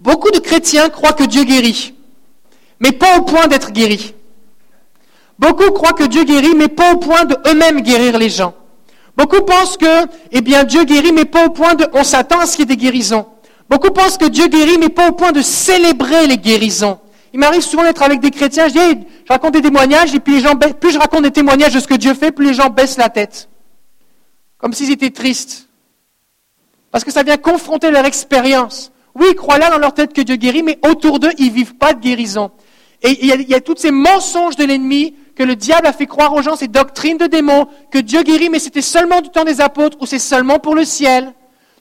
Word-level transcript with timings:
Beaucoup 0.00 0.30
de 0.30 0.38
chrétiens 0.38 0.88
croient 0.88 1.12
que 1.12 1.24
Dieu 1.24 1.44
guérit, 1.44 1.94
mais 2.80 2.92
pas 2.92 3.18
au 3.18 3.22
point 3.22 3.46
d'être 3.46 3.70
guéri. 3.70 4.14
Beaucoup 5.38 5.70
croient 5.72 5.92
que 5.92 6.04
Dieu 6.04 6.24
guérit, 6.24 6.54
mais 6.54 6.68
pas 6.68 6.94
au 6.94 6.96
point 6.96 7.24
de 7.24 7.36
eux-mêmes 7.46 7.82
guérir 7.82 8.18
les 8.18 8.30
gens. 8.30 8.54
Beaucoup 9.16 9.42
pensent 9.42 9.76
que, 9.76 10.06
eh 10.32 10.40
bien, 10.40 10.64
Dieu 10.64 10.84
guérit, 10.84 11.12
mais 11.12 11.26
pas 11.26 11.46
au 11.46 11.50
point 11.50 11.74
de, 11.74 11.86
on 11.92 12.04
s'attend 12.04 12.40
à 12.40 12.46
ce 12.46 12.56
qu'il 12.56 12.68
y 12.68 12.72
ait 12.72 12.76
des 12.76 12.82
guérisons. 12.82 13.26
Beaucoup 13.68 13.90
pensent 13.90 14.16
que 14.16 14.26
Dieu 14.26 14.46
guérit, 14.46 14.78
mais 14.78 14.88
pas 14.88 15.08
au 15.08 15.12
point 15.12 15.32
de 15.32 15.42
célébrer 15.42 16.26
les 16.26 16.38
guérisons. 16.38 16.98
Il 17.32 17.40
m'arrive 17.40 17.62
souvent 17.62 17.82
d'être 17.82 18.02
avec 18.02 18.20
des 18.20 18.30
chrétiens, 18.30 18.68
je 18.68 18.72
dis, 18.72 19.06
je 19.24 19.32
raconte 19.32 19.52
des 19.52 19.62
témoignages, 19.62 20.14
et 20.14 20.20
puis 20.20 20.34
les 20.34 20.40
gens, 20.40 20.56
plus 20.56 20.92
je 20.92 20.98
raconte 20.98 21.22
des 21.22 21.30
témoignages 21.30 21.74
de 21.74 21.80
ce 21.80 21.86
que 21.86 21.94
Dieu 21.94 22.14
fait, 22.14 22.32
plus 22.32 22.46
les 22.46 22.54
gens 22.54 22.70
baissent 22.70 22.96
la 22.96 23.10
tête. 23.10 23.48
Comme 24.58 24.72
s'ils 24.72 24.90
étaient 24.90 25.10
tristes. 25.10 25.68
Parce 26.90 27.04
que 27.04 27.12
ça 27.12 27.22
vient 27.22 27.36
confronter 27.36 27.90
leur 27.90 28.04
expérience. 28.04 28.90
Oui, 29.14 29.26
ils 29.30 29.34
croient 29.34 29.58
là 29.58 29.70
dans 29.70 29.78
leur 29.78 29.94
tête 29.94 30.12
que 30.12 30.20
Dieu 30.20 30.36
guérit, 30.36 30.62
mais 30.62 30.78
autour 30.88 31.18
d'eux, 31.18 31.32
ils 31.38 31.50
vivent 31.50 31.74
pas 31.74 31.94
de 31.94 32.00
guérison. 32.00 32.50
Et 33.02 33.18
il 33.22 33.26
y, 33.26 33.32
a, 33.32 33.36
il 33.36 33.62
tous 33.62 33.76
ces 33.76 33.90
mensonges 33.90 34.56
de 34.56 34.64
l'ennemi 34.64 35.14
que 35.34 35.42
le 35.42 35.56
diable 35.56 35.86
a 35.86 35.92
fait 35.92 36.06
croire 36.06 36.34
aux 36.34 36.42
gens, 36.42 36.54
ces 36.54 36.68
doctrines 36.68 37.16
de 37.16 37.26
démons, 37.26 37.66
que 37.90 37.98
Dieu 37.98 38.22
guérit, 38.22 38.50
mais 38.50 38.58
c'était 38.58 38.82
seulement 38.82 39.22
du 39.22 39.30
temps 39.30 39.44
des 39.44 39.60
apôtres, 39.60 39.96
ou 40.00 40.06
c'est 40.06 40.18
seulement 40.18 40.58
pour 40.58 40.74
le 40.74 40.84
ciel. 40.84 41.32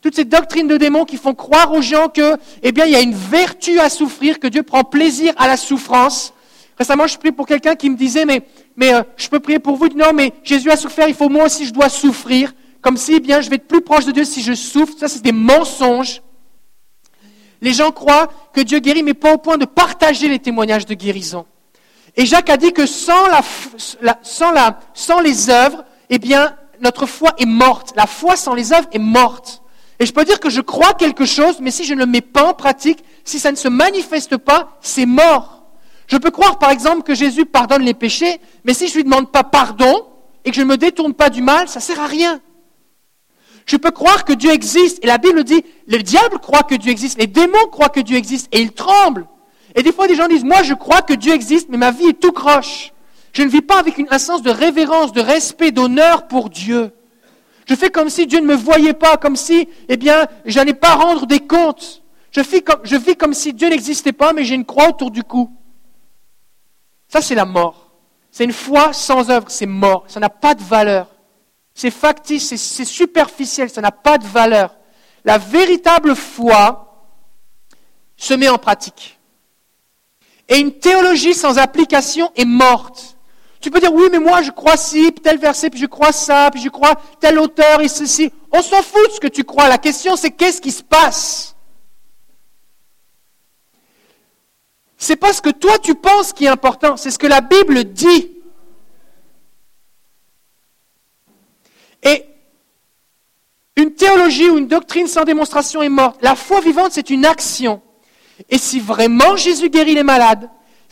Toutes 0.02 0.16
ces 0.16 0.23
doctrines 0.23 0.68
de 0.68 0.77
démons 0.77 1.04
qui 1.04 1.18
font 1.18 1.34
croire 1.34 1.73
aux 1.73 1.81
gens 1.81 2.07
que, 2.07 2.38
eh 2.63 2.71
bien, 2.71 2.85
il 2.85 2.91
y 2.91 2.95
a 2.95 3.02
une 3.02 3.13
vertu 3.13 3.80
à 3.80 3.90
souffrir, 3.90 4.40
que 4.40 4.48
Dieu 4.48 4.63
prend 4.63 4.85
plaisir 4.85 5.34
à 5.38 5.48
la 5.48 5.57
souffrance. 5.57 6.34
Récemment, 6.77 7.05
je 7.07 7.18
prie 7.18 7.34
pour 7.34 7.46
quelqu'un 7.46 7.76
qui 7.76 7.90
me 7.90 7.98
disait, 7.98 8.23
mais, 8.23 8.41
mais 8.77 8.93
euh, 8.93 9.04
je 9.18 9.27
peux 9.27 9.41
prier 9.41 9.59
pour 9.59 9.76
vous. 9.76 9.90
Non, 9.90 10.13
mais 10.13 10.32
Jésus 10.43 10.71
a 10.71 10.77
souffert, 10.77 11.09
il 11.09 11.13
faut 11.13 11.27
moi 11.27 11.43
aussi, 11.46 11.66
je 11.66 11.73
dois 11.73 11.90
souffrir. 11.90 12.54
Comme 12.82 12.96
si, 12.96 13.16
eh 13.16 13.20
bien, 13.20 13.41
je 13.41 13.49
vais 13.49 13.57
être 13.57 13.68
plus 13.68 13.82
proche 13.82 14.05
de 14.05 14.12
Dieu 14.12 14.23
si 14.23 14.41
je 14.41 14.54
souffre. 14.54 14.93
Ça, 14.98 15.09
c'est 15.09 15.21
des 15.21 15.34
mensonges. 15.34 16.21
Les 17.62 17.73
gens 17.73 17.91
croient 17.91 18.30
que 18.54 18.62
Dieu 18.62 18.80
guérit, 18.80 19.04
mais 19.04 19.13
pas 19.13 19.34
au 19.34 19.38
point 19.38 19.58
de 19.58 19.66
partager 19.66 20.27
les 20.27 20.40
témoignages 20.40 20.86
de 20.86 20.94
guérison. 20.94 21.46
Et 22.15 22.26
Jacques 22.26 22.49
a 22.49 22.57
dit 22.57 22.74
que 22.74 22.85
sans, 22.85 23.27
les 25.21 25.49
œuvres, 25.49 25.84
eh 26.10 26.20
bien, 26.20 26.55
notre 26.82 27.05
foi 27.05 27.34
est 27.37 27.46
morte. 27.46 27.93
La 27.96 28.07
foi 28.07 28.35
sans 28.35 28.54
les 28.54 28.74
œuvres 28.74 28.87
est 28.91 28.99
morte. 28.99 29.62
Et 29.99 30.05
je 30.05 30.13
peux 30.13 30.24
dire 30.24 30.40
que 30.40 30.49
je 30.49 30.62
crois 30.62 30.93
quelque 30.93 31.26
chose, 31.26 31.60
mais 31.60 31.71
si 31.71 31.84
je 31.84 31.93
ne 31.93 31.99
le 31.99 32.05
mets 32.05 32.21
pas 32.21 32.46
en 32.46 32.54
pratique, 32.54 33.04
si 33.26 33.40
ça 33.40 33.52
ne 33.52 33.57
se 33.57 33.68
manifeste 33.68 34.37
pas, 34.37 34.77
c'est 34.82 35.05
mort. 35.05 35.63
Je 36.07 36.18
peux 36.18 36.32
croire, 36.32 36.57
par 36.57 36.71
exemple, 36.71 37.04
que 37.04 37.13
Jésus 37.13 37.46
pardonne 37.46 37.84
les 37.84 37.93
péchés, 37.93 38.40
mais 38.63 38.74
si 38.74 38.87
je 38.87 38.93
ne 38.93 38.98
lui 38.98 39.04
demande 39.04 39.32
pas 39.32 39.43
pardon 39.43 40.05
et 40.46 40.52
que 40.52 40.55
je 40.55 40.62
ne 40.62 40.68
me 40.68 40.77
détourne 40.77 41.13
pas 41.13 41.30
du 41.30 41.41
mal, 41.41 41.68
ça 41.68 41.80
ne 41.80 41.84
sert 41.84 41.99
à 41.99 42.07
rien. 42.07 42.40
Je 43.70 43.77
peux 43.77 43.91
croire 43.91 44.25
que 44.25 44.34
Dieu 44.34 44.49
existe, 44.49 44.98
et 45.03 45.07
la 45.07 45.20
Bible 45.20 45.43
dit, 45.43 45.63
le 45.85 45.99
diable 45.99 46.39
croit 46.39 46.63
que 46.63 46.73
Dieu 46.73 46.91
existe, 46.91 47.20
les 47.20 47.27
démons 47.27 47.67
croient 47.71 47.89
que 47.89 47.99
Dieu 47.99 48.17
existe, 48.17 48.48
et 48.51 48.62
ils 48.62 48.71
tremblent. 48.71 49.27
Et 49.75 49.84
des 49.84 49.91
fois, 49.91 50.07
des 50.07 50.15
gens 50.15 50.27
disent, 50.27 50.43
moi, 50.43 50.63
je 50.63 50.73
crois 50.73 51.03
que 51.03 51.13
Dieu 51.13 51.35
existe, 51.35 51.70
mais 51.70 51.77
ma 51.77 51.91
vie 51.91 52.07
est 52.07 52.20
tout 52.20 52.31
croche. 52.31 52.93
Je 53.31 53.43
ne 53.43 53.47
vis 53.47 53.62
pas 53.62 53.77
avec 53.77 54.03
un 54.09 54.17
sens 54.17 54.41
de 54.41 54.49
révérence, 54.49 55.12
de 55.12 55.21
respect, 55.21 55.70
d'honneur 55.70 56.27
pour 56.27 56.49
Dieu. 56.49 56.91
Je 57.67 57.75
fais 57.75 57.91
comme 57.91 58.09
si 58.09 58.25
Dieu 58.25 58.40
ne 58.40 58.47
me 58.47 58.55
voyait 58.55 58.95
pas, 58.95 59.17
comme 59.17 59.35
si, 59.35 59.70
eh 59.87 59.97
bien, 59.97 60.25
je 60.45 60.57
n'allais 60.57 60.73
pas 60.73 60.95
rendre 60.95 61.27
des 61.27 61.40
comptes. 61.40 62.01
Je 62.31 62.41
vis, 62.41 62.63
comme, 62.63 62.79
je 62.81 62.95
vis 62.95 63.15
comme 63.15 63.35
si 63.35 63.53
Dieu 63.53 63.70
n'existait 63.70 64.13
pas, 64.13 64.34
mais 64.34 64.45
j'ai 64.45 64.56
une 64.56 64.66
croix 64.66 64.90
autour 64.90 65.12
du 65.12 65.22
cou. 65.22 65.51
Ça, 67.07 67.22
c'est 67.22 67.35
la 67.35 67.45
mort. 67.45 67.91
C'est 68.31 68.45
une 68.45 68.51
foi 68.51 68.94
sans 68.94 69.29
œuvre, 69.29 69.45
c'est 69.50 69.67
mort. 69.67 70.06
Ça 70.07 70.19
n'a 70.19 70.29
pas 70.29 70.56
de 70.56 70.63
valeur. 70.63 71.06
C'est 71.80 71.91
factice, 71.91 72.53
c'est 72.58 72.84
superficiel, 72.84 73.69
ça 73.69 73.80
n'a 73.80 73.94
pas 73.94 74.18
de 74.18 74.28
valeur. 74.28 74.75
La 75.24 75.38
véritable 75.38 76.13
foi 76.13 77.08
se 78.18 78.34
met 78.34 78.50
en 78.50 78.58
pratique. 78.58 79.18
Et 80.50 80.58
une 80.58 80.78
théologie 80.78 81.34
sans 81.34 81.58
application 81.58 82.34
est 82.36 82.44
morte. 82.44 83.16
Tu 83.62 83.72
peux 83.72 83.80
dire, 83.80 83.94
oui, 83.94 84.09
mais 84.12 84.19
moi 84.19 84.41
je 84.41 84.52
crois 84.52 84.75
ci, 84.75 85.09
puis 85.14 85.22
tel 85.22 85.38
verset, 85.38 85.70
puis 85.70 85.80
je 85.80 85.86
crois 85.86 86.12
ça, 86.12 86.52
puis 86.52 86.62
je 86.62 86.68
crois 86.68 86.96
tel 87.22 87.40
auteur 87.40 87.80
et 87.80 87.88
ceci. 87.88 88.30
On 88.52 88.62
s'en 88.62 88.84
fout 88.84 89.08
de 89.08 89.14
ce 89.14 89.20
que 89.22 89.28
tu 89.28 89.46
crois. 89.46 89.70
La 89.70 89.78
question, 89.78 90.18
c'est 90.18 90.32
qu'est-ce 90.32 90.59
qui 90.59 90.74
se 90.74 90.84
passe? 90.84 91.56
C'est 94.98 95.16
pas 95.16 95.32
ce 95.32 95.42
que 95.42 95.50
toi 95.50 95.80
tu 95.80 95.96
penses 95.96 96.34
qui 96.34 96.44
est 96.44 96.50
important, 96.50 96.98
c'est 96.98 97.09
ce 97.09 97.18
que 97.18 97.28
la 97.28 97.40
Bible 97.40 97.86
dit. 97.86 98.34
Et 102.04 102.26
une 103.76 103.94
théologie 103.94 104.50
ou 104.50 104.58
une 104.58 104.68
doctrine 104.68 105.08
sans 105.08 105.24
démonstration 105.24 105.82
est 105.82 105.90
morte. 105.90 106.20
La 106.22 106.36
foi 106.36 106.62
vivante, 106.62 106.92
c'est 106.92 107.10
une 107.10 107.26
action. 107.26 107.82
Et 108.50 108.58
si 108.58 108.80
vraiment 108.80 109.36
Jésus 109.36 109.70
guérit 109.70 109.96
les 109.96 110.04
malades, 110.04 110.50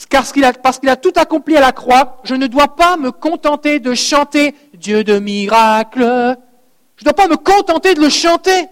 parce 0.10 0.32
qu'il 0.32 0.44
a, 0.90 0.96
tout 0.96 1.14
accompli 1.16 1.58
à 1.58 1.62
la 1.62 1.72
croix, 1.72 2.22
je 2.24 2.36
ne 2.36 2.48
dois 2.48 2.76
pas 2.76 2.98
me 2.98 3.12
contenter 3.12 3.80
de 3.80 3.94
chanter 3.94 4.54
Dieu 4.74 5.04
de 5.04 5.18
miracle. 5.20 6.02
Je 6.02 7.02
ne 7.02 7.04
dois 7.04 7.14
pas 7.14 7.28
me 7.28 7.36
contenter 7.36 7.94
de 7.96 8.02
le 8.02 8.10
chanter. 8.10 8.68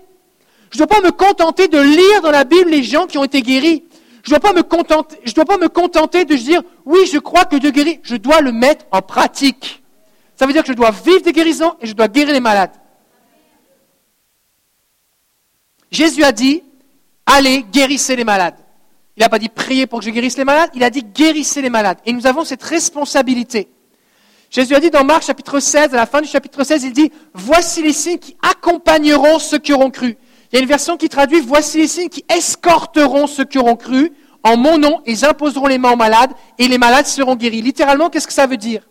Je 0.71 0.77
ne 0.77 0.85
dois 0.85 0.87
pas 0.87 1.01
me 1.01 1.11
contenter 1.11 1.67
de 1.67 1.79
lire 1.79 2.21
dans 2.21 2.31
la 2.31 2.43
Bible 2.43 2.69
les 2.69 2.83
gens 2.83 3.07
qui 3.07 3.17
ont 3.17 3.23
été 3.23 3.41
guéris. 3.41 3.83
Je 4.23 4.33
ne 4.33 4.39
dois, 4.39 4.51
pas 4.51 4.53
me 4.55 4.63
contenter, 4.63 5.17
je 5.23 5.33
dois 5.33 5.45
pas 5.45 5.57
me 5.57 5.69
contenter 5.69 6.25
de 6.25 6.35
dire 6.35 6.61
oui, 6.85 6.99
je 7.11 7.19
crois 7.19 7.45
que 7.45 7.55
Dieu 7.55 7.71
guérit. 7.71 7.99
Je 8.03 8.15
dois 8.15 8.41
le 8.41 8.51
mettre 8.51 8.85
en 8.91 9.01
pratique. 9.01 9.83
Ça 10.35 10.45
veut 10.45 10.53
dire 10.53 10.63
que 10.63 10.71
je 10.71 10.73
dois 10.73 10.91
vivre 10.91 11.21
des 11.21 11.31
guérisons 11.31 11.75
et 11.81 11.87
je 11.87 11.93
dois 11.93 12.07
guérir 12.07 12.33
les 12.33 12.39
malades. 12.39 12.73
Jésus 15.91 16.23
a 16.23 16.31
dit 16.31 16.63
allez, 17.25 17.65
guérissez 17.71 18.15
les 18.15 18.23
malades. 18.23 18.55
Il 19.17 19.21
n'a 19.21 19.29
pas 19.29 19.39
dit 19.39 19.49
prier 19.49 19.87
pour 19.87 19.99
que 19.99 20.05
je 20.05 20.11
guérisse 20.11 20.37
les 20.37 20.43
malades, 20.43 20.69
il 20.73 20.83
a 20.83 20.89
dit 20.89 21.03
guérissez 21.03 21.61
les 21.61 21.69
malades. 21.69 21.97
Et 22.05 22.11
nous 22.11 22.27
avons 22.27 22.43
cette 22.43 22.63
responsabilité. 22.63 23.69
Jésus 24.49 24.75
a 24.75 24.79
dit 24.79 24.89
dans 24.89 25.03
Marc 25.03 25.23
chapitre 25.23 25.59
16, 25.59 25.93
à 25.93 25.97
la 25.97 26.05
fin 26.05 26.21
du 26.21 26.27
chapitre 26.27 26.63
16, 26.63 26.83
il 26.83 26.93
dit, 26.93 27.11
voici 27.33 27.81
les 27.81 27.93
signes 27.93 28.19
qui 28.19 28.37
accompagneront 28.41 29.39
ceux 29.39 29.57
qui 29.57 29.73
auront 29.73 29.89
cru. 29.89 30.17
Il 30.51 30.55
y 30.55 30.57
a 30.57 30.61
une 30.61 30.67
version 30.67 30.97
qui 30.97 31.09
traduit, 31.09 31.39
voici 31.39 31.77
les 31.77 31.87
signes 31.87 32.09
qui 32.09 32.23
escorteront 32.29 33.27
ceux 33.27 33.45
qui 33.45 33.57
auront 33.57 33.75
cru. 33.75 34.11
En 34.43 34.57
mon 34.57 34.77
nom, 34.77 35.01
ils 35.05 35.25
imposeront 35.25 35.67
les 35.67 35.77
mains 35.77 35.93
aux 35.93 35.97
malades 35.97 36.31
et 36.59 36.67
les 36.67 36.77
malades 36.77 37.07
seront 37.07 37.35
guéris. 37.35 37.61
Littéralement, 37.61 38.09
qu'est-ce 38.09 38.27
que 38.27 38.33
ça 38.33 38.47
veut 38.47 38.57
dire? 38.57 38.87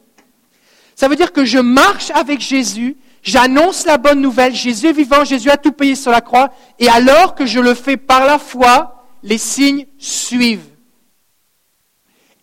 Ça 0.94 1.08
veut 1.08 1.16
dire 1.16 1.32
que 1.32 1.44
je 1.44 1.58
marche 1.58 2.10
avec 2.10 2.40
Jésus, 2.40 2.96
j'annonce 3.22 3.84
la 3.84 3.98
bonne 3.98 4.20
nouvelle, 4.20 4.54
Jésus 4.54 4.88
est 4.88 4.92
vivant, 4.92 5.24
Jésus 5.24 5.50
a 5.50 5.56
tout 5.56 5.72
payé 5.72 5.94
sur 5.94 6.10
la 6.10 6.20
croix, 6.20 6.50
et 6.78 6.88
alors 6.88 7.34
que 7.34 7.46
je 7.46 7.60
le 7.60 7.74
fais 7.74 7.96
par 7.96 8.24
la 8.24 8.38
foi, 8.38 9.04
les 9.22 9.38
signes 9.38 9.86
suivent. 9.98 10.70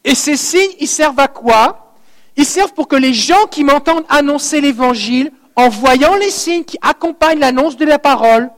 Et 0.04 0.16
ces 0.16 0.36
signes, 0.36 0.76
ils 0.80 0.88
servent 0.88 1.20
à 1.20 1.28
quoi? 1.28 1.96
Ils 2.36 2.46
servent 2.46 2.74
pour 2.74 2.88
que 2.88 2.96
les 2.96 3.14
gens 3.14 3.46
qui 3.46 3.64
m'entendent 3.64 4.06
annoncer 4.10 4.60
l'Évangile, 4.60 5.32
en 5.56 5.70
voyant 5.70 6.16
les 6.16 6.32
signes 6.32 6.64
qui 6.64 6.78
accompagnent 6.82 7.40
l'annonce 7.40 7.78
de 7.78 7.86
la 7.86 8.00
parole, 8.00 8.50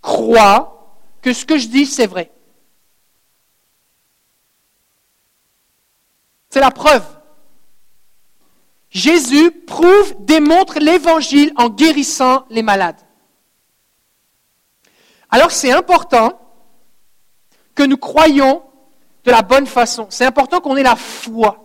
croient 0.00 0.96
que 1.20 1.32
ce 1.32 1.44
que 1.44 1.58
je 1.58 1.66
dis, 1.68 1.86
c'est 1.86 2.06
vrai. 2.06 2.30
C'est 6.50 6.60
la 6.60 6.70
preuve. 6.70 7.04
Jésus 8.90 9.50
prouve, 9.50 10.14
démontre 10.20 10.78
l'Évangile 10.78 11.52
en 11.56 11.68
guérissant 11.68 12.44
les 12.50 12.62
malades. 12.62 13.00
Alors 15.30 15.50
c'est 15.50 15.72
important 15.72 16.40
que 17.74 17.82
nous 17.82 17.98
croyons 17.98 18.62
de 19.24 19.30
la 19.30 19.42
bonne 19.42 19.66
façon. 19.66 20.06
C'est 20.08 20.24
important 20.24 20.60
qu'on 20.60 20.76
ait 20.76 20.82
la 20.82 20.96
foi. 20.96 21.64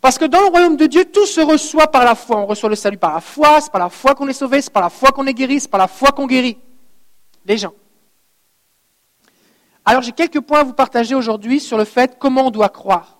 Parce 0.00 0.18
que 0.18 0.24
dans 0.24 0.40
le 0.40 0.46
royaume 0.46 0.76
de 0.76 0.86
Dieu, 0.86 1.04
tout 1.04 1.26
se 1.26 1.40
reçoit 1.40 1.88
par 1.88 2.04
la 2.04 2.14
foi. 2.14 2.36
On 2.36 2.46
reçoit 2.46 2.68
le 2.68 2.76
salut 2.76 2.98
par 2.98 3.14
la 3.14 3.20
foi, 3.20 3.60
c'est 3.60 3.72
par 3.72 3.80
la 3.80 3.88
foi 3.88 4.14
qu'on 4.14 4.28
est 4.28 4.32
sauvé, 4.32 4.60
c'est 4.60 4.72
par 4.72 4.82
la 4.82 4.90
foi 4.90 5.10
qu'on 5.10 5.26
est 5.26 5.34
guéri, 5.34 5.60
c'est 5.60 5.70
par 5.70 5.78
la 5.78 5.88
foi 5.88 6.12
qu'on 6.12 6.26
guérit 6.26 6.58
les 7.44 7.56
gens. 7.56 7.72
Alors 9.84 10.02
j'ai 10.02 10.12
quelques 10.12 10.40
points 10.40 10.60
à 10.60 10.64
vous 10.64 10.74
partager 10.74 11.14
aujourd'hui 11.14 11.60
sur 11.60 11.78
le 11.78 11.84
fait 11.84 12.16
comment 12.18 12.46
on 12.46 12.50
doit 12.50 12.68
croire. 12.68 13.18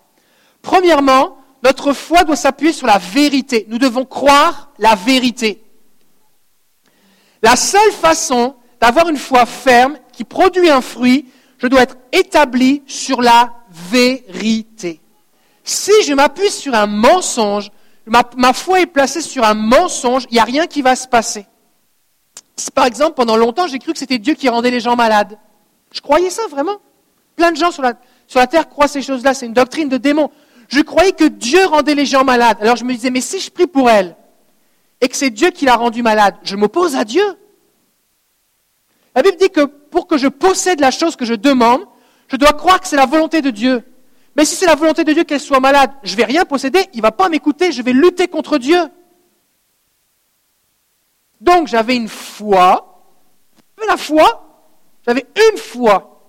Premièrement, 0.61 1.39
notre 1.63 1.93
foi 1.93 2.25
doit 2.25 2.37
s'appuyer 2.37 2.73
sur 2.73 2.87
la 2.87 2.99
vérité. 2.99 3.67
Nous 3.69 3.79
devons 3.79 4.05
croire 4.05 4.71
la 4.79 4.95
vérité. 4.95 5.63
La 7.43 7.57
seule 7.57 7.93
façon 7.93 8.57
d'avoir 8.81 9.09
une 9.09 9.17
foi 9.17 9.47
ferme 9.47 9.99
qui 10.13 10.25
produit 10.25 10.71
un 10.71 10.81
fruit, 10.81 11.27
je 11.59 11.67
dois 11.67 11.83
être 11.83 11.97
établi 12.13 12.83
sur 12.87 13.21
la 13.21 13.53
vérité. 13.71 15.01
Si 15.65 15.93
je 16.05 16.15
m'appuie 16.15 16.51
sur 16.51 16.75
un 16.75 16.87
mensonge, 16.87 17.71
ma, 18.07 18.53
foi 18.53 18.81
est 18.81 18.87
placée 18.87 19.21
sur 19.21 19.45
un 19.45 19.55
mensonge, 19.55 20.25
il 20.31 20.35
n'y 20.35 20.41
a 20.41 20.45
rien 20.45 20.67
qui 20.67 20.83
va 20.83 20.97
se 20.97 21.07
passer. 21.07 21.47
Par 22.75 22.87
exemple, 22.87 23.15
pendant 23.15 23.37
longtemps, 23.37 23.67
j'ai 23.67 23.79
cru 23.79 23.93
que 23.93 23.99
c'était 23.99 24.19
Dieu 24.19 24.35
qui 24.35 24.49
rendait 24.49 24.71
les 24.71 24.81
gens 24.81 24.97
malades. 24.97 25.39
Je 25.93 26.01
croyais 26.01 26.31
ça 26.31 26.43
vraiment. 26.51 26.77
Plein 27.37 27.53
de 27.53 27.57
gens 27.57 27.71
sur 27.71 27.83
la, 27.83 27.95
sur 28.27 28.41
la 28.41 28.47
terre 28.47 28.69
croient 28.69 28.89
ces 28.89 29.03
choses-là. 29.03 29.35
C'est 29.35 29.47
une 29.47 29.53
doctrine 29.53 29.89
de 29.89 29.97
démon. 29.97 30.31
Je 30.69 30.81
croyais 30.81 31.13
que 31.13 31.25
Dieu 31.25 31.65
rendait 31.67 31.95
les 31.95 32.07
gens 32.07 32.25
malades. 32.25 32.59
Alors 32.61 32.77
je 32.77 32.85
me 32.85 32.93
disais, 32.93 33.11
mais 33.11 33.21
si 33.21 33.41
je 33.41 33.51
prie 33.51 33.67
pour 33.67 33.91
elle 33.91 34.17
et 35.01 35.09
que 35.09 35.17
c'est 35.17 35.31
Dieu 35.31 35.51
qui 35.51 35.65
l'a 35.65 35.77
rendu 35.77 36.03
malade, 36.03 36.37
je 36.43 36.57
m'oppose 36.57 36.95
à 36.97 37.05
Dieu. 37.05 37.25
La 39.15 39.23
Bible 39.23 39.37
dit 39.39 39.51
que 39.51 39.65
pour 39.65 40.07
que 40.07 40.17
je 40.17 40.29
possède 40.29 40.81
la 40.81 40.91
chose 40.91 41.17
que 41.17 41.25
je 41.25 41.35
demande, 41.35 41.87
Je 42.29 42.37
dois 42.37 42.53
croire 42.53 42.81
que 42.81 42.87
c'est 42.87 42.97
la 42.97 43.07
volonté 43.07 43.41
de 43.43 43.51
Dieu. 43.51 43.83
Mais 44.37 44.45
si 44.45 44.55
c'est 44.55 44.67
la 44.67 44.75
volonté 44.75 45.03
de 45.03 45.13
Dieu 45.13 45.25
qu'elle 45.25 45.41
soit 45.41 45.61
malade, 45.61 45.91
je 46.03 46.15
vais 46.15 46.25
rien 46.25 46.45
posséder, 46.45 46.87
il 46.93 46.99
ne 46.99 47.03
va 47.03 47.11
pas 47.11 47.29
m'écouter, 47.29 47.73
je 47.73 47.83
vais 47.83 47.93
lutter 47.93 48.29
contre 48.29 48.59
Dieu. 48.59 48.89
Donc 51.41 51.69
j'avais 51.69 51.97
une 51.97 52.09
foi, 52.09 53.03
j'avais 53.77 53.91
la 53.91 53.97
foi, 53.97 54.69
j'avais 55.07 55.27
une 55.51 55.59
foi, 55.59 56.23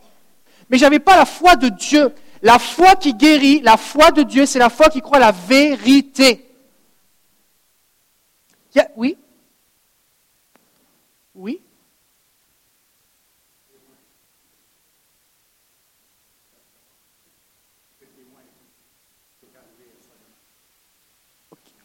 mais 0.69 0.77
je 0.77 0.83
n'avais 0.83 0.99
pas 0.99 1.17
la 1.17 1.25
foi 1.25 1.55
de 1.55 1.69
Dieu. 1.69 2.13
La 2.41 2.57
foi 2.57 2.95
qui 2.95 3.13
guérit, 3.13 3.61
la 3.61 3.77
foi 3.77 4.11
de 4.11 4.23
Dieu, 4.23 4.45
c'est 4.45 4.59
la 4.59 4.69
foi 4.69 4.89
qui 4.89 5.01
croit 5.01 5.19
la 5.19 5.31
vérité. 5.31 6.45
Oui? 8.95 9.17
Oui? 11.35 11.61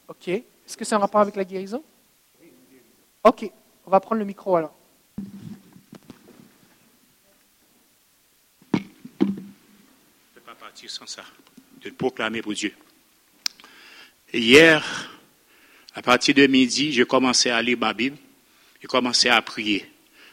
Ok. 0.07 0.29
Est-ce 0.29 0.77
que 0.77 0.85
c'est 0.85 0.95
un 0.95 0.99
rapport 0.99 1.21
avec 1.21 1.35
la 1.35 1.45
guérison? 1.45 1.83
Ok. 3.25 3.50
On 3.87 3.91
va 3.91 4.00
prendre 4.00 4.21
le 4.21 4.25
micro 4.25 4.57
alors. 4.57 4.75
De 11.82 11.91
proclamer 11.91 12.43
pour 12.43 12.53
Dieu. 12.53 12.73
Hier, 14.32 14.82
à 15.94 16.03
partir 16.03 16.35
de 16.35 16.47
midi, 16.47 16.93
j'ai 16.93 17.05
commencé 17.05 17.50
à 17.50 17.62
lire 17.62 17.79
ma 17.79 17.93
Bible. 17.93 18.17
J'ai 18.81 18.88
commencé 18.88 19.29
à 19.29 19.41
prier. 19.41 19.88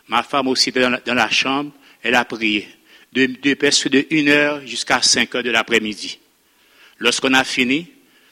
Ma 0.07 0.23
femme 0.23 0.47
aussi 0.47 0.69
était 0.69 0.81
dans 0.81 1.13
la, 1.13 1.29
chambre. 1.29 1.71
Elle 2.01 2.15
a 2.15 2.25
prié. 2.25 2.67
De, 3.13 3.27
de 3.27 3.53
presque 3.53 3.89
de 3.89 4.05
1 4.11 4.27
heure 4.29 4.65
jusqu'à 4.65 5.01
5 5.01 5.35
heures 5.35 5.43
de 5.43 5.51
l'après-midi. 5.51 6.19
Lorsqu'on 6.97 7.33
a 7.33 7.43
fini, 7.43 7.91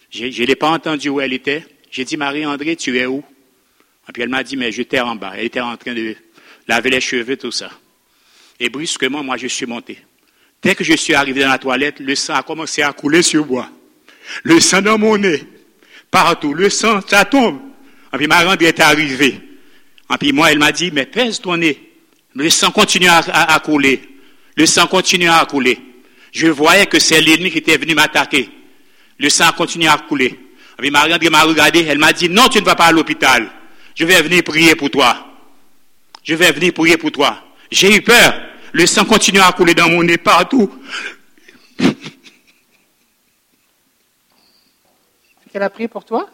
je 0.09 0.25
ne 0.25 0.45
l'ai 0.47 0.55
pas 0.55 0.69
entendu 0.69 1.09
où 1.09 1.21
elle 1.21 1.33
était. 1.33 1.65
J'ai 1.91 2.05
dit, 2.05 2.17
Marie-André, 2.17 2.75
tu 2.75 2.97
es 2.97 3.05
où? 3.05 3.23
Et 4.07 4.11
puis 4.11 4.23
elle 4.23 4.29
m'a 4.29 4.43
dit, 4.43 4.57
mais 4.57 4.71
j'étais 4.71 4.99
en 4.99 5.15
bas. 5.15 5.33
Elle 5.35 5.45
était 5.45 5.59
en 5.59 5.77
train 5.77 5.93
de 5.93 6.15
laver 6.67 6.89
les 6.89 7.01
cheveux, 7.01 7.37
tout 7.37 7.51
ça. 7.51 7.71
Et 8.59 8.69
brusquement, 8.69 9.23
moi, 9.23 9.37
je 9.37 9.47
suis 9.47 9.67
monté. 9.67 9.99
Dès 10.61 10.75
que 10.75 10.83
je 10.83 10.93
suis 10.93 11.13
arrivé 11.13 11.41
dans 11.41 11.49
la 11.49 11.57
toilette, 11.57 11.99
le 11.99 12.15
sang 12.15 12.35
a 12.35 12.43
commencé 12.43 12.81
à 12.81 12.91
couler 12.91 13.21
sur 13.21 13.45
moi. 13.45 13.69
Le 14.43 14.59
sang 14.59 14.81
dans 14.81 14.97
mon 14.97 15.17
nez. 15.17 15.43
Partout. 16.11 16.53
Le 16.53 16.69
sang, 16.69 16.99
ça 17.07 17.25
tombe. 17.25 17.59
Et 18.13 18.17
puis 18.17 18.27
Marie-André 18.27 18.65
est 18.65 18.79
arrivée. 18.79 19.39
Et 20.11 20.17
puis 20.19 20.31
moi, 20.31 20.51
elle 20.51 20.59
m'a 20.59 20.71
dit, 20.71 20.91
mais 20.91 21.05
pèse 21.05 21.39
ton 21.39 21.57
nez. 21.57 21.79
Le 22.35 22.49
sang 22.49 22.71
continue 22.71 23.07
à, 23.07 23.59
couler. 23.63 24.01
Le 24.55 24.65
sang 24.65 24.87
continue 24.87 25.29
à 25.29 25.45
couler. 25.45 25.79
Je 26.31 26.47
voyais 26.47 26.85
que 26.85 26.99
c'est 26.99 27.21
l'ennemi 27.21 27.51
qui 27.51 27.59
était 27.59 27.77
venu 27.77 27.95
m'attaquer. 27.95 28.49
Le 29.17 29.29
sang 29.29 29.51
continue 29.55 29.87
à 29.87 29.97
couler. 29.97 30.39
Et 30.81 30.91
Marie 30.91 31.29
m'a 31.29 31.43
regardé, 31.43 31.85
elle 31.85 31.97
m'a 31.97 32.13
dit, 32.13 32.29
non, 32.29 32.47
tu 32.47 32.59
ne 32.59 32.65
vas 32.65 32.75
pas 32.75 32.85
à 32.85 32.91
l'hôpital. 32.91 33.49
Je 33.95 34.05
vais 34.05 34.21
venir 34.21 34.43
prier 34.43 34.75
pour 34.75 34.89
toi. 34.89 35.27
Je 36.23 36.35
vais 36.35 36.51
venir 36.51 36.73
prier 36.73 36.97
pour 36.97 37.11
toi. 37.11 37.43
J'ai 37.71 37.95
eu 37.95 38.01
peur. 38.01 38.48
Le 38.71 38.85
sang 38.85 39.05
continue 39.05 39.39
à 39.39 39.51
couler 39.51 39.73
dans 39.73 39.89
mon 39.89 40.03
nez 40.03 40.17
partout. 40.17 40.71
Qu'elle 45.51 45.63
a 45.63 45.69
prié 45.69 45.87
pour 45.87 46.05
toi? 46.05 46.29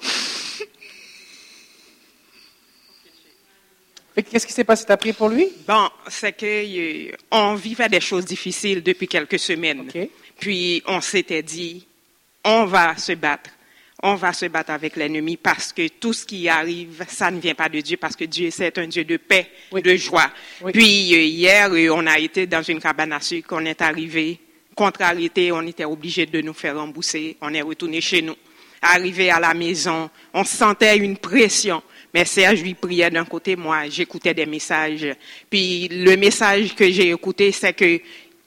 Qu'est-ce 4.30 4.48
qui 4.48 4.54
s'est 4.54 4.64
passé? 4.64 4.86
Tu 4.86 4.92
as 4.92 4.98
prié 4.98 5.14
pour 5.14 5.30
lui? 5.30 5.50
Bon, 5.68 5.90
c'est 6.08 6.34
qu'on 6.34 6.46
euh, 6.46 7.56
vivait 7.56 7.90
des 7.90 8.00
choses 8.02 8.26
difficiles 8.26 8.82
depuis 8.82 9.08
quelques 9.08 9.40
semaines. 9.40 9.90
Puis 10.40 10.84
on 10.88 11.02
s'était 11.02 11.44
dit, 11.44 11.88
on 12.44 12.66
va 12.66 12.98
se 12.98 13.14
battre. 13.14 13.50
On 14.08 14.14
va 14.14 14.34
se 14.34 14.46
battre 14.46 14.70
avec 14.70 14.98
l'ennemi 14.98 15.36
parce 15.36 15.74
que 15.74 15.88
tout 15.88 16.14
ce 16.14 16.28
qui 16.28 16.48
arrive, 16.48 17.04
ça 17.08 17.32
ne 17.32 17.40
vient 17.40 17.56
pas 17.56 17.68
de 17.68 17.80
Dieu, 17.82 17.98
parce 17.98 18.16
que 18.16 18.26
Dieu, 18.26 18.52
c'est 18.52 18.78
un 18.78 18.86
Dieu 18.86 19.04
de 19.04 19.18
paix, 19.18 19.50
de 19.74 19.96
joie. 19.96 20.30
Puis 20.72 21.16
euh, 21.16 21.24
hier, 21.24 21.72
euh, 21.74 21.90
on 21.90 22.06
a 22.06 22.20
été 22.20 22.46
dans 22.46 22.62
une 22.62 22.80
cabane 22.80 23.14
à 23.14 23.20
sucre, 23.20 23.56
on 23.58 23.66
est 23.66 23.82
arrivé, 23.82 24.40
contrariété, 24.76 25.52
on 25.52 25.64
était 25.64 25.86
obligé 25.86 26.28
de 26.28 26.40
nous 26.42 26.54
faire 26.54 26.78
rembourser, 26.78 27.36
on 27.42 27.52
est 27.52 27.64
retourné 27.64 28.00
chez 28.00 28.22
nous. 28.22 28.36
Arrivé 28.80 29.32
à 29.32 29.40
la 29.40 29.56
maison, 29.56 30.12
on 30.36 30.44
sentait 30.44 30.98
une 30.98 31.18
pression. 31.18 31.82
Mais 32.14 32.26
Serge 32.26 32.62
lui 32.62 32.76
priait 32.76 33.10
d'un 33.10 33.26
côté, 33.26 33.56
moi 33.56 33.90
j'écoutais 33.90 34.36
des 34.36 34.46
messages. 34.46 35.16
Puis 35.50 35.88
le 35.88 36.16
message 36.16 36.76
que 36.76 36.88
j'ai 36.92 37.10
écouté, 37.10 37.52
c'est 37.52 37.74
que 37.74 38.00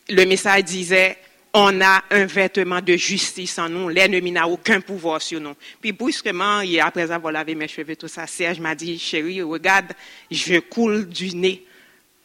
le 0.08 0.24
message 0.24 0.62
disait, 0.62 1.18
on 1.54 1.80
a 1.80 2.02
un 2.10 2.26
vêtement 2.26 2.80
de 2.80 2.96
justice 2.96 3.58
en 3.58 3.68
nous. 3.68 3.88
L'ennemi 3.88 4.32
n'a 4.32 4.46
aucun 4.46 4.80
pouvoir 4.80 5.22
sur 5.22 5.40
nous. 5.40 5.54
Puis 5.80 5.92
brusquement, 5.92 6.60
après 6.82 7.10
avoir 7.10 7.32
lavé 7.32 7.54
mes 7.54 7.68
cheveux, 7.68 7.96
tout 7.96 8.08
ça, 8.08 8.26
Serge 8.26 8.60
m'a 8.60 8.74
dit, 8.74 8.98
chérie, 8.98 9.42
regarde, 9.42 9.92
je 10.30 10.58
coule 10.58 11.08
du 11.08 11.34
nez. 11.34 11.64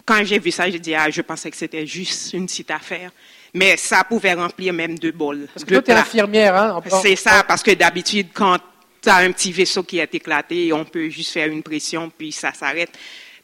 Quand 0.06 0.24
j'ai 0.26 0.40
vu 0.40 0.52
ça, 0.52 0.70
j'ai 0.70 0.80
dit, 0.80 0.94
ah, 0.94 1.10
je 1.10 1.22
pensais 1.22 1.50
que 1.50 1.58
c'était 1.58 1.88
juste 1.88 2.34
une 2.34 2.46
petite 2.46 2.72
affaire. 2.72 3.12
Mais 3.54 3.78
ça 3.78 4.04
pouvait 4.04 4.34
remplir 4.34 4.74
même 4.74 4.98
deux 4.98 5.12
bols. 5.12 5.48
Parce 5.54 5.64
que 5.64 5.76
toi, 5.76 5.82
tu 5.82 5.92
es 5.92 5.94
infirmière, 5.94 6.56
hein? 6.56 6.82
C'est 7.02 7.16
ça, 7.16 7.44
parce 7.48 7.64
que 7.64 7.72
d'habitude, 7.72 8.28
quand 8.34 8.58
tu 9.02 9.10
as 9.10 9.18
un 9.18 9.32
petit 9.32 9.52
vaisseau 9.52 9.84
qui 9.84 10.00
est 10.00 10.16
éclaté, 10.16 10.74
on 10.74 10.84
peut 10.84 11.10
juste 11.10 11.32
faire 11.32 11.48
une 11.48 11.64
pression, 11.64 12.12
puis 12.16 12.32
ça 12.32 12.52
s'arrête. 12.54 12.92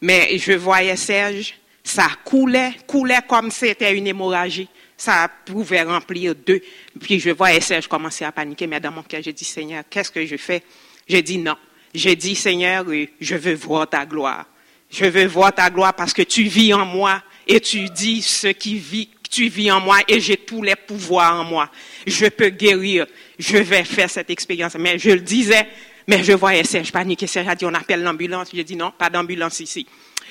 Mais 0.01 0.37
je 0.37 0.53
voyais 0.53 0.95
Serge, 0.95 1.53
ça 1.83 2.07
coulait, 2.25 2.73
coulait 2.87 3.19
comme 3.27 3.51
c'était 3.51 3.95
une 3.95 4.07
hémorragie 4.07 4.67
ça 4.99 5.31
pouvait 5.45 5.81
remplir 5.81 6.35
deux. 6.35 6.61
Puis 6.99 7.19
je 7.21 7.29
vois 7.29 7.59
Serge 7.61 7.87
commencer 7.87 8.25
à 8.25 8.33
paniquer, 8.33 8.67
mais 8.67 8.81
dans 8.81 8.91
mon 8.91 9.01
cœur, 9.01 9.21
j'ai 9.23 9.31
dit, 9.31 9.45
Seigneur, 9.45 9.83
qu'est-ce 9.89 10.11
que 10.11 10.25
je 10.25 10.35
fais? 10.35 10.61
J'ai 11.07 11.21
dit 11.21 11.37
non. 11.37 11.55
J'ai 11.93 12.17
dit, 12.17 12.35
Seigneur, 12.35 12.85
euh, 12.89 13.07
je 13.19 13.35
veux 13.35 13.55
voir 13.55 13.89
ta 13.89 14.05
gloire. 14.05 14.45
Je 14.91 15.05
veux 15.05 15.25
voir 15.25 15.53
ta 15.53 15.69
gloire 15.69 15.93
parce 15.93 16.13
que 16.13 16.21
tu 16.21 16.43
vis 16.43 16.73
en 16.73 16.85
moi 16.85 17.23
et 17.47 17.61
tu 17.61 17.89
dis 17.89 18.21
ce 18.21 18.47
qui 18.47 18.77
vit, 18.77 19.09
tu 19.29 19.47
vis 19.47 19.71
en 19.71 19.79
moi 19.79 19.99
et 20.07 20.19
j'ai 20.19 20.35
tous 20.35 20.61
les 20.61 20.75
pouvoirs 20.75 21.39
en 21.39 21.45
moi. 21.45 21.71
Je 22.05 22.25
peux 22.25 22.49
guérir. 22.49 23.07
Je 23.37 23.57
vais 23.57 23.85
faire 23.85 24.09
cette 24.09 24.29
expérience. 24.29 24.75
Mais 24.75 24.99
je 24.99 25.11
le 25.11 25.21
disais, 25.21 25.65
mais 26.07 26.23
je 26.23 26.33
voyais 26.33 26.65
Serge 26.65 26.91
paniquer. 26.91 27.25
Serge 27.25 27.47
a 27.47 27.55
dit, 27.55 27.65
on 27.65 27.73
appelle 27.73 28.03
l'ambulance. 28.03 28.49
J'ai 28.53 28.65
dit 28.65 28.75
non, 28.75 28.91
pas 28.91 29.09
d'ambulance 29.09 29.61
ici. 29.61 29.87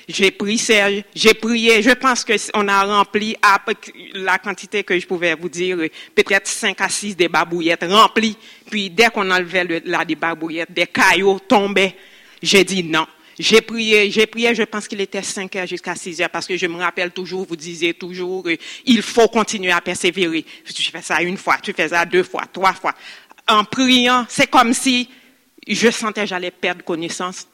J'ai 0.08 0.30
pris 0.30 0.56
Serge, 0.56 1.04
j'ai 1.14 1.34
prié. 1.34 1.82
Je 1.82 1.90
pense 1.90 2.24
qu'on 2.24 2.66
a 2.66 2.84
rempli 2.84 3.36
à 3.42 3.58
la 4.14 4.38
quantité 4.38 4.82
que 4.82 4.98
je 4.98 5.06
pouvais 5.06 5.34
vous 5.34 5.50
dire, 5.50 5.76
peut-être 6.14 6.46
5 6.46 6.80
à 6.80 6.88
6 6.88 7.14
des 7.14 7.28
babouillettes 7.28 7.84
remplies. 7.84 8.36
Puis 8.70 8.88
dès 8.88 9.10
qu'on 9.10 9.30
enlevait 9.30 9.64
le, 9.64 9.82
là 9.84 10.06
des 10.06 10.16
des 10.70 10.86
cailloux 10.86 11.38
tombaient. 11.40 11.94
J'ai 12.42 12.64
dit 12.64 12.82
non. 12.82 13.06
J'ai 13.38 13.60
prié, 13.60 14.10
j'ai 14.10 14.26
prié, 14.26 14.54
je 14.54 14.62
pense 14.62 14.88
qu'il 14.88 15.00
était 15.00 15.22
5 15.22 15.54
heures 15.56 15.66
jusqu'à 15.66 15.94
6 15.94 16.22
heures, 16.22 16.30
parce 16.30 16.46
que 16.46 16.56
je 16.56 16.66
me 16.66 16.76
rappelle 16.76 17.12
toujours, 17.12 17.46
vous 17.46 17.54
disiez 17.54 17.94
toujours, 17.94 18.48
il 18.84 19.02
faut 19.02 19.28
continuer 19.28 19.70
à 19.70 19.80
persévérer. 19.80 20.44
Tu 20.74 20.90
fais 20.90 21.02
ça 21.02 21.22
une 21.22 21.36
fois, 21.36 21.58
tu 21.62 21.72
fais 21.72 21.88
ça 21.88 22.04
deux 22.04 22.24
fois, 22.24 22.44
trois 22.52 22.72
fois. 22.72 22.94
En 23.46 23.62
priant, 23.62 24.26
c'est 24.28 24.48
comme 24.48 24.72
si 24.72 25.08
je 25.68 25.90
sentais 25.90 26.26
j'allais 26.26 26.50
perdre 26.50 26.82
connaissance 26.82 27.46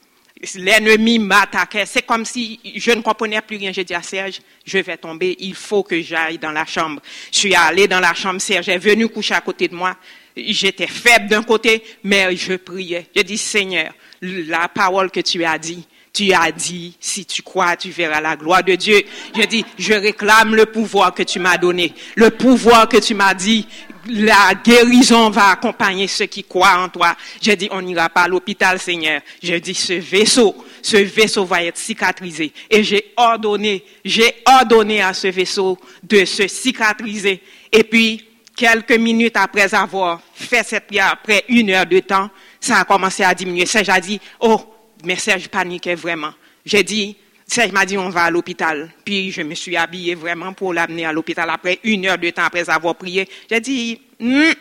l'ennemi 0.56 1.18
m'attaquait. 1.18 1.86
C'est 1.86 2.02
comme 2.02 2.24
si 2.24 2.60
je 2.76 2.90
ne 2.90 3.00
comprenais 3.00 3.40
plus 3.40 3.56
rien. 3.56 3.72
J'ai 3.72 3.84
dit 3.84 3.94
à 3.94 4.02
Serge, 4.02 4.40
je 4.64 4.78
vais 4.78 4.96
tomber, 4.96 5.36
il 5.40 5.54
faut 5.54 5.82
que 5.82 6.00
j'aille 6.00 6.38
dans 6.38 6.52
la 6.52 6.66
chambre. 6.66 7.00
Je 7.32 7.38
suis 7.38 7.54
allé 7.54 7.88
dans 7.88 8.00
la 8.00 8.14
chambre, 8.14 8.40
Serge 8.40 8.68
est 8.68 8.78
venu 8.78 9.08
coucher 9.08 9.34
à 9.34 9.40
côté 9.40 9.68
de 9.68 9.74
moi. 9.74 9.96
J'étais 10.36 10.88
faible 10.88 11.28
d'un 11.28 11.42
côté, 11.42 11.82
mais 12.02 12.34
je 12.34 12.54
priais. 12.54 13.06
J'ai 13.14 13.22
dit, 13.22 13.38
Seigneur, 13.38 13.92
la 14.20 14.68
parole 14.68 15.10
que 15.10 15.20
tu 15.20 15.44
as 15.44 15.58
dit, 15.58 15.86
tu 16.12 16.32
as 16.32 16.50
dit, 16.50 16.96
si 17.00 17.24
tu 17.24 17.42
crois, 17.42 17.76
tu 17.76 17.90
verras 17.90 18.20
la 18.20 18.36
gloire 18.36 18.62
de 18.62 18.74
Dieu. 18.74 19.02
Je 19.36 19.42
dis, 19.46 19.64
je 19.78 19.94
réclame 19.94 20.54
le 20.54 20.66
pouvoir 20.66 21.14
que 21.14 21.22
tu 21.22 21.38
m'as 21.38 21.56
donné, 21.56 21.92
le 22.16 22.30
pouvoir 22.30 22.88
que 22.88 22.96
tu 22.96 23.14
m'as 23.14 23.34
dit, 23.34 23.66
la 24.08 24.54
guérison 24.54 25.30
va 25.30 25.50
accompagner 25.50 26.06
ceux 26.06 26.26
qui 26.26 26.44
croient 26.44 26.78
en 26.78 26.88
toi. 26.88 27.16
Je 27.40 27.52
dis, 27.52 27.68
on 27.70 27.82
n'ira 27.82 28.08
pas 28.08 28.22
à 28.22 28.28
l'hôpital, 28.28 28.78
Seigneur. 28.78 29.20
Je 29.42 29.54
dis, 29.54 29.74
ce 29.74 29.94
vaisseau, 29.94 30.54
ce 30.82 30.96
vaisseau 30.96 31.44
va 31.44 31.62
être 31.64 31.78
cicatrisé. 31.78 32.52
Et 32.70 32.84
j'ai 32.84 33.12
ordonné, 33.16 33.84
j'ai 34.04 34.34
ordonné 34.46 35.02
à 35.02 35.14
ce 35.14 35.28
vaisseau 35.28 35.78
de 36.02 36.24
se 36.24 36.46
cicatriser. 36.48 37.42
Et 37.72 37.84
puis, 37.84 38.24
quelques 38.56 38.98
minutes 38.98 39.36
après 39.36 39.74
avoir 39.74 40.20
fait 40.34 40.64
cette 40.64 40.86
prière, 40.86 41.10
après 41.12 41.44
une 41.48 41.70
heure 41.70 41.86
de 41.86 42.00
temps, 42.00 42.30
ça 42.60 42.78
a 42.78 42.84
commencé 42.84 43.22
à 43.24 43.34
diminuer. 43.34 43.66
Serge 43.66 43.88
a 43.88 44.00
dit, 44.00 44.20
oh, 44.40 44.60
mais 45.04 45.16
Serge 45.16 45.48
paniquait 45.48 45.94
vraiment. 45.94 46.32
J'ai 46.64 46.82
dit, 46.82 47.16
Serge 47.46 47.72
m'a 47.72 47.84
dit, 47.84 47.98
on 47.98 48.08
va 48.08 48.24
à 48.24 48.30
l'hôpital. 48.30 48.90
Puis 49.04 49.30
je 49.30 49.42
me 49.42 49.54
suis 49.54 49.76
habillé 49.76 50.14
vraiment 50.14 50.52
pour 50.52 50.72
l'amener 50.72 51.04
à 51.04 51.12
l'hôpital 51.12 51.48
après 51.50 51.78
une 51.84 52.06
heure 52.06 52.18
de 52.18 52.30
temps 52.30 52.44
après 52.44 52.68
avoir 52.70 52.94
prié. 52.94 53.28
J'ai 53.50 53.60
dit, 53.60 54.00
hmm. 54.18 54.52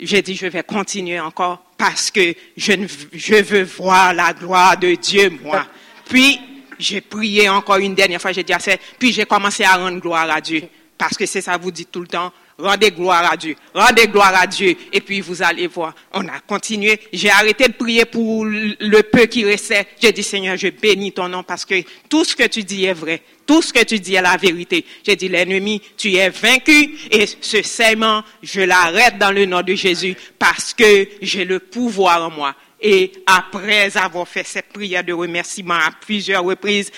j'ai 0.00 0.22
dit, 0.22 0.34
je 0.34 0.46
vais 0.46 0.62
continuer 0.62 1.20
encore 1.20 1.62
parce 1.76 2.10
que 2.10 2.34
je, 2.56 2.72
je 3.12 3.34
veux 3.34 3.64
voir 3.64 4.14
la 4.14 4.32
gloire 4.32 4.76
de 4.78 4.94
Dieu, 4.94 5.30
moi. 5.42 5.66
Puis, 6.08 6.40
j'ai 6.78 7.00
prié 7.00 7.48
encore 7.48 7.76
une 7.76 7.94
dernière 7.94 8.20
fois, 8.20 8.32
j'ai 8.32 8.42
dit 8.42 8.52
Serge, 8.58 8.78
puis 8.98 9.12
j'ai 9.12 9.24
commencé 9.24 9.64
à 9.64 9.76
rendre 9.76 10.00
gloire 10.00 10.30
à 10.30 10.40
Dieu. 10.40 10.62
Parce 10.98 11.16
que 11.16 11.26
c'est 11.26 11.40
ça, 11.40 11.56
vous 11.56 11.70
dites 11.70 11.90
tout 11.90 12.00
le 12.00 12.06
temps, 12.06 12.32
rendez 12.58 12.90
gloire 12.90 13.30
à 13.30 13.36
Dieu, 13.36 13.54
rendez 13.74 14.06
gloire 14.06 14.34
à 14.34 14.46
Dieu, 14.46 14.74
et 14.92 15.00
puis 15.00 15.20
vous 15.20 15.42
allez 15.42 15.66
voir. 15.66 15.94
On 16.12 16.26
a 16.28 16.40
continué. 16.40 17.00
J'ai 17.12 17.30
arrêté 17.30 17.68
de 17.68 17.74
prier 17.74 18.04
pour 18.04 18.44
le 18.44 19.00
peu 19.02 19.26
qui 19.26 19.44
restait. 19.44 19.86
J'ai 20.00 20.12
dit, 20.12 20.22
Seigneur, 20.22 20.56
je 20.56 20.68
bénis 20.68 21.12
ton 21.12 21.28
nom 21.28 21.42
parce 21.42 21.64
que 21.64 21.82
tout 22.08 22.24
ce 22.24 22.34
que 22.34 22.46
tu 22.46 22.62
dis 22.62 22.84
est 22.84 22.92
vrai. 22.92 23.22
Tout 23.46 23.62
ce 23.62 23.72
que 23.72 23.84
tu 23.84 24.00
dis 24.00 24.14
est 24.14 24.22
la 24.22 24.36
vérité. 24.36 24.84
J'ai 25.04 25.14
dit, 25.14 25.28
l'ennemi, 25.28 25.80
tu 25.96 26.14
es 26.14 26.30
vaincu, 26.30 26.98
et 27.10 27.26
ce 27.40 27.62
serment, 27.62 28.24
je 28.42 28.60
l'arrête 28.60 29.18
dans 29.18 29.30
le 29.30 29.46
nom 29.46 29.62
de 29.62 29.74
Jésus 29.74 30.16
parce 30.38 30.74
que 30.74 31.08
j'ai 31.22 31.44
le 31.44 31.60
pouvoir 31.60 32.26
en 32.26 32.30
moi. 32.30 32.54
Et 32.80 33.12
après 33.26 33.96
avoir 33.96 34.26
fait 34.26 34.46
cette 34.46 34.68
prière 34.72 35.04
de 35.04 35.12
remerciement 35.12 35.74
à 35.74 35.90
plusieurs 35.92 36.44
reprises, 36.44 36.90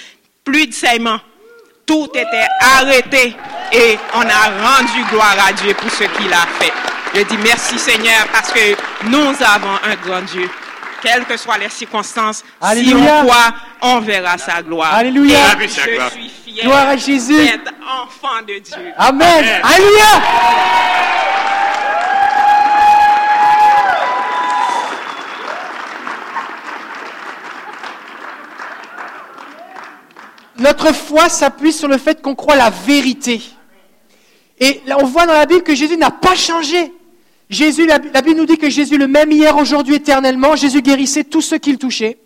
plus 0.42 0.66
de 0.66 0.72
serment, 0.72 1.20
tout 1.88 2.08
était 2.14 2.46
arrêté 2.78 3.34
et 3.72 3.98
on 4.14 4.20
a 4.20 4.76
rendu 4.76 5.02
gloire 5.10 5.36
à 5.48 5.52
Dieu 5.54 5.74
pour 5.74 5.90
ce 5.90 6.04
qu'il 6.04 6.32
a 6.32 6.46
fait. 6.60 6.72
Je 7.14 7.22
dis 7.22 7.38
merci 7.42 7.78
Seigneur 7.78 8.26
parce 8.30 8.52
que 8.52 8.76
nous 9.06 9.34
avons 9.42 9.74
un 9.82 9.94
grand 10.06 10.20
Dieu. 10.22 10.48
Quelles 11.02 11.24
que 11.24 11.36
soient 11.36 11.58
les 11.58 11.68
circonstances, 11.68 12.44
si 12.74 12.92
on 12.94 13.24
croit, 13.24 13.54
on 13.82 14.00
verra 14.00 14.36
sa 14.36 14.62
gloire. 14.62 14.94
Alléluia. 14.94 15.38
Et 15.60 15.68
je 15.68 15.72
suis 16.10 16.28
fier 16.44 16.64
Gloire 16.64 16.88
à 16.88 16.96
Jésus. 16.96 17.36
d'être 17.36 17.72
enfant 18.02 18.42
de 18.46 18.58
Dieu. 18.58 18.92
Amen. 18.98 19.44
Alléluia. 19.62 20.22
Notre 30.58 30.92
foi 30.92 31.28
s'appuie 31.28 31.72
sur 31.72 31.88
le 31.88 31.98
fait 31.98 32.20
qu'on 32.20 32.34
croit 32.34 32.56
la 32.56 32.70
vérité. 32.70 33.40
Et 34.60 34.80
on 35.00 35.04
voit 35.04 35.26
dans 35.26 35.32
la 35.32 35.46
Bible 35.46 35.62
que 35.62 35.74
Jésus 35.74 35.96
n'a 35.96 36.10
pas 36.10 36.34
changé. 36.34 36.92
Jésus, 37.48 37.86
la, 37.86 37.98
Bible 37.98 38.36
nous 38.36 38.46
dit 38.46 38.58
que 38.58 38.68
Jésus, 38.68 38.98
le 38.98 39.06
même 39.06 39.30
hier, 39.30 39.56
aujourd'hui, 39.56 39.94
éternellement, 39.94 40.56
Jésus 40.56 40.82
guérissait 40.82 41.24
tous 41.24 41.40
ceux 41.40 41.58
qui 41.58 41.70
le 41.70 41.78
touchaient. 41.78 42.18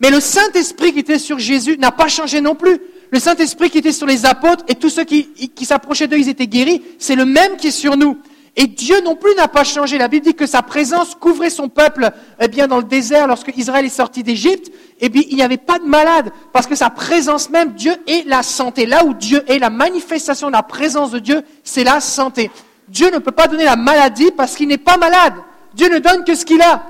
Mais 0.00 0.10
le 0.10 0.18
Saint-Esprit 0.18 0.92
qui 0.92 1.00
était 1.00 1.18
sur 1.18 1.38
Jésus 1.38 1.76
n'a 1.78 1.92
pas 1.92 2.08
changé 2.08 2.40
non 2.40 2.54
plus. 2.54 2.78
Le 3.10 3.20
Saint-Esprit 3.20 3.70
qui 3.70 3.78
était 3.78 3.92
sur 3.92 4.06
les 4.06 4.24
apôtres 4.24 4.64
et 4.66 4.74
tous 4.74 4.88
ceux 4.88 5.04
qui, 5.04 5.28
qui 5.54 5.64
s'approchaient 5.64 6.08
d'eux, 6.08 6.18
ils 6.18 6.28
étaient 6.28 6.48
guéris. 6.48 6.82
C'est 6.98 7.14
le 7.14 7.26
même 7.26 7.56
qui 7.56 7.68
est 7.68 7.70
sur 7.70 7.96
nous. 7.96 8.18
Et 8.56 8.68
Dieu 8.68 9.00
non 9.00 9.16
plus 9.16 9.34
n'a 9.34 9.48
pas 9.48 9.64
changé. 9.64 9.98
La 9.98 10.06
Bible 10.06 10.26
dit 10.26 10.34
que 10.34 10.46
sa 10.46 10.62
présence 10.62 11.16
couvrait 11.16 11.50
son 11.50 11.68
peuple 11.68 12.10
eh 12.40 12.46
bien, 12.46 12.68
dans 12.68 12.76
le 12.76 12.84
désert 12.84 13.26
lorsque 13.26 13.52
Israël 13.56 13.84
est 13.84 13.88
sorti 13.88 14.22
d'Égypte. 14.22 14.70
Et 15.00 15.08
bien, 15.08 15.22
il 15.28 15.36
n'y 15.36 15.42
avait 15.42 15.56
pas 15.56 15.80
de 15.80 15.84
malade 15.84 16.30
parce 16.52 16.66
que 16.66 16.76
sa 16.76 16.88
présence 16.90 17.50
même, 17.50 17.72
Dieu 17.72 17.94
est 18.06 18.26
la 18.28 18.44
santé. 18.44 18.86
Là 18.86 19.04
où 19.04 19.14
Dieu 19.14 19.42
est 19.48 19.58
la 19.58 19.70
manifestation 19.70 20.48
de 20.48 20.52
la 20.52 20.62
présence 20.62 21.10
de 21.10 21.18
Dieu, 21.18 21.42
c'est 21.64 21.82
la 21.82 22.00
santé. 22.00 22.50
Dieu 22.86 23.10
ne 23.10 23.18
peut 23.18 23.32
pas 23.32 23.48
donner 23.48 23.64
la 23.64 23.76
maladie 23.76 24.30
parce 24.30 24.54
qu'il 24.54 24.68
n'est 24.68 24.78
pas 24.78 24.98
malade. 24.98 25.34
Dieu 25.74 25.88
ne 25.88 25.98
donne 25.98 26.24
que 26.24 26.36
ce 26.36 26.44
qu'il 26.44 26.62
a. 26.62 26.84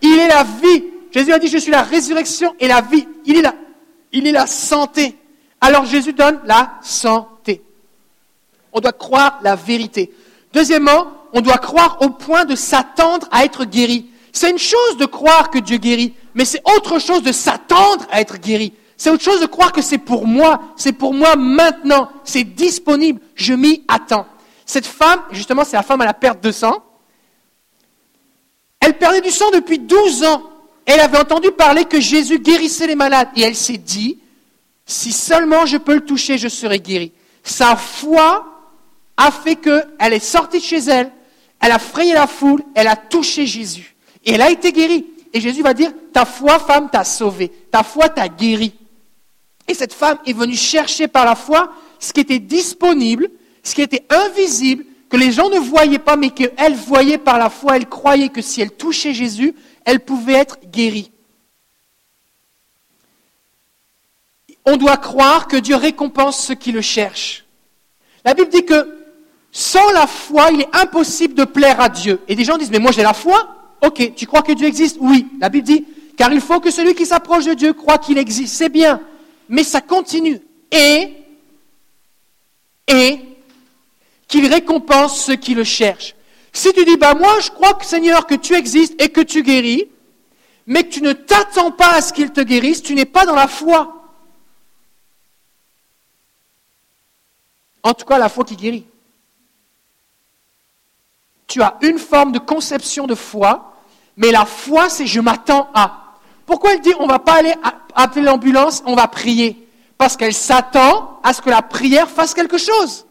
Il 0.00 0.16
est 0.18 0.28
la 0.28 0.44
vie. 0.44 0.84
Jésus 1.10 1.32
a 1.32 1.38
dit, 1.40 1.48
je 1.48 1.58
suis 1.58 1.72
la 1.72 1.82
résurrection 1.82 2.54
et 2.60 2.68
la 2.68 2.82
vie. 2.82 3.08
Il 3.24 3.36
est 3.36 3.42
la, 3.42 3.54
il 4.12 4.26
est 4.28 4.32
la 4.32 4.46
santé. 4.46 5.16
Alors 5.60 5.86
Jésus 5.86 6.12
donne 6.12 6.38
la 6.44 6.78
santé. 6.82 7.62
On 8.72 8.80
doit 8.80 8.92
croire 8.92 9.40
la 9.42 9.56
vérité. 9.56 10.12
Deuxièmement, 10.52 11.08
on 11.32 11.40
doit 11.40 11.58
croire 11.58 11.98
au 12.00 12.10
point 12.10 12.44
de 12.44 12.54
s'attendre 12.54 13.28
à 13.30 13.44
être 13.44 13.64
guéri. 13.64 14.06
C'est 14.32 14.50
une 14.50 14.58
chose 14.58 14.96
de 14.98 15.06
croire 15.06 15.50
que 15.50 15.58
Dieu 15.58 15.78
guérit, 15.78 16.14
mais 16.34 16.44
c'est 16.44 16.62
autre 16.76 16.98
chose 16.98 17.22
de 17.22 17.32
s'attendre 17.32 18.06
à 18.10 18.20
être 18.20 18.38
guéri. 18.38 18.72
C'est 18.96 19.10
autre 19.10 19.22
chose 19.22 19.40
de 19.40 19.46
croire 19.46 19.72
que 19.72 19.82
c'est 19.82 19.98
pour 19.98 20.26
moi, 20.26 20.60
c'est 20.76 20.92
pour 20.92 21.12
moi 21.12 21.36
maintenant, 21.36 22.10
c'est 22.24 22.44
disponible, 22.44 23.20
je 23.34 23.52
m'y 23.52 23.82
attends. 23.88 24.26
Cette 24.64 24.86
femme, 24.86 25.20
justement, 25.30 25.64
c'est 25.64 25.76
la 25.76 25.82
femme 25.82 26.00
à 26.00 26.06
la 26.06 26.14
perte 26.14 26.42
de 26.42 26.50
sang. 26.50 26.82
Elle 28.80 28.98
perdait 28.98 29.20
du 29.20 29.30
sang 29.30 29.50
depuis 29.52 29.78
12 29.78 30.24
ans. 30.24 30.42
Elle 30.86 31.00
avait 31.00 31.18
entendu 31.18 31.50
parler 31.50 31.84
que 31.84 32.00
Jésus 32.00 32.38
guérissait 32.38 32.86
les 32.86 32.94
malades. 32.94 33.28
Et 33.36 33.42
elle 33.42 33.56
s'est 33.56 33.76
dit, 33.76 34.18
si 34.86 35.12
seulement 35.12 35.66
je 35.66 35.76
peux 35.76 35.94
le 35.94 36.04
toucher, 36.04 36.38
je 36.38 36.48
serai 36.48 36.78
guérie. 36.78 37.12
Sa 37.42 37.76
foi 37.76 38.55
a 39.16 39.30
fait 39.30 39.56
qu'elle 39.56 40.12
est 40.12 40.18
sortie 40.18 40.58
de 40.58 40.64
chez 40.64 40.78
elle, 40.78 41.10
elle 41.60 41.72
a 41.72 41.78
frayé 41.78 42.12
la 42.12 42.26
foule, 42.26 42.62
elle 42.74 42.88
a 42.88 42.96
touché 42.96 43.46
Jésus. 43.46 43.96
Et 44.24 44.32
elle 44.32 44.42
a 44.42 44.50
été 44.50 44.72
guérie. 44.72 45.06
Et 45.32 45.40
Jésus 45.40 45.62
va 45.62 45.74
dire, 45.74 45.92
ta 46.12 46.24
foi, 46.24 46.58
femme, 46.58 46.90
t'a 46.90 47.04
sauvée. 47.04 47.50
Ta 47.70 47.82
foi 47.82 48.08
t'a 48.08 48.28
guérie. 48.28 48.74
Et 49.68 49.74
cette 49.74 49.92
femme 49.92 50.18
est 50.26 50.32
venue 50.32 50.56
chercher 50.56 51.08
par 51.08 51.24
la 51.24 51.34
foi 51.34 51.72
ce 51.98 52.12
qui 52.12 52.20
était 52.20 52.38
disponible, 52.38 53.28
ce 53.62 53.74
qui 53.74 53.82
était 53.82 54.04
invisible, 54.10 54.84
que 55.08 55.16
les 55.16 55.32
gens 55.32 55.48
ne 55.48 55.58
voyaient 55.58 55.98
pas, 55.98 56.16
mais 56.16 56.30
qu'elle 56.30 56.74
voyait 56.74 57.18
par 57.18 57.38
la 57.38 57.50
foi. 57.50 57.76
Elle 57.76 57.88
croyait 57.88 58.28
que 58.28 58.42
si 58.42 58.60
elle 58.60 58.72
touchait 58.72 59.14
Jésus, 59.14 59.54
elle 59.84 60.00
pouvait 60.00 60.34
être 60.34 60.58
guérie. 60.70 61.10
On 64.64 64.76
doit 64.76 64.96
croire 64.96 65.46
que 65.46 65.56
Dieu 65.56 65.76
récompense 65.76 66.44
ceux 66.44 66.56
qui 66.56 66.72
le 66.72 66.80
cherchent. 66.80 67.44
La 68.24 68.34
Bible 68.34 68.50
dit 68.50 68.64
que 68.64 68.95
sans 69.56 69.90
la 69.92 70.06
foi, 70.06 70.50
il 70.52 70.60
est 70.60 70.76
impossible 70.76 71.32
de 71.32 71.44
plaire 71.44 71.80
à 71.80 71.88
Dieu. 71.88 72.20
Et 72.28 72.36
des 72.36 72.44
gens 72.44 72.58
disent, 72.58 72.70
mais 72.70 72.78
moi 72.78 72.92
j'ai 72.92 73.02
la 73.02 73.14
foi. 73.14 73.56
Ok, 73.80 74.12
tu 74.14 74.26
crois 74.26 74.42
que 74.42 74.52
Dieu 74.52 74.66
existe? 74.66 74.98
Oui. 75.00 75.28
La 75.40 75.48
Bible 75.48 75.66
dit, 75.66 75.86
car 76.14 76.30
il 76.30 76.42
faut 76.42 76.60
que 76.60 76.70
celui 76.70 76.94
qui 76.94 77.06
s'approche 77.06 77.46
de 77.46 77.54
Dieu 77.54 77.72
croit 77.72 77.96
qu'il 77.96 78.18
existe. 78.18 78.54
C'est 78.54 78.68
bien. 78.68 79.00
Mais 79.48 79.64
ça 79.64 79.80
continue. 79.80 80.42
Et, 80.70 81.10
et, 82.86 83.18
qu'il 84.28 84.46
récompense 84.46 85.24
ceux 85.24 85.36
qui 85.36 85.54
le 85.54 85.64
cherchent. 85.64 86.14
Si 86.52 86.70
tu 86.74 86.84
dis, 86.84 86.98
bah 86.98 87.14
moi 87.14 87.40
je 87.40 87.48
crois 87.48 87.78
Seigneur 87.80 88.26
que 88.26 88.34
tu 88.34 88.52
existes 88.52 89.00
et 89.02 89.08
que 89.08 89.22
tu 89.22 89.42
guéris, 89.42 89.88
mais 90.66 90.84
que 90.84 90.90
tu 90.90 91.00
ne 91.00 91.14
t'attends 91.14 91.70
pas 91.70 91.94
à 91.94 92.02
ce 92.02 92.12
qu'il 92.12 92.30
te 92.30 92.42
guérisse, 92.42 92.82
tu 92.82 92.94
n'es 92.94 93.06
pas 93.06 93.24
dans 93.24 93.34
la 93.34 93.48
foi. 93.48 94.06
En 97.82 97.94
tout 97.94 98.04
cas, 98.04 98.18
la 98.18 98.28
foi 98.28 98.44
qui 98.44 98.56
guérit. 98.56 98.84
Tu 101.56 101.62
as 101.62 101.78
une 101.80 101.98
forme 101.98 102.32
de 102.32 102.38
conception 102.38 103.06
de 103.06 103.14
foi, 103.14 103.72
mais 104.18 104.30
la 104.30 104.44
foi, 104.44 104.90
c'est 104.90 105.06
je 105.06 105.22
m'attends 105.22 105.70
à. 105.72 106.12
Pourquoi 106.44 106.74
elle 106.74 106.82
dit 106.82 106.92
on 106.98 107.04
ne 107.04 107.08
va 107.10 107.18
pas 107.18 107.32
aller 107.32 107.54
appeler 107.94 108.26
l'ambulance, 108.26 108.82
on 108.84 108.94
va 108.94 109.08
prier? 109.08 109.66
Parce 109.96 110.18
qu'elle 110.18 110.34
s'attend 110.34 111.18
à 111.22 111.32
ce 111.32 111.40
que 111.40 111.48
la 111.48 111.62
prière 111.62 112.10
fasse 112.10 112.34
quelque 112.34 112.58
chose. 112.58 113.06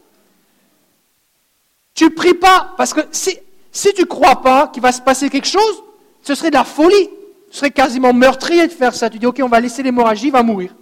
Tu 1.92 2.10
pries 2.10 2.34
pas, 2.34 2.72
parce 2.76 2.94
que 2.94 3.00
si, 3.10 3.36
si 3.72 3.92
tu 3.94 4.02
ne 4.02 4.06
crois 4.06 4.40
pas 4.42 4.68
qu'il 4.68 4.80
va 4.80 4.92
se 4.92 5.00
passer 5.00 5.28
quelque 5.28 5.48
chose, 5.48 5.82
ce 6.22 6.36
serait 6.36 6.50
de 6.50 6.54
la 6.54 6.62
folie. 6.62 7.10
Ce 7.50 7.58
serait 7.58 7.72
quasiment 7.72 8.12
meurtrier 8.12 8.68
de 8.68 8.72
faire 8.72 8.94
ça. 8.94 9.10
Tu 9.10 9.18
dis, 9.18 9.26
ok, 9.26 9.40
on 9.42 9.48
va 9.48 9.58
laisser 9.58 9.82
l'hémorragie, 9.82 10.28
il 10.28 10.32
va 10.32 10.44
mourir. 10.44 10.72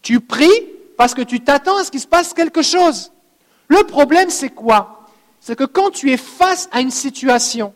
Tu 0.00 0.18
pries 0.20 0.66
parce 0.96 1.12
que 1.12 1.20
tu 1.20 1.40
t'attends 1.40 1.76
à 1.76 1.84
ce 1.84 1.90
qu'il 1.90 2.00
se 2.00 2.06
passe 2.06 2.32
quelque 2.32 2.62
chose. 2.62 3.12
Le 3.68 3.84
problème, 3.84 4.30
c'est 4.30 4.48
quoi? 4.48 5.03
C'est 5.46 5.56
que 5.56 5.64
quand 5.64 5.90
tu 5.90 6.10
es 6.10 6.16
face 6.16 6.70
à 6.72 6.80
une 6.80 6.90
situation, 6.90 7.74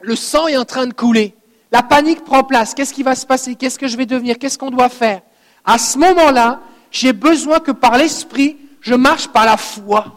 le 0.00 0.16
sang 0.16 0.48
est 0.48 0.56
en 0.56 0.64
train 0.64 0.88
de 0.88 0.92
couler, 0.92 1.36
la 1.70 1.84
panique 1.84 2.24
prend 2.24 2.42
place, 2.42 2.74
qu'est-ce 2.74 2.92
qui 2.92 3.04
va 3.04 3.14
se 3.14 3.24
passer 3.24 3.54
Qu'est-ce 3.54 3.78
que 3.78 3.86
je 3.86 3.96
vais 3.96 4.06
devenir 4.06 4.40
Qu'est-ce 4.40 4.58
qu'on 4.58 4.72
doit 4.72 4.88
faire? 4.88 5.22
À 5.64 5.78
ce 5.78 5.96
moment-là, 5.98 6.60
j'ai 6.90 7.12
besoin 7.12 7.60
que 7.60 7.70
par 7.70 7.96
l'esprit, 7.96 8.56
je 8.80 8.96
marche 8.96 9.28
par 9.28 9.44
la 9.46 9.56
foi. 9.56 10.16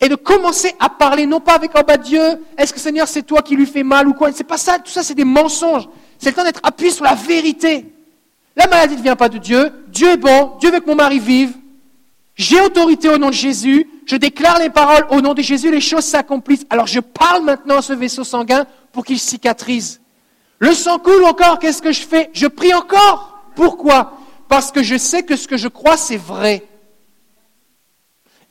Et 0.00 0.08
de 0.08 0.16
commencer 0.16 0.74
à 0.80 0.88
parler, 0.88 1.24
non 1.24 1.38
pas 1.38 1.54
avec, 1.54 1.70
oh 1.76 1.82
bah 1.86 1.96
Dieu, 1.96 2.20
est-ce 2.58 2.74
que 2.74 2.80
Seigneur 2.80 3.06
c'est 3.06 3.22
toi 3.22 3.42
qui 3.42 3.54
lui 3.54 3.66
fais 3.66 3.84
mal 3.84 4.08
ou 4.08 4.12
quoi? 4.12 4.32
C'est 4.32 4.42
pas 4.42 4.58
ça, 4.58 4.80
tout 4.80 4.90
ça 4.90 5.04
c'est 5.04 5.14
des 5.14 5.24
mensonges. 5.24 5.88
C'est 6.18 6.30
le 6.30 6.34
temps 6.34 6.42
d'être 6.42 6.60
appuyé 6.64 6.90
sur 6.90 7.04
la 7.04 7.14
vérité. 7.14 7.94
La 8.56 8.66
maladie 8.66 8.96
ne 8.96 9.02
vient 9.02 9.14
pas 9.14 9.28
de 9.28 9.38
Dieu. 9.38 9.70
Dieu 9.86 10.08
est 10.08 10.16
bon. 10.16 10.56
Dieu 10.58 10.72
veut 10.72 10.80
que 10.80 10.86
mon 10.86 10.96
mari 10.96 11.20
vive. 11.20 11.52
J'ai 12.34 12.60
autorité 12.60 13.08
au 13.08 13.18
nom 13.18 13.28
de 13.28 13.34
Jésus. 13.34 13.88
Je 14.06 14.16
déclare 14.16 14.58
les 14.58 14.70
paroles 14.70 15.06
au 15.10 15.20
nom 15.20 15.34
de 15.34 15.42
Jésus. 15.42 15.70
Les 15.70 15.80
choses 15.80 16.04
s'accomplissent. 16.04 16.66
Alors 16.70 16.86
je 16.86 17.00
parle 17.00 17.44
maintenant 17.44 17.78
à 17.78 17.82
ce 17.82 17.92
vaisseau 17.92 18.24
sanguin 18.24 18.66
pour 18.92 19.04
qu'il 19.04 19.18
cicatrise. 19.18 20.00
Le 20.58 20.72
sang 20.72 20.98
coule 20.98 21.24
encore. 21.24 21.58
Qu'est-ce 21.58 21.82
que 21.82 21.92
je 21.92 22.02
fais? 22.02 22.30
Je 22.32 22.46
prie 22.46 22.74
encore. 22.74 23.44
Pourquoi? 23.54 24.18
Parce 24.48 24.70
que 24.70 24.82
je 24.82 24.96
sais 24.96 25.22
que 25.22 25.36
ce 25.36 25.48
que 25.48 25.56
je 25.56 25.68
crois, 25.68 25.96
c'est 25.96 26.16
vrai. 26.16 26.66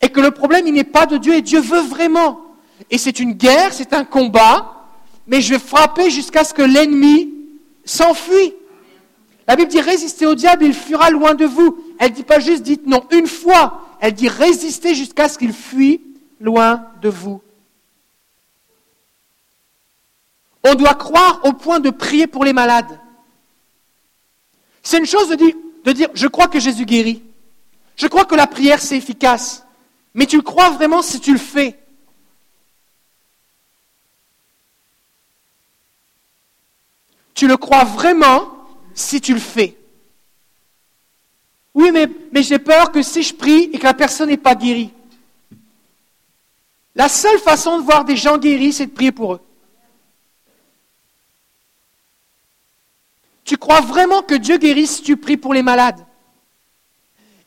Et 0.01 0.09
que 0.09 0.19
le 0.19 0.31
problème, 0.31 0.67
il 0.67 0.73
n'est 0.73 0.83
pas 0.83 1.05
de 1.05 1.17
Dieu 1.17 1.35
et 1.35 1.41
Dieu 1.41 1.61
veut 1.61 1.81
vraiment. 1.81 2.41
Et 2.89 2.97
c'est 2.97 3.19
une 3.19 3.33
guerre, 3.33 3.73
c'est 3.73 3.93
un 3.93 4.03
combat, 4.03 4.87
mais 5.27 5.39
je 5.39 5.53
vais 5.53 5.59
frapper 5.59 6.09
jusqu'à 6.09 6.43
ce 6.43 6.53
que 6.53 6.61
l'ennemi 6.61 7.31
s'enfuit. 7.85 8.53
La 9.47 9.55
Bible 9.55 9.69
dit 9.71 9.81
résistez 9.81 10.25
au 10.25 10.35
diable, 10.35 10.65
il 10.65 10.73
fuira 10.73 11.09
loin 11.09 11.35
de 11.35 11.45
vous. 11.45 11.77
Elle 11.99 12.11
ne 12.11 12.15
dit 12.15 12.23
pas 12.23 12.39
juste 12.39 12.63
dites 12.63 12.87
non 12.87 13.03
une 13.11 13.27
fois. 13.27 13.82
Elle 14.03 14.15
dit 14.15 14.27
résistez 14.27 14.95
jusqu'à 14.95 15.29
ce 15.29 15.37
qu'il 15.37 15.53
fuit 15.53 16.01
loin 16.41 16.85
de 17.01 17.07
vous. 17.07 17.41
On 20.61 20.75
doit 20.75 20.93
croire 20.93 21.39
au 21.45 21.53
point 21.53 21.79
de 21.79 21.89
prier 21.89 22.27
pour 22.27 22.43
les 22.43 22.51
malades. 22.51 22.99
C'est 24.81 24.97
une 24.97 25.05
chose 25.05 25.29
de 25.29 25.91
dire 25.93 26.09
je 26.13 26.27
crois 26.27 26.49
que 26.49 26.59
Jésus 26.59 26.83
guérit. 26.83 27.23
Je 27.95 28.07
crois 28.07 28.25
que 28.25 28.35
la 28.35 28.45
prière, 28.45 28.81
c'est 28.81 28.97
efficace. 28.97 29.63
Mais 30.13 30.25
tu 30.25 30.35
le 30.35 30.41
crois 30.41 30.71
vraiment 30.71 31.01
si 31.01 31.21
tu 31.21 31.31
le 31.31 31.39
fais? 31.39 31.79
Tu 37.35 37.47
le 37.47 37.55
crois 37.55 37.85
vraiment 37.85 38.51
si 38.93 39.21
tu 39.21 39.33
le 39.33 39.39
fais? 39.39 39.77
Oui, 41.73 41.91
mais, 41.91 42.43
j'ai 42.43 42.59
peur 42.59 42.91
que 42.91 43.01
si 43.01 43.23
je 43.23 43.33
prie 43.33 43.69
et 43.73 43.79
que 43.79 43.83
la 43.83 43.93
personne 43.93 44.29
n'est 44.29 44.37
pas 44.37 44.55
guérie. 44.55 44.91
La 46.95 47.09
seule 47.09 47.39
façon 47.39 47.79
de 47.79 47.83
voir 47.83 48.05
des 48.05 48.15
gens 48.15 48.37
guéris, 48.37 48.73
c'est 48.73 48.85
de 48.85 48.91
prier 48.91 49.11
pour 49.11 49.33
eux. 49.33 49.41
Tu 53.43 53.57
crois 53.57 53.81
vraiment 53.81 54.21
que 54.21 54.35
Dieu 54.35 54.57
guérit 54.57 54.87
si 54.87 55.01
tu 55.01 55.17
pries 55.17 55.37
pour 55.37 55.53
les 55.53 55.63
malades? 55.63 56.05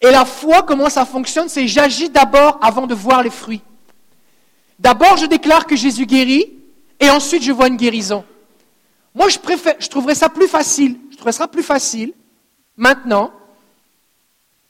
Et 0.01 0.11
la 0.11 0.25
foi, 0.25 0.63
comment 0.63 0.91
ça 0.91 1.07
fonctionne 1.07 1.49
C'est 1.49 1.67
j'agis 1.69 2.11
d'abord 2.11 2.59
avant 2.61 2.87
de 2.87 2.95
voir 2.95 3.23
les 3.23 3.31
fruits. 3.31 3.63
D'abord, 4.79 5.17
je 5.17 5.27
déclare 5.27 5.67
que 5.67 5.77
Jésus 5.77 6.05
guérit, 6.05 6.53
et 7.01 7.09
ensuite 7.09 7.43
je 7.43 7.53
vois 7.53 7.69
une 7.69 7.77
guérison. 7.77 8.25
Moi, 9.15 9.29
je, 9.29 9.39
préfère, 9.39 9.77
je 9.79 9.89
trouverais 9.89 10.15
ça 10.15 10.29
plus 10.29 10.49
facile, 10.49 10.99
je 11.11 11.17
trouverais 11.17 11.33
ça 11.33 11.49
plus 11.49 11.63
facile, 11.63 12.13
maintenant, 12.77 13.33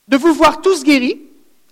de 0.09 0.17
vous 0.17 0.33
voir 0.33 0.61
tous 0.61 0.85
guéris, 0.85 1.21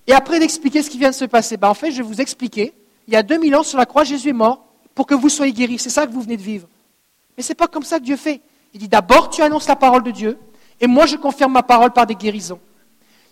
et 0.06 0.12
après 0.12 0.38
d'expliquer 0.38 0.82
ce 0.82 0.90
qui 0.90 0.98
vient 0.98 1.10
de 1.10 1.14
se 1.14 1.24
passer. 1.24 1.56
Ben, 1.56 1.68
en 1.68 1.74
fait, 1.74 1.90
je 1.90 1.98
vais 1.98 2.08
vous 2.08 2.20
expliquer. 2.20 2.74
Il 3.06 3.14
y 3.14 3.16
a 3.16 3.22
2000 3.22 3.56
ans 3.56 3.62
sur 3.62 3.78
la 3.78 3.86
croix, 3.86 4.04
Jésus 4.04 4.30
est 4.30 4.34
mort 4.34 4.64
pour 4.94 5.06
que 5.06 5.14
vous 5.14 5.28
soyez 5.28 5.52
guéris. 5.52 5.78
C'est 5.78 5.90
ça 5.90 6.06
que 6.06 6.12
vous 6.12 6.20
venez 6.20 6.36
de 6.36 6.42
vivre. 6.42 6.68
Mais 7.36 7.42
ce 7.42 7.50
n'est 7.50 7.54
pas 7.54 7.68
comme 7.68 7.82
ça 7.82 7.98
que 7.98 8.04
Dieu 8.04 8.16
fait. 8.16 8.40
Il 8.72 8.80
dit 8.80 8.88
d'abord, 8.88 9.30
tu 9.30 9.40
annonces 9.42 9.68
la 9.68 9.76
parole 9.76 10.02
de 10.02 10.10
Dieu, 10.10 10.38
et 10.80 10.86
moi, 10.86 11.06
je 11.06 11.16
confirme 11.16 11.52
ma 11.52 11.62
parole 11.62 11.92
par 11.92 12.06
des 12.06 12.14
guérisons. 12.14 12.60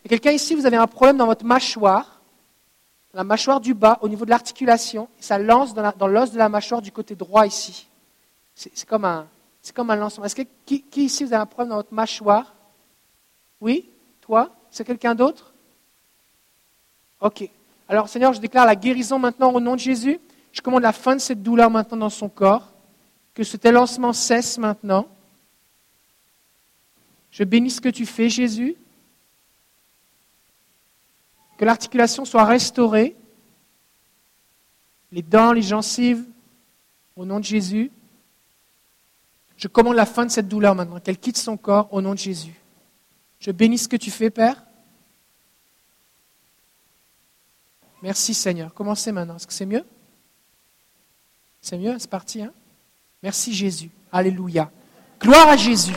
Il 0.04 0.10
y 0.10 0.14
a 0.14 0.18
quelqu'un 0.18 0.32
ici, 0.32 0.54
vous 0.54 0.66
avez 0.66 0.76
un 0.76 0.86
problème 0.86 1.16
dans 1.16 1.26
votre 1.26 1.44
mâchoire, 1.44 2.20
la 3.14 3.24
mâchoire 3.24 3.60
du 3.60 3.74
bas, 3.74 3.98
au 4.00 4.08
niveau 4.08 4.24
de 4.24 4.30
l'articulation, 4.30 5.08
ça 5.20 5.38
lance 5.38 5.74
dans 5.74 6.06
l'os 6.06 6.32
de 6.32 6.38
la 6.38 6.48
mâchoire 6.48 6.80
du 6.80 6.90
côté 6.90 7.14
droit 7.14 7.46
ici. 7.46 7.86
C'est 8.54 8.86
comme 8.86 9.04
un, 9.04 9.26
c'est 9.60 9.74
comme 9.74 9.90
un 9.90 9.96
lancement. 9.96 10.24
Est-ce 10.24 10.36
que 10.36 10.42
qui, 10.64 10.84
ici 10.96 11.24
vous 11.24 11.32
avez 11.32 11.42
un 11.42 11.46
problème 11.46 11.70
dans 11.70 11.76
votre 11.76 11.92
mâchoire? 11.92 12.54
Oui? 13.60 13.90
Toi? 14.20 14.50
C'est 14.72 14.84
quelqu'un 14.84 15.14
d'autre? 15.14 15.52
Ok. 17.20 17.48
Alors 17.88 18.08
Seigneur, 18.08 18.32
je 18.32 18.40
déclare 18.40 18.66
la 18.66 18.74
guérison 18.74 19.18
maintenant 19.18 19.52
au 19.52 19.60
nom 19.60 19.74
de 19.74 19.80
Jésus. 19.80 20.18
Je 20.50 20.62
commande 20.62 20.82
la 20.82 20.94
fin 20.94 21.14
de 21.14 21.20
cette 21.20 21.42
douleur 21.42 21.70
maintenant 21.70 21.98
dans 21.98 22.10
son 22.10 22.28
corps. 22.28 22.72
Que 23.34 23.44
ce 23.44 23.68
lancement 23.68 24.14
cesse 24.14 24.58
maintenant. 24.58 25.06
Je 27.30 27.44
bénis 27.44 27.70
ce 27.70 27.80
que 27.80 27.90
tu 27.90 28.06
fais, 28.06 28.28
Jésus. 28.28 28.74
Que 31.58 31.64
l'articulation 31.66 32.24
soit 32.24 32.44
restaurée. 32.44 33.14
Les 35.12 35.22
dents, 35.22 35.52
les 35.52 35.62
gencives, 35.62 36.24
au 37.14 37.26
nom 37.26 37.40
de 37.40 37.44
Jésus. 37.44 37.90
Je 39.58 39.68
commande 39.68 39.96
la 39.96 40.06
fin 40.06 40.24
de 40.24 40.30
cette 40.30 40.48
douleur 40.48 40.74
maintenant, 40.74 40.98
qu'elle 40.98 41.18
quitte 41.18 41.36
son 41.36 41.58
corps 41.58 41.92
au 41.92 42.00
nom 42.00 42.14
de 42.14 42.18
Jésus. 42.18 42.61
Je 43.42 43.50
bénis 43.50 43.78
ce 43.78 43.88
que 43.88 43.96
tu 43.96 44.12
fais, 44.12 44.30
Père. 44.30 44.62
Merci 48.00 48.34
Seigneur. 48.34 48.72
Commencez 48.72 49.10
maintenant. 49.10 49.34
Est-ce 49.34 49.48
que 49.48 49.52
c'est 49.52 49.66
mieux? 49.66 49.84
C'est 51.60 51.76
mieux? 51.76 51.96
C'est 51.98 52.08
parti. 52.08 52.40
Hein? 52.40 52.52
Merci 53.20 53.52
Jésus. 53.52 53.90
Alléluia. 54.12 54.70
Gloire 55.20 55.48
à 55.48 55.56
Jésus. 55.56 55.94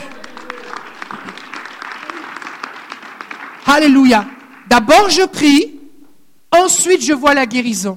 Alléluia. 3.64 4.26
D'abord 4.68 5.08
je 5.08 5.24
prie, 5.26 5.78
ensuite 6.50 7.02
je 7.02 7.12
vois 7.12 7.34
la 7.34 7.46
guérison. 7.46 7.96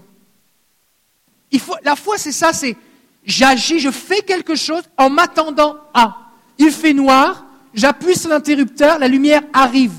La 1.84 1.96
foi, 1.96 2.20
c'est 2.20 2.32
ça, 2.32 2.54
c'est 2.54 2.78
j'agis, 3.24 3.80
je 3.80 3.90
fais 3.90 4.22
quelque 4.22 4.56
chose 4.56 4.84
en 4.96 5.10
m'attendant 5.10 5.76
à. 5.96 6.18
Il 6.60 6.72
fait 6.72 6.94
noir, 6.94 7.46
j'appuie 7.74 8.16
sur 8.16 8.30
l'interrupteur, 8.30 9.00
la 9.00 9.08
lumière 9.08 9.42
arrive. 9.54 9.94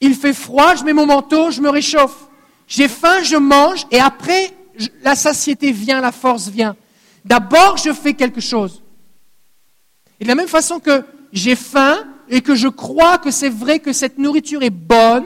Il 0.00 0.14
fait 0.14 0.34
froid, 0.34 0.74
je 0.74 0.84
mets 0.84 0.92
mon 0.92 1.06
manteau, 1.06 1.50
je 1.50 1.60
me 1.60 1.70
réchauffe. 1.70 2.28
J'ai 2.68 2.88
faim, 2.88 3.22
je 3.22 3.36
mange, 3.36 3.86
et 3.90 4.00
après, 4.00 4.52
la 5.02 5.14
satiété 5.14 5.72
vient, 5.72 6.00
la 6.00 6.12
force 6.12 6.48
vient. 6.48 6.76
D'abord, 7.24 7.76
je 7.76 7.92
fais 7.92 8.14
quelque 8.14 8.40
chose. 8.40 8.82
Et 10.20 10.24
de 10.24 10.28
la 10.28 10.34
même 10.34 10.48
façon 10.48 10.80
que 10.80 11.02
j'ai 11.32 11.56
faim 11.56 11.98
et 12.28 12.40
que 12.40 12.54
je 12.54 12.68
crois 12.68 13.18
que 13.18 13.30
c'est 13.30 13.48
vrai 13.48 13.78
que 13.78 13.92
cette 13.92 14.18
nourriture 14.18 14.62
est 14.62 14.70
bonne 14.70 15.24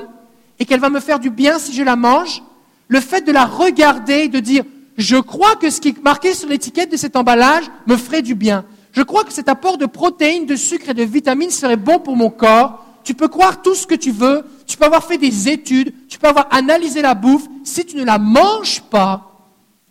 et 0.58 0.64
qu'elle 0.64 0.80
va 0.80 0.90
me 0.90 1.00
faire 1.00 1.18
du 1.18 1.30
bien 1.30 1.58
si 1.58 1.72
je 1.72 1.82
la 1.82 1.96
mange, 1.96 2.42
le 2.88 3.00
fait 3.00 3.22
de 3.22 3.32
la 3.32 3.44
regarder 3.46 4.24
et 4.24 4.28
de 4.28 4.40
dire 4.40 4.64
je 4.98 5.16
crois 5.16 5.56
que 5.56 5.70
ce 5.70 5.80
qui 5.80 5.88
est 5.88 6.02
marqué 6.02 6.34
sur 6.34 6.48
l'étiquette 6.48 6.92
de 6.92 6.96
cet 6.96 7.16
emballage 7.16 7.64
me 7.86 7.96
ferait 7.96 8.22
du 8.22 8.34
bien. 8.34 8.64
Je 8.92 9.02
crois 9.02 9.24
que 9.24 9.32
cet 9.32 9.48
apport 9.48 9.78
de 9.78 9.86
protéines, 9.86 10.46
de 10.46 10.56
sucre 10.56 10.88
et 10.90 10.94
de 10.94 11.02
vitamines 11.02 11.50
serait 11.50 11.76
bon 11.76 11.98
pour 11.98 12.16
mon 12.16 12.30
corps. 12.30 12.84
Tu 13.04 13.14
peux 13.14 13.28
croire 13.28 13.62
tout 13.62 13.74
ce 13.74 13.86
que 13.86 13.94
tu 13.94 14.10
veux, 14.10 14.44
tu 14.66 14.76
peux 14.76 14.84
avoir 14.84 15.04
fait 15.04 15.18
des 15.18 15.48
études, 15.48 15.94
tu 16.08 16.18
peux 16.18 16.28
avoir 16.28 16.48
analysé 16.50 17.02
la 17.02 17.14
bouffe. 17.14 17.46
Si 17.64 17.84
tu 17.84 17.96
ne 17.96 18.04
la 18.04 18.18
manges 18.18 18.82
pas, 18.82 19.30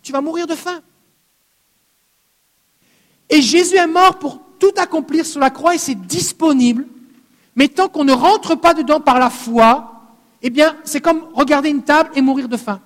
tu 0.02 0.12
vas 0.12 0.20
mourir 0.20 0.46
de 0.46 0.54
faim. 0.54 0.80
Et 3.28 3.42
Jésus 3.42 3.76
est 3.76 3.86
mort 3.86 4.18
pour 4.18 4.40
tout 4.58 4.72
accomplir 4.76 5.24
sur 5.24 5.40
la 5.40 5.50
croix 5.50 5.74
et 5.74 5.78
c'est 5.78 5.94
disponible. 5.94 6.86
Mais 7.56 7.68
tant 7.68 7.88
qu'on 7.88 8.04
ne 8.04 8.12
rentre 8.12 8.54
pas 8.54 8.74
dedans 8.74 9.00
par 9.00 9.18
la 9.18 9.30
foi, 9.30 10.02
eh 10.42 10.50
bien, 10.50 10.76
c'est 10.84 11.00
comme 11.00 11.24
regarder 11.34 11.68
une 11.68 11.82
table 11.82 12.10
et 12.14 12.20
mourir 12.20 12.48
de 12.48 12.56
faim 12.56 12.80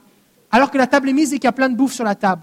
alors 0.54 0.70
que 0.70 0.78
la 0.78 0.86
table 0.86 1.08
est 1.08 1.12
mise 1.12 1.32
et 1.32 1.38
qu'il 1.40 1.48
y 1.48 1.48
a 1.48 1.52
plein 1.52 1.68
de 1.68 1.74
bouffe 1.74 1.94
sur 1.94 2.04
la 2.04 2.14
table. 2.14 2.42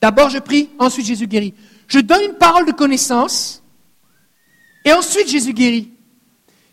D'abord 0.00 0.30
je 0.30 0.38
prie, 0.38 0.70
ensuite 0.78 1.04
Jésus 1.04 1.26
guérit. 1.26 1.52
Je 1.86 2.00
donne 2.00 2.22
une 2.22 2.34
parole 2.34 2.66
de 2.66 2.72
connaissance 2.72 3.62
et 4.84 4.92
ensuite 4.92 5.28
Jésus 5.28 5.52
guérit. 5.52 5.92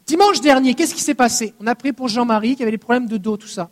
Dimanche 0.06 0.41
dernier, 0.41 0.74
qu'est-ce 0.74 0.93
qui 0.93 1.02
s'est 1.02 1.15
passé? 1.15 1.54
On 1.60 1.67
a 1.67 1.76
prié 1.76 1.93
pour 1.93 2.08
Jean-Marie 2.08 2.56
qui 2.56 2.63
avait 2.63 2.71
des 2.71 2.78
problèmes 2.78 3.08
de 3.08 3.17
dos, 3.17 3.38
tout 3.38 3.47
ça. 3.47 3.69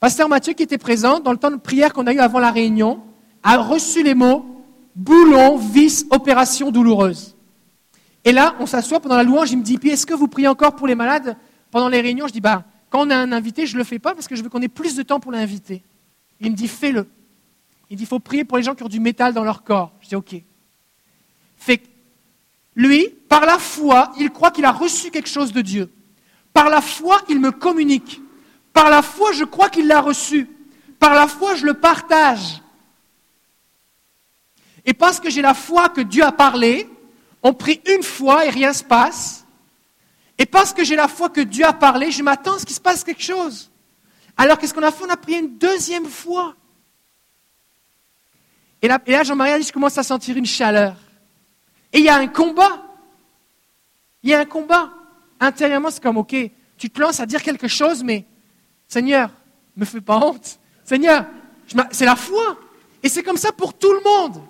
Pasteur 0.00 0.28
Mathieu, 0.28 0.52
qui 0.54 0.62
était 0.62 0.78
présent 0.78 1.20
dans 1.20 1.32
le 1.32 1.38
temps 1.38 1.50
de 1.50 1.56
prière 1.56 1.92
qu'on 1.92 2.06
a 2.06 2.12
eu 2.12 2.18
avant 2.18 2.38
la 2.38 2.50
réunion, 2.50 3.02
a 3.42 3.58
reçu 3.58 4.02
les 4.02 4.14
mots 4.14 4.44
boulon, 4.94 5.56
vis, 5.56 6.06
opération 6.10 6.70
douloureuse. 6.70 7.36
Et 8.24 8.32
là, 8.32 8.56
on 8.60 8.66
s'assoit 8.66 9.00
pendant 9.00 9.16
la 9.16 9.22
louange, 9.22 9.50
il 9.52 9.58
me 9.58 9.62
dit, 9.62 9.78
puis 9.78 9.90
est-ce 9.90 10.06
que 10.06 10.14
vous 10.14 10.28
priez 10.28 10.48
encore 10.48 10.74
pour 10.74 10.86
les 10.86 10.94
malades 10.94 11.36
pendant 11.70 11.88
les 11.88 12.00
réunions? 12.00 12.26
Je 12.26 12.32
dis, 12.32 12.40
bah, 12.40 12.64
quand 12.90 13.06
on 13.06 13.10
a 13.10 13.16
un 13.16 13.32
invité, 13.32 13.66
je 13.66 13.74
ne 13.74 13.78
le 13.78 13.84
fais 13.84 13.98
pas 13.98 14.14
parce 14.14 14.26
que 14.26 14.34
je 14.34 14.42
veux 14.42 14.48
qu'on 14.48 14.62
ait 14.62 14.68
plus 14.68 14.96
de 14.96 15.02
temps 15.02 15.20
pour 15.20 15.32
l'inviter. 15.32 15.82
Il 16.40 16.50
me 16.50 16.56
dit 16.56 16.68
fais-le. 16.68 17.06
Il 17.90 17.96
dit 17.96 18.04
il 18.04 18.06
faut 18.06 18.20
prier 18.20 18.44
pour 18.44 18.58
les 18.58 18.62
gens 18.62 18.74
qui 18.74 18.82
ont 18.82 18.88
du 18.88 19.00
métal 19.00 19.32
dans 19.32 19.44
leur 19.44 19.64
corps. 19.64 19.92
Je 20.00 20.08
dis 20.08 20.16
ok. 20.16 20.36
Fait 21.56 21.82
lui, 22.74 23.08
par 23.28 23.44
la 23.44 23.58
foi, 23.58 24.12
il 24.18 24.30
croit 24.30 24.52
qu'il 24.52 24.64
a 24.64 24.70
reçu 24.70 25.10
quelque 25.10 25.28
chose 25.28 25.52
de 25.52 25.62
Dieu. 25.62 25.92
Par 26.52 26.68
la 26.70 26.80
foi, 26.80 27.20
il 27.28 27.40
me 27.40 27.50
communique. 27.50 28.20
Par 28.72 28.88
la 28.90 29.02
foi, 29.02 29.32
je 29.32 29.44
crois 29.44 29.68
qu'il 29.68 29.88
l'a 29.88 30.00
reçu. 30.00 30.48
Par 31.00 31.14
la 31.14 31.26
foi, 31.26 31.56
je 31.56 31.66
le 31.66 31.74
partage. 31.74 32.62
Et 34.84 34.94
parce 34.94 35.18
que 35.18 35.28
j'ai 35.28 35.42
la 35.42 35.54
foi 35.54 35.88
que 35.88 36.00
Dieu 36.00 36.22
a 36.22 36.32
parlé, 36.32 36.88
on 37.42 37.52
prie 37.52 37.80
une 37.86 38.02
fois 38.02 38.46
et 38.46 38.50
rien 38.50 38.72
se 38.72 38.84
passe. 38.84 39.44
Et 40.38 40.46
parce 40.46 40.72
que 40.72 40.84
j'ai 40.84 40.96
la 40.96 41.08
foi 41.08 41.28
que 41.28 41.40
Dieu 41.40 41.64
a 41.64 41.72
parlé, 41.72 42.10
je 42.10 42.22
m'attends 42.22 42.54
à 42.54 42.58
ce 42.60 42.66
qu'il 42.66 42.76
se 42.76 42.80
passe 42.80 43.02
quelque 43.02 43.22
chose. 43.22 43.70
Alors 44.36 44.56
qu'est-ce 44.56 44.72
qu'on 44.72 44.84
a 44.84 44.92
fait? 44.92 45.04
On 45.04 45.10
a 45.10 45.16
prié 45.16 45.38
une 45.38 45.58
deuxième 45.58 46.06
fois. 46.06 46.54
Et 48.80 48.88
là, 48.88 49.24
Jean-Marie 49.24 49.52
a 49.52 49.58
dit, 49.58 49.66
je 49.66 49.72
commence 49.72 49.98
à 49.98 50.02
sentir 50.02 50.36
une 50.36 50.46
chaleur. 50.46 50.96
Et 51.92 51.98
il 51.98 52.04
y 52.04 52.08
a 52.08 52.16
un 52.16 52.28
combat. 52.28 52.84
Il 54.22 54.30
y 54.30 54.34
a 54.34 54.40
un 54.40 54.44
combat. 54.44 54.90
Intérieurement, 55.40 55.90
c'est 55.90 56.02
comme, 56.02 56.18
ok, 56.18 56.34
tu 56.76 56.90
te 56.90 57.00
lances 57.00 57.20
à 57.20 57.26
dire 57.26 57.42
quelque 57.42 57.68
chose, 57.68 58.02
mais 58.02 58.24
Seigneur, 58.86 59.30
me 59.76 59.84
fais 59.84 60.00
pas 60.00 60.18
honte. 60.18 60.58
Seigneur, 60.84 61.26
c'est 61.90 62.04
la 62.04 62.16
foi. 62.16 62.56
Et 63.02 63.08
c'est 63.08 63.22
comme 63.22 63.36
ça 63.36 63.52
pour 63.52 63.74
tout 63.74 63.92
le 63.92 64.00
monde. 64.00 64.42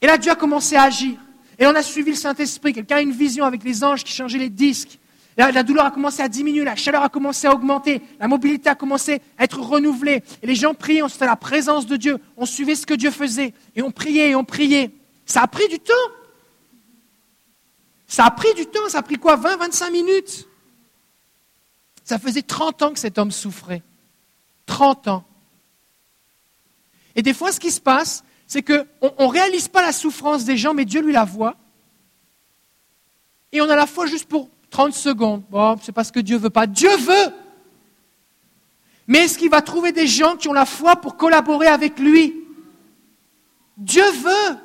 Et 0.00 0.06
là, 0.06 0.16
Dieu 0.18 0.30
a 0.30 0.36
commencé 0.36 0.76
à 0.76 0.82
agir. 0.82 1.18
Et 1.58 1.66
on 1.66 1.74
a 1.74 1.82
suivi 1.82 2.10
le 2.10 2.16
Saint-Esprit. 2.16 2.72
Quelqu'un 2.72 2.96
a 2.96 3.00
une 3.00 3.12
vision 3.12 3.44
avec 3.44 3.64
les 3.64 3.82
anges 3.82 4.04
qui 4.04 4.12
changeaient 4.12 4.38
les 4.38 4.50
disques. 4.50 4.98
La, 5.38 5.62
douleur 5.62 5.86
a 5.86 5.92
commencé 5.92 6.20
à 6.20 6.28
diminuer, 6.28 6.64
la 6.64 6.74
chaleur 6.74 7.04
a 7.04 7.08
commencé 7.08 7.46
à 7.46 7.54
augmenter, 7.54 8.02
la 8.18 8.26
mobilité 8.26 8.68
a 8.68 8.74
commencé 8.74 9.22
à 9.38 9.44
être 9.44 9.60
renouvelée. 9.60 10.24
Et 10.42 10.48
les 10.48 10.56
gens 10.56 10.74
priaient, 10.74 11.00
on 11.00 11.08
se 11.08 11.24
la 11.24 11.36
présence 11.36 11.86
de 11.86 11.96
Dieu, 11.96 12.18
on 12.36 12.44
suivait 12.44 12.74
ce 12.74 12.84
que 12.84 12.94
Dieu 12.94 13.12
faisait. 13.12 13.54
Et 13.76 13.82
on 13.82 13.92
priait 13.92 14.30
et 14.30 14.34
on 14.34 14.44
priait. 14.44 14.90
Ça 15.26 15.42
a 15.42 15.46
pris 15.46 15.68
du 15.68 15.78
temps. 15.78 15.92
Ça 18.08 18.24
a 18.24 18.32
pris 18.32 18.52
du 18.54 18.66
temps, 18.66 18.88
ça 18.88 18.98
a 18.98 19.02
pris 19.02 19.14
quoi 19.14 19.36
20, 19.36 19.58
25 19.58 19.90
minutes? 19.90 20.48
Ça 22.02 22.18
faisait 22.18 22.42
30 22.42 22.82
ans 22.82 22.92
que 22.92 22.98
cet 22.98 23.16
homme 23.16 23.30
souffrait. 23.30 23.82
30 24.66 25.06
ans. 25.06 25.24
Et 27.14 27.22
des 27.22 27.32
fois, 27.34 27.52
ce 27.52 27.60
qui 27.60 27.70
se 27.70 27.80
passe, 27.80 28.24
c'est 28.48 28.62
qu'on 28.62 28.84
ne 29.02 29.30
réalise 29.30 29.68
pas 29.68 29.82
la 29.82 29.92
souffrance 29.92 30.44
des 30.44 30.56
gens, 30.56 30.74
mais 30.74 30.84
Dieu 30.84 31.00
lui 31.00 31.12
la 31.12 31.24
voit. 31.24 31.54
Et 33.52 33.60
on 33.60 33.70
a 33.70 33.76
la 33.76 33.86
foi 33.86 34.06
juste 34.06 34.26
pour 34.26 34.48
30 34.70 34.92
secondes. 34.92 35.42
Bon, 35.50 35.76
c'est 35.82 35.92
parce 35.92 36.10
que 36.10 36.20
Dieu 36.20 36.36
veut 36.36 36.50
pas. 36.50 36.66
Dieu 36.66 36.94
veut. 36.96 37.32
Mais 39.06 39.20
est-ce 39.20 39.38
qu'il 39.38 39.50
va 39.50 39.62
trouver 39.62 39.92
des 39.92 40.06
gens 40.06 40.36
qui 40.36 40.48
ont 40.48 40.52
la 40.52 40.66
foi 40.66 40.96
pour 40.96 41.16
collaborer 41.16 41.66
avec 41.66 41.98
lui? 41.98 42.44
Dieu 43.76 44.04
veut. 44.10 44.58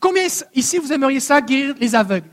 Combien 0.00 0.26
ici 0.54 0.78
vous 0.78 0.92
aimeriez 0.92 1.20
ça, 1.20 1.40
guérir 1.40 1.74
les 1.78 1.94
aveugles? 1.94 2.30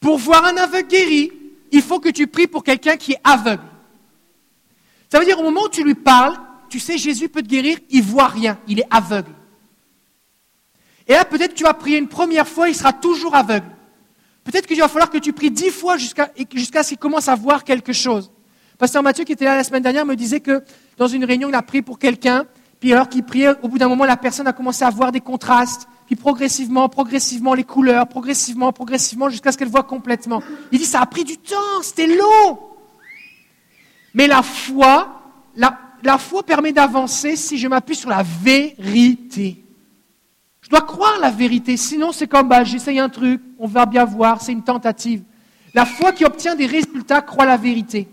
Pour 0.00 0.18
voir 0.18 0.44
un 0.44 0.56
aveugle 0.56 0.88
guéri, 0.88 1.32
il 1.72 1.80
faut 1.80 2.00
que 2.00 2.10
tu 2.10 2.26
pries 2.26 2.46
pour 2.46 2.62
quelqu'un 2.62 2.96
qui 2.96 3.12
est 3.12 3.20
aveugle. 3.24 3.62
Ça 5.10 5.18
veut 5.18 5.24
dire 5.24 5.38
au 5.38 5.42
moment 5.42 5.62
où 5.62 5.68
tu 5.68 5.84
lui 5.84 5.94
parles, 5.94 6.38
tu 6.74 6.80
sais, 6.80 6.98
Jésus 6.98 7.28
peut 7.28 7.40
te 7.40 7.46
guérir, 7.46 7.78
il 7.88 8.02
voit 8.02 8.26
rien, 8.26 8.58
il 8.66 8.80
est 8.80 8.86
aveugle. 8.90 9.30
Et 11.06 11.12
là, 11.12 11.24
peut-être 11.24 11.54
tu 11.54 11.62
vas 11.62 11.72
prier 11.72 11.98
une 11.98 12.08
première 12.08 12.48
fois, 12.48 12.68
il 12.68 12.74
sera 12.74 12.92
toujours 12.92 13.36
aveugle. 13.36 13.70
Peut-être 14.42 14.66
qu'il 14.66 14.80
va 14.80 14.88
falloir 14.88 15.08
que 15.08 15.18
tu 15.18 15.32
pries 15.32 15.52
dix 15.52 15.70
fois 15.70 15.98
jusqu'à 15.98 16.32
ce 16.34 16.88
qu'il 16.88 16.98
commence 16.98 17.28
à 17.28 17.36
voir 17.36 17.62
quelque 17.62 17.92
chose. 17.92 18.32
Pasteur 18.76 19.04
Mathieu, 19.04 19.22
qui 19.22 19.30
était 19.30 19.44
là 19.44 19.54
la 19.54 19.62
semaine 19.62 19.84
dernière, 19.84 20.04
me 20.04 20.16
disait 20.16 20.40
que 20.40 20.64
dans 20.96 21.06
une 21.06 21.24
réunion, 21.24 21.48
il 21.48 21.54
a 21.54 21.62
prié 21.62 21.80
pour 21.80 21.96
quelqu'un, 21.96 22.44
puis 22.80 22.92
alors 22.92 23.08
qu'il 23.08 23.22
priait, 23.22 23.54
au 23.62 23.68
bout 23.68 23.78
d'un 23.78 23.86
moment, 23.86 24.04
la 24.04 24.16
personne 24.16 24.48
a 24.48 24.52
commencé 24.52 24.84
à 24.84 24.90
voir 24.90 25.12
des 25.12 25.20
contrastes, 25.20 25.86
puis 26.06 26.16
progressivement, 26.16 26.88
progressivement, 26.88 27.54
les 27.54 27.62
couleurs, 27.62 28.08
progressivement, 28.08 28.72
progressivement, 28.72 29.28
jusqu'à 29.28 29.52
ce 29.52 29.58
qu'elle 29.58 29.68
voit 29.68 29.84
complètement. 29.84 30.42
Il 30.72 30.80
dit, 30.80 30.86
ça 30.86 31.00
a 31.02 31.06
pris 31.06 31.22
du 31.22 31.38
temps, 31.38 31.82
c'était 31.82 32.08
long. 32.08 32.58
Mais 34.12 34.26
la 34.26 34.42
foi, 34.42 35.20
la, 35.54 35.78
la 36.04 36.18
foi 36.18 36.42
permet 36.42 36.72
d'avancer 36.72 37.34
si 37.34 37.56
je 37.58 37.66
m'appuie 37.66 37.96
sur 37.96 38.10
la 38.10 38.22
vérité. 38.22 39.64
Je 40.60 40.68
dois 40.68 40.82
croire 40.82 41.18
la 41.18 41.30
vérité, 41.30 41.76
sinon 41.76 42.12
c'est 42.12 42.26
comme, 42.26 42.48
bah, 42.48 42.64
j'essaye 42.64 42.98
un 42.98 43.08
truc, 43.08 43.40
on 43.58 43.66
va 43.66 43.86
bien 43.86 44.04
voir, 44.04 44.40
c'est 44.40 44.52
une 44.52 44.62
tentative. 44.62 45.22
La 45.72 45.86
foi 45.86 46.12
qui 46.12 46.24
obtient 46.24 46.54
des 46.54 46.66
résultats 46.66 47.22
croit 47.22 47.46
la 47.46 47.56
vérité. 47.56 48.08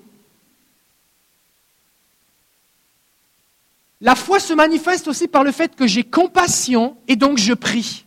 La 4.00 4.16
foi 4.16 4.40
se 4.40 4.54
manifeste 4.54 5.08
aussi 5.08 5.28
par 5.28 5.44
le 5.44 5.52
fait 5.52 5.76
que 5.76 5.86
j'ai 5.86 6.04
compassion 6.04 6.98
et 7.08 7.16
donc 7.16 7.38
je 7.38 7.54
prie. 7.54 8.06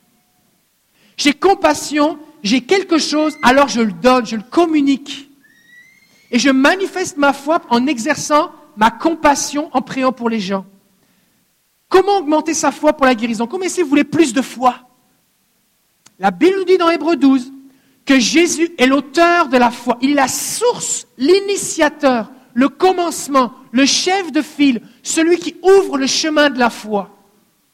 J'ai 1.16 1.33
compassion, 1.33 2.18
j'ai 2.42 2.62
quelque 2.62 2.99
chose, 2.99 3.37
alors 3.42 3.68
je 3.68 3.81
le 3.81 3.92
donne, 3.92 4.27
je 4.27 4.37
le 4.37 4.42
communique. 4.42 5.31
Et 6.33 6.38
je 6.38 6.51
manifeste 6.51 7.16
ma 7.16 7.33
foi 7.33 7.62
en 7.70 7.87
exerçant 7.87 8.51
ma 8.77 8.91
compassion 8.91 9.71
en 9.73 9.83
priant 9.83 10.13
pour 10.13 10.29
les 10.29 10.41
gens. 10.41 10.67
Comment 11.89 12.19
augmenter 12.19 12.55
sa 12.55 12.73
foi 12.73 12.93
pour 12.93 13.07
la 13.07 13.15
guérison? 13.15 13.47
Comment 13.47 13.69
si 13.69 13.83
vous 13.83 13.89
voulez 13.89 14.05
plus 14.05 14.33
de 14.33 14.43
foi? 14.43 14.89
La 16.19 16.31
Bible 16.31 16.57
nous 16.59 16.65
dit 16.65 16.79
dans 16.79 16.91
Hébreu 16.91 17.17
12 17.17 17.53
que 18.05 18.19
Jésus 18.19 18.73
est 18.79 18.87
l'auteur 18.87 19.49
de 19.49 19.57
la 19.57 19.71
foi. 19.71 19.99
Il 20.01 20.11
est 20.11 20.15
la 20.15 20.29
source, 20.29 21.07
l'initiateur, 21.19 22.31
le 22.53 22.69
commencement, 22.69 23.53
le 23.73 23.87
chef 23.87 24.31
de 24.33 24.43
file, 24.43 24.83
celui 25.03 25.39
qui 25.39 25.57
ouvre 25.63 25.99
le 25.99 26.07
chemin 26.07 26.51
de 26.51 26.59
la 26.59 26.71
foi. 26.71 27.11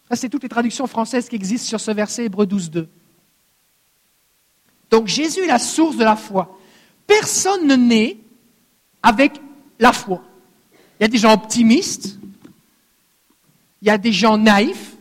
Ça, 0.09 0.17
c'est 0.17 0.29
toutes 0.29 0.43
les 0.43 0.49
traductions 0.49 0.87
françaises 0.87 1.29
qui 1.29 1.37
existent 1.37 1.69
sur 1.69 1.81
ce 1.81 1.91
verset 1.91 2.25
Hébreu 2.25 2.47
12, 2.47 2.71
2. 2.71 2.89
Donc 4.91 5.07
Jésus 5.07 5.41
est 5.41 5.47
la 5.47 5.59
source 5.59 5.97
de 5.97 6.05
la 6.05 6.17
foi. 6.17 6.59
Personne 7.07 7.67
ne 7.67 7.77
naît 7.77 8.19
avec 9.03 9.41
la 9.79 9.93
foi. 9.93 10.23
Il 11.01 11.05
y 11.05 11.07
a 11.07 11.09
des 11.09 11.17
gens 11.17 11.33
optimistes, 11.33 12.19
il 13.81 13.89
y 13.89 13.91
a 13.91 13.97
des 13.97 14.13
gens 14.13 14.37
naïfs, 14.37 14.97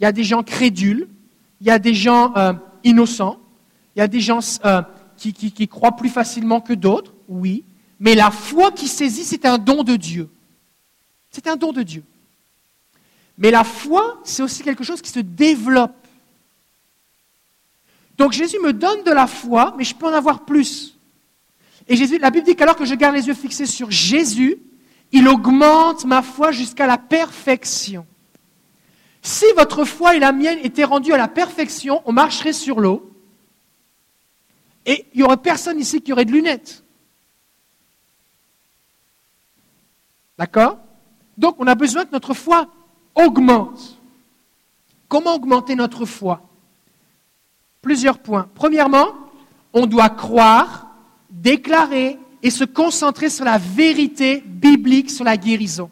il 0.00 0.04
y 0.04 0.06
a 0.06 0.12
des 0.12 0.24
gens 0.24 0.42
crédules, 0.42 1.08
il 1.60 1.66
y 1.66 1.70
a 1.70 1.78
des 1.78 1.92
gens 1.92 2.34
euh, 2.38 2.54
innocents, 2.84 3.38
il 3.94 3.98
y 3.98 4.02
a 4.02 4.08
des 4.08 4.20
gens 4.20 4.40
euh, 4.64 4.80
qui, 5.18 5.68
croient 5.68 5.94
plus 5.94 6.08
facilement 6.08 6.62
que 6.62 6.72
d'autres, 6.72 7.12
oui, 7.28 7.64
mais 7.98 8.14
la 8.14 8.30
foi 8.30 8.72
qui 8.72 8.88
saisit, 8.88 9.24
c'est 9.24 9.44
un 9.44 9.58
don 9.58 9.82
de 9.82 9.94
Dieu. 9.96 10.30
C'est 11.30 11.46
un 11.48 11.56
don 11.56 11.72
de 11.72 11.82
Dieu. 11.82 12.02
Mais 13.36 13.50
la 13.50 13.62
foi, 13.62 14.18
c'est 14.24 14.42
aussi 14.42 14.62
quelque 14.62 14.84
chose 14.84 15.02
qui 15.02 15.10
se 15.10 15.20
développe. 15.20 15.92
Donc 18.16 18.32
Jésus 18.32 18.58
me 18.60 18.72
donne 18.72 19.04
de 19.04 19.10
la 19.10 19.26
foi, 19.26 19.74
mais 19.76 19.84
je 19.84 19.94
peux 19.94 20.06
en 20.06 20.14
avoir 20.14 20.46
plus. 20.46 20.96
Et 21.88 21.96
la 22.18 22.30
Bible 22.30 22.46
dit 22.46 22.56
qu'alors 22.56 22.76
que 22.76 22.86
je 22.86 22.94
garde 22.94 23.14
les 23.14 23.26
yeux 23.26 23.34
fixés 23.34 23.66
sur 23.66 23.90
Jésus, 23.90 24.56
il 25.12 25.28
augmente 25.28 26.04
ma 26.04 26.22
foi 26.22 26.52
jusqu'à 26.52 26.86
la 26.86 26.98
perfection. 26.98 28.06
Si 29.22 29.44
votre 29.56 29.84
foi 29.84 30.16
et 30.16 30.18
la 30.18 30.32
mienne 30.32 30.58
étaient 30.62 30.84
rendues 30.84 31.12
à 31.12 31.18
la 31.18 31.28
perfection, 31.28 32.02
on 32.06 32.12
marcherait 32.12 32.52
sur 32.52 32.80
l'eau. 32.80 33.10
Et 34.86 35.06
il 35.12 35.18
n'y 35.18 35.22
aurait 35.22 35.36
personne 35.36 35.78
ici 35.78 36.00
qui 36.00 36.12
aurait 36.12 36.24
de 36.24 36.32
lunettes. 36.32 36.82
D'accord? 40.38 40.78
Donc 41.36 41.56
on 41.58 41.66
a 41.66 41.74
besoin 41.74 42.06
que 42.06 42.12
notre 42.12 42.32
foi 42.32 42.68
augmente. 43.14 43.98
Comment 45.08 45.34
augmenter 45.34 45.74
notre 45.74 46.06
foi? 46.06 46.40
Plusieurs 47.82 48.18
points. 48.18 48.48
Premièrement, 48.54 49.08
on 49.72 49.86
doit 49.86 50.08
croire, 50.08 50.86
déclarer 51.30 52.18
et 52.42 52.50
se 52.50 52.64
concentrer 52.64 53.30
sur 53.30 53.44
la 53.44 53.58
vérité 53.58 54.42
biblique 54.46 55.10
sur 55.10 55.24
la 55.24 55.36
guérison. 55.36 55.90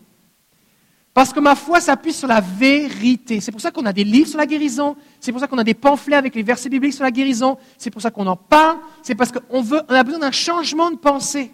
Parce 1.13 1.33
que 1.33 1.41
ma 1.41 1.57
foi 1.57 1.81
s'appuie 1.81 2.13
sur 2.13 2.29
la 2.29 2.41
vérité. 2.41 3.41
C'est 3.41 3.51
pour 3.51 3.61
ça 3.61 3.71
qu'on 3.71 3.87
a 3.87 3.93
des 3.93 4.05
livres 4.05 4.29
sur 4.29 4.39
la 4.39 4.47
guérison, 4.47 4.97
c'est 5.21 5.33
pour 5.33 5.41
ça 5.41 5.49
qu'on 5.49 5.59
a 5.59 5.65
des 5.65 5.75
pamphlets 5.75 6.17
avec 6.17 6.35
les 6.35 6.45
versets 6.45 6.69
bibliques 6.69 6.95
sur 6.95 7.03
la 7.03 7.11
guérison, 7.11 7.59
c'est 7.77 7.91
pour 7.91 8.01
ça 8.01 8.11
qu'on 8.11 8.27
en 8.27 8.37
parle, 8.37 8.79
c'est 9.03 9.17
parce 9.17 9.33
qu'on 9.33 9.61
veut, 9.61 9.83
on 9.89 9.95
a 9.95 10.05
besoin 10.05 10.21
d'un 10.21 10.31
changement 10.31 10.91
de 10.91 10.97
pensée. 10.97 11.51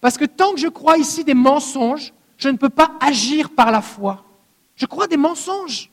Parce 0.00 0.18
que 0.18 0.24
tant 0.24 0.52
que 0.52 0.60
je 0.60 0.68
crois 0.68 0.98
ici 0.98 1.24
des 1.24 1.34
mensonges, 1.34 2.12
je 2.36 2.48
ne 2.48 2.56
peux 2.56 2.68
pas 2.68 2.92
agir 3.00 3.50
par 3.50 3.70
la 3.70 3.80
foi. 3.82 4.24
Je 4.74 4.86
crois 4.86 5.06
des 5.06 5.16
mensonges. 5.16 5.90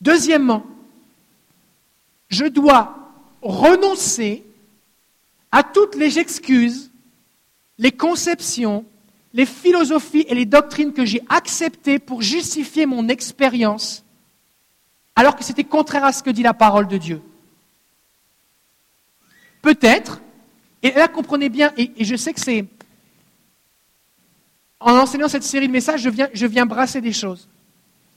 Deuxièmement, 0.00 0.64
je 2.28 2.44
dois 2.44 2.96
renoncer 3.42 4.44
à 5.50 5.62
toutes 5.62 5.94
les 5.94 6.18
excuses, 6.18 6.90
les 7.78 7.92
conceptions, 7.92 8.84
les 9.32 9.46
philosophies 9.46 10.26
et 10.28 10.34
les 10.34 10.46
doctrines 10.46 10.92
que 10.92 11.04
j'ai 11.04 11.22
acceptées 11.28 11.98
pour 11.98 12.22
justifier 12.22 12.86
mon 12.86 13.08
expérience, 13.08 14.04
alors 15.16 15.36
que 15.36 15.44
c'était 15.44 15.64
contraire 15.64 16.04
à 16.04 16.12
ce 16.12 16.22
que 16.22 16.30
dit 16.30 16.42
la 16.42 16.54
parole 16.54 16.88
de 16.88 16.98
Dieu. 16.98 17.22
Peut-être, 19.62 20.20
et 20.82 20.92
là 20.92 21.08
comprenez 21.08 21.48
bien, 21.48 21.72
et, 21.76 22.04
je 22.04 22.16
sais 22.16 22.32
que 22.32 22.40
c'est... 22.40 22.64
En 24.80 24.96
enseignant 24.96 25.28
cette 25.28 25.42
série 25.42 25.66
de 25.66 25.72
messages, 25.72 26.02
je 26.02 26.08
viens, 26.08 26.28
je 26.32 26.46
viens 26.46 26.64
brasser 26.64 27.00
des 27.00 27.12
choses. 27.12 27.48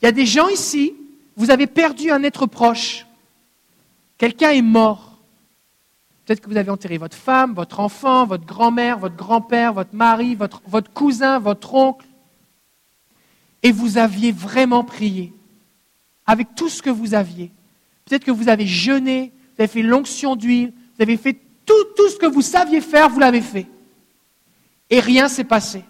Il 0.02 0.06
y 0.06 0.08
a 0.08 0.12
des 0.12 0.28
gens 0.28 0.48
ici, 0.48 0.94
vous 1.36 1.50
avez 1.50 1.66
perdu 1.66 2.12
un 2.12 2.22
être 2.22 2.46
proche. 2.46 3.08
Quelqu'un 4.22 4.52
est 4.52 4.62
mort. 4.62 5.18
Peut-être 6.24 6.42
que 6.42 6.48
vous 6.48 6.58
avez 6.58 6.70
enterré 6.70 7.00
votre 7.00 7.18
femme, 7.18 7.56
votre 7.56 7.80
enfant, 7.80 8.28
votre 8.28 8.46
grand-mère, 8.46 9.00
votre 9.00 9.16
grand-père, 9.16 9.74
votre 9.74 9.96
mari, 9.96 10.36
votre, 10.36 10.62
cousin, 10.94 11.40
votre 11.40 11.74
oncle. 11.74 12.06
Et 13.64 13.72
vous 13.72 13.98
aviez 13.98 14.32
vraiment 14.32 14.84
prié 14.84 15.34
avec 16.28 16.54
tout 16.54 16.70
ce 16.70 16.84
que 16.84 16.92
vous 16.92 17.16
aviez. 17.16 17.50
Peut-être 18.06 18.24
que 18.24 18.30
vous 18.30 18.48
avez 18.48 18.68
jeûné, 18.68 19.34
vous 19.56 19.64
avez 19.64 19.68
fait 19.68 19.82
l'onction 19.82 20.36
d'huile, 20.36 20.72
vous 20.98 21.02
avez 21.02 21.18
fait 21.18 21.40
tout, 21.66 21.84
tout 21.98 22.10
ce 22.10 22.18
que 22.18 22.28
vous 22.28 22.44
saviez 22.44 22.80
faire, 22.80 23.10
vous 23.10 23.20
l'avez 23.20 23.42
fait. 23.42 23.66
Et 24.92 25.00
rien 25.00 25.30
s'est 25.30 25.46
passé. 25.46 25.84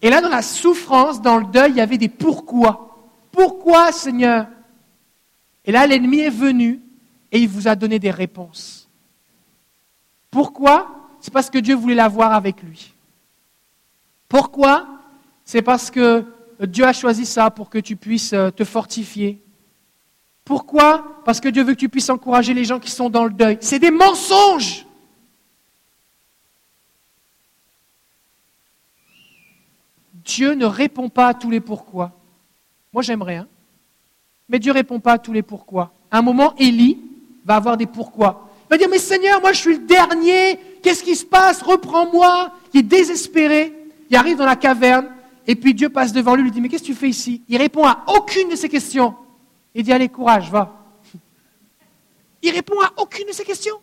Et 0.00 0.08
là, 0.08 0.22
dans 0.22 0.30
la 0.30 0.40
souffrance, 0.40 1.20
dans 1.20 1.36
le 1.36 1.44
deuil, 1.44 1.72
il 1.72 1.76
y 1.76 1.82
avait 1.82 1.98
des 1.98 2.08
pourquoi. 2.08 3.10
Pourquoi, 3.32 3.92
Seigneur? 3.92 4.46
Et 5.64 5.72
là, 5.72 5.86
l'ennemi 5.86 6.20
est 6.20 6.30
venu 6.30 6.80
et 7.32 7.38
il 7.38 7.48
vous 7.48 7.68
a 7.68 7.76
donné 7.76 7.98
des 7.98 8.10
réponses. 8.10 8.88
Pourquoi? 10.30 11.08
C'est 11.20 11.32
parce 11.32 11.50
que 11.50 11.58
Dieu 11.58 11.74
voulait 11.74 11.94
l'avoir 11.94 12.32
avec 12.32 12.62
lui. 12.62 12.94
Pourquoi? 14.28 14.86
C'est 15.44 15.62
parce 15.62 15.90
que 15.90 16.24
Dieu 16.60 16.84
a 16.84 16.92
choisi 16.92 17.26
ça 17.26 17.50
pour 17.50 17.68
que 17.68 17.78
tu 17.78 17.96
puisses 17.96 18.32
euh, 18.32 18.50
te 18.50 18.64
fortifier. 18.64 19.42
Pourquoi? 20.44 21.22
Parce 21.24 21.40
que 21.40 21.48
Dieu 21.48 21.62
veut 21.62 21.74
que 21.74 21.80
tu 21.80 21.88
puisses 21.88 22.10
encourager 22.10 22.54
les 22.54 22.64
gens 22.64 22.80
qui 22.80 22.90
sont 22.90 23.10
dans 23.10 23.24
le 23.24 23.30
deuil. 23.30 23.58
C'est 23.60 23.78
des 23.78 23.90
mensonges. 23.90 24.86
Dieu 30.24 30.54
ne 30.54 30.66
répond 30.66 31.08
pas 31.08 31.28
à 31.28 31.34
tous 31.34 31.50
les 31.50 31.60
pourquoi. 31.60 32.12
Moi 32.92 33.02
j'aimerais, 33.02 33.42
mais 34.50 34.58
Dieu 34.58 34.72
ne 34.72 34.78
répond 34.78 34.98
pas 34.98 35.12
à 35.12 35.18
tous 35.18 35.32
les 35.32 35.42
pourquoi. 35.42 35.94
À 36.10 36.18
un 36.18 36.22
moment, 36.22 36.54
Élie 36.58 36.98
va 37.44 37.54
avoir 37.54 37.76
des 37.76 37.86
pourquoi. 37.86 38.50
Il 38.66 38.70
va 38.70 38.78
dire, 38.78 38.88
mais 38.90 38.98
Seigneur, 38.98 39.40
moi 39.40 39.52
je 39.52 39.60
suis 39.60 39.74
le 39.74 39.86
dernier, 39.86 40.58
qu'est-ce 40.82 41.04
qui 41.04 41.14
se 41.14 41.24
passe? 41.24 41.62
Reprends-moi. 41.62 42.52
Il 42.74 42.80
est 42.80 42.82
désespéré, 42.82 43.72
il 44.10 44.16
arrive 44.16 44.36
dans 44.36 44.46
la 44.46 44.56
caverne, 44.56 45.08
et 45.46 45.54
puis 45.54 45.72
Dieu 45.72 45.88
passe 45.88 46.12
devant 46.12 46.34
lui, 46.34 46.42
lui 46.42 46.50
dit, 46.50 46.60
mais 46.60 46.68
qu'est-ce 46.68 46.82
que 46.82 46.88
tu 46.88 46.94
fais 46.94 47.08
ici? 47.08 47.42
Il 47.48 47.56
répond 47.56 47.86
à 47.86 48.04
aucune 48.08 48.48
de 48.48 48.56
ces 48.56 48.68
questions. 48.68 49.14
Il 49.74 49.84
dit, 49.84 49.92
allez, 49.92 50.08
courage, 50.08 50.50
va. 50.50 50.76
Il 52.42 52.50
répond 52.50 52.80
à 52.80 52.92
aucune 52.98 53.26
de 53.26 53.32
ces 53.32 53.44
questions. 53.44 53.76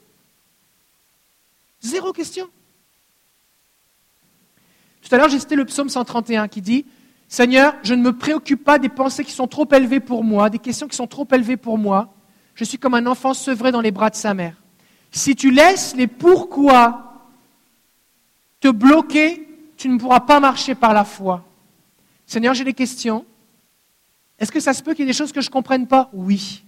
Zéro 1.82 2.12
question. 2.12 2.50
Tout 5.02 5.16
à 5.16 5.18
l'heure, 5.18 5.30
j'ai 5.30 5.40
cité 5.40 5.56
le 5.56 5.64
psaume 5.64 5.88
131 5.88 6.50
qui 6.50 6.62
dit 6.62 6.86
Seigneur, 7.28 7.76
je 7.84 7.94
ne 7.94 8.02
me 8.02 8.14
préoccupe 8.14 8.64
pas 8.64 8.80
des 8.80 8.90
pensées 8.90 9.24
qui 9.24 9.34
sont 9.34 9.48
trop 9.48 9.68
élevées 9.74 10.00
pour 10.00 10.24
moi, 10.24 10.50
des 10.50 10.60
questions 10.60 10.88
qui 10.88 10.96
sont 10.96 11.08
trop 11.08 11.28
élevées 11.32 11.58
pour 11.58 11.78
moi. 11.78 12.14
Je 12.56 12.64
suis 12.64 12.78
comme 12.78 12.94
un 12.94 13.06
enfant 13.06 13.34
sevré 13.34 13.72
dans 13.72 13.82
les 13.82 13.92
bras 13.92 14.10
de 14.10 14.16
sa 14.16 14.34
mère. 14.34 14.56
Si 15.12 15.36
tu 15.36 15.52
laisses 15.52 15.96
les 15.96 16.08
pourquoi 16.08 17.26
te 18.60 18.70
bloquer, 18.70 19.48
tu 19.76 19.90
ne 19.90 19.98
pourras 19.98 20.22
pas 20.22 20.40
marcher 20.40 20.74
par 20.74 20.94
la 20.94 21.04
foi. 21.04 21.46
Seigneur, 22.26 22.54
j'ai 22.54 22.64
des 22.64 22.74
questions. 22.74 23.26
Est-ce 24.40 24.52
que 24.52 24.60
ça 24.60 24.74
se 24.74 24.82
peut 24.82 24.94
qu'il 24.94 25.02
y 25.02 25.04
ait 25.04 25.12
des 25.12 25.18
choses 25.18 25.32
que 25.32 25.42
je 25.42 25.50
ne 25.50 25.54
comprenne 25.54 25.86
pas? 25.86 26.10
Oui. 26.14 26.64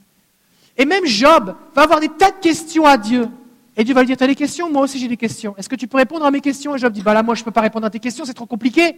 Et 0.78 0.86
même 0.86 1.06
Job 1.06 1.56
va 1.74 1.82
avoir 1.82 2.00
des 2.00 2.10
tas 2.10 2.32
de 2.32 2.40
questions 2.40 2.86
à 2.86 2.98
Dieu. 2.98 3.28
Et 3.76 3.84
Dieu 3.84 3.94
va 3.94 4.02
lui 4.02 4.08
dire, 4.08 4.18
tu 4.18 4.24
as 4.24 4.28
des 4.28 4.36
questions? 4.36 4.70
Moi 4.70 4.84
aussi 4.84 5.00
j'ai 5.00 5.08
des 5.08 5.18
questions. 5.18 5.56
Est-ce 5.58 5.70
que 5.70 5.76
tu 5.76 5.88
peux 5.88 5.98
répondre 5.98 6.26
à 6.26 6.32
mes 6.32 6.42
questions? 6.42 6.76
Et 6.76 6.80
Job 6.80 6.92
dit, 6.92 7.02
bah 7.02 7.22
moi 7.24 7.36
je 7.36 7.42
ne 7.42 7.46
peux 7.46 7.52
pas 7.52 7.62
répondre 7.62 7.86
à 7.86 7.90
tes 7.90 8.00
questions, 8.00 8.26
c'est 8.26 8.34
trop 8.34 8.46
compliqué. 8.46 8.98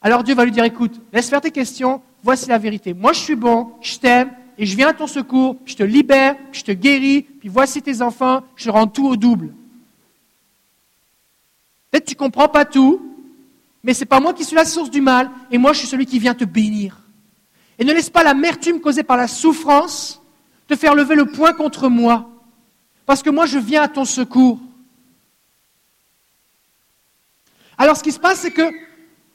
Alors 0.00 0.24
Dieu 0.24 0.34
va 0.34 0.44
lui 0.44 0.52
dire, 0.52 0.64
écoute, 0.64 1.00
laisse 1.12 1.28
faire 1.28 1.40
tes 1.40 1.50
questions, 1.50 2.02
voici 2.22 2.48
la 2.48 2.58
vérité. 2.58 2.94
Moi 2.94 3.12
je 3.12 3.20
suis 3.20 3.36
bon, 3.36 3.72
je 3.80 3.98
t'aime, 3.98 4.30
et 4.56 4.66
je 4.66 4.76
viens 4.76 4.88
à 4.88 4.92
ton 4.92 5.06
secours, 5.06 5.56
je 5.64 5.74
te 5.74 5.82
libère, 5.82 6.36
je 6.52 6.62
te 6.62 6.72
guéris, 6.72 7.22
puis 7.22 7.48
voici 7.48 7.82
tes 7.82 8.02
enfants, 8.02 8.42
je 8.56 8.70
rends 8.70 8.86
tout 8.86 9.06
au 9.06 9.16
double. 9.16 9.52
Peut-être 11.90 12.06
tu 12.06 12.14
ne 12.14 12.18
comprends 12.18 12.48
pas 12.48 12.64
tout, 12.64 13.00
mais 13.82 13.94
ce 13.94 14.04
pas 14.04 14.20
moi 14.20 14.34
qui 14.34 14.44
suis 14.44 14.56
la 14.56 14.64
source 14.64 14.90
du 14.90 15.00
mal, 15.00 15.30
et 15.50 15.58
moi 15.58 15.72
je 15.72 15.80
suis 15.80 15.88
celui 15.88 16.06
qui 16.06 16.18
vient 16.18 16.34
te 16.34 16.44
bénir. 16.44 16.98
Et 17.78 17.84
ne 17.84 17.92
laisse 17.92 18.10
pas 18.10 18.22
l'amertume 18.22 18.80
causée 18.80 19.02
par 19.02 19.16
la 19.16 19.26
souffrance 19.26 20.20
te 20.70 20.76
faire 20.76 20.94
lever 20.94 21.16
le 21.16 21.26
poing 21.26 21.52
contre 21.52 21.88
moi. 21.88 22.30
Parce 23.04 23.24
que 23.24 23.30
moi, 23.30 23.44
je 23.46 23.58
viens 23.58 23.82
à 23.82 23.88
ton 23.88 24.04
secours. 24.04 24.60
Alors, 27.76 27.96
ce 27.96 28.04
qui 28.04 28.12
se 28.12 28.20
passe, 28.20 28.38
c'est 28.38 28.52
que, 28.52 28.70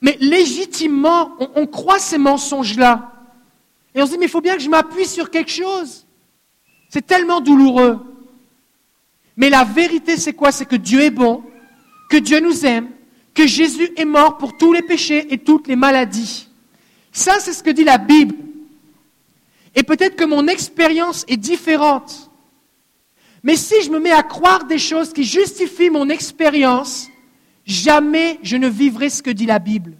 mais 0.02 0.18
légitimement, 0.20 1.36
on, 1.56 1.66
croit 1.66 2.00
ces 2.00 2.18
mensonges-là. 2.18 3.12
Et 3.94 4.02
on 4.02 4.06
se 4.06 4.12
dit, 4.12 4.18
mais 4.18 4.26
il 4.26 4.32
faut 4.32 4.42
bien 4.42 4.56
que 4.56 4.62
je 4.62 4.70
m'appuie 4.70 5.06
sur 5.06 5.32
quelque 5.32 5.52
chose. 5.52 6.06
C'est 6.90 7.06
tellement 7.06 7.42
douloureux. 7.42 8.00
Mais 9.38 9.50
la 9.50 9.64
vérité, 9.64 10.18
c'est 10.18 10.34
quoi? 10.34 10.52
C'est 10.52 10.66
que 10.66 10.76
Dieu 10.76 11.02
est 11.02 11.10
bon, 11.10 11.44
que 12.10 12.18
Dieu 12.18 12.40
nous 12.40 12.66
aime, 12.66 12.90
que 13.34 13.48
Jésus 13.48 13.92
est 13.98 14.06
mort 14.06 14.38
pour 14.38 14.58
tous 14.58 14.74
les 14.74 14.82
péchés 14.82 15.34
et 15.34 15.38
toutes 15.38 15.68
les 15.68 15.76
maladies. 15.76 16.48
Ça, 17.12 17.40
c'est 17.40 17.54
ce 17.54 17.64
que 17.64 17.70
dit 17.70 17.84
la 17.84 17.98
Bible. 17.98 18.36
Et 19.76 19.84
peut-être 19.84 20.16
que 20.16 20.24
mon 20.24 20.48
expérience 20.48 21.26
est 21.28 21.38
différente. 21.38 22.30
Mais 23.44 23.56
si 23.56 23.82
je 23.84 23.92
me 23.92 24.00
mets 24.00 24.12
à 24.12 24.24
croire 24.24 24.66
des 24.66 24.80
choses 24.80 25.14
qui 25.14 25.24
justifient 25.24 25.90
mon 25.90 26.10
expérience, 26.10 27.10
jamais 27.66 28.40
je 28.44 28.58
ne 28.58 28.70
vivrai 28.70 29.10
ce 29.10 29.24
que 29.24 29.30
dit 29.30 29.46
la 29.46 29.60
Bible. 29.60 29.94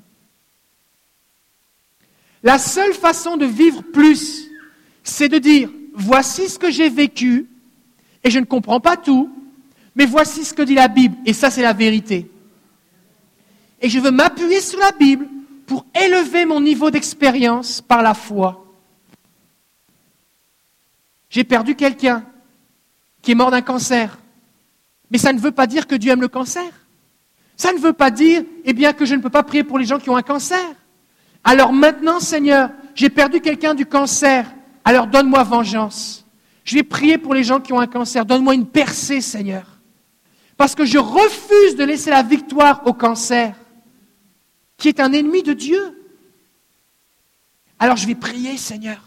La 2.44 2.60
seule 2.60 2.94
façon 2.94 3.38
de 3.38 3.46
vivre 3.46 3.82
plus, 3.82 4.50
c'est 5.04 5.30
de 5.30 5.40
dire, 5.40 5.70
voici 5.94 6.48
ce 6.48 6.60
que 6.60 6.70
j'ai 6.70 6.90
vécu, 6.90 7.48
et 8.24 8.30
je 8.30 8.40
ne 8.40 8.46
comprends 8.46 8.80
pas 8.80 8.98
tout, 8.98 9.32
mais 9.96 10.06
voici 10.06 10.46
ce 10.46 10.54
que 10.54 10.62
dit 10.62 10.76
la 10.76 10.88
Bible, 10.88 11.16
et 11.26 11.34
ça 11.34 11.50
c'est 11.50 11.64
la 11.64 11.74
vérité. 11.74 12.30
Et 13.82 13.90
je 13.90 14.00
veux 14.00 14.12
m'appuyer 14.12 14.62
sur 14.62 14.80
la 14.80 14.92
Bible 14.92 15.28
pour 15.66 15.86
élever 15.96 16.46
mon 16.46 16.62
niveau 16.62 16.92
d'expérience 16.92 17.82
par 17.82 18.04
la 18.04 18.14
foi. 18.14 18.64
J'ai 21.30 21.44
perdu 21.44 21.76
quelqu'un 21.76 22.24
qui 23.22 23.32
est 23.32 23.36
mort 23.36 23.52
d'un 23.52 23.62
cancer. 23.62 24.20
Mais 25.10 25.18
ça 25.18 25.34
ne 25.34 25.40
veut 25.40 25.52
pas 25.52 25.68
dire 25.68 25.88
que 25.88 25.96
Dieu 25.96 26.12
aime 26.12 26.22
le 26.22 26.28
cancer. 26.28 26.72
Ça 27.58 27.72
ne 27.74 27.80
veut 27.80 27.94
pas 27.94 28.12
dire, 28.12 28.44
eh 28.64 28.74
bien, 28.74 28.94
que 28.94 29.06
je 29.06 29.16
ne 29.16 29.22
peux 29.22 29.30
pas 29.30 29.44
prier 29.44 29.64
pour 29.64 29.80
les 29.80 29.86
gens 29.86 30.00
qui 30.00 30.10
ont 30.10 30.18
un 30.18 30.22
cancer. 30.22 30.60
Alors 31.44 31.72
maintenant, 31.72 32.20
Seigneur, 32.20 32.72
j'ai 32.96 33.10
perdu 33.10 33.40
quelqu'un 33.40 33.74
du 33.74 33.86
cancer. 33.86 34.46
Alors 34.84 35.08
donne-moi 35.08 35.44
vengeance. 35.44 36.26
Je 36.64 36.76
vais 36.76 36.84
prier 36.84 37.18
pour 37.18 37.34
les 37.34 37.44
gens 37.44 37.62
qui 37.62 37.72
ont 37.72 37.80
un 37.80 37.88
cancer. 37.88 38.26
Donne-moi 38.26 38.56
une 38.56 38.66
percée, 38.66 39.22
Seigneur. 39.22 39.80
Parce 40.58 40.74
que 40.74 40.86
je 40.86 40.98
refuse 40.98 41.76
de 41.76 41.84
laisser 41.84 42.10
la 42.10 42.24
victoire 42.24 42.82
au 42.86 42.94
cancer, 42.94 43.56
qui 44.78 44.88
est 44.88 45.00
un 45.00 45.14
ennemi 45.14 45.44
de 45.44 45.54
Dieu. 45.54 46.02
Alors 47.78 47.98
je 47.98 48.08
vais 48.08 48.16
prier, 48.16 48.58
Seigneur. 48.58 49.02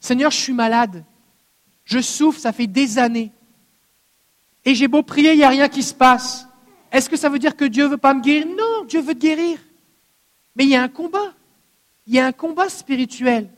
Seigneur, 0.00 0.32
je 0.32 0.38
suis 0.38 0.52
malade. 0.52 1.04
Je 1.84 2.00
souffre, 2.00 2.40
ça 2.40 2.52
fait 2.52 2.66
des 2.66 2.98
années. 2.98 3.30
Et 4.64 4.74
j'ai 4.74 4.88
beau 4.88 5.02
prier, 5.02 5.32
il 5.32 5.38
n'y 5.38 5.44
a 5.44 5.48
rien 5.48 5.68
qui 5.68 5.82
se 5.82 5.94
passe. 5.94 6.46
Est-ce 6.90 7.08
que 7.08 7.16
ça 7.16 7.28
veut 7.28 7.38
dire 7.38 7.56
que 7.56 7.64
Dieu 7.64 7.84
ne 7.84 7.90
veut 7.90 7.96
pas 7.96 8.14
me 8.14 8.20
guérir? 8.20 8.46
Non, 8.46 8.84
Dieu 8.86 9.00
veut 9.00 9.14
te 9.14 9.20
guérir. 9.20 9.58
Mais 10.54 10.64
il 10.64 10.70
y 10.70 10.76
a 10.76 10.82
un 10.82 10.88
combat. 10.88 11.32
Il 12.06 12.14
y 12.14 12.18
a 12.18 12.26
un 12.26 12.32
combat 12.32 12.68
spirituel. 12.68 13.48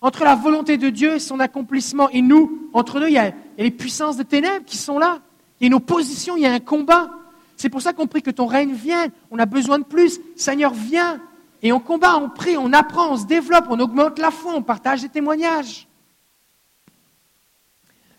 Entre 0.00 0.24
la 0.24 0.34
volonté 0.34 0.76
de 0.76 0.90
Dieu 0.90 1.14
et 1.14 1.18
son 1.18 1.40
accomplissement, 1.40 2.08
et 2.10 2.22
nous, 2.22 2.68
entre 2.72 3.00
nous, 3.00 3.06
il 3.06 3.14
y 3.14 3.18
a, 3.18 3.32
les 3.56 3.70
puissances 3.70 4.16
de 4.16 4.22
ténèbres 4.22 4.64
qui 4.66 4.76
sont 4.76 4.98
là. 4.98 5.20
Il 5.58 5.64
y 5.64 5.66
a 5.66 5.68
une 5.68 5.74
opposition, 5.74 6.36
il 6.36 6.42
y 6.42 6.46
a 6.46 6.52
un 6.52 6.60
combat. 6.60 7.10
C'est 7.56 7.68
pour 7.68 7.82
ça 7.82 7.92
qu'on 7.92 8.06
prie 8.06 8.22
que 8.22 8.30
ton 8.30 8.46
règne 8.46 8.72
vienne. 8.72 9.10
On 9.30 9.38
a 9.38 9.46
besoin 9.46 9.78
de 9.78 9.84
plus. 9.84 10.20
Seigneur, 10.36 10.74
viens. 10.74 11.20
Et 11.62 11.72
on 11.72 11.78
combat, 11.78 12.16
on 12.16 12.28
prie, 12.28 12.56
on 12.56 12.72
apprend, 12.72 13.12
on 13.12 13.16
se 13.16 13.24
développe, 13.24 13.66
on 13.70 13.78
augmente 13.78 14.18
la 14.18 14.32
foi, 14.32 14.54
on 14.54 14.62
partage 14.62 15.02
des 15.02 15.08
témoignages. 15.08 15.86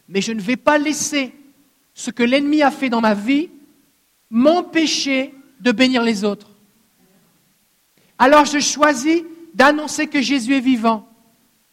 Mais 0.07 0.21
je 0.21 0.31
ne 0.31 0.39
vais 0.39 0.55
pas 0.55 0.77
laisser 0.77 1.33
ce 1.93 2.12
que 2.12 2.23
l'ennemi 2.23 2.62
a 2.62 2.71
fait 2.71 2.89
dans 2.89 3.01
ma 3.01 3.13
vie 3.13 3.49
m'empêcher 4.29 5.34
de 5.60 5.71
bénir 5.71 6.03
les 6.03 6.23
autres. 6.23 6.49
Alors 8.17 8.45
je 8.45 8.60
choisis 8.60 9.23
d'annoncer 9.53 10.08
que 10.08 10.21
Jésus 10.21 10.56
est 10.56 10.60
vivant. 10.60 11.08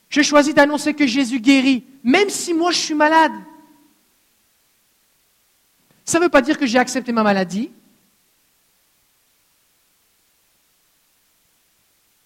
Je 0.09 0.23
choisis 0.23 0.55
d'annoncer 0.55 0.95
que 0.95 1.07
Jésus 1.07 1.41
guérit, 1.41 1.85
même 2.03 2.29
si 2.29 2.53
moi 2.53 2.73
je 2.73 2.79
suis 2.79 2.95
malade. 2.95 3.33
Ça 6.05 6.19
ne 6.19 6.25
veut 6.25 6.31
pas 6.31 6.43
dire 6.43 6.59
que 6.59 6.67
j'ai 6.67 6.79
accepté 6.79 7.13
ma 7.13 7.23
maladie. 7.23 7.71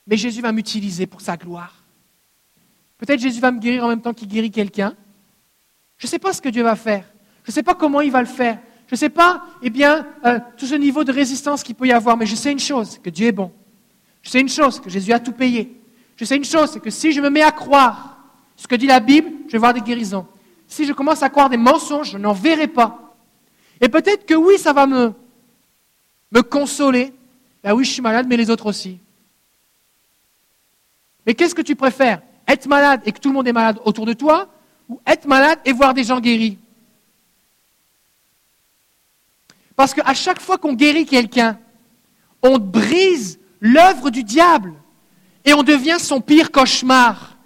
mais 0.07 0.17
Jésus 0.17 0.41
va 0.41 0.53
m'utiliser 0.53 1.07
pour 1.07 1.21
sa 1.21 1.37
gloire. 1.37 1.83
Peut-être 2.99 3.21
Jésus 3.21 3.41
va 3.41 3.51
me 3.51 3.61
guérir 3.61 3.85
en 3.85 3.89
même 3.89 4.03
temps 4.03 4.15
qu'il 4.15 4.29
guérit 4.29 4.51
quelqu'un. 4.51 4.95
Je 5.99 6.07
ne 6.07 6.11
sais 6.11 6.19
pas 6.19 6.33
ce 6.33 6.43
que 6.43 6.49
Dieu 6.49 6.63
va 6.63 6.77
faire. 6.77 7.07
Je 7.45 7.51
ne 7.51 7.53
sais 7.53 7.63
pas 7.63 7.75
comment 7.75 8.01
il 8.01 8.11
va 8.11 8.21
le 8.21 8.27
faire. 8.27 8.59
Je 8.87 8.95
ne 8.95 8.99
sais 8.99 9.09
pas, 9.09 9.45
eh 9.63 9.71
bien, 9.71 10.07
euh, 10.25 10.39
tout 10.57 10.67
ce 10.67 10.75
niveau 10.75 11.05
de 11.05 11.13
résistance 11.13 11.63
qu'il 11.63 11.75
peut 11.75 11.87
y 11.87 11.93
avoir, 11.93 12.17
mais 12.17 12.27
je 12.27 12.35
sais 12.35 12.53
une 12.53 12.59
chose, 12.59 12.99
que 13.03 13.11
Dieu 13.11 13.29
est 13.29 13.33
bon. 13.33 13.53
Je 14.23 14.31
sais 14.31 14.41
une 14.41 14.49
chose, 14.49 14.81
que 14.81 14.91
Jésus 14.91 15.13
a 15.13 15.21
tout 15.21 15.33
payé. 15.33 15.81
Je 16.17 16.25
sais 16.25 16.37
une 16.37 16.45
chose, 16.45 16.71
c'est 16.73 16.81
que 16.81 16.91
si 16.91 17.13
je 17.13 17.21
me 17.21 17.29
mets 17.29 17.43
à 17.43 17.53
croire 17.53 18.19
ce 18.57 18.67
que 18.67 18.75
dit 18.75 18.87
la 18.87 19.01
Bible, 19.01 19.31
je 19.47 19.53
vais 19.53 19.59
voir 19.59 19.75
des 19.75 19.81
guérisons. 19.81 20.27
Si 20.67 20.87
je 20.87 20.93
commence 20.93 21.23
à 21.23 21.29
croire 21.29 21.51
des 21.51 21.57
mensonges, 21.57 22.13
je 22.13 22.19
n'en 22.19 22.33
verrai 22.33 22.67
pas. 22.67 23.17
Et 23.81 23.89
peut-être 23.89 24.25
que 24.25 24.35
oui, 24.35 24.59
ça 24.59 24.73
va 24.73 24.87
me, 24.87 25.13
me 26.31 26.43
consoler. 26.43 27.13
Ben 27.63 27.75
oui, 27.75 27.85
je 27.85 27.91
suis 27.91 28.03
malade, 28.03 28.27
mais 28.29 28.37
les 28.37 28.51
autres 28.51 28.67
aussi. 28.67 28.99
Mais 31.27 31.35
qu'est-ce 31.35 31.55
que 31.55 31.63
tu 31.63 31.75
préfères? 31.75 32.23
Être 32.47 32.67
malade 32.67 33.01
et 33.05 33.13
que 33.13 33.19
tout 33.19 33.29
le 33.29 33.35
monde 33.35 33.49
est 33.49 33.53
malade 33.53 33.81
autour 33.85 34.07
de 34.07 34.13
toi 34.13 34.49
ou 34.89 35.01
être 35.07 35.27
malade 35.27 35.59
et 35.65 35.73
voir 35.73 35.95
des 35.95 36.05
gens 36.05 36.21
guéris? 36.21 36.59
Parce 39.77 39.95
qu'à 39.95 40.15
chaque 40.15 40.41
fois 40.41 40.59
qu'on 40.59 40.75
guérit 40.75 41.07
quelqu'un, 41.07 41.59
on 42.43 42.59
brise 42.59 43.41
l'œuvre 43.61 44.11
du 44.11 44.23
diable 44.23 44.75
et 45.45 45.55
on 45.55 45.63
devient 45.63 45.97
son 45.99 46.21
pire 46.21 46.51
cauchemar. 46.53 47.37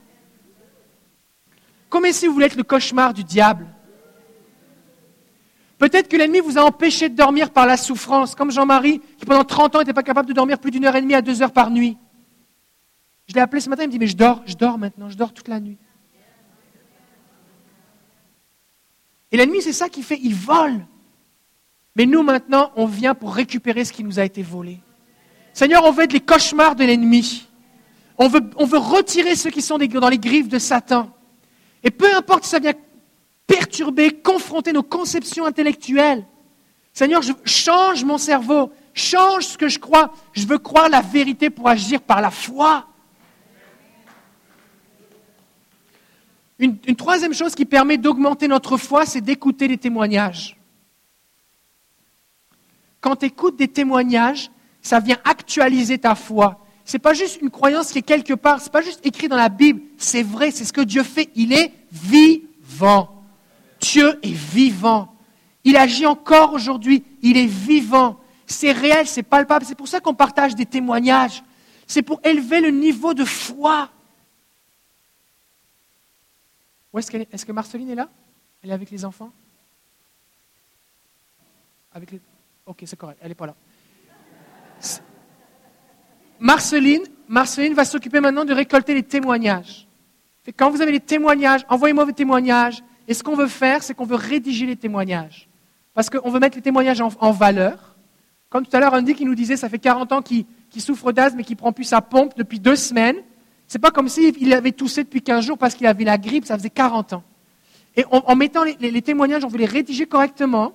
Comment 1.88 2.12
si 2.12 2.26
vous 2.26 2.34
voulez 2.34 2.46
être 2.46 2.56
le 2.56 2.64
cauchemar 2.64 3.14
du 3.14 3.24
diable? 3.24 3.66
Peut-être 5.78 6.08
que 6.08 6.16
l'ennemi 6.16 6.40
vous 6.40 6.58
a 6.58 6.62
empêché 6.62 7.08
de 7.08 7.14
dormir 7.14 7.50
par 7.50 7.64
la 7.64 7.76
souffrance, 7.76 8.34
comme 8.34 8.50
Jean-Marie, 8.50 9.00
qui 9.16 9.24
pendant 9.24 9.44
30 9.44 9.76
ans 9.76 9.78
n'était 9.78 9.92
pas 9.92 10.02
capable 10.02 10.28
de 10.28 10.32
dormir 10.32 10.58
plus 10.58 10.72
d'une 10.72 10.84
heure 10.84 10.96
et 10.96 11.00
demie 11.00 11.14
à 11.14 11.22
deux 11.22 11.40
heures 11.40 11.52
par 11.52 11.70
nuit. 11.70 11.96
Je 13.28 13.34
l'ai 13.34 13.40
appelé 13.40 13.60
ce 13.60 13.70
matin, 13.70 13.84
il 13.84 13.86
me 13.86 13.92
dit, 13.92 13.98
mais 13.98 14.08
je 14.08 14.16
dors, 14.16 14.42
je 14.44 14.54
dors 14.54 14.76
maintenant, 14.76 15.08
je 15.08 15.16
dors 15.16 15.32
toute 15.32 15.48
la 15.48 15.60
nuit. 15.60 15.78
Et 19.30 19.46
nuit, 19.46 19.62
c'est 19.62 19.72
ça 19.72 19.88
qu'il 19.88 20.02
fait, 20.02 20.18
il 20.22 20.34
vole. 20.34 20.84
Mais 21.98 22.06
nous, 22.06 22.22
maintenant, 22.22 22.70
on 22.76 22.86
vient 22.86 23.16
pour 23.16 23.34
récupérer 23.34 23.84
ce 23.84 23.92
qui 23.92 24.04
nous 24.04 24.20
a 24.20 24.24
été 24.24 24.40
volé. 24.40 24.78
Seigneur, 25.52 25.84
on 25.84 25.90
veut 25.90 26.04
être 26.04 26.12
les 26.12 26.20
cauchemars 26.20 26.76
de 26.76 26.84
l'ennemi. 26.84 27.48
On 28.16 28.28
veut, 28.28 28.78
retirer 28.78 29.34
ceux 29.34 29.50
qui 29.50 29.62
sont 29.62 29.78
dans 29.78 30.08
les 30.08 30.18
griffes 30.18 30.48
de 30.48 30.60
Satan. 30.60 31.10
Et 31.82 31.90
peu 31.90 32.14
importe 32.14 32.44
si 32.44 32.50
ça 32.50 32.60
vient 32.60 32.74
perturber, 33.48 34.12
confronter 34.12 34.72
nos 34.72 34.84
conceptions 34.84 35.44
intellectuelles. 35.44 36.24
Seigneur, 36.92 37.22
je 37.22 37.32
change 37.44 38.04
mon 38.04 38.18
cerveau, 38.18 38.70
change 38.94 39.46
ce 39.46 39.58
que 39.58 39.68
je 39.68 39.80
crois. 39.80 40.12
Je 40.32 40.46
veux 40.46 40.58
croire 40.58 40.88
la 40.88 41.00
vérité 41.00 41.50
pour 41.50 41.68
agir 41.68 42.00
par 42.00 42.20
la 42.20 42.30
foi. 42.30 42.86
Une 46.60 46.96
troisième 46.96 47.34
chose 47.34 47.54
qui 47.56 47.64
permet 47.64 47.98
d'augmenter 47.98 48.46
notre 48.46 48.76
foi, 48.76 49.04
c'est 49.04 49.20
d'écouter 49.20 49.66
les 49.66 49.78
témoignages. 49.78 50.57
Quand 53.00 53.16
tu 53.16 53.26
écoutes 53.26 53.56
des 53.56 53.68
témoignages, 53.68 54.50
ça 54.82 55.00
vient 55.00 55.18
actualiser 55.24 55.98
ta 55.98 56.14
foi. 56.14 56.64
Ce 56.84 56.96
n'est 56.96 57.00
pas 57.00 57.14
juste 57.14 57.40
une 57.42 57.50
croyance 57.50 57.92
qui 57.92 57.98
est 57.98 58.02
quelque 58.02 58.32
part, 58.32 58.60
ce 58.60 58.64
n'est 58.64 58.70
pas 58.70 58.82
juste 58.82 59.04
écrit 59.04 59.28
dans 59.28 59.36
la 59.36 59.50
Bible, 59.50 59.82
c'est 59.98 60.22
vrai, 60.22 60.50
c'est 60.50 60.64
ce 60.64 60.72
que 60.72 60.80
Dieu 60.80 61.02
fait. 61.02 61.30
Il 61.34 61.52
est 61.52 61.72
vivant. 61.92 63.22
Dieu 63.80 64.18
est 64.22 64.32
vivant. 64.32 65.14
Il 65.64 65.76
agit 65.76 66.06
encore 66.06 66.54
aujourd'hui, 66.54 67.04
il 67.22 67.36
est 67.36 67.46
vivant. 67.46 68.18
C'est 68.46 68.72
réel, 68.72 69.06
c'est 69.06 69.22
palpable. 69.22 69.66
C'est 69.66 69.74
pour 69.74 69.88
ça 69.88 70.00
qu'on 70.00 70.14
partage 70.14 70.54
des 70.54 70.64
témoignages. 70.64 71.44
C'est 71.86 72.02
pour 72.02 72.20
élever 72.24 72.60
le 72.60 72.70
niveau 72.70 73.12
de 73.12 73.24
foi. 73.24 73.90
Est-ce, 76.96 77.44
que 77.44 77.52
Marceline 77.52 77.90
est 77.90 77.94
là? 77.94 78.08
Elle 78.62 78.70
est 78.70 78.72
avec 78.72 78.90
les 78.90 79.04
enfants? 79.04 79.30
Ok, 82.68 82.82
c'est 82.84 82.98
correct, 82.98 83.18
elle 83.22 83.28
n'est 83.28 83.34
pas 83.34 83.46
là. 83.46 83.54
Marceline, 86.38 87.02
Marceline 87.26 87.72
va 87.72 87.86
s'occuper 87.86 88.20
maintenant 88.20 88.44
de 88.44 88.52
récolter 88.52 88.92
les 88.92 89.02
témoignages. 89.02 89.88
quand 90.56 90.70
vous 90.70 90.82
avez 90.82 90.92
les 90.92 91.00
témoignages, 91.00 91.64
envoyez-moi 91.70 92.04
vos 92.04 92.12
témoignages. 92.12 92.84
Et 93.08 93.14
ce 93.14 93.22
qu'on 93.22 93.34
veut 93.34 93.48
faire, 93.48 93.82
c'est 93.82 93.94
qu'on 93.94 94.04
veut 94.04 94.16
rédiger 94.16 94.66
les 94.66 94.76
témoignages. 94.76 95.48
Parce 95.94 96.10
qu'on 96.10 96.30
veut 96.30 96.38
mettre 96.38 96.56
les 96.56 96.62
témoignages 96.62 97.00
en, 97.00 97.32
valeur. 97.32 97.96
Comme 98.50 98.66
tout 98.66 98.76
à 98.76 98.80
l'heure, 98.80 98.92
Andy 98.92 99.14
qui 99.14 99.24
nous 99.24 99.34
disait, 99.34 99.56
ça 99.56 99.70
fait 99.70 99.78
40 99.78 100.12
ans 100.12 100.22
qu'il 100.22 100.44
souffre 100.76 101.10
d'asthme 101.10 101.40
et 101.40 101.44
qu'il 101.44 101.56
prend 101.56 101.72
plus 101.72 101.84
sa 101.84 102.02
pompe 102.02 102.36
depuis 102.36 102.60
deux 102.60 102.76
semaines. 102.76 103.16
C'est 103.66 103.78
pas 103.78 103.90
comme 103.90 104.08
s'il 104.08 104.52
avait 104.52 104.72
toussé 104.72 105.04
depuis 105.04 105.22
15 105.22 105.44
jours 105.44 105.58
parce 105.58 105.74
qu'il 105.74 105.86
avait 105.86 106.04
la 106.04 106.18
grippe, 106.18 106.44
ça 106.44 106.56
faisait 106.56 106.70
40 106.70 107.14
ans. 107.14 107.22
Et 107.96 108.04
en, 108.10 108.36
mettant 108.36 108.62
les, 108.62 109.02
témoignages, 109.02 109.44
on 109.44 109.48
veut 109.48 109.58
les 109.58 109.66
rédiger 109.66 110.06
correctement. 110.06 110.72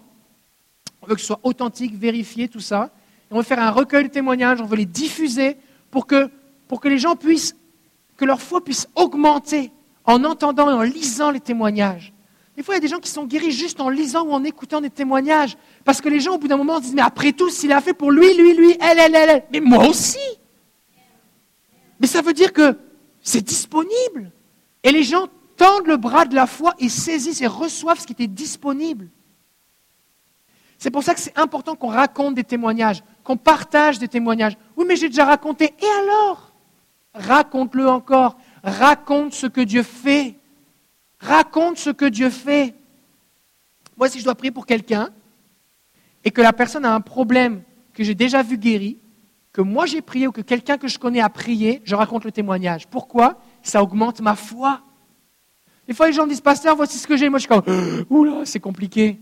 On 1.04 1.08
veut 1.08 1.16
que 1.16 1.22
ce 1.22 1.28
soit 1.28 1.42
authentique, 1.44 1.96
vérifié, 1.96 2.48
tout 2.48 2.62
ça. 2.62 2.90
On 3.30 3.38
veut 3.38 3.44
faire 3.44 3.60
un 3.60 3.72
recueil 3.72 4.06
de 4.06 4.10
témoignages, 4.10 4.62
on 4.62 4.66
veut 4.66 4.78
les 4.78 4.86
diffuser 4.86 5.58
pour 5.92 6.08
que, 6.08 6.30
les 6.86 6.98
gens 6.98 7.18
puissent, 7.18 7.58
que 8.16 8.24
leur 8.24 8.42
foi 8.42 8.64
puisse 8.64 8.88
augmenter 8.96 9.72
en 10.06 10.24
entendant 10.24 10.70
et 10.70 10.74
en 10.74 10.82
lisant 10.82 11.30
les 11.30 11.42
témoignages. 11.42 12.14
Des 12.56 12.64
fois, 12.64 12.76
il 12.76 12.78
y 12.78 12.80
a 12.80 12.82
des 12.82 12.88
gens 12.88 13.00
qui 13.00 13.10
sont 13.10 13.26
guéris 13.26 13.52
juste 13.52 13.82
en 13.82 13.90
lisant 13.90 14.26
ou 14.26 14.32
en 14.32 14.44
écoutant 14.46 14.80
des 14.80 14.90
témoignages. 14.90 15.58
Parce 15.84 16.00
que 16.00 16.08
les 16.08 16.20
gens, 16.22 16.36
au 16.36 16.38
bout 16.38 16.48
d'un 16.48 16.58
moment, 16.58 16.78
se 16.78 16.84
disent, 16.84 16.94
mais 16.94 17.02
après 17.02 17.34
tout, 17.34 17.50
s'il 17.50 17.72
a 17.74 17.82
fait 17.82 17.94
pour 17.94 18.12
lui, 18.12 18.34
lui, 18.36 18.54
lui, 18.54 18.78
elle, 18.80 19.00
elle, 19.00 19.16
elle, 19.16 19.30
elle, 19.30 19.44
mais 19.52 19.60
moi 19.60 19.88
aussi. 19.88 20.20
Mais 22.00 22.08
ça 22.08 22.22
veut 22.22 22.34
dire 22.34 22.54
que 22.54 22.78
c'est 23.22 23.42
disponible. 23.42 24.32
Et 24.84 24.92
les 24.92 25.04
gens 25.04 25.28
tendent 25.58 25.88
le 25.88 25.98
bras 25.98 26.26
de 26.26 26.36
la 26.36 26.48
foi 26.48 26.76
et 26.80 26.88
saisissent 26.88 27.42
et 27.42 27.48
reçoivent 27.48 28.00
ce 28.00 28.06
qui 28.06 28.14
était 28.14 28.28
disponible. 28.28 29.10
C'est 30.84 30.92
pour 30.92 31.02
ça 31.02 31.14
que 31.14 31.22
c'est 31.22 31.40
important 31.40 31.78
qu'on 31.78 31.88
raconte 31.88 32.36
des 32.36 32.44
témoignages, 32.44 33.06
qu'on 33.24 33.38
partage 33.38 34.00
des 34.00 34.10
témoignages. 34.10 34.58
Oui, 34.76 34.84
mais 34.86 34.98
j'ai 34.98 35.08
déjà 35.08 35.24
raconté. 35.24 35.74
Et 35.80 36.02
alors? 36.02 36.52
Raconte-le 37.14 37.88
encore. 37.88 38.36
Raconte 38.66 39.34
ce 39.34 39.48
que 39.48 39.62
Dieu 39.62 39.82
fait. 39.82 40.36
Raconte 41.22 41.78
ce 41.78 41.90
que 41.90 42.04
Dieu 42.04 42.30
fait. 42.30 42.76
Moi, 43.96 44.10
si 44.10 44.20
je 44.20 44.26
dois 44.26 44.36
prier 44.36 44.52
pour 44.52 44.66
quelqu'un 44.66 45.12
et 46.26 46.32
que 46.32 46.42
la 46.42 46.52
personne 46.52 46.84
a 46.84 46.94
un 46.94 47.00
problème 47.00 47.62
que 47.94 48.04
j'ai 48.04 48.14
déjà 48.14 48.44
vu 48.44 48.58
guéri, 48.58 48.98
que 49.54 49.62
moi 49.62 49.86
j'ai 49.86 50.02
prié 50.02 50.28
ou 50.28 50.34
que 50.34 50.42
quelqu'un 50.42 50.78
que 50.78 50.90
je 50.90 51.00
connais 51.00 51.22
a 51.22 51.30
prié, 51.30 51.82
je 51.86 51.96
raconte 51.96 52.26
le 52.26 52.34
témoignage. 52.34 52.90
Pourquoi? 52.90 53.40
Ça 53.62 53.82
augmente 53.82 54.20
ma 54.20 54.36
foi. 54.36 54.82
Des 55.88 55.94
fois, 55.94 56.08
les 56.08 56.14
gens 56.14 56.26
me 56.26 56.30
disent, 56.30 56.42
pasteur, 56.42 56.76
voici 56.76 56.98
ce 56.98 57.08
que 57.08 57.16
j'ai. 57.16 57.30
Moi, 57.30 57.40
je 57.40 57.48
suis 57.48 57.48
comme, 57.48 58.06
oula, 58.10 58.42
c'est 58.44 58.60
compliqué. 58.60 59.22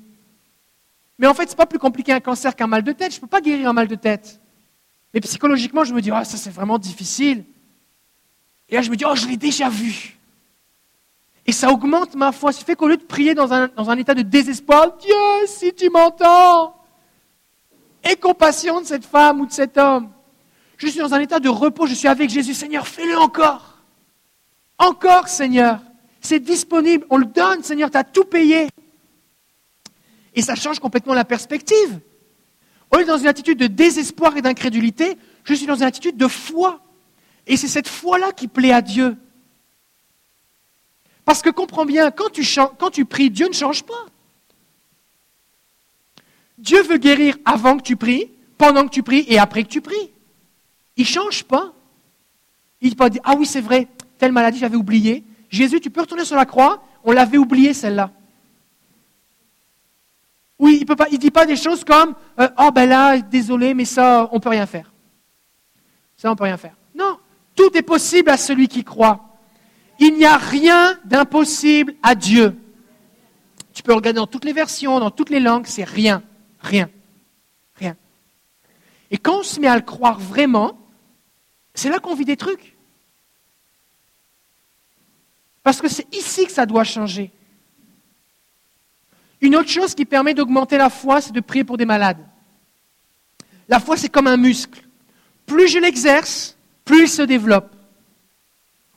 Mais 1.22 1.28
en 1.28 1.36
fait, 1.36 1.46
ce 1.46 1.52
n'est 1.52 1.58
pas 1.58 1.68
plus 1.68 1.78
compliqué 1.78 2.12
un 2.12 2.20
cancer 2.20 2.56
qu'un 2.56 2.66
mal 2.66 2.82
de 2.82 2.92
tête. 2.94 3.12
Je 3.12 3.18
ne 3.18 3.22
peux 3.22 3.28
pas 3.28 3.42
guérir 3.42 3.70
un 3.70 3.74
mal 3.74 3.88
de 3.88 3.94
tête. 3.94 4.42
Mais 5.14 5.22
psychologiquement, 5.22 5.84
je 5.84 5.94
me 5.94 6.02
dis, 6.02 6.12
oh, 6.12 6.24
ça 6.24 6.36
c'est 6.36 6.50
vraiment 6.50 6.80
difficile. 6.80 7.46
Et 8.68 8.74
là, 8.74 8.82
je 8.82 8.90
me 8.90 8.96
dis, 8.96 9.06
oh, 9.08 9.16
je 9.16 9.28
l'ai 9.28 9.38
déjà 9.38 9.70
vu. 9.70 10.18
Et 11.46 11.52
ça 11.52 11.70
augmente 11.70 12.16
ma 12.16 12.32
foi. 12.32 12.52
Ça 12.52 12.66
fait 12.66 12.76
qu'au 12.76 12.88
lieu 12.88 12.98
de 12.98 13.04
prier 13.04 13.36
dans 13.36 13.54
un, 13.54 13.68
dans 13.68 13.92
un 13.92 13.98
état 14.00 14.16
de 14.16 14.24
désespoir, 14.24 14.98
Dieu, 14.98 15.46
si 15.46 15.72
tu 15.76 15.92
m'entends, 15.92 16.76
aie 18.04 18.16
compassion 18.16 18.82
de 18.82 18.88
cette 18.88 19.06
femme 19.06 19.42
ou 19.42 19.46
de 19.46 19.52
cet 19.52 19.78
homme. 19.78 20.10
Je 20.78 20.88
suis 20.88 21.02
dans 21.02 21.14
un 21.14 21.20
état 21.20 21.40
de 21.40 21.50
repos, 21.50 21.86
je 21.86 21.94
suis 21.94 22.08
avec 22.08 22.32
Jésus. 22.32 22.56
Seigneur, 22.56 22.88
fais-le 22.88 23.16
encore. 23.20 23.78
Encore, 24.80 25.28
Seigneur. 25.28 25.82
C'est 26.20 26.40
disponible, 26.40 27.06
on 27.12 27.18
le 27.18 27.26
donne, 27.26 27.62
Seigneur, 27.62 27.92
tu 27.92 27.98
as 27.98 28.04
tout 28.04 28.26
payé. 28.26 28.70
Et 30.36 30.41
ça 30.41 30.56
change 30.56 30.80
complètement 30.80 31.13
la 31.13 31.26
perspective. 31.26 32.00
Au 32.91 32.98
lieu 32.98 33.06
dans 33.06 33.17
une 33.17 33.28
attitude 33.28 33.58
de 33.58 33.67
désespoir 33.67 34.36
et 34.38 34.41
d'incrédulité, 34.41 35.17
je 35.44 35.54
suis 35.54 35.65
dans 35.65 35.76
une 35.76 35.84
attitude 35.84 36.17
de 36.17 36.28
foi. 36.28 36.82
Et 37.48 37.58
c'est 37.58 37.67
cette 37.67 37.88
foi-là 37.88 38.32
qui 38.32 38.48
plaît 38.48 38.72
à 38.72 38.82
Dieu. 38.82 39.17
Parce 41.26 41.41
que 41.41 41.50
comprends 41.50 41.86
bien, 41.86 42.12
quand 42.12 42.30
tu, 42.30 42.46
quand 42.80 42.91
tu 42.91 43.06
pries, 43.06 43.30
Dieu 43.30 43.48
ne 43.48 43.54
change 43.54 43.84
pas. 43.84 44.06
Dieu 46.58 46.84
veut 46.84 46.98
guérir 46.98 47.38
avant 47.46 47.78
que 47.78 47.84
tu 47.84 47.96
pries, 47.96 48.30
pendant 48.58 48.86
que 48.86 48.91
tu 48.91 49.04
pries 49.04 49.26
et 49.28 49.39
après 49.39 49.63
que 49.63 49.70
tu 49.70 49.82
pries. 49.82 50.12
Il 50.98 51.04
ne 51.04 51.08
change 51.08 51.44
pas. 51.44 51.74
Il 52.82 52.89
ne 52.89 52.91
peut 52.91 52.98
pas 52.98 53.10
dire 53.10 53.22
Ah 53.24 53.36
oui, 53.38 53.46
c'est 53.46 53.62
vrai, 53.62 53.88
telle 54.17 54.32
maladie, 54.32 54.60
j'avais 54.60 54.76
oublié. 54.76 55.24
Jésus, 55.50 55.80
tu 55.80 55.89
peux 55.89 56.02
retourner 56.02 56.26
sur 56.26 56.36
la 56.36 56.46
croix, 56.46 56.84
on 57.04 57.12
l'avait 57.12 57.38
oublié 57.38 57.74
celle-là. 57.74 58.12
Oui, 60.62 60.86
il 60.86 61.13
ne 61.13 61.17
dit 61.17 61.32
pas 61.32 61.47
des 61.47 61.56
choses 61.56 61.84
comme 61.84 62.13
euh, 62.39 62.47
Oh 62.60 62.69
ben 62.71 62.88
là, 62.88 63.17
désolé, 63.17 63.74
mais 63.74 63.84
ça, 63.84 64.30
on 64.32 64.36
ne 64.36 64.39
peut 64.39 64.50
rien 64.50 64.67
faire. 64.67 64.93
Ça, 66.15 66.30
on 66.30 66.34
ne 66.34 66.38
peut 66.38 66.43
rien 66.43 66.56
faire. 66.56 66.76
Non, 66.93 67.17
tout 67.56 67.76
est 67.76 67.82
possible 67.82 68.30
à 68.30 68.38
celui 68.38 68.67
qui 68.67 68.84
croit. 68.84 69.26
Il 69.97 70.13
n'y 70.13 70.26
a 70.26 70.38
rien 70.38 71.00
d'impossible 71.04 71.95
à 72.04 72.13
Dieu. 72.13 72.56
Tu 73.74 73.82
peux 73.82 73.93
regarder 73.93 74.17
dans 74.17 74.28
toutes 74.28 74.45
les 74.45 74.54
versions, 74.54 75.00
dans 75.00 75.10
toutes 75.10 75.32
les 75.32 75.39
langues, 75.39 75.65
c'est 75.65 75.84
rien, 75.84 76.21
rien, 76.60 76.91
rien. 77.76 77.95
Et 79.10 79.17
quand 79.17 79.39
on 79.39 79.43
se 79.43 79.60
met 79.60 79.67
à 79.67 79.76
le 79.76 79.82
croire 79.82 80.19
vraiment, 80.19 80.78
c'est 81.74 81.89
là 81.89 81.97
qu'on 81.97 82.13
vit 82.13 82.26
des 82.26 82.38
trucs. 82.38 82.78
Parce 85.63 85.82
que 85.82 85.88
c'est 85.88 86.13
ici 86.13 86.45
que 86.45 86.52
ça 86.52 86.67
doit 86.67 86.84
changer. 86.84 87.32
Une 89.41 89.56
autre 89.56 89.69
chose 89.69 89.95
qui 89.95 90.06
permet 90.06 90.36
d'augmenter 90.36 90.77
la 90.77 90.89
foi, 90.89 91.19
c'est 91.19 91.34
de 91.34 91.39
prier 91.39 91.63
pour 91.63 91.77
des 91.77 91.86
malades. 91.86 92.23
La 93.67 93.80
foi, 93.80 93.97
c'est 93.97 94.10
comme 94.10 94.27
un 94.27 94.38
muscle. 94.38 94.88
Plus 95.47 95.67
je 95.67 95.80
l'exerce, 95.80 96.56
plus 96.86 97.04
il 97.04 97.10
se 97.10 97.23
développe. 97.23 97.75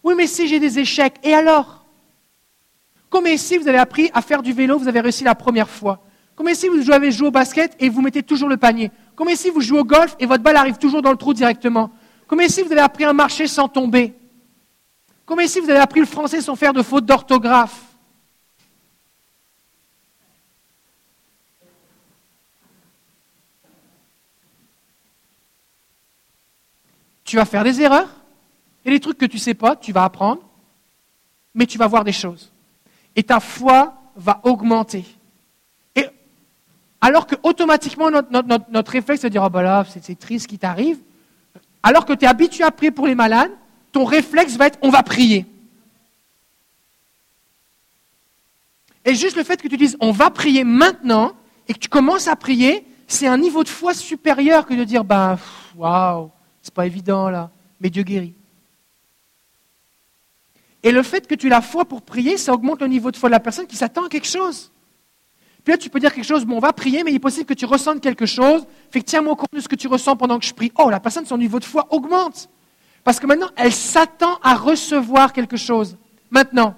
Oui, 0.03 0.15
mais 0.17 0.27
si 0.27 0.47
j'ai 0.47 0.61
des 0.61 0.79
échecs, 0.79 1.15
et 1.23 1.35
alors? 1.35 1.87
Comme 3.09 3.27
ici, 3.27 3.57
vous 3.57 3.69
avez 3.69 3.79
appris 3.79 4.11
à 4.13 4.21
faire 4.21 4.43
du 4.43 4.53
vélo, 4.53 4.79
vous 4.79 4.89
avez 4.89 5.01
réussi 5.01 5.25
la 5.25 5.35
première 5.35 5.71
fois? 5.71 6.05
Comme 6.37 6.49
ici, 6.49 6.69
vous 6.69 6.91
avez 6.91 7.11
joué 7.11 7.29
au 7.29 7.31
basket 7.31 7.75
et 7.79 7.89
vous 7.89 8.03
mettez 8.03 8.23
toujours 8.23 8.49
le 8.49 8.57
panier? 8.57 8.91
Comme 9.17 9.31
ici, 9.31 9.51
vous 9.51 9.61
jouez 9.61 9.79
au 9.79 9.85
golf 9.85 10.15
et 10.19 10.27
votre 10.27 10.43
balle 10.43 10.57
arrive 10.57 10.77
toujours 10.77 11.01
dans 11.01 11.13
le 11.13 11.17
trou 11.17 11.33
directement? 11.33 11.91
Comme 12.27 12.43
ici, 12.43 12.61
vous 12.61 12.73
avez 12.73 12.81
appris 12.81 13.05
à 13.05 13.13
marcher 13.13 13.47
sans 13.47 13.69
tomber? 13.69 14.13
Comme 15.25 15.41
ici, 15.41 15.61
vous 15.61 15.71
avez 15.71 15.79
appris 15.79 16.01
le 16.01 16.07
français 16.07 16.41
sans 16.43 16.57
faire 16.57 16.73
de 16.73 16.83
faute 16.83 17.07
d'orthographe? 17.07 17.94
Tu 27.35 27.39
vas 27.39 27.47
faire 27.47 27.65
des 27.65 27.81
erreurs. 27.81 28.09
Et 28.85 28.91
les 28.93 29.01
trucs 29.01 29.19
que 29.19 29.27
tu 29.27 29.39
ne 29.39 29.41
sais 29.41 29.55
pas, 29.55 29.75
tu 29.75 29.91
vas 29.91 30.05
apprendre. 30.05 30.41
Mais 31.53 31.67
tu 31.67 31.79
vas 31.79 31.89
voir 31.89 32.05
des 32.05 32.13
choses. 32.13 32.53
Et 33.17 33.25
ta 33.25 33.41
foi 33.41 33.93
va 34.15 34.39
augmenter. 34.45 35.05
Et 35.97 36.07
alors 37.01 37.27
que 37.27 37.35
automatiquement, 37.43 38.09
notre, 38.09 38.31
notre, 38.31 38.71
notre, 38.71 38.93
réflexe, 38.93 39.23
c'est 39.23 39.31
de 39.31 39.33
dire, 39.33 39.43
oh 39.43 39.51
ben 39.51 39.63
là, 39.63 39.85
c'est 40.01 40.17
triste 40.17 40.45
ce 40.45 40.49
qui 40.49 40.61
t'arrive. 40.61 40.99
Alors 41.83 42.07
que 42.07 42.13
tu 42.13 42.25
es 42.25 42.29
habitué 42.29 42.63
à 42.63 42.71
prier 42.71 42.93
pour 42.93 43.09
les 43.09 43.17
malades, 43.17 43.51
ton 43.91 44.05
réflexe 44.05 44.57
va 44.57 44.69
être 44.69 44.79
on 44.81 44.91
va 44.91 45.03
prier. 45.03 45.45
Et 49.05 49.17
juste 49.17 49.37
le 49.37 49.43
fait 49.43 49.61
que 49.61 49.67
tu 49.67 49.77
dises 49.77 49.97
on 49.99 50.13
va 50.13 50.31
prier 50.31 50.63
maintenant 50.63 51.33
et 51.67 51.75
que 51.75 51.81
tu 51.81 51.89
commences 51.89 52.29
à 52.29 52.37
prier, 52.37 52.87
c'est 53.09 53.27
un 53.27 53.39
niveau 53.39 53.65
de 53.65 53.69
foi 53.69 53.93
supérieur 53.93 54.67
que 54.67 54.75
de 54.75 54.85
dire 54.85 55.03
ben 55.03 55.37
waouh, 55.75 56.31
c'est 56.65 56.73
pas 56.73 56.87
évident 56.87 57.29
là, 57.29 57.51
mais 57.79 57.91
Dieu 57.91 58.03
guérit. 58.03 58.35
Et 60.83 60.93
le 60.93 61.03
fait 61.03 61.27
que 61.27 61.35
tu 61.35 61.47
aies 61.47 61.51
la 61.51 61.61
foi 61.61 61.85
pour 61.85 62.01
prier, 62.01 62.39
ça 62.39 62.55
augmente 62.55 62.81
le 62.81 62.89
niveau 62.89 63.11
de 63.11 63.17
foi 63.17 63.29
de 63.29 63.33
la 63.33 63.41
personne 63.41 63.67
qui 63.67 63.77
s'attend 63.77 64.07
à 64.07 64.09
quelque 64.09 64.27
chose. 64.27 64.73
Puis 65.63 65.73
là, 65.73 65.79
tu 65.79 65.91
peux 65.91 66.01
dire 66.01 66.13
quelque 66.13 66.25
chose, 66.25 66.45
bon, 66.45 66.57
on 66.57 66.61
va 66.61 66.73
prier, 66.73 67.05
mais 67.05 67.11
il 67.11 67.17
est 67.17 67.21
possible 67.21 67.45
que 67.45 67.55
tu 67.55 67.67
ressentes 67.67 68.01
quelque 68.01 68.27
chose. 68.27 68.67
Fait 68.91 69.01
que 69.01 69.05
tiens-moi 69.05 69.35
au 69.35 69.57
de 69.57 69.61
ce 69.61 69.69
que 69.69 69.77
tu 69.77 69.89
ressens 69.89 70.17
pendant 70.17 70.39
que 70.39 70.45
je 70.47 70.55
prie. 70.55 70.73
Oh, 70.79 70.89
la 70.89 71.01
personne, 71.01 71.27
son 71.27 71.39
niveau 71.39 71.59
de 71.59 71.65
foi 71.65 71.87
augmente. 71.91 72.49
Parce 73.03 73.21
que 73.21 73.27
maintenant, 73.27 73.51
elle 73.57 73.73
s'attend 73.73 74.39
à 74.43 74.55
recevoir 74.55 75.35
quelque 75.35 75.59
chose. 75.59 75.99
Maintenant, 76.31 76.75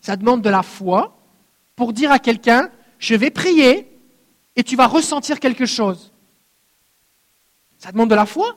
ça 0.00 0.16
demande 0.16 0.42
de 0.42 0.50
la 0.50 0.62
foi 0.62 1.16
pour 1.76 1.92
dire 1.92 2.10
à 2.10 2.18
quelqu'un, 2.18 2.68
je 2.98 3.14
vais 3.14 3.30
prier 3.30 3.88
et 4.56 4.64
tu 4.64 4.74
vas 4.74 4.88
ressentir 4.88 5.38
quelque 5.38 5.66
chose. 5.66 6.09
Ça 7.80 7.90
demande 7.90 8.10
de 8.10 8.14
la 8.14 8.26
foi. 8.26 8.56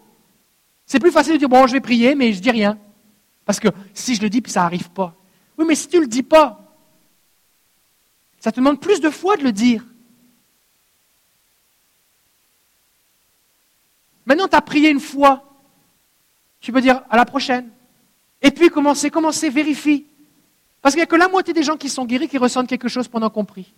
C'est 0.85 0.99
plus 0.99 1.11
facile 1.11 1.33
de 1.33 1.37
dire, 1.37 1.49
bon, 1.49 1.65
je 1.65 1.71
vais 1.71 1.79
prier, 1.79 2.13
mais 2.13 2.33
je 2.33 2.41
dis 2.41 2.51
rien. 2.51 2.77
Parce 3.45 3.59
que 3.59 3.69
si 3.93 4.15
je 4.15 4.21
le 4.21 4.29
dis, 4.29 4.41
puis 4.41 4.51
ça 4.51 4.61
n'arrive 4.61 4.89
pas. 4.91 5.15
Oui, 5.57 5.65
mais 5.65 5.75
si 5.75 5.87
tu 5.87 5.95
ne 5.95 6.01
le 6.01 6.07
dis 6.07 6.23
pas, 6.23 6.59
ça 8.39 8.51
te 8.51 8.57
demande 8.57 8.81
plus 8.81 8.99
de 8.99 9.09
foi 9.09 9.37
de 9.37 9.43
le 9.43 9.53
dire. 9.53 9.85
Maintenant, 14.25 14.49
tu 14.49 14.55
as 14.57 14.61
prié 14.61 14.89
une 14.89 14.99
fois. 14.99 15.49
Tu 16.59 16.73
peux 16.73 16.81
dire 16.81 17.01
à 17.09 17.15
la 17.15 17.25
prochaine. 17.25 17.69
Et 18.41 18.51
puis 18.51 18.69
commencer, 18.69 19.09
commencer, 19.09 19.49
vérifie. 19.49 20.05
Parce 20.81 20.95
qu'il 20.95 20.99
n'y 20.99 21.03
a 21.03 21.07
que 21.07 21.15
la 21.15 21.29
moitié 21.29 21.53
des 21.53 21.63
gens 21.63 21.77
qui 21.77 21.87
sont 21.87 22.05
guéris 22.05 22.27
qui 22.27 22.37
ressentent 22.37 22.67
quelque 22.67 22.89
chose 22.89 23.07
pendant 23.07 23.29
qu'on 23.29 23.45
prie. 23.45 23.73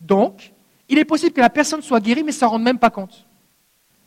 Donc, 0.00 0.54
il 0.88 0.98
est 0.98 1.04
possible 1.04 1.32
que 1.32 1.40
la 1.42 1.50
personne 1.50 1.82
soit 1.82 2.00
guérie, 2.00 2.24
mais 2.24 2.32
ne 2.32 2.46
rende 2.46 2.62
même 2.62 2.78
pas 2.78 2.88
compte. 2.88 3.25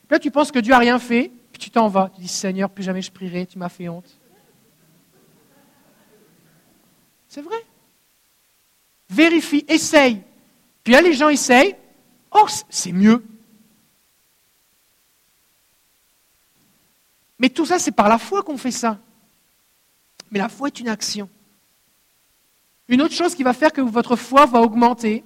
Là, 0.09 0.19
tu 0.19 0.31
penses 0.31 0.51
que 0.51 0.59
Dieu 0.59 0.71
n'a 0.71 0.79
rien 0.79 0.99
fait, 0.99 1.31
puis 1.51 1.59
tu 1.59 1.69
t'en 1.69 1.87
vas. 1.87 2.09
Tu 2.15 2.21
dis 2.21 2.27
Seigneur, 2.27 2.69
plus 2.69 2.83
jamais 2.83 3.01
je 3.01 3.11
prierai, 3.11 3.45
tu 3.45 3.57
m'as 3.57 3.69
fait 3.69 3.89
honte. 3.89 4.19
C'est 7.27 7.41
vrai. 7.41 7.63
Vérifie, 9.09 9.65
essaye. 9.67 10.21
Puis 10.83 10.93
là, 10.93 11.01
les 11.01 11.13
gens 11.13 11.29
essayent. 11.29 11.75
Oh, 12.31 12.47
c'est 12.69 12.91
mieux. 12.91 13.23
Mais 17.37 17.49
tout 17.49 17.65
ça, 17.65 17.79
c'est 17.79 17.91
par 17.91 18.09
la 18.09 18.17
foi 18.17 18.43
qu'on 18.43 18.57
fait 18.57 18.71
ça. 18.71 18.99
Mais 20.31 20.39
la 20.39 20.49
foi 20.49 20.67
est 20.67 20.79
une 20.79 20.89
action. 20.89 21.29
Une 22.87 23.01
autre 23.01 23.13
chose 23.13 23.35
qui 23.35 23.43
va 23.43 23.53
faire 23.53 23.71
que 23.71 23.81
votre 23.81 24.15
foi 24.15 24.45
va 24.45 24.59
augmenter, 24.59 25.23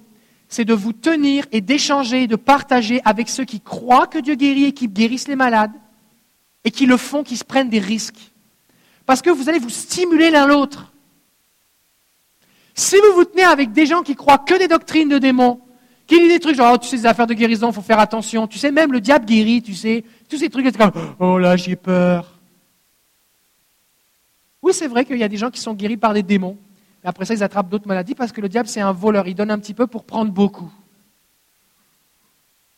c'est 0.54 0.64
de 0.64 0.72
vous 0.72 0.92
tenir 0.92 1.46
et 1.50 1.60
d'échanger, 1.60 2.28
de 2.28 2.36
partager 2.36 3.00
avec 3.04 3.28
ceux 3.28 3.44
qui 3.44 3.60
croient 3.60 4.06
que 4.06 4.18
Dieu 4.18 4.36
guérit 4.36 4.66
et 4.66 4.72
qui 4.72 4.86
guérissent 4.86 5.26
les 5.26 5.34
malades, 5.34 5.72
et 6.62 6.70
qui 6.70 6.86
le 6.86 6.96
font, 6.96 7.24
qui 7.24 7.36
se 7.36 7.42
prennent 7.42 7.68
des 7.68 7.80
risques. 7.80 8.32
Parce 9.04 9.20
que 9.20 9.30
vous 9.30 9.48
allez 9.48 9.58
vous 9.58 9.68
stimuler 9.68 10.30
l'un 10.30 10.46
l'autre. 10.46 10.92
Si 12.72 12.94
vous 12.94 13.16
vous 13.16 13.24
tenez 13.24 13.42
avec 13.42 13.72
des 13.72 13.84
gens 13.84 14.02
qui 14.02 14.14
croient 14.14 14.38
que 14.38 14.56
des 14.56 14.68
doctrines 14.68 15.08
de 15.08 15.18
démons, 15.18 15.60
qui 16.06 16.20
disent 16.20 16.34
des 16.34 16.38
trucs 16.38 16.54
genre, 16.54 16.74
oh, 16.74 16.78
tu 16.78 16.86
sais, 16.86 16.98
des 16.98 17.06
affaires 17.06 17.26
de 17.26 17.34
guérison, 17.34 17.70
il 17.70 17.74
faut 17.74 17.82
faire 17.82 17.98
attention, 17.98 18.46
tu 18.46 18.60
sais, 18.60 18.70
même 18.70 18.92
le 18.92 19.00
diable 19.00 19.24
guérit, 19.24 19.60
tu 19.60 19.74
sais, 19.74 20.04
tous 20.28 20.38
ces 20.38 20.50
trucs, 20.50 20.66
c'est 20.66 20.78
comme, 20.78 20.92
oh 21.18 21.36
là, 21.36 21.56
j'ai 21.56 21.74
peur. 21.74 22.38
Oui, 24.62 24.72
c'est 24.72 24.86
vrai 24.86 25.04
qu'il 25.04 25.18
y 25.18 25.24
a 25.24 25.28
des 25.28 25.36
gens 25.36 25.50
qui 25.50 25.60
sont 25.60 25.74
guéris 25.74 25.96
par 25.96 26.14
des 26.14 26.22
démons, 26.22 26.56
mais 27.04 27.10
après 27.10 27.26
ça, 27.26 27.34
ils 27.34 27.42
attrapent 27.42 27.68
d'autres 27.68 27.86
maladies 27.86 28.14
parce 28.14 28.32
que 28.32 28.40
le 28.40 28.48
diable, 28.48 28.66
c'est 28.66 28.80
un 28.80 28.92
voleur, 28.92 29.28
il 29.28 29.34
donne 29.34 29.50
un 29.50 29.58
petit 29.58 29.74
peu 29.74 29.86
pour 29.86 30.04
prendre 30.04 30.32
beaucoup. 30.32 30.72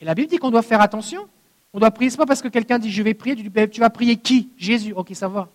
Et 0.01 0.05
la 0.05 0.17
Bible 0.17 0.29
dit 0.29 0.39
qu'on 0.39 0.51
doit 0.51 0.63
faire 0.63 0.81
attention. 0.81 1.29
On 1.73 1.79
doit 1.79 1.93
prier, 1.93 2.11
ce 2.11 2.17
pas 2.17 2.27
parce 2.27 2.43
que 2.43 2.49
quelqu'un 2.49 2.81
dit 2.81 2.91
je 2.91 3.03
vais 3.05 3.15
prier, 3.15 3.37
tu 3.37 3.45
dis 3.45 3.49
ben, 3.49 3.71
tu 3.71 3.81
vas 3.81 3.89
prier 3.89 4.17
qui? 4.17 4.51
Jésus. 4.57 4.93
Ok, 4.95 5.11
ça 5.15 5.29
va. 5.29 5.49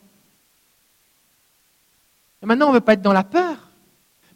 Et 2.42 2.46
maintenant, 2.46 2.68
on 2.68 2.70
ne 2.70 2.76
veut 2.76 2.82
pas 2.82 2.94
être 2.94 3.02
dans 3.02 3.12
la 3.12 3.26
peur. 3.26 3.70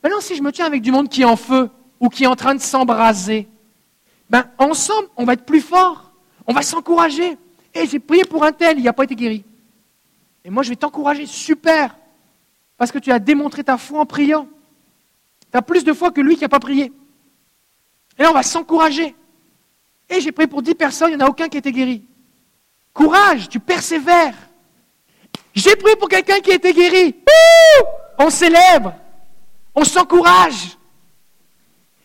Maintenant, 0.03 0.19
si 0.19 0.35
je 0.35 0.43
me 0.43 0.51
tiens 0.51 0.65
avec 0.65 0.81
du 0.81 0.91
monde 0.91 1.07
qui 1.07 1.21
est 1.21 1.25
en 1.25 1.37
feu 1.37 1.69
ou 2.01 2.09
qui 2.09 2.25
est 2.25 2.27
en 2.27 2.35
train 2.35 2.55
de 2.55 2.61
s'embraser, 2.61 3.47
ben, 4.29 4.45
ensemble, 4.57 5.07
on 5.15 5.23
va 5.23 5.33
être 5.33 5.45
plus 5.45 5.61
fort. 5.61 6.11
On 6.45 6.53
va 6.53 6.61
s'encourager. 6.61 7.31
Et 7.73 7.81
eh, 7.81 7.87
j'ai 7.87 7.99
prié 7.99 8.25
pour 8.25 8.43
un 8.43 8.51
tel, 8.51 8.79
il 8.79 8.83
n'a 8.83 8.93
pas 8.93 9.05
été 9.05 9.15
guéri. 9.15 9.45
Et 10.43 10.49
moi, 10.49 10.61
je 10.61 10.69
vais 10.69 10.75
t'encourager. 10.75 11.25
Super. 11.25 11.95
Parce 12.77 12.91
que 12.91 12.99
tu 12.99 13.11
as 13.11 13.19
démontré 13.19 13.63
ta 13.63 13.77
foi 13.77 14.01
en 14.01 14.05
priant. 14.05 14.47
Tu 15.51 15.57
as 15.57 15.61
plus 15.61 15.83
de 15.83 15.93
foi 15.93 16.11
que 16.11 16.21
lui 16.21 16.35
qui 16.35 16.41
n'a 16.41 16.49
pas 16.49 16.59
prié. 16.59 16.91
Et 18.17 18.23
là, 18.23 18.31
on 18.31 18.33
va 18.33 18.43
s'encourager. 18.43 19.15
Et 20.09 20.21
j'ai 20.21 20.31
prié 20.31 20.47
pour 20.47 20.61
dix 20.61 20.75
personnes, 20.75 21.11
il 21.11 21.17
n'y 21.17 21.23
en 21.23 21.27
a 21.27 21.29
aucun 21.29 21.47
qui 21.47 21.57
a 21.57 21.59
été 21.59 21.71
guéri. 21.71 22.03
Courage, 22.93 23.49
tu 23.49 23.59
persévères. 23.59 24.35
J'ai 25.53 25.75
prié 25.75 25.95
pour 25.95 26.09
quelqu'un 26.09 26.39
qui 26.39 26.51
a 26.51 26.55
été 26.55 26.73
guéri. 26.73 27.15
on 28.17 28.29
célèbre. 28.29 28.93
On 29.73 29.83
s'encourage. 29.83 30.77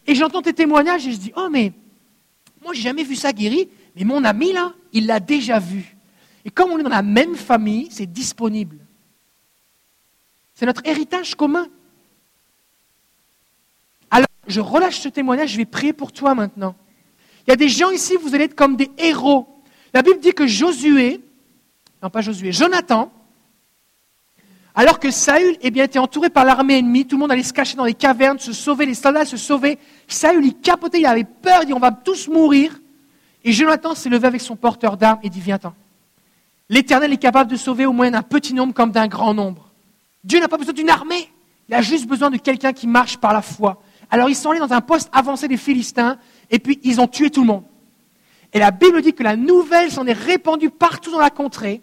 Et 0.07 0.15
j'entends 0.15 0.43
tes 0.43 0.53
témoignages 0.53 1.07
et 1.07 1.13
je 1.13 1.17
dis, 1.17 1.33
oh 1.37 1.49
mais, 1.51 1.73
moi 2.63 2.75
j'ai 2.75 2.83
jamais 2.83 3.05
vu 3.05 3.15
ça 3.15 3.33
guéri, 3.33 3.69
mais 3.95 4.05
mon 4.05 4.25
ami 4.25 4.53
là, 4.53 4.73
il 4.93 5.07
l'a 5.07 5.21
déjà 5.21 5.59
vu. 5.59 5.97
Et 6.45 6.51
comme 6.51 6.71
on 6.71 6.79
est 6.79 6.83
dans 6.83 6.89
la 6.89 7.03
même 7.03 7.37
famille, 7.37 7.89
c'est 7.91 8.07
disponible. 8.07 8.79
C'est 10.61 10.67
notre 10.67 10.87
héritage 10.87 11.37
commun. 11.37 11.69
Alors, 14.11 14.29
je 14.47 14.61
relâche 14.61 15.01
ce 15.01 15.09
témoignage, 15.09 15.53
je 15.53 15.57
vais 15.57 15.65
prier 15.65 15.95
pour 15.95 16.13
toi 16.13 16.35
maintenant. 16.35 16.75
Il 17.47 17.51
y 17.51 17.53
a 17.55 17.57
des 17.57 17.71
gens 17.71 17.89
ici, 17.89 18.17
vous 18.21 18.35
allez 18.35 18.45
être 18.45 18.55
comme 18.55 18.77
des 18.77 18.91
héros. 18.99 19.49
La 19.95 20.03
Bible 20.03 20.21
dit 20.21 20.35
que 20.35 20.47
Josué, 20.47 21.23
non 22.03 22.11
pas 22.11 22.21
Josué, 22.21 22.53
Jonathan, 22.53 23.11
alors 24.75 25.01
que 25.01 25.11
Saül 25.11 25.57
eh 25.63 25.71
bien, 25.71 25.85
était 25.85 25.99
entouré 25.99 26.29
par 26.29 26.45
l'armée 26.45 26.77
ennemie, 26.77 27.07
tout 27.07 27.17
le 27.17 27.21
monde 27.21 27.33
allait 27.33 27.43
se 27.43 27.55
cacher 27.55 27.79
dans 27.79 27.87
les 27.87 27.95
cavernes, 27.95 28.39
se 28.39 28.53
sauver, 28.53 28.85
les 28.85 28.93
soldats 28.93 29.25
se 29.25 29.39
sauvaient. 29.39 29.79
Saül, 30.09 30.45
il 30.45 30.59
capotait, 30.59 31.01
il 31.01 31.07
avait 31.07 31.25
peur, 31.25 31.61
il 31.63 31.69
dit 31.69 31.73
on 31.73 31.79
va 31.79 31.91
tous 31.91 32.29
mourir. 32.29 32.79
Et 33.45 33.53
Jonathan 33.53 33.95
s'est 33.95 34.11
levé 34.11 34.27
avec 34.27 34.43
son 34.43 34.57
porteur 34.57 34.99
d'armes 34.99 35.21
et 35.23 35.31
dit 35.31 35.41
viens-t'en. 35.41 35.73
L'Éternel 36.69 37.15
est 37.15 37.17
capable 37.17 37.51
de 37.51 37.57
sauver 37.57 37.87
au 37.87 37.95
moins 37.95 38.13
un 38.13 38.23
petit 38.23 38.53
nombre 38.53 38.75
comme 38.75 38.91
d'un 38.91 39.09
grand 39.09 39.33
nombre. 39.33 39.70
Dieu 40.25 40.41
n'a 40.41 40.49
pas 40.49 40.59
besoin 40.59 40.75
d'une 40.75 40.91
armée, 40.91 41.33
il 41.69 41.75
a 41.75 41.83
juste 41.83 42.07
besoin 42.07 42.31
de 42.31 42.37
quelqu'un 42.37 42.73
qui 42.73 42.87
marche 42.87 43.19
par 43.19 43.33
la 43.33 43.43
foi. 43.43 43.83
Alors 44.11 44.29
ils 44.29 44.35
sont 44.35 44.51
allés 44.51 44.61
dans 44.61 44.73
un 44.73 44.81
poste 44.81 45.09
avancé 45.13 45.49
des 45.49 45.57
Philistins 45.57 46.19
et 46.51 46.59
puis 46.59 46.81
ils 46.83 47.01
ont 47.01 47.07
tué 47.07 47.31
tout 47.31 47.43
le 47.43 47.47
monde. 47.47 47.65
Et 48.53 48.59
la 48.59 48.73
Bible 48.73 49.01
dit 49.03 49.13
que 49.13 49.23
la 49.23 49.37
nouvelle 49.37 49.91
s'en 49.91 50.07
est 50.07 50.13
répandue 50.13 50.71
partout 50.71 51.13
dans 51.13 51.21
la 51.21 51.31
contrée 51.31 51.81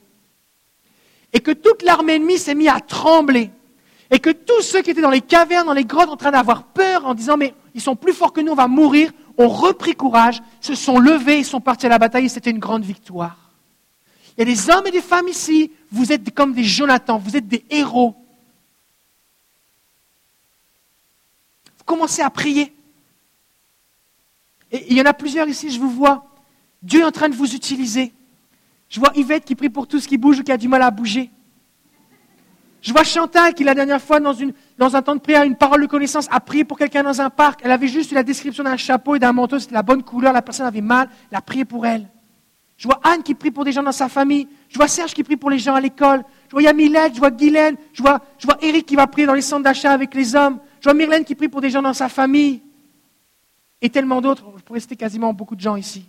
et 1.34 1.40
que 1.40 1.52
toute 1.52 1.84
l'armée 1.84 2.16
ennemie 2.16 2.38
s'est 2.38 2.56
mise 2.56 2.70
à 2.70 2.80
trembler. 2.80 3.52
Et 4.10 4.20
que 4.20 4.30
tous 4.30 4.62
ceux 4.62 4.82
qui 4.82 4.92
étaient 4.92 5.02
dans 5.02 5.10
les 5.10 5.22
cavernes, 5.22 5.66
dans 5.66 5.74
les 5.74 5.84
grottes, 5.84 6.10
en 6.10 6.16
train 6.16 6.32
d'avoir 6.32 6.64
peur, 6.64 7.06
en 7.06 7.14
disant 7.14 7.36
mais 7.36 7.54
ils 7.76 7.82
sont 7.82 7.98
plus 7.98 8.14
forts 8.14 8.32
que 8.32 8.40
nous, 8.40 8.54
on 8.54 8.56
va 8.56 8.68
mourir, 8.68 9.12
ont 9.38 9.50
repris 9.50 9.96
courage, 9.96 10.42
se 10.62 10.76
sont 10.76 10.98
levés, 10.98 11.40
ils 11.40 11.46
sont 11.46 11.60
partis 11.60 11.86
à 11.86 11.90
la 11.90 12.00
bataille 12.00 12.26
et 12.26 12.30
c'était 12.30 12.50
une 12.50 12.60
grande 12.60 12.84
victoire. 12.84 13.52
Il 14.38 14.48
y 14.48 14.52
a 14.52 14.54
des 14.54 14.70
hommes 14.70 14.88
et 14.88 14.92
des 14.92 15.02
femmes 15.02 15.28
ici, 15.28 15.72
vous 15.92 16.12
êtes 16.12 16.34
comme 16.34 16.54
des 16.54 16.64
Jonathan, 16.64 17.18
vous 17.18 17.36
êtes 17.36 17.48
des 17.48 17.66
héros. 17.70 18.16
Commencez 21.88 22.22
à 22.22 22.30
prier. 22.30 22.74
Et 24.74 24.92
il 24.92 24.98
y 24.98 25.02
en 25.02 25.06
a 25.06 25.14
plusieurs 25.14 25.48
ici, 25.48 25.72
je 25.72 25.80
vous 25.80 25.90
vois. 25.90 26.26
Dieu 26.84 27.00
est 27.00 27.06
en 27.06 27.12
train 27.12 27.30
de 27.30 27.36
vous 27.36 27.56
utiliser. 27.56 28.14
Je 28.90 29.00
vois 29.00 29.12
Yvette 29.16 29.46
qui 29.46 29.56
prie 29.56 29.70
pour 29.70 29.88
tout 29.88 30.00
ce 30.00 30.08
qui 30.08 30.18
bouge 30.18 30.40
ou 30.40 30.44
qui 30.44 30.52
a 30.52 30.58
du 30.58 30.68
mal 30.68 30.82
à 30.82 30.92
bouger. 30.92 31.32
Je 32.82 32.92
vois 32.92 33.06
Chantal 33.06 33.54
qui, 33.54 33.64
la 33.64 33.74
dernière 33.74 34.02
fois, 34.02 34.20
dans, 34.20 34.36
un 34.96 35.02
temps 35.02 35.16
de 35.16 35.22
prière, 35.22 35.44
une 35.44 35.56
parole 35.56 35.82
de 35.82 35.88
connaissance, 35.88 36.28
a 36.30 36.42
prié 36.42 36.66
pour 36.66 36.78
quelqu'un 36.78 37.04
dans 37.04 37.22
un 37.22 37.30
parc. 37.30 37.62
Elle 37.64 37.72
avait 37.72 37.88
juste 37.88 38.12
la 38.12 38.22
description 38.22 38.66
d'un 38.66 38.76
chapeau 38.76 39.16
et 39.16 39.20
d'un 39.20 39.32
manteau, 39.32 39.58
c'était 39.58 39.74
la 39.74 39.82
bonne 39.82 40.04
couleur, 40.04 40.34
la 40.34 40.42
personne 40.42 40.66
avait 40.66 40.82
mal, 40.82 41.10
elle 41.32 41.38
a 41.38 41.42
prié 41.42 41.64
pour 41.64 41.86
elle. 41.86 42.06
Je 42.76 42.88
vois 42.88 43.00
Anne 43.02 43.24
qui 43.24 43.34
prie 43.34 43.50
pour 43.50 43.64
des 43.64 43.72
gens 43.72 43.82
dans 43.82 43.94
sa 43.94 44.10
famille. 44.10 44.48
Je 44.68 44.76
vois 44.78 44.90
Serge 44.90 45.14
qui 45.14 45.24
prie 45.24 45.38
pour 45.38 45.50
les 45.50 45.58
gens 45.58 45.74
à 45.74 45.80
l'école. 45.80 46.24
Je 46.48 46.52
vois 46.52 46.64
Yamilette, 46.64 47.16
je 47.16 47.20
vois 47.20 47.32
Guylaine, 47.32 47.78
je 47.94 48.04
vois, 48.04 48.20
je 48.38 48.46
vois 48.46 48.58
Eric 48.62 48.86
qui 48.86 48.96
va 48.98 49.08
prier 49.08 49.26
dans 49.26 49.34
les 49.34 49.42
centres 49.42 49.64
d'achat 49.64 49.92
avec 49.94 50.14
les 50.14 50.36
hommes. 50.36 50.60
Je 50.88 50.94
vois 50.94 51.20
qui 51.20 51.36
prie 51.36 51.50
pour 51.50 51.60
des 51.60 51.70
gens 51.70 51.82
dans 51.82 51.94
sa 51.94 52.08
famille. 52.08 52.62
Et 53.82 53.90
tellement 53.90 54.22
d'autres. 54.22 54.46
Je 54.58 54.64
pourrais 54.64 54.80
citer 54.80 54.96
quasiment 54.96 55.34
beaucoup 55.34 55.56
de 55.56 55.62
gens 55.62 55.76
ici. 55.76 56.06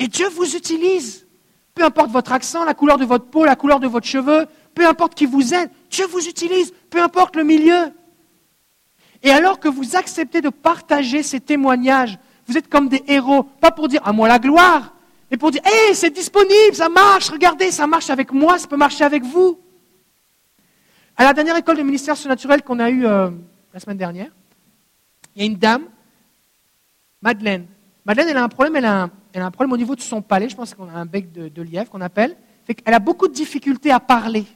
Et 0.00 0.08
Dieu 0.08 0.28
vous 0.30 0.56
utilise. 0.56 1.26
Peu 1.74 1.84
importe 1.84 2.10
votre 2.10 2.32
accent, 2.32 2.64
la 2.64 2.74
couleur 2.74 2.98
de 2.98 3.04
votre 3.04 3.26
peau, 3.26 3.44
la 3.44 3.56
couleur 3.56 3.78
de 3.80 3.86
votre 3.86 4.06
cheveux, 4.06 4.46
peu 4.74 4.86
importe 4.86 5.14
qui 5.14 5.26
vous 5.26 5.54
êtes, 5.54 5.70
Dieu 5.90 6.06
vous 6.06 6.28
utilise, 6.28 6.72
peu 6.90 7.02
importe 7.02 7.36
le 7.36 7.42
milieu. 7.44 7.92
Et 9.22 9.30
alors 9.30 9.58
que 9.58 9.68
vous 9.68 9.96
acceptez 9.96 10.40
de 10.40 10.50
partager 10.50 11.22
ces 11.22 11.40
témoignages, 11.40 12.18
vous 12.46 12.56
êtes 12.56 12.68
comme 12.68 12.88
des 12.88 13.02
héros, 13.08 13.42
pas 13.42 13.72
pour 13.72 13.88
dire 13.88 14.06
à 14.06 14.12
moi 14.12 14.28
la 14.28 14.38
gloire, 14.38 14.94
mais 15.30 15.36
pour 15.36 15.50
dire 15.50 15.62
hé, 15.64 15.94
c'est 15.94 16.10
disponible, 16.10 16.74
ça 16.74 16.88
marche, 16.88 17.30
regardez, 17.30 17.72
ça 17.72 17.88
marche 17.88 18.10
avec 18.10 18.32
moi, 18.32 18.58
ça 18.58 18.68
peut 18.68 18.76
marcher 18.76 19.02
avec 19.02 19.24
vous. 19.24 19.58
À 21.16 21.24
la 21.24 21.32
dernière 21.32 21.56
école 21.56 21.76
de 21.76 21.82
ministère 21.82 22.16
surnaturel 22.16 22.62
qu'on 22.62 22.78
a 22.78 22.90
eue 22.90 23.04
euh, 23.06 23.30
la 23.74 23.80
semaine 23.80 23.98
dernière, 23.98 24.30
il 25.34 25.42
y 25.42 25.42
a 25.42 25.46
une 25.46 25.56
dame, 25.56 25.86
Madeleine. 27.20 27.66
Madeleine, 28.06 28.28
elle 28.30 28.36
a 28.36 28.44
un 28.44 28.48
problème, 28.48 28.76
elle 28.76 28.84
a 28.84 29.10
un, 29.34 29.50
problème 29.50 29.72
au 29.72 29.76
niveau 29.76 29.96
de 29.96 30.00
son 30.00 30.22
palais, 30.22 30.48
je 30.48 30.54
pense 30.54 30.74
qu'on 30.74 30.88
a 30.88 30.92
un 30.92 31.06
bec 31.06 31.32
de, 31.32 31.62
lièvre 31.62 31.90
qu'on 31.90 32.00
appelle. 32.00 32.36
Elle 32.84 32.94
a 32.94 33.00
beaucoup 33.00 33.26
de 33.26 33.32
difficultés 33.32 33.90
à 33.90 33.98
parler. 33.98 34.46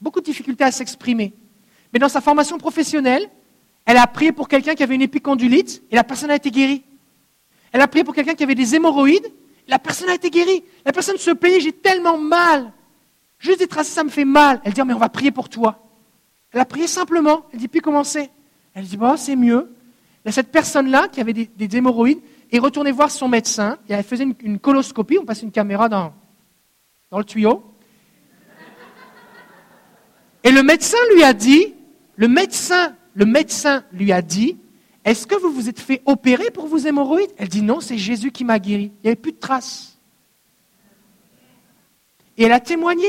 beaucoup 0.00 0.20
de 0.20 0.26
difficultés 0.26 0.64
à 0.64 0.70
s'exprimer. 0.70 1.32
Mais 1.92 1.98
dans 1.98 2.10
sa 2.10 2.20
formation 2.20 2.58
professionnelle, 2.58 3.28
elle 3.86 3.96
a 3.96 4.06
prié 4.06 4.32
pour 4.32 4.48
quelqu'un 4.48 4.74
qui 4.74 4.82
avait 4.82 4.94
une 4.94 5.02
épicondylite 5.02 5.82
et 5.90 5.96
la 5.96 6.04
personne 6.04 6.30
a 6.30 6.36
été 6.36 6.50
guérie. 6.50 6.84
Elle 7.72 7.80
a 7.80 7.88
prié 7.88 8.04
pour 8.04 8.14
quelqu'un 8.14 8.34
qui 8.34 8.44
avait 8.44 8.54
des 8.54 8.74
hémorroïdes 8.74 9.26
et 9.66 9.70
la 9.70 9.78
personne 9.78 10.10
a 10.10 10.14
été 10.14 10.28
guérie. 10.28 10.62
La 10.84 10.92
personne 10.92 11.16
se 11.16 11.30
plaignait, 11.30 11.60
j'ai 11.60 11.72
tellement 11.72 12.18
mal. 12.18 12.70
Juste 13.38 13.60
des 13.60 13.66
tracés, 13.66 13.92
ça 13.92 14.04
me 14.04 14.10
fait 14.10 14.26
mal. 14.26 14.60
Elle 14.64 14.74
dit, 14.74 14.82
oh, 14.82 14.84
mais 14.84 14.92
on 14.92 14.98
va 14.98 15.08
prier 15.08 15.30
pour 15.30 15.48
toi. 15.48 15.89
Elle 16.52 16.60
a 16.60 16.64
prié 16.64 16.86
simplement. 16.86 17.46
Elle 17.52 17.60
dit, 17.60 17.68
puis 17.68 17.80
comment 17.80 18.04
c'est 18.04 18.30
Elle 18.74 18.84
dit, 18.84 18.96
bon, 18.96 19.16
c'est 19.16 19.36
mieux. 19.36 19.72
Et 20.24 20.32
cette 20.32 20.50
personne-là, 20.50 21.08
qui 21.08 21.20
avait 21.20 21.32
des, 21.32 21.76
hémorroïdes, 21.76 22.20
est 22.52 22.58
retournée 22.58 22.90
voir 22.90 23.10
son 23.10 23.28
médecin 23.28 23.78
et 23.88 23.92
elle 23.92 24.04
faisait 24.04 24.26
une, 24.42 24.58
coloscopie. 24.58 25.18
On 25.18 25.24
passe 25.24 25.42
une 25.42 25.52
caméra 25.52 25.88
dans, 25.88 26.12
dans 27.10 27.18
le 27.18 27.24
tuyau. 27.24 27.64
Et 30.42 30.50
le 30.50 30.62
médecin 30.62 30.98
lui 31.14 31.22
a 31.22 31.32
dit, 31.32 31.74
le 32.16 32.28
médecin, 32.28 32.94
le 33.14 33.24
médecin 33.24 33.84
lui 33.92 34.10
a 34.12 34.22
dit, 34.22 34.58
est-ce 35.04 35.26
que 35.26 35.34
vous 35.34 35.50
vous 35.50 35.68
êtes 35.68 35.80
fait 35.80 36.02
opérer 36.04 36.50
pour 36.50 36.66
vos 36.66 36.78
hémorroïdes? 36.78 37.30
Elle 37.38 37.48
dit 37.48 37.62
non, 37.62 37.80
c'est 37.80 37.98
Jésus 37.98 38.30
qui 38.30 38.44
m'a 38.44 38.58
guéri. 38.58 38.92
Il 39.02 39.06
n'y 39.06 39.08
avait 39.08 39.16
plus 39.16 39.32
de 39.32 39.38
traces. 39.38 39.98
Et 42.36 42.44
elle 42.44 42.52
a 42.52 42.60
témoigné. 42.60 43.06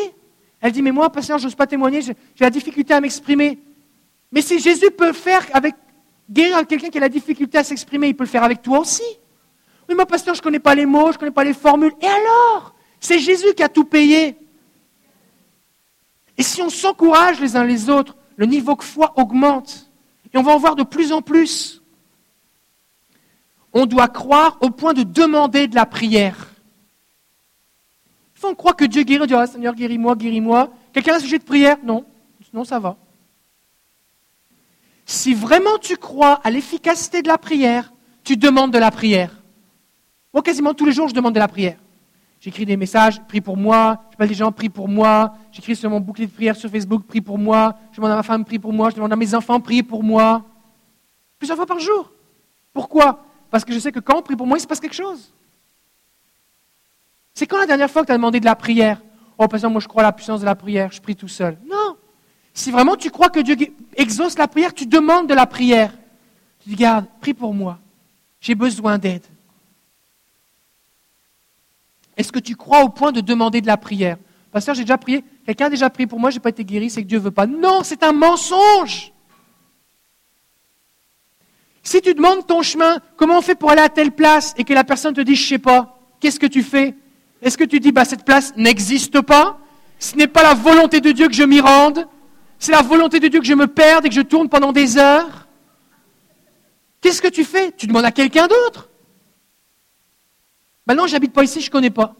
Elle 0.61 0.71
dit, 0.71 0.83
mais 0.83 0.91
moi, 0.91 1.11
pasteur, 1.11 1.39
je 1.39 1.45
n'ose 1.45 1.55
pas 1.55 1.65
témoigner, 1.65 2.01
j'ai 2.01 2.15
la 2.39 2.51
difficulté 2.51 2.93
à 2.93 3.01
m'exprimer. 3.01 3.59
Mais 4.31 4.41
si 4.41 4.59
Jésus 4.59 4.91
peut 4.91 5.11
faire 5.11 5.45
avec 5.53 5.75
guérir 6.29 6.65
quelqu'un 6.67 6.89
qui 6.89 6.99
a 6.99 7.01
la 7.01 7.09
difficulté 7.09 7.57
à 7.57 7.63
s'exprimer, 7.63 8.09
il 8.09 8.15
peut 8.15 8.23
le 8.23 8.29
faire 8.29 8.43
avec 8.43 8.61
toi 8.61 8.79
aussi. 8.79 9.03
Oui, 9.89 9.95
moi, 9.95 10.05
pasteur, 10.05 10.35
je 10.35 10.39
ne 10.39 10.43
connais 10.43 10.59
pas 10.59 10.75
les 10.75 10.85
mots, 10.85 11.07
je 11.07 11.15
ne 11.15 11.19
connais 11.19 11.31
pas 11.31 11.43
les 11.43 11.53
formules. 11.53 11.93
Et 11.99 12.07
alors? 12.07 12.75
C'est 12.99 13.17
Jésus 13.17 13.53
qui 13.55 13.63
a 13.63 13.69
tout 13.69 13.83
payé. 13.83 14.37
Et 16.37 16.43
si 16.43 16.61
on 16.61 16.69
s'encourage 16.69 17.41
les 17.41 17.55
uns 17.55 17.63
les 17.63 17.89
autres, 17.89 18.15
le 18.35 18.45
niveau 18.45 18.75
de 18.75 18.83
foi 18.83 19.13
augmente. 19.17 19.89
Et 20.33 20.37
on 20.37 20.43
va 20.43 20.53
en 20.53 20.57
voir 20.59 20.75
de 20.75 20.83
plus 20.83 21.11
en 21.11 21.21
plus. 21.21 21.81
On 23.73 23.85
doit 23.85 24.07
croire 24.07 24.57
au 24.61 24.69
point 24.69 24.93
de 24.93 25.03
demander 25.03 25.67
de 25.67 25.75
la 25.75 25.85
prière. 25.85 26.50
On 28.43 28.55
croit 28.55 28.73
que 28.73 28.85
Dieu 28.85 29.03
guérit, 29.03 29.21
on 29.21 29.25
dit, 29.25 29.33
ah, 29.33 29.47
Seigneur, 29.47 29.75
guéris-moi, 29.75 30.15
guéris-moi. 30.15 30.69
Quelqu'un 30.93 31.13
a 31.13 31.15
un 31.17 31.19
sujet 31.19 31.37
de 31.37 31.43
prière? 31.43 31.77
Non, 31.83 32.05
non, 32.53 32.63
ça 32.63 32.79
va. 32.79 32.97
Si 35.05 35.33
vraiment 35.33 35.77
tu 35.79 35.97
crois 35.97 36.39
à 36.43 36.49
l'efficacité 36.49 37.21
de 37.21 37.27
la 37.27 37.37
prière, 37.37 37.93
tu 38.23 38.37
demandes 38.37 38.71
de 38.71 38.77
la 38.77 38.91
prière. 38.91 39.35
Moi, 40.33 40.41
quasiment 40.41 40.73
tous 40.73 40.85
les 40.85 40.91
jours, 40.91 41.09
je 41.09 41.13
demande 41.13 41.33
de 41.33 41.39
la 41.39 41.47
prière. 41.47 41.77
J'écris 42.39 42.65
des 42.65 42.77
messages, 42.77 43.21
prie 43.27 43.41
pour 43.41 43.57
moi. 43.57 44.03
Je 44.11 44.17
parle 44.17 44.29
des 44.29 44.35
gens, 44.35 44.51
prie 44.51 44.69
pour 44.69 44.87
moi. 44.87 45.33
J'écris 45.51 45.75
sur 45.75 45.89
mon 45.89 45.99
bouclier 45.99 46.27
de 46.27 46.31
prière 46.31 46.55
sur 46.55 46.69
Facebook, 46.69 47.03
prie 47.03 47.21
pour 47.21 47.37
moi. 47.37 47.75
Je 47.91 47.97
demande 47.97 48.11
à 48.11 48.15
ma 48.15 48.23
femme, 48.23 48.43
prie 48.45 48.57
pour 48.57 48.73
moi. 48.73 48.89
Je 48.89 48.95
demande 48.95 49.13
à 49.13 49.15
mes 49.15 49.35
enfants, 49.35 49.59
prie 49.59 49.83
pour 49.83 50.03
moi. 50.03 50.43
Plusieurs 51.37 51.57
fois 51.57 51.67
par 51.67 51.79
jour. 51.79 52.11
Pourquoi? 52.73 53.23
Parce 53.51 53.65
que 53.65 53.73
je 53.73 53.79
sais 53.79 53.91
que 53.91 53.99
quand 53.99 54.17
on 54.17 54.21
prie 54.21 54.35
pour 54.35 54.47
moi, 54.47 54.57
il 54.57 54.61
se 54.61 54.67
passe 54.67 54.79
quelque 54.79 54.95
chose. 54.95 55.31
C'est 57.33 57.47
quand 57.47 57.59
la 57.59 57.65
dernière 57.65 57.89
fois 57.89 58.01
que 58.01 58.07
tu 58.07 58.11
as 58.11 58.17
demandé 58.17 58.39
de 58.39 58.45
la 58.45 58.55
prière? 58.55 59.01
Oh, 59.37 59.47
par 59.47 59.57
exemple, 59.57 59.73
moi 59.73 59.81
je 59.81 59.87
crois 59.87 60.03
à 60.03 60.07
la 60.07 60.11
puissance 60.11 60.41
de 60.41 60.45
la 60.45 60.55
prière, 60.55 60.91
je 60.91 61.01
prie 61.01 61.15
tout 61.15 61.27
seul. 61.27 61.57
Non. 61.67 61.97
Si 62.53 62.71
vraiment 62.71 62.95
tu 62.95 63.09
crois 63.09 63.29
que 63.29 63.39
Dieu 63.39 63.55
exauce 63.95 64.37
la 64.37 64.47
prière, 64.47 64.73
tu 64.73 64.85
demandes 64.85 65.27
de 65.27 65.33
la 65.33 65.45
prière. 65.45 65.91
Tu 66.61 66.69
dis, 66.69 66.75
garde, 66.75 67.05
prie 67.21 67.33
pour 67.33 67.53
moi. 67.53 67.79
J'ai 68.39 68.55
besoin 68.55 68.97
d'aide. 68.97 69.23
Est-ce 72.17 72.31
que 72.31 72.39
tu 72.39 72.55
crois 72.55 72.83
au 72.83 72.89
point 72.89 73.11
de 73.11 73.21
demander 73.21 73.61
de 73.61 73.67
la 73.67 73.77
prière? 73.77 74.17
Pasteur, 74.51 74.75
j'ai 74.75 74.83
déjà 74.83 74.97
prié. 74.97 75.23
Quelqu'un 75.45 75.67
a 75.67 75.69
déjà 75.69 75.89
prié 75.89 76.07
pour 76.07 76.19
moi, 76.19 76.29
je 76.29 76.35
n'ai 76.35 76.41
pas 76.41 76.49
été 76.49 76.65
guéri, 76.65 76.89
c'est 76.89 77.01
que 77.01 77.07
Dieu 77.07 77.17
ne 77.19 77.23
veut 77.23 77.31
pas. 77.31 77.47
Non, 77.47 77.81
c'est 77.83 78.03
un 78.03 78.11
mensonge. 78.11 79.13
Si 81.83 82.01
tu 82.01 82.13
demandes 82.13 82.45
ton 82.45 82.61
chemin, 82.61 82.99
comment 83.15 83.37
on 83.37 83.41
fait 83.41 83.55
pour 83.55 83.71
aller 83.71 83.81
à 83.81 83.89
telle 83.89 84.11
place 84.11 84.53
et 84.57 84.63
que 84.63 84.73
la 84.73 84.83
personne 84.83 85.13
te 85.13 85.21
dit 85.21 85.35
je 85.35 85.43
ne 85.43 85.47
sais 85.47 85.59
pas, 85.59 85.99
qu'est-ce 86.19 86.39
que 86.39 86.45
tu 86.45 86.61
fais? 86.61 86.95
Est-ce 87.41 87.57
que 87.57 87.63
tu 87.63 87.79
dis 87.79 87.91
bah, 87.91 88.05
cette 88.05 88.23
place 88.23 88.53
n'existe 88.55 89.21
pas? 89.21 89.57
Ce 89.99 90.15
n'est 90.15 90.27
pas 90.27 90.43
la 90.43 90.53
volonté 90.53 91.01
de 91.01 91.11
Dieu 91.11 91.27
que 91.27 91.33
je 91.33 91.43
m'y 91.43 91.59
rende. 91.59 92.07
C'est 92.59 92.71
la 92.71 92.81
volonté 92.81 93.19
de 93.19 93.27
Dieu 93.27 93.39
que 93.39 93.45
je 93.45 93.53
me 93.53 93.67
perde 93.67 94.05
et 94.05 94.09
que 94.09 94.15
je 94.15 94.21
tourne 94.21 94.49
pendant 94.49 94.71
des 94.71 94.97
heures. 94.97 95.47
Qu'est-ce 97.01 97.21
que 97.21 97.27
tu 97.27 97.43
fais? 97.43 97.71
Tu 97.71 97.87
demandes 97.87 98.05
à 98.05 98.11
quelqu'un 98.11 98.47
d'autre. 98.47 98.89
Maintenant, 100.85 101.07
j'habite 101.07 101.33
pas 101.33 101.43
ici, 101.43 101.61
je 101.61 101.67
ne 101.67 101.71
connais 101.71 101.89
pas. 101.89 102.15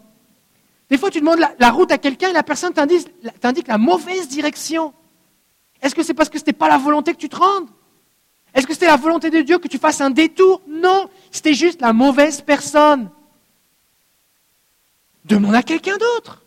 Des 0.89 0.97
fois, 0.97 1.09
tu 1.11 1.19
demandes 1.19 1.39
la, 1.59 1.71
route 1.71 1.91
à 1.91 1.97
quelqu'un 1.97 2.29
et 2.29 2.33
la 2.33 2.43
personne 2.43 2.73
t'indique 2.73 3.67
la 3.67 3.77
mauvaise 3.77 4.27
direction. 4.27 4.93
Est-ce 5.81 5.95
que 5.95 6.03
c'est 6.03 6.13
parce 6.13 6.29
que 6.29 6.37
ce 6.37 6.43
n'était 6.43 6.53
pas 6.53 6.67
la 6.67 6.77
volonté 6.77 7.13
que 7.13 7.19
tu 7.19 7.29
te 7.29 7.35
rendes? 7.35 7.69
Est-ce 8.53 8.67
que 8.67 8.73
c'était 8.73 8.87
la 8.87 8.97
volonté 8.97 9.29
de 9.29 9.41
Dieu 9.41 9.59
que 9.59 9.67
tu 9.67 9.77
fasses 9.77 10.01
un 10.01 10.09
détour? 10.09 10.61
Non, 10.67 11.09
c'était 11.31 11.53
juste 11.53 11.81
la 11.81 11.93
mauvaise 11.93 12.41
personne. 12.41 13.09
Demande 15.25 15.55
à 15.55 15.63
quelqu'un 15.63 15.97
d'autre. 15.97 16.41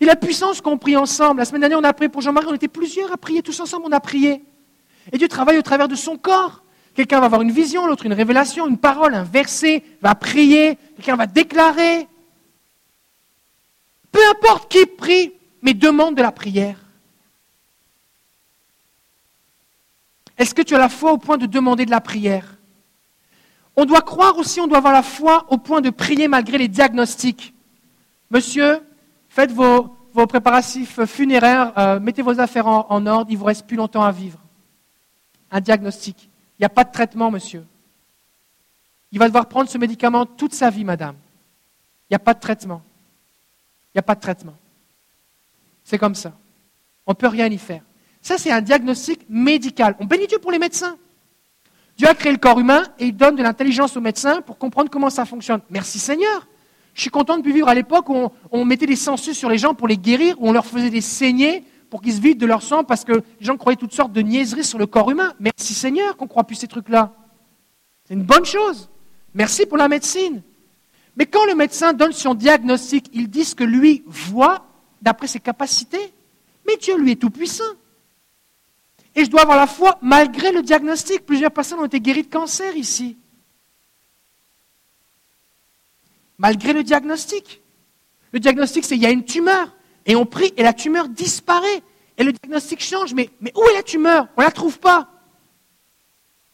Et 0.00 0.06
la 0.06 0.16
puissance 0.16 0.60
qu'on 0.60 0.78
prie 0.78 0.96
ensemble. 0.96 1.40
La 1.40 1.44
semaine 1.44 1.60
dernière, 1.60 1.78
on 1.78 1.84
a 1.84 1.92
prié 1.92 2.08
pour 2.08 2.22
Jean-Marie, 2.22 2.46
on 2.48 2.54
était 2.54 2.68
plusieurs 2.68 3.12
à 3.12 3.16
prier, 3.16 3.42
tous 3.42 3.58
ensemble, 3.60 3.84
on 3.86 3.92
a 3.92 4.00
prié. 4.00 4.42
Et 5.12 5.18
Dieu 5.18 5.28
travaille 5.28 5.58
au 5.58 5.62
travers 5.62 5.88
de 5.88 5.94
son 5.94 6.16
corps. 6.16 6.62
Quelqu'un 6.94 7.20
va 7.20 7.26
avoir 7.26 7.42
une 7.42 7.50
vision, 7.50 7.86
l'autre 7.86 8.06
une 8.06 8.12
révélation, 8.12 8.66
une 8.66 8.78
parole, 8.78 9.14
un 9.14 9.24
verset, 9.24 9.84
va 10.00 10.14
prier, 10.14 10.78
quelqu'un 10.96 11.16
va 11.16 11.26
déclarer. 11.26 12.08
Peu 14.10 14.20
importe 14.30 14.70
qui 14.70 14.86
prie, 14.86 15.32
mais 15.62 15.74
demande 15.74 16.16
de 16.16 16.22
la 16.22 16.32
prière. 16.32 16.78
Est-ce 20.36 20.54
que 20.54 20.62
tu 20.62 20.74
as 20.74 20.78
la 20.78 20.88
foi 20.88 21.12
au 21.12 21.18
point 21.18 21.36
de 21.36 21.46
demander 21.46 21.84
de 21.84 21.90
la 21.90 22.00
prière? 22.00 22.56
On 23.80 23.86
doit 23.86 24.02
croire 24.02 24.36
aussi, 24.36 24.60
on 24.60 24.66
doit 24.66 24.76
avoir 24.76 24.92
la 24.92 25.02
foi 25.02 25.46
au 25.48 25.56
point 25.56 25.80
de 25.80 25.88
prier 25.88 26.28
malgré 26.28 26.58
les 26.58 26.68
diagnostics. 26.68 27.54
Monsieur, 28.30 28.78
faites 29.30 29.52
vos, 29.52 29.96
préparatifs 30.28 31.02
funéraires, 31.06 31.72
euh, 31.78 31.98
mettez 31.98 32.20
vos 32.20 32.38
affaires 32.40 32.66
en, 32.66 32.84
en 32.90 33.06
ordre, 33.06 33.30
il 33.30 33.38
vous 33.38 33.46
reste 33.46 33.66
plus 33.66 33.78
longtemps 33.78 34.02
à 34.02 34.12
vivre. 34.12 34.38
Un 35.50 35.62
diagnostic. 35.62 36.28
Il 36.58 36.60
n'y 36.60 36.66
a 36.66 36.68
pas 36.68 36.84
de 36.84 36.92
traitement, 36.92 37.30
monsieur. 37.30 37.64
Il 39.12 39.18
va 39.18 39.28
devoir 39.28 39.46
prendre 39.46 39.70
ce 39.70 39.78
médicament 39.78 40.26
toute 40.26 40.52
sa 40.52 40.68
vie, 40.68 40.84
madame. 40.84 41.16
Il 42.10 42.12
n'y 42.12 42.16
a 42.16 42.18
pas 42.18 42.34
de 42.34 42.40
traitement. 42.40 42.82
Il 43.86 43.96
n'y 43.96 44.00
a 44.00 44.02
pas 44.02 44.14
de 44.14 44.20
traitement. 44.20 44.56
C'est 45.84 45.96
comme 45.96 46.14
ça. 46.14 46.34
On 47.06 47.12
ne 47.12 47.16
peut 47.16 47.28
rien 47.28 47.46
y 47.46 47.56
faire. 47.56 47.80
Ça, 48.20 48.36
c'est 48.36 48.52
un 48.52 48.60
diagnostic 48.60 49.22
médical. 49.30 49.96
On 50.00 50.04
bénit 50.04 50.26
Dieu 50.26 50.38
pour 50.38 50.52
les 50.52 50.58
médecins. 50.58 50.98
Dieu 52.00 52.08
a 52.08 52.14
créé 52.14 52.32
le 52.32 52.38
corps 52.38 52.58
humain 52.58 52.82
et 52.98 53.08
il 53.08 53.14
donne 53.14 53.36
de 53.36 53.42
l'intelligence 53.42 53.94
aux 53.94 54.00
médecins 54.00 54.40
pour 54.40 54.56
comprendre 54.56 54.88
comment 54.88 55.10
ça 55.10 55.26
fonctionne. 55.26 55.60
Merci 55.68 55.98
Seigneur. 55.98 56.48
Je 56.94 57.02
suis 57.02 57.10
content 57.10 57.36
de 57.36 57.46
vivre 57.46 57.68
à 57.68 57.74
l'époque 57.74 58.08
où 58.08 58.30
on, 58.50 58.64
mettait 58.64 58.86
des 58.86 58.96
sensus 58.96 59.36
sur 59.36 59.50
les 59.50 59.58
gens 59.58 59.74
pour 59.74 59.86
les 59.86 59.98
guérir, 59.98 60.34
où 60.40 60.48
on 60.48 60.52
leur 60.52 60.64
faisait 60.64 60.88
des 60.88 61.02
saignées 61.02 61.62
pour 61.90 62.00
qu'ils 62.00 62.14
se 62.14 62.22
vident 62.22 62.40
de 62.40 62.46
leur 62.46 62.62
sang 62.62 62.84
parce 62.84 63.04
que 63.04 63.12
les 63.12 63.44
gens 63.44 63.58
croyaient 63.58 63.76
toutes 63.76 63.92
sortes 63.92 64.14
de 64.14 64.22
niaiseries 64.22 64.64
sur 64.64 64.78
le 64.78 64.86
corps 64.86 65.10
humain. 65.10 65.34
Merci 65.40 65.74
Seigneur 65.74 66.16
qu'on 66.16 66.24
ne 66.24 66.30
croit 66.30 66.44
plus 66.44 66.56
ces 66.56 66.68
trucs-là. 66.68 67.12
C'est 68.08 68.14
une 68.14 68.24
bonne 68.24 68.46
chose. 68.46 68.88
Merci 69.34 69.66
pour 69.66 69.76
la 69.76 69.88
médecine. 69.88 70.40
Mais 71.16 71.26
quand 71.26 71.44
le 71.44 71.54
médecin 71.54 71.92
donne 71.92 72.12
son 72.12 72.32
diagnostic, 72.32 73.10
il 73.12 73.28
dit 73.28 73.44
ce 73.44 73.54
que 73.54 73.64
lui 73.64 74.04
voit 74.06 74.64
d'après 75.02 75.26
ses 75.26 75.40
capacités. 75.40 76.14
Mais 76.66 76.78
Dieu, 76.78 76.96
lui, 76.96 77.10
est 77.10 77.20
tout-puissant. 77.20 77.74
Et 79.14 79.24
je 79.24 79.30
dois 79.30 79.42
avoir 79.42 79.56
la 79.56 79.66
foi 79.66 79.98
malgré 80.02 80.52
le 80.52 80.62
diagnostic. 80.62 81.26
Plusieurs 81.26 81.50
personnes 81.50 81.80
ont 81.80 81.86
été 81.86 82.00
guéries 82.00 82.22
de 82.22 82.30
cancer 82.30 82.76
ici. 82.76 83.16
Malgré 86.38 86.72
le 86.72 86.82
diagnostic. 86.82 87.60
Le 88.32 88.40
diagnostic, 88.40 88.84
c'est 88.84 88.94
qu'il 88.94 89.02
y 89.02 89.06
a 89.06 89.10
une 89.10 89.24
tumeur. 89.24 89.74
Et 90.06 90.16
on 90.16 90.26
prie 90.26 90.52
et 90.56 90.62
la 90.62 90.72
tumeur 90.72 91.08
disparaît. 91.08 91.82
Et 92.16 92.24
le 92.24 92.32
diagnostic 92.32 92.80
change. 92.80 93.12
Mais, 93.14 93.30
mais 93.40 93.52
où 93.56 93.62
est 93.68 93.74
la 93.74 93.82
tumeur? 93.82 94.28
On 94.36 94.40
ne 94.40 94.46
la 94.46 94.52
trouve 94.52 94.78
pas. 94.78 95.08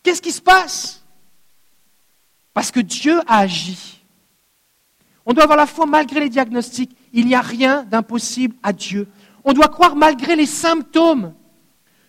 Qu'est-ce 0.03 0.23
qui 0.23 0.33
se 0.33 0.41
passe? 0.41 1.05
Parce 2.55 2.71
que 2.71 2.81
Dieu 2.81 3.21
a 3.27 3.41
agi. 3.41 4.01
On 5.27 5.35
doit 5.35 5.45
avoir 5.45 5.59
la 5.59 5.67
foi 5.67 5.85
malgré 5.85 6.21
les 6.21 6.29
diagnostics. 6.31 6.97
Il 7.13 7.27
n'y 7.27 7.35
a 7.35 7.41
rien 7.41 7.83
d'impossible 7.85 8.55
à 8.63 8.73
Dieu. 8.73 9.09
On 9.45 9.53
doit 9.53 9.69
croire 9.69 9.95
malgré 9.95 10.37
les 10.37 10.47
symptômes. 10.47 11.35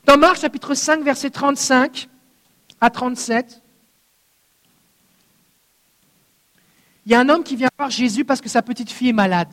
Dans 0.07 0.17
Marc 0.17 0.39
chapitre 0.39 0.73
5, 0.73 1.03
verset 1.03 1.29
35 1.29 2.07
à 2.79 2.89
37, 2.89 3.61
il 7.05 7.11
y 7.11 7.15
a 7.15 7.19
un 7.19 7.27
homme 7.27 7.43
qui 7.43 7.57
vient 7.57 7.67
voir 7.77 7.89
Jésus 7.89 8.23
parce 8.23 8.39
que 8.39 8.47
sa 8.47 8.61
petite 8.61 8.89
fille 8.89 9.09
est 9.09 9.13
malade 9.13 9.49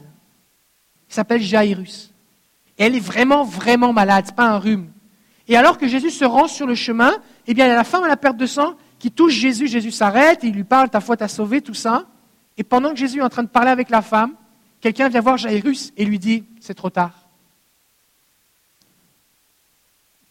s'appelle 1.09 1.43
Jairus. 1.43 2.13
Elle 2.77 2.97
est 2.97 3.01
vraiment, 3.01 3.45
vraiment 3.45 3.93
malade, 3.93 4.27
n'est 4.27 4.33
pas 4.33 4.47
un 4.47 4.59
rhume. 4.59 4.91
Et 5.47 5.57
alors 5.57 5.79
que 5.79 5.87
Jésus 5.87 6.11
se 6.11 6.25
rend 6.25 6.49
sur 6.49 6.67
le 6.67 6.75
chemin, 6.75 7.13
eh 7.47 7.55
bien, 7.55 7.67
il 7.67 7.69
y 7.69 7.73
a 7.73 7.77
la 7.77 7.85
femme 7.85 8.05
à 8.05 8.09
la 8.09 8.17
perte 8.17 8.37
de 8.37 8.47
sang 8.47 8.75
qui 8.99 9.11
touche 9.11 9.33
Jésus. 9.33 9.69
Jésus 9.69 9.91
s'arrête 9.91 10.41
il 10.43 10.53
lui 10.55 10.65
parle, 10.65 10.89
ta 10.89 11.01
foi 11.01 11.17
t'a 11.17 11.29
sauvé, 11.29 11.61
tout 11.61 11.75
ça. 11.75 12.07
Et 12.57 12.65
pendant 12.65 12.91
que 12.91 12.97
Jésus 12.97 13.19
est 13.19 13.23
en 13.23 13.29
train 13.29 13.43
de 13.43 13.49
parler 13.49 13.71
avec 13.71 13.91
la 13.91 14.03
femme, 14.03 14.35
quelqu'un 14.81 15.09
vient 15.09 15.21
voir 15.21 15.37
Jairus 15.37 15.93
et 15.97 16.05
lui 16.05 16.19
dit, 16.19 16.45
c'est 16.61 16.75
trop 16.75 16.91
tard. 16.91 17.24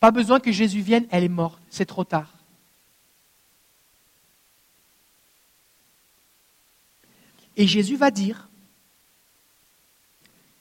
Pas 0.03 0.11
besoin 0.11 0.41
que 0.41 0.51
Jésus 0.51 0.81
vienne, 0.81 1.07
elle 1.11 1.23
est 1.23 1.29
morte. 1.29 1.61
C'est 1.69 1.85
trop 1.85 2.03
tard. 2.03 2.33
Et 7.55 7.65
Jésus 7.65 7.95
va 7.95 8.11
dire, 8.11 8.49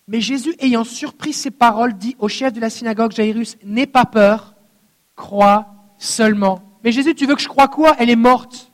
mais 0.07 0.21
Jésus, 0.21 0.55
ayant 0.61 0.85
surpris 0.85 1.33
ces 1.33 1.51
paroles, 1.51 1.95
dit 1.95 2.15
au 2.21 2.29
chef 2.29 2.53
de 2.53 2.61
la 2.61 2.71
synagogue 2.71 3.11
Jairus, 3.11 3.57
n'aie 3.65 3.89
pas 3.89 4.05
peur, 4.05 4.55
crois 5.17 5.75
seulement. 5.99 6.63
Mais 6.85 6.93
Jésus, 6.93 7.17
tu 7.17 7.27
veux 7.27 7.35
que 7.35 7.43
je 7.43 7.49
croie 7.49 7.67
quoi? 7.67 7.97
Elle 7.99 8.11
est 8.11 8.15
morte. 8.15 8.71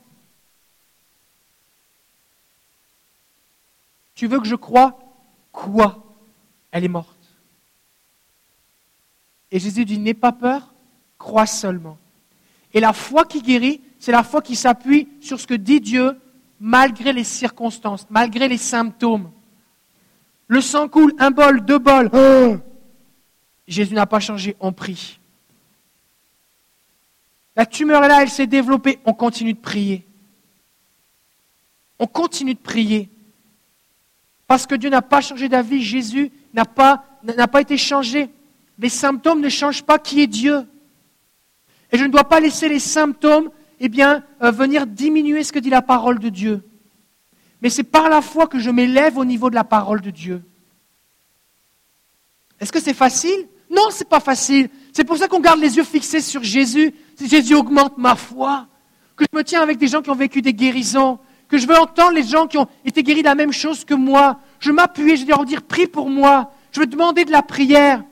Tu 4.14 4.26
veux 4.26 4.38
que 4.38 4.46
je 4.46 4.54
croie 4.54 4.98
quoi? 5.50 6.04
Elle 6.72 6.84
est 6.84 6.88
morte. 6.88 7.17
Et 9.50 9.58
Jésus 9.58 9.84
dit, 9.84 9.98
n'aie 9.98 10.14
pas 10.14 10.32
peur, 10.32 10.74
crois 11.16 11.46
seulement. 11.46 11.98
Et 12.74 12.80
la 12.80 12.92
foi 12.92 13.24
qui 13.24 13.40
guérit, 13.40 13.80
c'est 13.98 14.12
la 14.12 14.22
foi 14.22 14.42
qui 14.42 14.56
s'appuie 14.56 15.08
sur 15.20 15.40
ce 15.40 15.46
que 15.46 15.54
dit 15.54 15.80
Dieu 15.80 16.18
malgré 16.60 17.12
les 17.12 17.24
circonstances, 17.24 18.06
malgré 18.10 18.48
les 18.48 18.58
symptômes. 18.58 19.30
Le 20.46 20.60
sang 20.60 20.88
coule, 20.88 21.14
un 21.18 21.30
bol, 21.30 21.64
deux 21.64 21.78
bols. 21.78 22.10
Oh 22.12 22.56
Jésus 23.66 23.94
n'a 23.94 24.06
pas 24.06 24.20
changé, 24.20 24.56
on 24.60 24.72
prie. 24.72 25.18
La 27.54 27.66
tumeur 27.66 28.04
est 28.04 28.08
là, 28.08 28.22
elle 28.22 28.30
s'est 28.30 28.46
développée, 28.46 28.98
on 29.04 29.12
continue 29.12 29.52
de 29.52 29.58
prier. 29.58 30.06
On 31.98 32.06
continue 32.06 32.54
de 32.54 32.58
prier. 32.58 33.10
Parce 34.46 34.66
que 34.66 34.74
Dieu 34.74 34.88
n'a 34.88 35.02
pas 35.02 35.20
changé 35.20 35.48
d'avis, 35.48 35.82
Jésus 35.82 36.32
n'a 36.54 36.64
pas, 36.64 37.04
n'a 37.22 37.48
pas 37.48 37.60
été 37.60 37.76
changé. 37.76 38.30
Les 38.78 38.88
symptômes 38.88 39.40
ne 39.40 39.48
changent 39.48 39.82
pas 39.82 39.98
qui 39.98 40.20
est 40.22 40.26
Dieu. 40.26 40.66
Et 41.90 41.98
je 41.98 42.04
ne 42.04 42.10
dois 42.10 42.24
pas 42.24 42.40
laisser 42.40 42.68
les 42.68 42.78
symptômes 42.78 43.50
eh 43.80 43.88
bien, 43.88 44.24
euh, 44.42 44.50
venir 44.50 44.86
diminuer 44.86 45.44
ce 45.44 45.52
que 45.52 45.58
dit 45.58 45.70
la 45.70 45.82
parole 45.82 46.18
de 46.18 46.28
Dieu. 46.28 46.62
Mais 47.62 47.70
c'est 47.70 47.84
par 47.84 48.08
la 48.08 48.22
foi 48.22 48.46
que 48.46 48.58
je 48.58 48.70
m'élève 48.70 49.18
au 49.18 49.24
niveau 49.24 49.50
de 49.50 49.54
la 49.54 49.64
parole 49.64 50.00
de 50.00 50.10
Dieu. 50.10 50.42
Est-ce 52.60 52.72
que 52.72 52.80
c'est 52.80 52.94
facile? 52.94 53.48
Non, 53.70 53.90
ce 53.90 54.00
n'est 54.00 54.08
pas 54.08 54.20
facile. 54.20 54.68
C'est 54.92 55.04
pour 55.04 55.16
ça 55.16 55.28
qu'on 55.28 55.40
garde 55.40 55.60
les 55.60 55.76
yeux 55.76 55.84
fixés 55.84 56.20
sur 56.20 56.42
Jésus. 56.42 56.94
Jésus 57.20 57.54
augmente 57.54 57.98
ma 57.98 58.16
foi. 58.16 58.66
Que 59.16 59.24
je 59.30 59.36
me 59.36 59.44
tiens 59.44 59.62
avec 59.62 59.78
des 59.78 59.88
gens 59.88 60.02
qui 60.02 60.10
ont 60.10 60.14
vécu 60.16 60.42
des 60.42 60.54
guérisons. 60.54 61.18
Que 61.48 61.58
je 61.58 61.66
veux 61.66 61.78
entendre 61.78 62.12
les 62.12 62.22
gens 62.22 62.46
qui 62.46 62.58
ont 62.58 62.68
été 62.84 63.02
guéris 63.02 63.22
de 63.22 63.26
la 63.26 63.34
même 63.34 63.52
chose 63.52 63.84
que 63.84 63.94
moi. 63.94 64.40
Je 64.60 64.72
m'appuie, 64.72 65.16
je 65.16 65.24
vais 65.24 65.32
leur 65.32 65.44
dire, 65.44 65.62
prie 65.62 65.86
pour 65.86 66.10
moi. 66.10 66.52
Je 66.72 66.80
veux 66.80 66.86
demander 66.86 67.24
de 67.24 67.30
la 67.30 67.42
prière. 67.42 68.02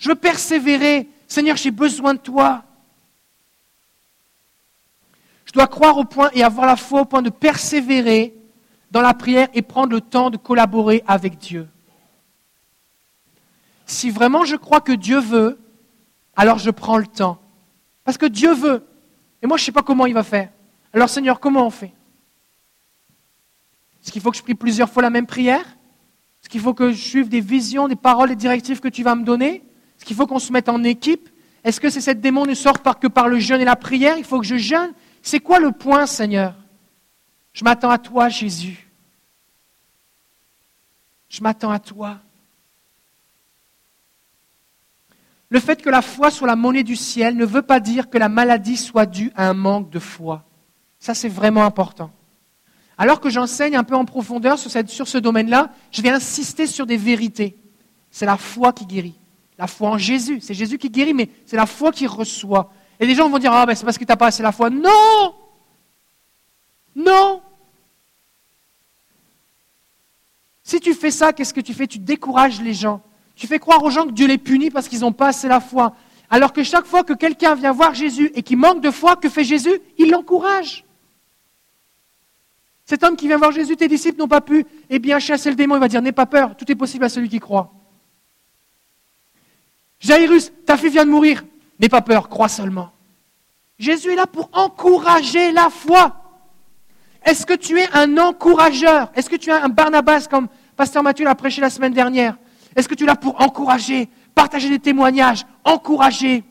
Je 0.00 0.08
veux 0.08 0.16
persévérer. 0.16 1.08
Seigneur, 1.28 1.56
j'ai 1.56 1.70
besoin 1.70 2.14
de 2.14 2.18
toi. 2.18 2.64
Je 5.44 5.52
dois 5.52 5.68
croire 5.68 5.98
au 5.98 6.04
point 6.04 6.30
et 6.32 6.42
avoir 6.42 6.66
la 6.66 6.76
foi 6.76 7.02
au 7.02 7.04
point 7.04 7.22
de 7.22 7.30
persévérer 7.30 8.34
dans 8.90 9.02
la 9.02 9.14
prière 9.14 9.48
et 9.54 9.62
prendre 9.62 9.92
le 9.92 10.00
temps 10.00 10.30
de 10.30 10.36
collaborer 10.36 11.04
avec 11.06 11.38
Dieu. 11.38 11.68
Si 13.86 14.10
vraiment 14.10 14.44
je 14.44 14.56
crois 14.56 14.80
que 14.80 14.92
Dieu 14.92 15.20
veut, 15.20 15.58
alors 16.34 16.58
je 16.58 16.70
prends 16.70 16.98
le 16.98 17.06
temps. 17.06 17.38
Parce 18.04 18.16
que 18.16 18.26
Dieu 18.26 18.54
veut. 18.54 18.86
Et 19.42 19.46
moi, 19.46 19.56
je 19.56 19.62
ne 19.62 19.66
sais 19.66 19.72
pas 19.72 19.82
comment 19.82 20.06
il 20.06 20.14
va 20.14 20.22
faire. 20.22 20.50
Alors 20.92 21.10
Seigneur, 21.10 21.40
comment 21.40 21.66
on 21.66 21.70
fait? 21.70 21.92
Est-ce 24.02 24.12
qu'il 24.12 24.22
faut 24.22 24.30
que 24.30 24.36
je 24.36 24.42
prie 24.42 24.54
plusieurs 24.54 24.88
fois 24.88 25.02
la 25.02 25.10
même 25.10 25.26
prière? 25.26 25.76
Est-ce 26.42 26.48
qu'il 26.48 26.60
faut 26.60 26.72
que 26.72 26.90
je 26.90 27.02
suive 27.02 27.28
des 27.28 27.40
visions, 27.40 27.86
des 27.86 27.96
paroles, 27.96 28.30
des 28.30 28.36
directives 28.36 28.80
que 28.80 28.88
tu 28.88 29.02
vas 29.02 29.14
me 29.14 29.24
donner? 29.24 29.62
Est-ce 30.00 30.06
qu'il 30.06 30.16
faut 30.16 30.26
qu'on 30.26 30.38
se 30.38 30.50
mette 30.50 30.70
en 30.70 30.82
équipe 30.82 31.28
Est-ce 31.62 31.78
que 31.78 31.90
c'est 31.90 32.00
cette 32.00 32.22
démon 32.22 32.46
ne 32.46 32.54
sort 32.54 32.80
que 32.80 33.06
par 33.06 33.28
le 33.28 33.38
jeûne 33.38 33.60
et 33.60 33.66
la 33.66 33.76
prière? 33.76 34.16
Il 34.16 34.24
faut 34.24 34.40
que 34.40 34.46
je 34.46 34.56
jeûne 34.56 34.94
c'est 35.22 35.40
quoi 35.40 35.60
le 35.60 35.72
point, 35.72 36.06
Seigneur? 36.06 36.54
Je 37.52 37.64
m'attends 37.64 37.90
à 37.90 37.98
toi, 37.98 38.28
Jésus. 38.28 38.88
Je 41.28 41.42
m'attends 41.42 41.70
à 41.70 41.78
toi. 41.78 42.18
Le 45.50 45.60
fait 45.60 45.82
que 45.82 45.90
la 45.90 46.00
foi 46.00 46.30
soit 46.30 46.46
la 46.46 46.56
monnaie 46.56 46.84
du 46.84 46.96
ciel 46.96 47.36
ne 47.36 47.44
veut 47.44 47.60
pas 47.60 47.80
dire 47.80 48.08
que 48.08 48.16
la 48.18 48.30
maladie 48.30 48.78
soit 48.78 49.04
due 49.04 49.30
à 49.34 49.48
un 49.48 49.54
manque 49.54 49.90
de 49.90 49.98
foi. 49.98 50.44
Ça, 50.98 51.12
c'est 51.12 51.28
vraiment 51.28 51.64
important. 51.64 52.10
Alors 52.96 53.20
que 53.20 53.28
j'enseigne 53.28 53.76
un 53.76 53.84
peu 53.84 53.96
en 53.96 54.06
profondeur 54.06 54.58
sur, 54.58 54.70
sur 54.70 55.08
ce 55.08 55.18
domaine-là, 55.18 55.70
je 55.90 56.00
vais 56.00 56.10
insister 56.10 56.66
sur 56.66 56.86
des 56.86 56.96
vérités. 56.96 57.58
C'est 58.10 58.26
la 58.26 58.38
foi 58.38 58.72
qui 58.72 58.86
guérit. 58.86 59.19
La 59.60 59.66
foi 59.66 59.90
en 59.90 59.98
Jésus. 59.98 60.40
C'est 60.40 60.54
Jésus 60.54 60.78
qui 60.78 60.88
guérit, 60.88 61.12
mais 61.12 61.28
c'est 61.44 61.56
la 61.56 61.66
foi 61.66 61.92
qui 61.92 62.06
reçoit. 62.06 62.72
Et 62.98 63.04
les 63.04 63.14
gens 63.14 63.28
vont 63.28 63.38
dire, 63.38 63.52
ah 63.52 63.66
ben 63.66 63.74
c'est 63.74 63.84
parce 63.84 63.98
que 63.98 64.04
tu 64.04 64.10
n'as 64.10 64.16
pas 64.16 64.28
assez 64.28 64.42
la 64.42 64.52
foi. 64.52 64.70
Non 64.70 65.34
Non 66.96 67.42
Si 70.62 70.80
tu 70.80 70.94
fais 70.94 71.10
ça, 71.10 71.34
qu'est-ce 71.34 71.52
que 71.52 71.60
tu 71.60 71.74
fais? 71.74 71.86
Tu 71.86 71.98
décourages 71.98 72.62
les 72.62 72.72
gens. 72.72 73.02
Tu 73.36 73.46
fais 73.46 73.58
croire 73.58 73.82
aux 73.84 73.90
gens 73.90 74.06
que 74.06 74.12
Dieu 74.12 74.26
les 74.26 74.38
punit 74.38 74.70
parce 74.70 74.88
qu'ils 74.88 75.00
n'ont 75.00 75.12
pas 75.12 75.28
assez 75.28 75.46
la 75.46 75.60
foi. 75.60 75.94
Alors 76.30 76.54
que 76.54 76.62
chaque 76.62 76.86
fois 76.86 77.04
que 77.04 77.12
quelqu'un 77.12 77.54
vient 77.54 77.72
voir 77.72 77.92
Jésus 77.92 78.32
et 78.34 78.42
qui 78.42 78.56
manque 78.56 78.80
de 78.80 78.90
foi, 78.90 79.16
que 79.16 79.28
fait 79.28 79.44
Jésus? 79.44 79.78
Il 79.98 80.08
l'encourage. 80.10 80.86
Cet 82.86 83.04
homme 83.04 83.14
qui 83.14 83.26
vient 83.26 83.36
voir 83.36 83.52
Jésus, 83.52 83.76
tes 83.76 83.88
disciples 83.88 84.18
n'ont 84.18 84.26
pas 84.26 84.40
pu 84.40 84.64
eh 84.88 84.98
bien, 84.98 85.18
chasser 85.18 85.50
le 85.50 85.56
démon, 85.56 85.76
il 85.76 85.80
va 85.80 85.88
dire 85.88 86.00
N'aie 86.00 86.12
pas 86.12 86.24
peur, 86.24 86.56
tout 86.56 86.70
est 86.72 86.76
possible 86.76 87.04
à 87.04 87.10
celui 87.10 87.28
qui 87.28 87.40
croit. 87.40 87.74
Jairus, 90.00 90.50
ta 90.66 90.76
fille 90.76 90.90
vient 90.90 91.04
de 91.04 91.10
mourir. 91.10 91.44
N'aie 91.78 91.88
pas 91.88 92.02
peur, 92.02 92.28
crois 92.28 92.48
seulement. 92.48 92.90
Jésus 93.78 94.12
est 94.12 94.16
là 94.16 94.26
pour 94.26 94.50
encourager 94.52 95.52
la 95.52 95.70
foi. 95.70 96.16
Est-ce 97.24 97.46
que 97.46 97.54
tu 97.54 97.78
es 97.78 97.88
un 97.92 98.18
encourageur? 98.18 99.10
Est-ce 99.14 99.30
que 99.30 99.36
tu 99.36 99.50
es 99.50 99.52
un 99.52 99.68
Barnabas 99.68 100.26
comme 100.28 100.48
Pasteur 100.76 101.02
Mathieu 101.02 101.24
l'a 101.24 101.34
prêché 101.34 101.60
la 101.60 101.70
semaine 101.70 101.92
dernière? 101.92 102.36
Est-ce 102.74 102.88
que 102.88 102.94
tu 102.94 103.04
es 103.04 103.06
là 103.06 103.16
pour 103.16 103.40
encourager, 103.40 104.08
partager 104.34 104.68
des 104.68 104.78
témoignages, 104.78 105.46
encourager? 105.64 106.44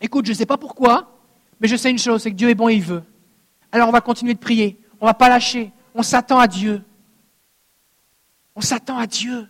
Écoute, 0.00 0.26
je 0.26 0.32
ne 0.32 0.36
sais 0.36 0.46
pas 0.46 0.56
pourquoi, 0.56 1.18
mais 1.60 1.68
je 1.68 1.76
sais 1.76 1.90
une 1.90 1.98
chose, 1.98 2.22
c'est 2.22 2.30
que 2.30 2.36
Dieu 2.36 2.48
est 2.48 2.54
bon 2.54 2.68
et 2.68 2.74
il 2.74 2.82
veut. 2.82 3.02
Alors 3.70 3.88
on 3.88 3.92
va 3.92 4.00
continuer 4.00 4.34
de 4.34 4.38
prier, 4.38 4.78
on 5.00 5.06
ne 5.06 5.10
va 5.10 5.14
pas 5.14 5.28
lâcher, 5.28 5.72
on 5.94 6.02
s'attend 6.02 6.38
à 6.38 6.46
Dieu. 6.46 6.82
On 8.54 8.60
s'attend 8.60 8.98
à 8.98 9.06
Dieu. 9.06 9.48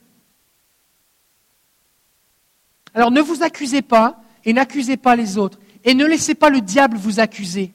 Alors 2.98 3.12
ne 3.12 3.20
vous 3.20 3.44
accusez 3.44 3.80
pas 3.80 4.20
et 4.44 4.52
n'accusez 4.52 4.96
pas 4.96 5.14
les 5.14 5.38
autres. 5.38 5.60
Et 5.84 5.94
ne 5.94 6.04
laissez 6.04 6.34
pas 6.34 6.50
le 6.50 6.60
diable 6.60 6.96
vous 6.96 7.20
accuser. 7.20 7.72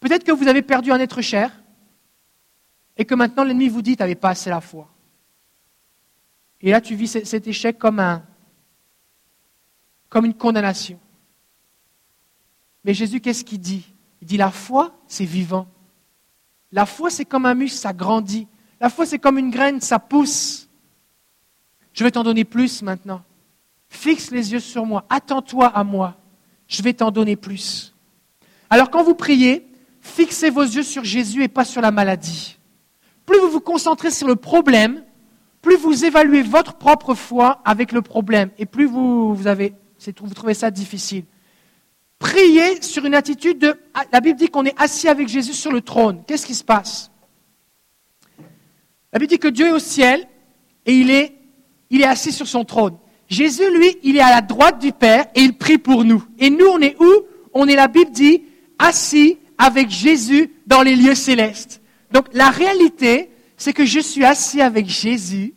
Peut-être 0.00 0.24
que 0.24 0.32
vous 0.32 0.48
avez 0.48 0.62
perdu 0.62 0.90
un 0.90 0.98
être 0.98 1.20
cher 1.20 1.62
et 2.96 3.04
que 3.04 3.14
maintenant 3.14 3.44
l'ennemi 3.44 3.68
vous 3.68 3.82
dit, 3.82 3.94
tu 3.94 4.02
n'avais 4.02 4.14
pas 4.14 4.30
assez 4.30 4.48
la 4.48 4.62
foi. 4.62 4.88
Et 6.62 6.70
là, 6.70 6.80
tu 6.80 6.94
vis 6.94 7.08
cet 7.08 7.46
échec 7.46 7.76
comme, 7.76 8.00
un, 8.00 8.24
comme 10.08 10.24
une 10.24 10.32
condamnation. 10.32 10.98
Mais 12.84 12.94
Jésus, 12.94 13.20
qu'est-ce 13.20 13.44
qu'il 13.44 13.60
dit? 13.60 13.92
Il 14.22 14.28
dit, 14.28 14.38
la 14.38 14.50
foi, 14.50 14.98
c'est 15.08 15.26
vivant. 15.26 15.68
La 16.72 16.86
foi, 16.86 17.10
c'est 17.10 17.26
comme 17.26 17.44
un 17.44 17.54
muscle, 17.54 17.76
ça 17.76 17.92
grandit. 17.92 18.48
La 18.80 18.88
foi, 18.88 19.04
c'est 19.04 19.18
comme 19.18 19.36
une 19.36 19.50
graine, 19.50 19.82
ça 19.82 19.98
pousse. 19.98 20.70
Je 21.92 22.02
vais 22.02 22.10
t'en 22.10 22.22
donner 22.24 22.44
plus 22.44 22.80
maintenant. 22.80 23.22
Fixe 23.96 24.30
les 24.30 24.52
yeux 24.52 24.60
sur 24.60 24.84
moi, 24.84 25.04
attends-toi 25.08 25.68
à 25.68 25.82
moi, 25.82 26.16
je 26.68 26.82
vais 26.82 26.92
t'en 26.92 27.10
donner 27.10 27.34
plus. 27.34 27.94
Alors 28.68 28.90
quand 28.90 29.02
vous 29.02 29.14
priez, 29.14 29.66
fixez 30.00 30.50
vos 30.50 30.62
yeux 30.62 30.82
sur 30.82 31.02
Jésus 31.02 31.42
et 31.42 31.48
pas 31.48 31.64
sur 31.64 31.80
la 31.80 31.90
maladie. 31.90 32.58
Plus 33.24 33.38
vous 33.38 33.48
vous 33.48 33.60
concentrez 33.60 34.10
sur 34.10 34.28
le 34.28 34.36
problème, 34.36 35.02
plus 35.62 35.76
vous 35.76 36.04
évaluez 36.04 36.42
votre 36.42 36.74
propre 36.74 37.14
foi 37.14 37.62
avec 37.64 37.90
le 37.90 38.02
problème, 38.02 38.50
et 38.58 38.66
plus 38.66 38.84
vous, 38.84 39.34
vous, 39.34 39.46
avez, 39.46 39.72
vous 40.20 40.34
trouvez 40.34 40.54
ça 40.54 40.70
difficile. 40.70 41.24
Priez 42.18 42.82
sur 42.82 43.06
une 43.06 43.14
attitude 43.14 43.58
de... 43.58 43.80
La 44.12 44.20
Bible 44.20 44.38
dit 44.38 44.48
qu'on 44.48 44.66
est 44.66 44.78
assis 44.78 45.08
avec 45.08 45.26
Jésus 45.26 45.54
sur 45.54 45.72
le 45.72 45.80
trône. 45.80 46.22
Qu'est-ce 46.26 46.46
qui 46.46 46.54
se 46.54 46.64
passe? 46.64 47.10
La 49.10 49.18
Bible 49.18 49.30
dit 49.30 49.38
que 49.38 49.48
Dieu 49.48 49.68
est 49.68 49.72
au 49.72 49.78
ciel 49.78 50.28
et 50.84 50.94
il 50.94 51.10
est 51.10 52.04
assis 52.04 52.32
sur 52.32 52.46
son 52.46 52.64
trône. 52.64 52.98
Jésus, 53.28 53.70
lui, 53.76 53.98
il 54.02 54.16
est 54.16 54.20
à 54.20 54.30
la 54.30 54.40
droite 54.40 54.78
du 54.78 54.92
Père 54.92 55.26
et 55.34 55.40
il 55.40 55.56
prie 55.56 55.78
pour 55.78 56.04
nous. 56.04 56.24
Et 56.38 56.50
nous, 56.50 56.66
on 56.66 56.80
est 56.80 56.96
où? 57.00 57.12
On 57.52 57.66
est, 57.66 57.74
la 57.74 57.88
Bible 57.88 58.10
dit, 58.10 58.42
assis 58.78 59.38
avec 59.58 59.90
Jésus 59.90 60.52
dans 60.66 60.82
les 60.82 60.94
lieux 60.94 61.14
célestes. 61.14 61.80
Donc 62.12 62.26
la 62.32 62.50
réalité, 62.50 63.30
c'est 63.56 63.72
que 63.72 63.84
je 63.84 64.00
suis 64.00 64.24
assis 64.24 64.60
avec 64.60 64.86
Jésus, 64.86 65.54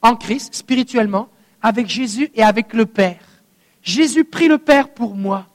en 0.00 0.16
Christ, 0.16 0.54
spirituellement, 0.54 1.28
avec 1.60 1.88
Jésus 1.88 2.30
et 2.34 2.42
avec 2.42 2.72
le 2.72 2.86
Père. 2.86 3.24
Jésus 3.82 4.24
prie 4.24 4.48
le 4.48 4.58
Père 4.58 4.90
pour 4.90 5.14
moi. 5.14 5.46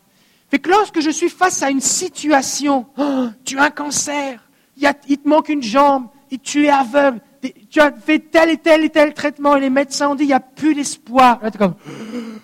Fait 0.50 0.60
que 0.60 0.70
lorsque 0.70 1.02
je 1.02 1.10
suis 1.10 1.30
face 1.30 1.62
à 1.62 1.70
une 1.70 1.82
situation, 1.82 2.88
oh, 2.97 3.28
tu 3.45 3.58
as 3.60 3.64
un 3.64 3.70
cancer, 3.70 4.43
il, 4.78 5.18
te 5.18 5.28
manque 5.28 5.50
une 5.50 5.62
jambe, 5.62 6.08
tu 6.43 6.66
es 6.66 6.70
aveugle, 6.70 7.22
tu 7.70 7.80
as 7.80 7.92
fait 7.92 8.20
tel 8.20 8.50
et 8.50 8.58
tel 8.58 8.84
et 8.84 8.90
tel 8.90 9.14
traitement 9.14 9.56
et 9.56 9.62
les 9.62 9.70
médecins 9.70 10.10
ont 10.10 10.16
dit 10.16 10.24
il 10.24 10.28
n'y 10.28 10.34
a 10.34 10.40
plus 10.40 10.76
d'espoir. 10.76 11.40
Là, 11.42 11.52
tu 11.52 11.58
es 11.58 11.60
comme, 11.60 11.76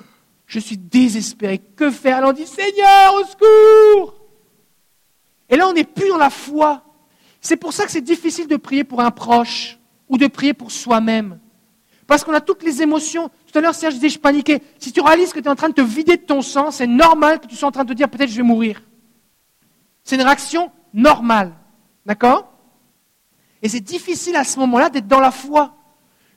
Je 0.48 0.60
suis 0.60 0.78
désespéré. 0.78 1.58
Que 1.58 1.89
faire? 1.91 2.18
Alors 2.18 2.30
on 2.30 2.34
dit 2.34 2.46
Seigneur, 2.46 3.14
au 3.16 3.26
secours 3.26 4.16
Et 5.50 5.58
là, 5.58 5.68
on 5.68 5.74
n'est 5.74 5.84
plus 5.84 6.10
dans 6.10 6.18
la 6.18 6.30
foi. 6.30 6.84
C'est 7.41 7.58
pour 7.58 7.74
ça 7.74 7.86
que 7.86 7.91
c'est 7.91 8.02
difficile 8.02 8.48
de 8.48 8.56
prier 8.56 8.84
pour 8.84 9.02
un 9.02 9.12
proche 9.12 9.80
ou 10.08 10.18
de 10.18 10.28
prier 10.28 10.54
pour 10.54 10.72
soi-même. 10.72 11.39
Parce 12.08 12.24
qu'on 12.24 12.34
a 12.34 12.41
toutes 12.41 12.64
les 12.64 12.82
émotions. 12.84 13.30
Tout 13.52 13.58
à 13.58 13.62
l'heure, 13.62 13.74
Serge 13.74 13.96
disait, 13.96 14.10
je 14.10 14.20
paniquais. 14.20 14.62
Si 14.80 14.91
tu 14.91 15.02
réalises 15.02 15.34
que 15.34 15.39
tu 15.39 15.46
es 15.46 15.50
en 15.50 15.56
train 15.56 15.70
de 15.70 15.74
te 15.74 15.82
vider 15.82 16.18
de 16.18 16.22
ton 16.22 16.41
sang, 16.41 16.70
c'est 16.70 16.88
normal 16.88 17.39
que 17.39 17.48
tu 17.48 17.56
sois 17.56 17.68
en 17.68 17.72
train 17.72 17.84
de 17.84 17.89
te 17.89 17.98
dire, 17.98 18.10
peut-être 18.10 18.30
je 18.30 18.38
vais 18.38 18.43
mourir. 18.43 18.82
C'est 20.04 20.16
une 20.16 20.22
réaction 20.22 20.72
normale. 20.93 21.54
D'accord? 22.06 22.52
Et 23.66 23.68
c'est 23.68 23.80
difficile 23.80 24.36
à 24.36 24.43
ce 24.43 24.59
moment-là 24.59 24.91
d'être 24.91 25.07
dans 25.07 25.20
la 25.20 25.32
foi. 25.32 25.76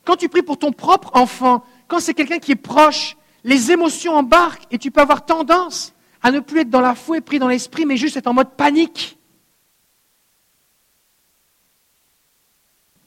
Quand 0.03 0.15
tu 0.15 0.29
pries 0.29 0.41
pour 0.41 0.57
ton 0.57 0.71
propre 0.71 1.11
enfant, 1.13 1.63
quand 1.87 1.99
c'est 1.99 2.15
quelqu'un 2.15 2.39
qui 2.39 2.53
est 2.53 2.55
proche, 2.55 3.15
les 3.43 3.71
émotions 3.71 4.15
embarquent 4.15 4.63
et 4.71 4.79
tu 4.79 4.89
peux 4.89 4.99
avoir 4.99 5.23
tendance 5.23 5.93
à 6.23 6.31
ne 6.31 6.39
plus 6.39 6.61
être 6.61 6.71
dans 6.71 6.81
la 6.81 6.95
foi 6.95 7.17
et 7.17 7.21
prier 7.21 7.37
dans 7.37 7.47
l'esprit, 7.47 7.85
mais 7.85 7.97
juste 7.97 8.17
être 8.17 8.25
en 8.25 8.33
mode 8.33 8.55
panique. 8.55 9.19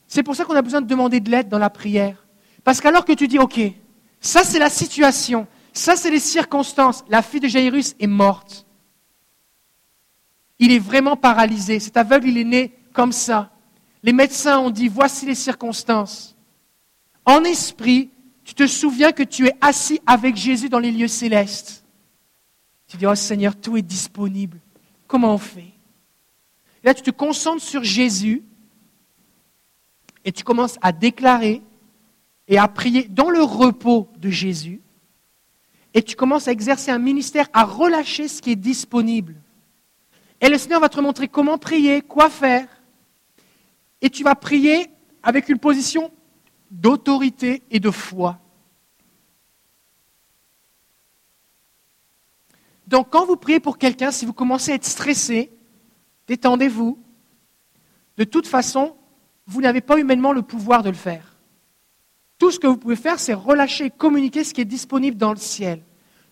C'est 0.07 0.23
pour 0.23 0.37
ça 0.37 0.45
qu'on 0.45 0.55
a 0.55 0.63
besoin 0.63 0.83
de 0.83 0.87
demander 0.87 1.19
de 1.19 1.29
l'aide 1.29 1.49
dans 1.49 1.59
la 1.59 1.69
prière. 1.69 2.25
Parce 2.63 2.81
qu'alors 2.81 3.05
que 3.05 3.15
tu 3.15 3.27
dis, 3.27 3.41
OK, 3.41 3.59
ça 4.21 4.45
c'est 4.45 4.61
la 4.61 4.71
situation, 4.71 5.49
ça 5.73 5.97
c'est 5.97 6.13
les 6.13 6.21
circonstances, 6.21 7.05
la 7.09 7.23
fille 7.23 7.41
de 7.41 7.49
Jairus 7.49 7.97
est 7.99 8.07
morte. 8.07 8.67
Il 10.61 10.71
est 10.71 10.79
vraiment 10.79 11.17
paralysé, 11.17 11.81
cet 11.81 11.97
aveugle, 11.97 12.29
il 12.29 12.39
est 12.39 12.45
né 12.45 12.79
comme 12.93 13.11
ça. 13.11 13.49
Les 14.03 14.13
médecins 14.13 14.59
ont 14.59 14.71
dit, 14.71 14.89
voici 14.89 15.27
les 15.27 15.35
circonstances. 15.35 16.35
En 17.25 17.45
esprit, 17.45 18.11
tu 18.45 18.55
te 18.55 18.67
souviens 18.67 19.13
que 19.13 19.23
tu 19.23 19.47
es 19.47 19.55
assis 19.61 20.01
avec 20.07 20.37
Jésus 20.37 20.69
dans 20.69 20.81
les 20.81 20.91
lieux 20.91 21.09
célestes. 21.09 21.85
Tu 22.89 22.97
dis, 22.97 23.07
oh 23.07 23.15
Seigneur, 23.15 23.55
tout 23.57 23.77
est 23.77 23.83
disponible. 23.83 24.59
Comment 25.07 25.35
on 25.35 25.39
fait? 25.39 25.73
Là, 26.83 26.95
tu 26.95 27.03
te 27.03 27.11
concentres 27.11 27.63
sur 27.63 27.85
Jésus 27.85 28.43
et 30.25 30.33
tu 30.33 30.43
commences 30.43 30.79
à 30.83 30.93
déclarer 30.93 31.63
et 32.49 32.59
à 32.59 32.67
prier 32.67 33.05
dans 33.09 33.31
le 33.31 33.43
repos 33.43 34.09
de 34.19 34.31
Jésus. 34.31 34.81
Et 35.95 36.03
tu 36.03 36.17
commences 36.17 36.49
à 36.49 36.53
exercer 36.53 36.91
un 36.91 36.99
ministère, 36.99 37.49
à 37.53 37.65
relâcher 37.65 38.27
ce 38.27 38.43
qui 38.43 38.51
est 38.51 38.57
disponible. 38.57 39.37
Et 40.41 40.49
le 40.49 40.59
Seigneur 40.59 40.81
va 40.81 40.89
te 40.89 41.01
montrer 41.01 41.29
comment 41.29 41.59
prier, 41.59 42.03
quoi 42.03 42.31
faire. 42.31 42.67
Et 44.03 44.11
tu 44.11 44.23
vas 44.25 44.35
prier 44.35 44.91
avec 45.23 45.49
une 45.49 45.59
position 45.59 46.13
d'autorité 46.71 47.63
et 47.71 47.81
de 47.81 47.91
foi. 47.91 48.39
Donc 52.87 53.09
quand 53.11 53.25
vous 53.25 53.37
priez 53.37 53.61
pour 53.61 53.79
quelqu'un, 53.79 54.11
si 54.11 54.27
vous 54.27 54.35
commencez 54.35 54.73
à 54.73 54.75
être 54.75 54.85
stressé, 54.85 55.51
détendez-vous. 56.27 56.99
De 58.19 58.25
toute 58.25 58.47
façon, 58.47 58.97
vous 59.47 59.63
n'avez 59.63 59.81
pas 59.81 59.99
humainement 59.99 60.33
le 60.33 60.43
pouvoir 60.43 60.83
de 60.83 60.91
le 60.91 60.97
faire. 60.97 61.39
Tout 62.39 62.51
ce 62.51 62.59
que 62.59 62.67
vous 62.67 62.77
pouvez 62.77 62.97
faire, 62.97 63.19
c'est 63.19 63.35
relâcher 63.35 63.87
et 63.87 63.91
communiquer 63.91 64.45
ce 64.45 64.53
qui 64.53 64.61
est 64.61 64.67
disponible 64.67 65.17
dans 65.17 65.33
le 65.33 65.39
ciel. 65.39 65.83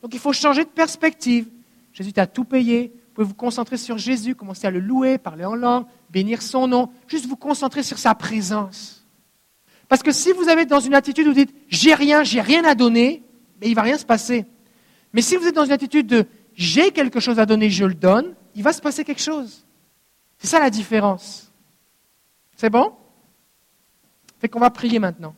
Donc 0.02 0.12
il 0.12 0.20
faut 0.20 0.32
changer 0.32 0.64
de 0.64 0.70
perspective. 0.70 1.48
Jésus 1.92 2.12
t'a 2.12 2.26
tout 2.26 2.44
payé. 2.44 2.92
Pouvez 3.20 3.28
vous 3.28 3.34
concentrer 3.34 3.76
sur 3.76 3.98
Jésus, 3.98 4.34
commencer 4.34 4.66
à 4.66 4.70
le 4.70 4.80
louer, 4.80 5.18
parler 5.18 5.44
en 5.44 5.54
langue, 5.54 5.84
bénir 6.08 6.40
son 6.40 6.66
nom, 6.66 6.90
juste 7.06 7.26
vous 7.26 7.36
concentrer 7.36 7.82
sur 7.82 7.98
sa 7.98 8.14
présence. 8.14 9.06
Parce 9.88 10.02
que 10.02 10.10
si 10.10 10.32
vous 10.32 10.48
avez 10.48 10.64
dans 10.64 10.80
une 10.80 10.94
attitude 10.94 11.26
où 11.26 11.32
vous 11.32 11.36
dites 11.36 11.54
j'ai 11.68 11.92
rien, 11.92 12.24
j'ai 12.24 12.40
rien 12.40 12.64
à 12.64 12.74
donner, 12.74 13.22
mais 13.60 13.68
il 13.68 13.74
va 13.74 13.82
rien 13.82 13.98
se 13.98 14.06
passer. 14.06 14.46
Mais 15.12 15.20
si 15.20 15.36
vous 15.36 15.46
êtes 15.46 15.54
dans 15.54 15.66
une 15.66 15.72
attitude 15.72 16.06
de 16.06 16.24
j'ai 16.54 16.92
quelque 16.92 17.20
chose 17.20 17.38
à 17.38 17.44
donner, 17.44 17.68
je 17.68 17.84
le 17.84 17.92
donne, 17.92 18.34
il 18.54 18.62
va 18.62 18.72
se 18.72 18.80
passer 18.80 19.04
quelque 19.04 19.20
chose. 19.20 19.66
C'est 20.38 20.46
ça 20.46 20.58
la 20.58 20.70
différence. 20.70 21.52
C'est 22.56 22.70
bon? 22.70 22.94
Fait 24.38 24.48
qu'on 24.48 24.60
va 24.60 24.70
prier 24.70 24.98
maintenant. 24.98 25.34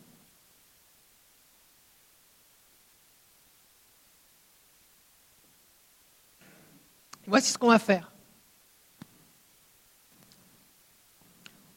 Voici 7.32 7.50
ce 7.50 7.56
qu'on 7.56 7.68
va 7.68 7.78
faire. 7.78 8.12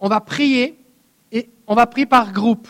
On 0.02 0.10
va 0.10 0.20
prier 0.20 0.78
et 1.32 1.50
on 1.66 1.76
va 1.76 1.88
prier 1.88 2.06
par 2.06 2.34
groupe. 2.34 2.68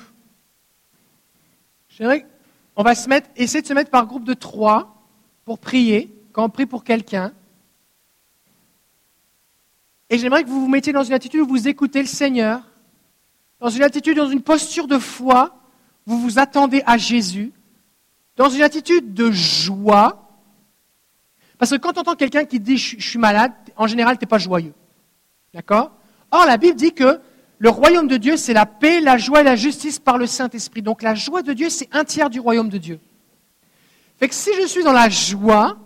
On 2.75 2.83
va 2.83 2.93
se 2.93 3.09
mettre, 3.09 3.27
essayer 3.37 3.63
de 3.63 3.67
se 3.67 3.73
mettre 3.73 3.89
par 3.89 4.05
groupe 4.05 4.23
de 4.23 4.35
trois 4.35 5.03
pour 5.45 5.57
prier, 5.57 6.15
quand 6.31 6.45
on 6.45 6.49
prie 6.49 6.67
pour 6.67 6.83
quelqu'un. 6.83 7.33
Et 10.11 10.19
j'aimerais 10.19 10.43
que 10.43 10.49
vous 10.49 10.61
vous 10.61 10.69
mettiez 10.69 10.93
dans 10.93 11.03
une 11.03 11.13
attitude 11.13 11.41
où 11.41 11.47
vous 11.47 11.67
écoutez 11.67 12.03
le 12.03 12.07
Seigneur, 12.07 12.61
dans 13.59 13.69
une 13.69 13.81
attitude, 13.81 14.15
dans 14.15 14.29
une 14.29 14.43
posture 14.43 14.85
de 14.85 14.99
foi, 14.99 15.57
vous 16.05 16.19
vous 16.19 16.37
attendez 16.37 16.83
à 16.85 16.99
Jésus, 16.99 17.51
dans 18.35 18.49
une 18.49 18.61
attitude 18.61 19.15
de 19.15 19.31
joie. 19.31 20.24
Parce 21.57 21.71
que 21.71 21.77
quand 21.77 21.97
on 21.97 22.01
entend 22.01 22.15
quelqu'un 22.15 22.45
qui 22.45 22.59
dit 22.59 22.77
je 22.77 22.99
suis 22.99 23.19
malade, 23.19 23.51
en 23.75 23.87
général, 23.87 24.17
tu 24.17 24.23
n'es 24.23 24.29
pas 24.29 24.37
joyeux. 24.37 24.73
D'accord? 25.53 25.91
Or, 26.31 26.45
la 26.45 26.57
Bible 26.57 26.75
dit 26.75 26.93
que 26.93 27.19
le 27.59 27.69
royaume 27.69 28.07
de 28.07 28.17
Dieu, 28.17 28.37
c'est 28.37 28.53
la 28.53 28.65
paix, 28.65 28.99
la 28.99 29.17
joie 29.17 29.41
et 29.41 29.43
la 29.43 29.55
justice 29.55 29.99
par 29.99 30.17
le 30.17 30.27
Saint-Esprit. 30.27 30.81
Donc 30.81 31.01
la 31.01 31.15
joie 31.15 31.41
de 31.41 31.53
Dieu, 31.53 31.69
c'est 31.69 31.87
un 31.93 32.03
tiers 32.03 32.29
du 32.29 32.39
royaume 32.39 32.69
de 32.69 32.77
Dieu. 32.77 32.99
Fait 34.17 34.31
si 34.31 34.49
je 34.61 34.67
suis 34.67 34.83
dans 34.83 34.91
la 34.91 35.09
joie 35.09 35.77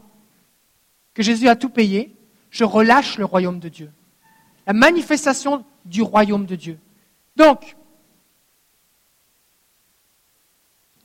que 1.13 1.23
Jésus 1.23 1.47
a 1.47 1.55
tout 1.55 1.69
payé, 1.69 2.15
je 2.49 2.63
relâche 2.63 3.17
le 3.17 3.25
royaume 3.25 3.59
de 3.59 3.69
Dieu. 3.69 3.91
La 4.65 4.73
manifestation 4.73 5.65
du 5.85 6.01
royaume 6.01 6.45
de 6.45 6.55
Dieu. 6.55 6.79
Donc, 7.35 7.75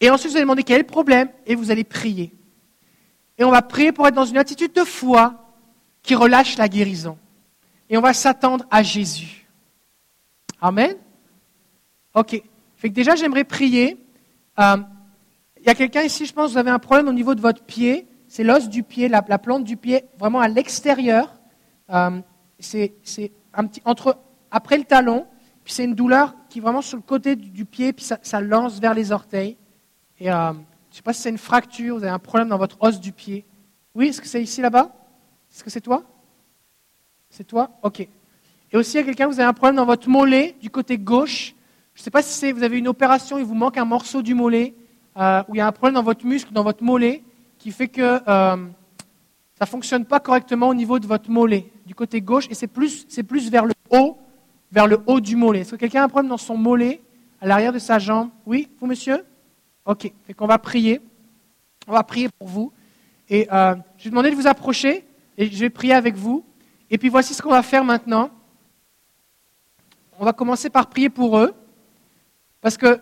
et 0.01 0.11
ensuite 0.11 0.31
vous 0.31 0.37
allez 0.37 0.45
demander 0.45 0.63
quel 0.63 0.77
est 0.77 0.81
le 0.81 0.87
problème? 0.87 1.29
Et 1.47 1.55
vous 1.55 1.71
allez 1.71 1.85
prier. 1.85 2.33
Et 3.39 3.45
on 3.45 3.51
va 3.51 3.63
prier 3.63 3.93
pour 3.93 4.07
être 4.07 4.15
dans 4.15 4.25
une 4.25 4.39
attitude 4.39 4.73
de 4.73 4.85
foi 4.85 5.35
qui 6.03 6.15
relâche 6.15 6.57
la 6.57 6.69
guérison. 6.69 7.19
Et 7.91 7.99
on 7.99 8.01
va 8.01 8.13
s'attendre 8.13 8.65
à 8.71 8.83
Jésus. 8.83 9.49
Amen. 10.61 10.97
OK. 12.15 12.43
Fait 12.77 12.89
que 12.89 12.95
déjà, 12.95 13.17
j'aimerais 13.17 13.45
prier. 13.45 13.99
Euh, 14.59 14.77
il 15.61 15.67
y 15.67 15.71
a 15.71 15.75
quelqu'un 15.75 16.03
ici, 16.03 16.27
je 16.27 16.33
pense, 16.33 16.53
vous 16.53 16.59
avez 16.59 16.71
un 16.71 16.79
problème 16.79 17.09
au 17.09 17.13
niveau 17.13 17.35
de 17.35 17.41
votre 17.41 17.65
pied. 17.65 18.07
C'est 18.29 18.45
l'os 18.45 18.69
du 18.69 18.83
pied, 18.83 19.09
la, 19.09 19.23
plante 19.23 19.65
du 19.65 19.77
pied, 19.77 20.05
vraiment 20.19 20.41
à 20.41 20.49
l'extérieur. 20.49 21.33
Euh, 21.91 22.21
c'est 22.59 22.93
un 23.53 23.67
petit 23.67 23.83
entre 23.85 24.19
après 24.51 24.79
le 24.79 24.85
talon. 24.85 25.27
Puis 25.65 25.73
c'est 25.73 25.85
une 25.85 25.95
douleur 25.95 26.35
qui 26.49 26.59
est 26.59 26.63
vraiment 26.63 26.83
sur 26.83 26.97
le 26.97 27.03
côté 27.03 27.37
du, 27.37 27.65
pied, 27.65 27.93
puis 27.93 28.05
ça, 28.05 28.41
lance 28.41 28.79
vers 28.79 28.93
les 28.93 29.13
orteils. 29.13 29.57
Et 30.21 30.31
euh, 30.31 30.53
je 30.95 30.99
ne 30.99 31.01
sais 31.01 31.03
pas 31.03 31.13
si 31.13 31.23
c'est 31.23 31.31
une 31.31 31.39
fracture, 31.39 31.97
vous 31.97 32.05
avez 32.05 32.13
un 32.13 32.21
problème 32.21 32.51
dans 32.51 32.57
votre 32.57 32.77
os 32.79 33.01
du 33.01 33.11
pied. 33.11 33.45
Oui, 33.97 34.07
est-ce 34.07 34.21
que 34.21 34.29
c'est 34.29 34.41
ici 34.41 34.61
là-bas? 34.61 34.95
Est-ce 35.53 35.65
que 35.65 35.69
c'est 35.69 35.81
toi? 35.81 36.05
C'est 37.31 37.43
toi? 37.43 37.71
Ok. 37.83 37.99
Et 37.99 38.77
aussi, 38.77 38.93
il 38.93 39.01
y 39.01 39.03
a 39.03 39.03
quelqu'un, 39.03 39.27
vous 39.27 39.41
avez 39.41 39.49
un 39.49 39.53
problème 39.53 39.75
dans 39.75 39.87
votre 39.87 40.09
mollet 40.09 40.55
du 40.63 40.71
côté 40.71 40.97
gauche. 40.97 41.57
Je 41.95 42.01
ne 42.01 42.05
sais 42.05 42.13
pas 42.13 42.23
si 42.23 42.53
vous 42.53 42.63
avez 42.63 42.79
une 42.79 42.87
opération, 42.87 43.39
il 43.39 43.45
vous 43.45 43.57
manque 43.57 43.77
un 43.77 43.85
morceau 43.85 44.23
du 44.23 44.35
mollet, 44.35 44.73
euh, 45.17 45.43
ou 45.49 45.57
il 45.57 45.59
y 45.59 45.61
a 45.61 45.67
un 45.67 45.73
problème 45.73 45.95
dans 45.95 46.05
votre 46.05 46.25
muscle, 46.25 46.53
dans 46.53 46.63
votre 46.63 46.85
mollet, 46.85 47.25
qui 47.59 47.73
fait 47.73 47.89
que 47.89 48.01
euh, 48.01 48.21
ça 49.59 49.63
ne 49.63 49.67
fonctionne 49.67 50.05
pas 50.05 50.21
correctement 50.21 50.69
au 50.69 50.75
niveau 50.75 51.01
de 51.01 51.09
votre 51.09 51.29
mollet, 51.29 51.73
du 51.87 51.97
côté 51.97 52.21
gauche, 52.21 52.47
et 52.51 52.55
c'est 52.55 52.69
plus, 52.69 53.05
c'est 53.09 53.25
plus 53.25 53.51
vers 53.51 53.65
le 53.65 53.75
haut, 53.91 54.17
vers 54.71 54.87
le 54.87 55.01
haut 55.09 55.19
du 55.19 55.35
mollet. 55.35 55.63
Est-ce 55.63 55.73
que 55.73 55.77
quelqu'un 55.77 56.03
a 56.03 56.05
un 56.05 56.09
problème 56.09 56.31
dans 56.31 56.37
son 56.37 56.57
mollet, 56.57 57.03
à 57.41 57.49
l'arrière 57.49 57.73
de 57.73 57.81
sa 57.81 57.99
jambe? 57.99 58.31
Oui, 58.47 58.69
vous, 58.79 58.87
monsieur? 58.87 59.25
Ok, 59.85 60.13
fait 60.25 60.35
qu'on 60.35 60.47
va 60.47 60.59
prier. 60.59 61.01
On 61.87 61.93
va 61.93 62.03
prier 62.03 62.29
pour 62.29 62.49
vous. 62.49 62.73
Et 63.29 63.47
euh, 63.53 63.77
je 63.99 64.05
vais 64.05 64.11
demander 64.11 64.31
de 64.31 64.37
vous 64.37 64.47
approcher, 64.47 65.07
et 65.37 65.51
je 65.51 65.59
vais 65.59 65.71
prier 65.71 65.95
avec 65.95 66.15
vous. 66.15 66.45
Et 66.91 66.99
puis 66.99 67.09
voici 67.09 67.35
ce 67.35 67.43
qu'on 67.43 67.51
va 67.51 67.63
faire 67.63 67.85
maintenant 67.85 68.31
on 70.19 70.25
va 70.25 70.33
commencer 70.33 70.71
par 70.71 70.89
prier 70.89 71.11
pour 71.11 71.39
eux. 71.39 71.55
Parce 72.61 72.77
que 72.77 73.01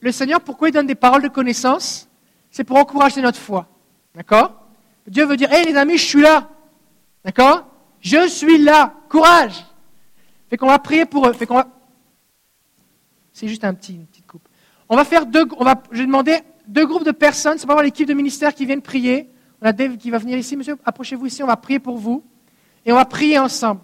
le 0.00 0.12
Seigneur, 0.12 0.40
pourquoi 0.40 0.68
il 0.68 0.72
donne 0.72 0.86
des 0.86 0.94
paroles 0.94 1.22
de 1.22 1.28
connaissance? 1.28 2.08
C'est 2.50 2.64
pour 2.64 2.76
encourager 2.76 3.20
notre 3.22 3.38
foi. 3.38 3.66
D'accord? 4.14 4.68
Dieu 5.06 5.24
veut 5.24 5.36
dire, 5.36 5.52
hé 5.52 5.64
les 5.64 5.76
amis, 5.76 5.96
je 5.96 6.04
suis 6.04 6.20
là. 6.20 6.48
D'accord? 7.24 7.66
Je 8.00 8.28
suis 8.28 8.58
là. 8.58 8.94
Courage. 9.08 9.64
Fait 10.48 10.56
qu'on 10.56 10.66
va 10.66 10.78
prier 10.78 11.06
pour 11.06 11.26
eux. 11.26 11.32
Fait 11.32 11.46
qu'on 11.46 11.56
va... 11.56 11.68
C'est 13.32 13.48
juste 13.48 13.64
un 13.64 13.74
petit. 13.74 14.00
On 14.90 14.96
va 14.96 15.04
faire 15.04 15.24
deux, 15.24 15.46
on 15.56 15.64
va, 15.64 15.80
je 15.92 15.98
vais 15.98 16.06
demander 16.06 16.40
deux 16.66 16.84
groupes 16.84 17.04
de 17.04 17.12
personnes, 17.12 17.58
c'est 17.58 17.66
pas 17.66 17.80
l'équipe 17.80 18.08
de 18.08 18.12
ministère 18.12 18.52
qui 18.52 18.66
viennent 18.66 18.82
prier. 18.82 19.30
On 19.62 19.66
a 19.66 19.72
Dave 19.72 19.96
qui 19.96 20.10
va 20.10 20.18
venir 20.18 20.36
ici, 20.36 20.56
monsieur, 20.56 20.76
approchez-vous 20.84 21.26
ici, 21.26 21.44
on 21.44 21.46
va 21.46 21.56
prier 21.56 21.78
pour 21.78 21.96
vous. 21.96 22.24
Et 22.84 22.92
on 22.92 22.96
va 22.96 23.04
prier 23.04 23.38
ensemble. 23.38 23.80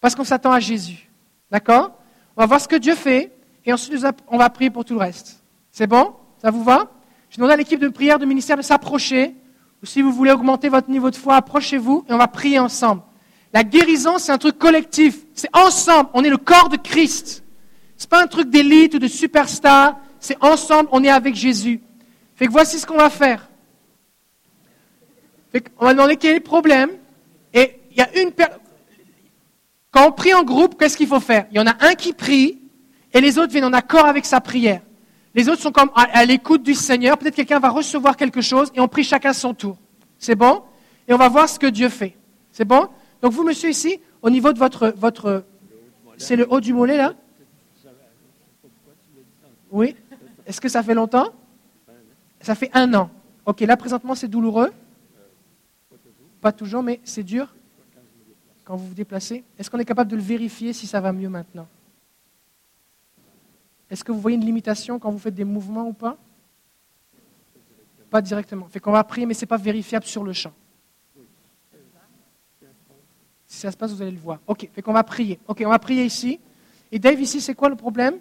Parce 0.00 0.14
qu'on 0.14 0.24
s'attend 0.24 0.52
à 0.52 0.60
Jésus. 0.60 1.08
D'accord? 1.50 1.92
On 2.36 2.42
va 2.42 2.46
voir 2.46 2.60
ce 2.60 2.68
que 2.68 2.76
Dieu 2.76 2.94
fait 2.94 3.32
et 3.64 3.72
ensuite 3.72 4.04
on 4.28 4.36
va 4.36 4.50
prier 4.50 4.68
pour 4.68 4.84
tout 4.84 4.94
le 4.94 5.00
reste. 5.00 5.42
C'est 5.70 5.86
bon? 5.86 6.12
Ça 6.42 6.50
vous 6.50 6.62
va? 6.62 6.90
Je 7.30 7.36
demande 7.36 7.52
à 7.52 7.56
l'équipe 7.56 7.80
de 7.80 7.88
prière 7.88 8.18
de 8.18 8.26
ministère 8.26 8.56
de 8.58 8.62
s'approcher. 8.62 9.34
ou 9.82 9.86
si 9.86 10.02
vous 10.02 10.12
voulez 10.12 10.32
augmenter 10.32 10.68
votre 10.68 10.90
niveau 10.90 11.10
de 11.10 11.16
foi, 11.16 11.36
approchez-vous 11.36 12.04
et 12.06 12.12
on 12.12 12.18
va 12.18 12.28
prier 12.28 12.58
ensemble. 12.58 13.02
La 13.54 13.64
guérison, 13.64 14.18
c'est 14.18 14.32
un 14.32 14.38
truc 14.38 14.58
collectif. 14.58 15.20
C'est 15.32 15.54
ensemble. 15.56 16.10
On 16.12 16.22
est 16.22 16.30
le 16.30 16.36
corps 16.36 16.68
de 16.68 16.76
Christ. 16.76 17.44
C'est 17.96 18.10
pas 18.10 18.22
un 18.22 18.26
truc 18.26 18.50
d'élite 18.50 18.94
ou 18.94 18.98
de 18.98 19.08
superstar. 19.08 19.98
C'est 20.20 20.36
ensemble. 20.42 20.88
On 20.92 21.02
est 21.04 21.10
avec 21.10 21.34
Jésus. 21.34 21.80
Fait 22.34 22.46
que 22.46 22.52
voici 22.52 22.78
ce 22.78 22.86
qu'on 22.86 22.96
va 22.96 23.10
faire. 23.10 23.48
Fait 25.50 25.64
on 25.78 25.86
va 25.86 25.92
demander 25.92 26.16
quel 26.16 26.36
est 26.36 26.40
problème. 26.40 26.90
Et 27.52 27.80
il 27.90 27.96
y 27.96 28.00
a 28.00 28.22
une 28.22 28.32
personne. 28.32 28.60
Quand 29.90 30.06
on 30.06 30.12
prie 30.12 30.34
en 30.34 30.44
groupe, 30.44 30.78
qu'est-ce 30.78 30.96
qu'il 30.96 31.08
faut 31.08 31.20
faire? 31.20 31.46
Il 31.50 31.56
y 31.56 31.60
en 31.60 31.66
a 31.66 31.74
un 31.80 31.94
qui 31.94 32.12
prie 32.12 32.60
et 33.12 33.20
les 33.20 33.38
autres 33.38 33.52
viennent 33.52 33.64
en 33.64 33.72
accord 33.72 34.06
avec 34.06 34.26
sa 34.26 34.40
prière. 34.40 34.82
Les 35.34 35.48
autres 35.48 35.62
sont 35.62 35.72
comme 35.72 35.90
à, 35.94 36.24
l'écoute 36.24 36.62
du 36.62 36.74
Seigneur. 36.74 37.16
Peut-être 37.16 37.34
quelqu'un 37.34 37.58
va 37.58 37.70
recevoir 37.70 38.16
quelque 38.16 38.40
chose 38.40 38.70
et 38.74 38.80
on 38.80 38.88
prie 38.88 39.04
chacun 39.04 39.32
son 39.32 39.54
tour. 39.54 39.78
C'est 40.18 40.34
bon? 40.34 40.62
Et 41.06 41.14
on 41.14 41.16
va 41.16 41.28
voir 41.28 41.48
ce 41.48 41.58
que 41.58 41.66
Dieu 41.66 41.88
fait. 41.88 42.16
C'est 42.52 42.64
bon? 42.64 42.88
Donc 43.22 43.32
vous, 43.32 43.44
monsieur, 43.44 43.70
ici, 43.70 44.00
au 44.20 44.30
niveau 44.30 44.52
de 44.52 44.58
votre... 44.58 44.92
votre 44.96 45.44
c'est 46.16 46.36
le 46.36 46.46
haut 46.52 46.60
du 46.60 46.72
mollet, 46.72 46.96
là? 46.96 47.14
Oui 49.70 49.94
Est-ce 50.48 50.62
que 50.62 50.68
ça 50.68 50.82
fait 50.82 50.94
longtemps? 50.94 51.32
Ça 52.40 52.54
fait 52.54 52.70
un 52.72 52.92
an. 52.94 53.10
Ok, 53.44 53.60
là, 53.60 53.76
présentement, 53.76 54.14
c'est 54.14 54.28
douloureux 54.28 54.72
Pas 56.40 56.52
toujours, 56.52 56.82
mais 56.82 57.00
c'est 57.04 57.22
dur 57.22 57.54
quand 58.64 58.76
vous 58.76 58.88
vous 58.88 58.94
déplacez 58.94 59.44
Est-ce 59.58 59.70
qu'on 59.70 59.78
est 59.78 59.84
capable 59.84 60.10
de 60.10 60.16
le 60.16 60.22
vérifier 60.22 60.72
si 60.72 60.86
ça 60.86 61.00
va 61.00 61.12
mieux 61.12 61.28
maintenant? 61.28 61.68
Est-ce 63.90 64.02
que 64.02 64.10
vous 64.12 64.20
voyez 64.20 64.36
une 64.36 64.44
limitation 64.44 64.98
quand 64.98 65.10
vous 65.10 65.18
faites 65.18 65.34
des 65.34 65.44
mouvements 65.44 65.86
ou 65.86 65.92
pas? 65.92 66.16
Pas 68.10 68.22
directement. 68.22 68.68
Fait 68.68 68.80
qu'on 68.80 68.92
va 68.92 69.04
prier, 69.04 69.26
mais 69.26 69.34
ce 69.34 69.42
n'est 69.42 69.48
pas 69.48 69.56
vérifiable 69.58 70.06
sur 70.06 70.24
le 70.24 70.32
champ. 70.32 70.52
Si 73.46 73.58
ça 73.58 73.70
se 73.70 73.76
passe, 73.76 73.92
vous 73.92 74.02
allez 74.02 74.10
le 74.10 74.18
voir. 74.18 74.40
Ok, 74.46 74.68
fait 74.72 74.82
qu'on 74.82 74.92
va 74.92 75.04
prier. 75.04 75.38
Ok, 75.46 75.62
on 75.64 75.70
va 75.70 75.78
prier 75.78 76.04
ici. 76.04 76.38
Et 76.92 76.98
Dave, 76.98 77.20
ici, 77.20 77.40
c'est 77.40 77.54
quoi 77.54 77.68
le 77.68 77.76
problème 77.76 78.14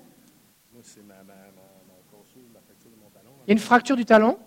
Moi, 0.74 0.82
c'est 0.84 1.06
ma, 1.06 1.16
ma, 1.16 1.24
la 1.24 1.24
fracture 1.24 1.26
de 1.26 1.26
mon 1.26 1.26
talon. 1.26 1.27
Il 3.46 3.48
y 3.48 3.52
a 3.52 3.54
une 3.54 3.60
fracture 3.60 3.96
du 3.96 4.06
talon 4.06 4.38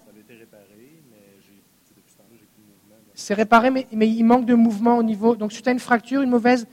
c'est 3.20 3.34
réparé, 3.34 3.70
mais, 3.70 3.86
il 3.93 4.24
manque 4.24 4.47
de 4.47 4.55
mouvement 4.55 4.97
au 4.97 5.03
niveau. 5.03 5.36
Donc, 5.36 5.53
si 5.53 5.62
tu 5.62 5.68
as 5.68 5.72
une 5.72 5.78
fracture, 5.78 6.22
une 6.22 6.30
mauvaise, 6.30 6.66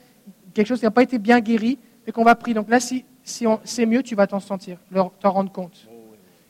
quelque 0.53 0.67
chose 0.67 0.79
qui 0.79 0.85
n'a 0.85 0.91
pas 0.91 1.03
été 1.03 1.19
bien 1.19 1.39
guéri, 1.39 1.77
et 2.05 2.11
qu'on 2.11 2.23
va 2.23 2.35
prier. 2.35 2.55
Donc 2.55 2.69
là, 2.69 2.79
si, 2.79 3.03
si 3.21 3.45
c'est 3.65 3.85
mieux, 3.85 4.01
tu 4.01 4.15
vas 4.15 4.27
t'en 4.27 4.39
sentir, 4.39 4.77
t'en 5.19 5.31
rendre 5.31 5.51
compte. 5.51 5.87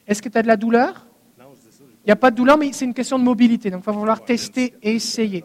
Est-ce 0.08 0.22
que 0.22 0.30
tu 0.30 0.38
as 0.38 0.44
de 0.44 0.48
la 0.48 0.56
douleur? 0.56 1.08
Il 1.40 2.06
n'y 2.08 2.12
a 2.12 2.16
pas 2.16 2.32
de 2.32 2.36
douleur, 2.36 2.58
mais 2.58 2.72
c'est 2.74 2.86
une 2.86 2.94
question 2.94 3.18
de 3.18 3.24
mobilité. 3.24 3.72
Donc, 3.72 3.82
il 3.84 3.86
va 3.86 3.94
falloir 3.94 4.24
tester 4.24 4.76
et 4.82 4.94
essayer. 4.94 5.44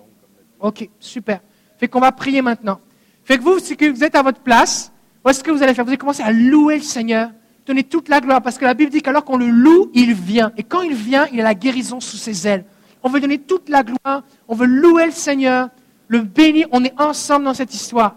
Ok, 0.61 0.89
super. 1.01 1.41
Fait 1.79 1.89
qu'on 1.89 2.01
va 2.01 2.13
prier 2.13 2.43
maintenant. 2.43 2.79
Fait 3.25 3.39
que 3.39 3.43
vous, 3.43 3.59
si 3.59 3.75
vous 3.75 4.05
êtes 4.05 4.15
à 4.15 4.23
votre 4.23 4.41
place, 4.41 4.93
voici 5.25 5.41
ce 5.41 5.45
que 5.45 5.51
vous 5.51 5.63
allez 5.63 5.75
faire? 5.75 5.85
Vous 5.85 5.91
allez 5.91 5.99
commencer 5.99 6.23
à 6.23 6.31
louer 6.31 6.77
le 6.77 6.83
Seigneur, 6.83 7.31
donner 7.67 7.85
toute 7.85 8.09
la 8.09 8.21
gloire, 8.21 8.43
parce 8.43 8.59
que 8.59 8.65
la 8.65 8.75
Bible 8.75 8.91
dit 8.91 9.03
qu'alors 9.03 9.25
qu'on 9.25 9.37
le 9.37 9.49
loue, 9.49 9.91
il 9.95 10.15
vient. 10.15 10.53
Et 10.57 10.63
quand 10.63 10.83
il 10.83 10.95
vient, 10.95 11.27
il 11.33 11.41
a 11.41 11.45
la 11.45 11.55
guérison 11.55 12.01
sous 12.01 12.17
ses 12.17 12.47
ailes. 12.47 12.65
On 13.03 13.09
veut 13.09 13.21
donner 13.21 13.39
toute 13.39 13.69
la 13.69 13.83
gloire. 13.83 14.23
On 14.49 14.55
veut 14.55 14.67
louer 14.67 15.07
le 15.07 15.13
Seigneur, 15.13 15.69
le 16.09 16.21
bénir. 16.21 16.69
On 16.73 16.85
est 16.85 17.01
ensemble 17.01 17.45
dans 17.45 17.55
cette 17.55 17.75
histoire. 17.75 18.17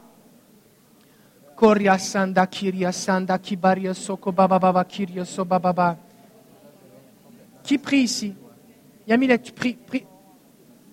Qui 7.64 7.78
prie 7.78 8.02
ici? 8.02 8.34
Yamilet, 9.08 9.40
tu 9.40 9.52
prie, 9.52 9.78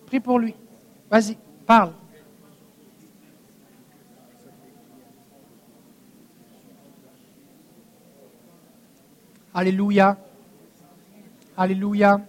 prie 0.07 0.20
pour 0.20 0.38
lui. 0.38 0.55
Vas-y, 1.11 1.36
parle. 1.66 1.92
Alléluia. 9.55 10.16
Alléluia. 11.57 12.20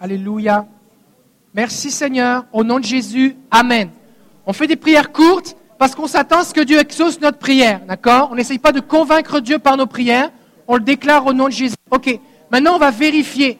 Alléluia. 0.00 0.66
Merci 1.52 1.90
Seigneur. 1.90 2.44
Au 2.52 2.62
nom 2.62 2.78
de 2.78 2.84
Jésus. 2.84 3.36
Amen. 3.50 3.90
On 4.46 4.52
fait 4.52 4.68
des 4.68 4.76
prières 4.76 5.12
courtes 5.12 5.56
parce 5.76 5.94
qu'on 5.94 6.06
s'attend 6.06 6.38
à 6.38 6.44
ce 6.44 6.54
que 6.54 6.60
Dieu 6.60 6.78
exauce 6.78 7.20
notre 7.20 7.38
prière. 7.38 7.80
D'accord? 7.86 8.28
On 8.30 8.36
n'essaye 8.36 8.58
pas 8.58 8.72
de 8.72 8.80
convaincre 8.80 9.40
Dieu 9.40 9.58
par 9.58 9.76
nos 9.76 9.86
prières. 9.86 10.30
On 10.68 10.76
le 10.76 10.82
déclare 10.82 11.26
au 11.26 11.32
nom 11.32 11.46
de 11.46 11.52
Jésus. 11.52 11.76
Ok. 11.90 12.18
Maintenant, 12.50 12.76
on 12.76 12.78
va 12.78 12.90
vérifier. 12.90 13.58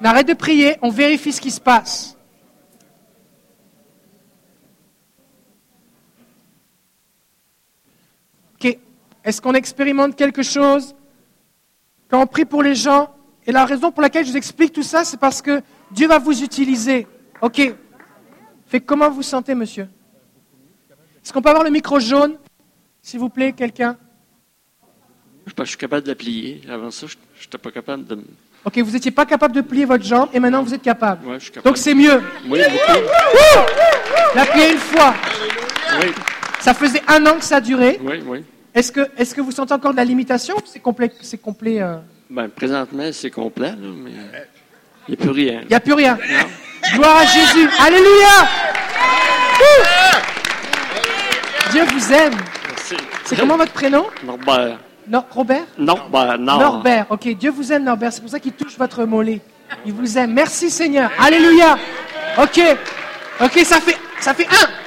On 0.00 0.04
arrête 0.04 0.28
de 0.28 0.34
prier. 0.34 0.76
On 0.80 0.90
vérifie 0.90 1.32
ce 1.32 1.40
qui 1.40 1.50
se 1.50 1.60
passe. 1.60 2.16
Ok. 8.54 8.78
Est-ce 9.28 9.42
qu'on 9.42 9.52
expérimente 9.52 10.16
quelque 10.16 10.42
chose 10.42 10.94
Quand 12.08 12.22
on 12.22 12.26
prie 12.26 12.46
pour 12.46 12.62
les 12.62 12.74
gens, 12.74 13.14
et 13.46 13.52
la 13.52 13.66
raison 13.66 13.92
pour 13.92 14.00
laquelle 14.00 14.24
je 14.24 14.30
vous 14.30 14.38
explique 14.38 14.72
tout 14.72 14.82
ça, 14.82 15.04
c'est 15.04 15.20
parce 15.20 15.42
que 15.42 15.60
Dieu 15.90 16.08
va 16.08 16.18
vous 16.18 16.42
utiliser. 16.42 17.06
Ok. 17.42 17.74
Fait 18.68 18.80
comment 18.80 19.10
vous 19.10 19.16
vous 19.16 19.22
sentez, 19.22 19.54
monsieur 19.54 19.86
Est-ce 21.22 21.30
qu'on 21.30 21.42
peut 21.42 21.50
avoir 21.50 21.62
le 21.62 21.68
micro 21.68 22.00
jaune 22.00 22.38
S'il 23.02 23.20
vous 23.20 23.28
plaît, 23.28 23.52
quelqu'un 23.52 23.98
je, 25.44 25.64
suis 25.64 25.76
capable 25.76 26.04
de 26.04 26.08
la 26.08 26.14
plier. 26.14 26.62
Avant 26.66 26.90
ça, 26.90 27.06
je 27.06 27.44
n'étais 27.44 27.58
pas 27.58 27.70
capable 27.70 28.06
de. 28.06 28.24
Ok, 28.64 28.78
vous 28.78 28.92
n'étiez 28.92 29.10
pas 29.10 29.26
capable 29.26 29.54
de 29.54 29.60
plier 29.60 29.84
votre 29.84 30.04
jambe 30.04 30.30
et 30.32 30.40
maintenant 30.40 30.62
vous 30.62 30.72
êtes 30.72 30.80
capable. 30.80 31.26
Ouais, 31.26 31.34
je 31.34 31.44
suis 31.44 31.52
capable. 31.52 31.68
Donc 31.68 31.76
c'est 31.76 31.94
mieux. 31.94 32.22
Oui, 32.48 32.60
beaucoup. 32.70 33.00
La 34.34 34.46
plier 34.46 34.72
une 34.72 34.78
fois. 34.78 35.14
Oui. 36.00 36.12
Ça 36.60 36.72
faisait 36.72 37.02
un 37.06 37.26
an 37.26 37.34
que 37.34 37.44
ça 37.44 37.60
durait. 37.60 37.98
Oui, 38.02 38.22
oui. 38.26 38.44
Est-ce 38.78 38.92
que, 38.92 39.00
est 39.18 39.34
que 39.34 39.40
vous 39.40 39.50
sentez 39.50 39.74
encore 39.74 39.90
de 39.90 39.96
la 39.96 40.04
limitation 40.04 40.54
c'est 40.64 40.78
complet, 40.78 41.10
c'est 41.20 41.42
complet 41.42 41.82
euh? 41.82 41.96
Ben, 42.30 42.48
présentement, 42.48 43.10
c'est 43.10 43.30
complet, 43.30 43.72
mais 43.76 44.12
il 45.08 45.16
n'y 45.16 45.20
a 45.20 45.20
plus 45.20 45.30
rien. 45.30 45.60
Il 45.62 45.68
n'y 45.68 45.74
a 45.74 45.80
plus 45.80 45.94
rien. 45.94 46.16
Gloire 46.94 47.16
à 47.16 47.26
Jésus. 47.26 47.68
Alléluia. 47.80 48.48
Dieu 51.72 51.82
vous 51.92 52.12
aime. 52.12 52.34
C'est 53.24 53.36
comment 53.36 53.56
votre 53.56 53.72
prénom? 53.72 54.06
Norbert. 54.24 54.78
No 55.08 55.24
Robert? 55.28 55.64
Norbert, 55.76 56.38
non. 56.38 56.58
Norbert, 56.60 57.06
ok. 57.10 57.36
Dieu 57.36 57.50
vous 57.50 57.72
aime, 57.72 57.82
Norbert. 57.82 58.12
C'est 58.12 58.20
pour 58.20 58.30
ça 58.30 58.38
qu'il 58.38 58.52
touche 58.52 58.78
votre 58.78 59.04
mollet. 59.04 59.40
Il 59.86 59.92
vous 59.92 60.16
aime. 60.16 60.34
Merci, 60.34 60.70
Seigneur. 60.70 61.10
Alléluia. 61.18 61.76
Ok. 62.40 62.60
Ok, 63.40 63.58
ça 63.64 63.80
fait, 63.80 63.98
ça 64.20 64.34
fait 64.34 64.46
un. 64.46 64.77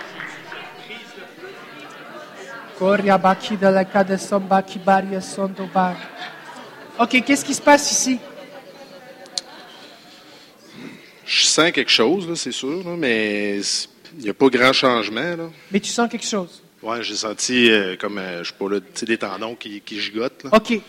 Ok, 7.00 7.24
qu'est-ce 7.24 7.46
qui 7.46 7.54
se 7.54 7.62
passe 7.62 7.92
ici? 7.92 8.18
Je 11.24 11.44
sens 11.46 11.72
quelque 11.72 11.92
chose, 11.92 12.34
c'est 12.40 12.52
sûr, 12.52 12.84
mais 12.98 13.60
il 14.18 14.24
n'y 14.24 14.30
a 14.30 14.34
pas 14.34 14.48
grand 14.50 14.74
changement. 14.74 15.52
Mais 15.72 15.80
tu 15.80 15.92
sens 15.92 16.10
quelque 16.10 16.26
chose? 16.26 16.64
Oui, 16.82 16.98
j'ai 17.02 17.16
senti 17.16 17.70
euh, 17.70 17.96
comme, 17.98 18.18
euh, 18.18 18.44
je 18.44 18.50
sais 18.50 18.56
pas, 18.58 18.68
là, 18.68 18.80
des 18.80 19.18
tendons 19.18 19.54
qui, 19.54 19.80
qui 19.82 20.00
gigotent. 20.02 20.48
OK. 20.52 20.82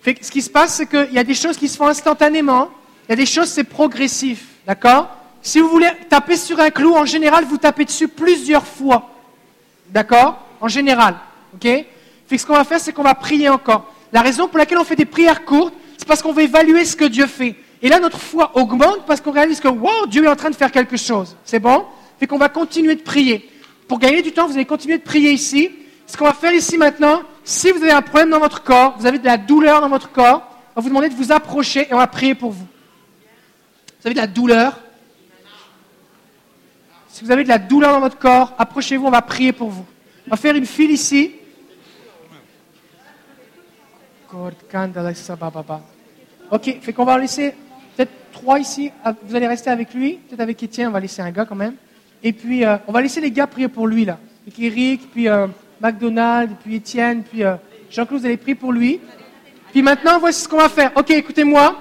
Fait 0.00 0.24
ce 0.24 0.30
qui 0.30 0.40
se 0.40 0.48
passe, 0.48 0.76
c'est 0.76 0.86
qu'il 0.86 1.12
y 1.12 1.18
a 1.18 1.24
des 1.24 1.34
choses 1.34 1.58
qui 1.58 1.68
se 1.68 1.76
font 1.76 1.88
instantanément. 1.88 2.70
Il 3.06 3.10
y 3.10 3.12
a 3.12 3.16
des 3.16 3.26
choses, 3.26 3.48
c'est 3.48 3.64
progressif. 3.64 4.46
D'accord? 4.66 5.14
Si 5.42 5.60
vous 5.60 5.68
voulez 5.68 5.90
taper 6.08 6.38
sur 6.38 6.58
un 6.58 6.70
clou, 6.70 6.94
en 6.94 7.04
général, 7.04 7.44
vous 7.44 7.58
tapez 7.58 7.84
dessus 7.84 8.08
plusieurs 8.08 8.66
fois. 8.66 9.10
D'accord? 9.90 10.40
En 10.62 10.68
général. 10.68 11.16
OK? 11.54 11.84
Fait 12.26 12.38
ce 12.38 12.46
qu'on 12.46 12.54
va 12.54 12.64
faire, 12.64 12.80
c'est 12.80 12.92
qu'on 12.92 13.02
va 13.02 13.14
prier 13.14 13.48
encore. 13.48 13.92
La 14.12 14.22
raison 14.22 14.48
pour 14.48 14.58
laquelle 14.58 14.78
on 14.78 14.84
fait 14.84 14.96
des 14.96 15.04
prières 15.04 15.44
courtes, 15.44 15.74
c'est 15.98 16.06
parce 16.06 16.22
qu'on 16.22 16.32
veut 16.32 16.42
évaluer 16.42 16.84
ce 16.84 16.96
que 16.96 17.04
Dieu 17.04 17.26
fait. 17.26 17.56
Et 17.82 17.88
là, 17.88 18.00
notre 18.00 18.18
foi 18.18 18.52
augmente 18.54 19.04
parce 19.06 19.20
qu'on 19.20 19.32
réalise 19.32 19.60
que, 19.60 19.68
wow, 19.68 20.06
Dieu 20.08 20.24
est 20.24 20.28
en 20.28 20.36
train 20.36 20.50
de 20.50 20.54
faire 20.54 20.72
quelque 20.72 20.96
chose. 20.96 21.36
C'est 21.44 21.58
bon? 21.58 21.84
Fait 22.18 22.26
qu'on 22.26 22.38
va 22.38 22.48
continuer 22.48 22.94
de 22.94 23.02
prier. 23.02 23.50
Pour 23.88 23.98
gagner 23.98 24.22
du 24.22 24.32
temps, 24.32 24.46
vous 24.46 24.54
allez 24.54 24.64
continuer 24.64 24.98
de 24.98 25.02
prier 25.02 25.32
ici. 25.32 25.70
Ce 26.06 26.16
qu'on 26.16 26.24
va 26.24 26.32
faire 26.32 26.52
ici 26.52 26.78
maintenant, 26.78 27.22
si 27.44 27.70
vous 27.70 27.82
avez 27.82 27.92
un 27.92 28.02
problème 28.02 28.30
dans 28.30 28.38
votre 28.38 28.62
corps, 28.62 28.96
vous 28.98 29.06
avez 29.06 29.18
de 29.18 29.24
la 29.24 29.36
douleur 29.36 29.80
dans 29.80 29.88
votre 29.88 30.10
corps, 30.10 30.48
on 30.74 30.80
va 30.80 30.82
vous 30.82 30.88
demander 30.88 31.08
de 31.08 31.14
vous 31.14 31.30
approcher 31.30 31.86
et 31.90 31.94
on 31.94 31.98
va 31.98 32.06
prier 32.06 32.34
pour 32.34 32.50
vous. 32.50 32.66
Vous 34.00 34.06
avez 34.06 34.14
de 34.14 34.20
la 34.20 34.26
douleur? 34.26 34.80
Si 37.08 37.24
vous 37.24 37.30
avez 37.30 37.44
de 37.44 37.48
la 37.48 37.58
douleur 37.58 37.92
dans 37.92 38.00
votre 38.00 38.18
corps, 38.18 38.54
approchez-vous, 38.58 39.06
on 39.06 39.10
va 39.10 39.22
prier 39.22 39.52
pour 39.52 39.70
vous. 39.70 39.84
On 40.26 40.30
va 40.30 40.36
faire 40.36 40.56
une 40.56 40.66
file 40.66 40.90
ici. 40.90 41.32
Ok, 46.50 46.76
fait 46.80 46.92
qu'on 46.92 47.04
va 47.04 47.18
laisser 47.18 47.54
peut-être 47.96 48.12
trois 48.32 48.58
ici. 48.58 48.90
Ah, 49.04 49.14
vous 49.22 49.34
allez 49.34 49.46
rester 49.46 49.70
avec 49.70 49.94
lui, 49.94 50.14
peut-être 50.14 50.40
avec 50.40 50.62
Étienne, 50.62 50.88
on 50.88 50.92
va 50.92 51.00
laisser 51.00 51.22
un 51.22 51.30
gars 51.30 51.44
quand 51.44 51.54
même. 51.54 51.74
Et 52.22 52.32
puis, 52.32 52.64
euh, 52.64 52.76
on 52.86 52.92
va 52.92 53.00
laisser 53.00 53.20
les 53.20 53.30
gars 53.30 53.46
prier 53.46 53.68
pour 53.68 53.86
lui, 53.86 54.04
là. 54.04 54.18
Avec 54.46 54.58
Eric, 54.58 55.10
puis 55.10 55.28
euh, 55.28 55.46
McDonald, 55.80 56.50
puis 56.62 56.76
Étienne, 56.76 57.22
puis 57.22 57.44
euh, 57.44 57.54
Jean-Claude, 57.90 58.20
vous 58.20 58.26
allez 58.26 58.36
prier 58.36 58.54
pour 58.54 58.72
lui. 58.72 59.00
Puis 59.72 59.82
maintenant, 59.82 60.18
voici 60.18 60.42
ce 60.42 60.48
qu'on 60.48 60.58
va 60.58 60.68
faire. 60.68 60.92
Ok, 60.94 61.10
écoutez-moi. 61.10 61.76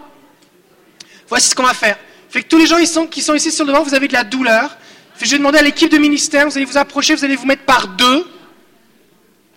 Voici 1.28 1.49
ce 1.49 1.56
qu'on 1.56 1.64
va 1.64 1.74
faire. 1.74 1.97
Fait 2.30 2.41
que 2.41 2.47
tous 2.47 2.58
les 2.58 2.66
gens 2.66 2.78
qui 3.08 3.22
sont 3.22 3.34
ici 3.36 3.51
sur 3.51 3.66
le 3.66 3.72
devant, 3.72 3.84
vous 3.84 3.93
avez 3.93 4.08
de 4.08 4.14
la 4.14 4.24
douleur. 4.24 4.76
Fait 5.16 5.24
que 5.24 5.26
je 5.26 5.32
vais 5.32 5.38
demander 5.38 5.60
à 5.60 5.62
l'équipe 5.62 5.91
de 5.91 5.97
ministère, 5.97 6.47
vous 6.47 6.58
allez 6.58 6.66
vous 6.66 6.78
approcher, 6.78 7.16
vous 7.16 7.24
allez 7.24 7.36
vous 7.36 7.45
mettre 7.45 7.64
par 7.64 7.88
deux. 7.89 8.26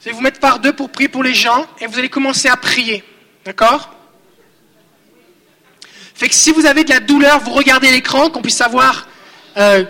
Vous 0.07 0.11
allez 0.11 0.19
vous 0.19 0.23
mettre 0.23 0.39
par 0.39 0.61
deux 0.61 0.73
pour 0.73 0.89
prier 0.89 1.09
pour 1.09 1.25
les 1.25 1.35
gens 1.35 1.67
et 1.81 1.89
vous 1.89 1.99
allez 1.99 2.09
commencer 2.09 2.47
à 2.47 2.57
prier. 2.57 3.03
D'accord? 3.45 3.93
Fait 6.15 6.29
que 6.29 6.35
si 6.37 6.53
vous 6.53 6.65
avez 6.65 6.85
de 6.85 6.91
la 6.91 7.01
douleur, 7.01 7.41
vous 7.41 7.51
regardez 7.51 7.91
l'écran, 7.91 8.31
qu'on 8.31 8.41
puisse 8.41 8.57
savoir 8.57 9.09
euh, 9.57 9.85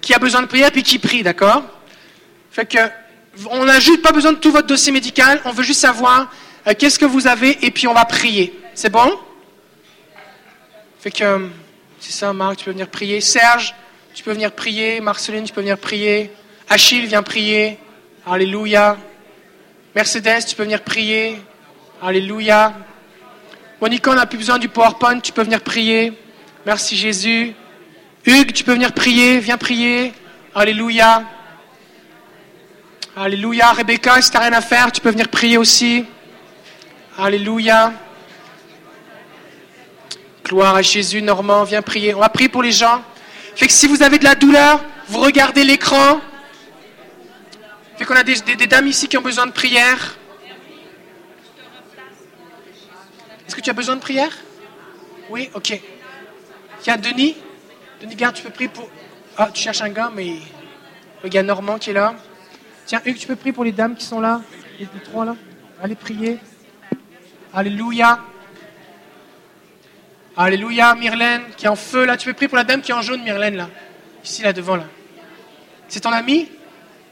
qui 0.00 0.12
a 0.14 0.18
besoin 0.18 0.42
de 0.42 0.48
prière 0.48 0.72
puis 0.72 0.82
qui 0.82 0.98
prie, 0.98 1.22
d'accord? 1.22 1.62
Fait 2.50 2.66
que 2.66 2.90
on 3.48 3.64
n'a 3.66 3.78
juste 3.78 4.02
pas 4.02 4.10
besoin 4.10 4.32
de 4.32 4.38
tout 4.38 4.50
votre 4.50 4.66
dossier 4.66 4.90
médical, 4.90 5.40
on 5.44 5.52
veut 5.52 5.62
juste 5.62 5.80
savoir 5.80 6.28
euh, 6.66 6.72
qu'est-ce 6.76 6.98
que 6.98 7.04
vous 7.04 7.28
avez 7.28 7.64
et 7.64 7.70
puis 7.70 7.86
on 7.86 7.94
va 7.94 8.04
prier. 8.04 8.52
C'est 8.74 8.90
bon? 8.90 9.16
Fait 10.98 11.12
que 11.12 11.22
euh, 11.22 11.46
c'est 12.00 12.10
ça, 12.10 12.32
Marc, 12.32 12.56
tu 12.56 12.64
peux 12.64 12.72
venir 12.72 12.88
prier. 12.88 13.20
Serge, 13.20 13.76
tu 14.12 14.24
peux 14.24 14.32
venir 14.32 14.50
prier. 14.50 15.00
Marceline, 15.00 15.44
tu 15.44 15.52
peux 15.52 15.60
venir 15.60 15.78
prier. 15.78 16.32
Achille, 16.68 17.06
viens 17.06 17.22
prier. 17.22 17.78
Alléluia. 18.26 18.96
Mercedes, 19.96 20.44
tu 20.46 20.54
peux 20.54 20.64
venir 20.64 20.82
prier. 20.82 21.40
Alléluia. 22.02 22.74
Monica, 23.80 24.10
on 24.10 24.14
n'a 24.14 24.26
plus 24.26 24.36
besoin 24.36 24.58
du 24.58 24.68
PowerPoint, 24.68 25.20
tu 25.20 25.32
peux 25.32 25.42
venir 25.42 25.62
prier. 25.62 26.12
Merci 26.66 26.98
Jésus. 26.98 27.54
Hugues, 28.26 28.52
tu 28.52 28.62
peux 28.62 28.74
venir 28.74 28.92
prier, 28.92 29.38
viens 29.38 29.56
prier. 29.56 30.12
Alléluia. 30.54 31.24
Alléluia. 33.16 33.72
Rebecca, 33.72 34.20
si 34.20 34.30
tu 34.30 34.36
n'as 34.36 34.42
rien 34.42 34.52
à 34.52 34.60
faire, 34.60 34.92
tu 34.92 35.00
peux 35.00 35.08
venir 35.08 35.28
prier 35.28 35.56
aussi. 35.56 36.04
Alléluia. 37.16 37.94
Gloire 40.44 40.74
à 40.74 40.82
Jésus, 40.82 41.22
Normand, 41.22 41.64
viens 41.64 41.80
prier. 41.80 42.12
On 42.12 42.20
va 42.20 42.28
prier 42.28 42.50
pour 42.50 42.62
les 42.62 42.72
gens. 42.72 43.00
Fait 43.54 43.66
que 43.66 43.72
si 43.72 43.86
vous 43.86 44.02
avez 44.02 44.18
de 44.18 44.24
la 44.24 44.34
douleur, 44.34 44.78
vous 45.08 45.20
regardez 45.20 45.64
l'écran. 45.64 46.20
Fait 47.96 48.04
qu'on 48.04 48.14
a 48.14 48.22
des, 48.22 48.66
dames 48.66 48.86
ici 48.86 49.08
qui 49.08 49.16
ont 49.16 49.22
besoin 49.22 49.46
de 49.46 49.52
prière. 49.52 50.16
Est-ce 53.46 53.56
que 53.56 53.60
tu 53.60 53.70
as 53.70 53.72
besoin 53.72 53.96
de 53.96 54.00
prière? 54.00 54.36
Oui, 55.30 55.48
ok. 55.54 55.80
Tiens, 56.80 56.98
Denis. 56.98 57.36
Denis, 58.00 58.14
viens, 58.14 58.32
tu 58.32 58.42
peux 58.42 58.50
prier 58.50 58.68
pour. 58.68 58.88
Ah, 59.38 59.48
tu 59.52 59.62
cherches 59.62 59.80
un 59.80 59.88
gars, 59.88 60.10
mais. 60.14 60.36
Le 61.22 61.30
gars 61.30 61.42
Normand 61.42 61.78
qui 61.78 61.90
est 61.90 61.94
là. 61.94 62.14
Tiens, 62.84 63.00
Hugues, 63.04 63.16
tu 63.16 63.26
peux 63.26 63.36
prier 63.36 63.52
pour 63.52 63.64
les 63.64 63.72
dames 63.72 63.96
qui 63.96 64.04
sont 64.04 64.20
là 64.20 64.42
Les, 64.78 64.84
les 64.84 65.00
trois 65.02 65.24
là 65.24 65.34
Allez 65.82 65.94
prier. 65.94 66.38
Alléluia. 67.52 68.20
Alléluia, 70.36 70.94
Myrlène, 70.94 71.44
qui 71.56 71.64
est 71.64 71.68
en 71.68 71.76
feu 71.76 72.04
là. 72.04 72.18
Tu 72.18 72.26
peux 72.26 72.34
prier 72.34 72.48
pour 72.48 72.58
la 72.58 72.64
dame 72.64 72.82
qui 72.82 72.90
est 72.90 72.94
en 72.94 73.00
jaune, 73.00 73.22
Myrlène, 73.22 73.56
là. 73.56 73.70
Ici, 74.22 74.42
là, 74.42 74.52
devant, 74.52 74.76
là. 74.76 74.84
C'est 75.88 76.00
ton 76.00 76.12
ami? 76.12 76.50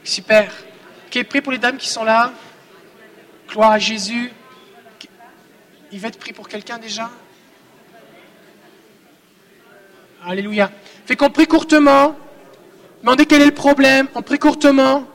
Super. 0.03 0.51
Ok, 1.15 1.23
prie 1.27 1.41
pour 1.41 1.53
les 1.53 1.57
dames 1.57 1.77
qui 1.77 1.87
sont 1.87 2.03
là. 2.03 2.33
Gloire 3.47 3.71
à 3.71 3.79
Jésus. 3.79 4.33
Yvette, 5.89 6.19
prie 6.19 6.33
pour 6.33 6.49
quelqu'un 6.49 6.77
déjà? 6.77 7.09
Alléluia. 10.25 10.69
Fait 11.05 11.15
qu'on 11.15 11.29
prie 11.29 11.47
courtement. 11.47 12.17
Demandez 13.01 13.25
quel 13.25 13.41
est 13.41 13.45
le 13.45 13.53
problème. 13.53 14.09
On 14.13 14.21
prie 14.21 14.39
courtement. 14.39 15.07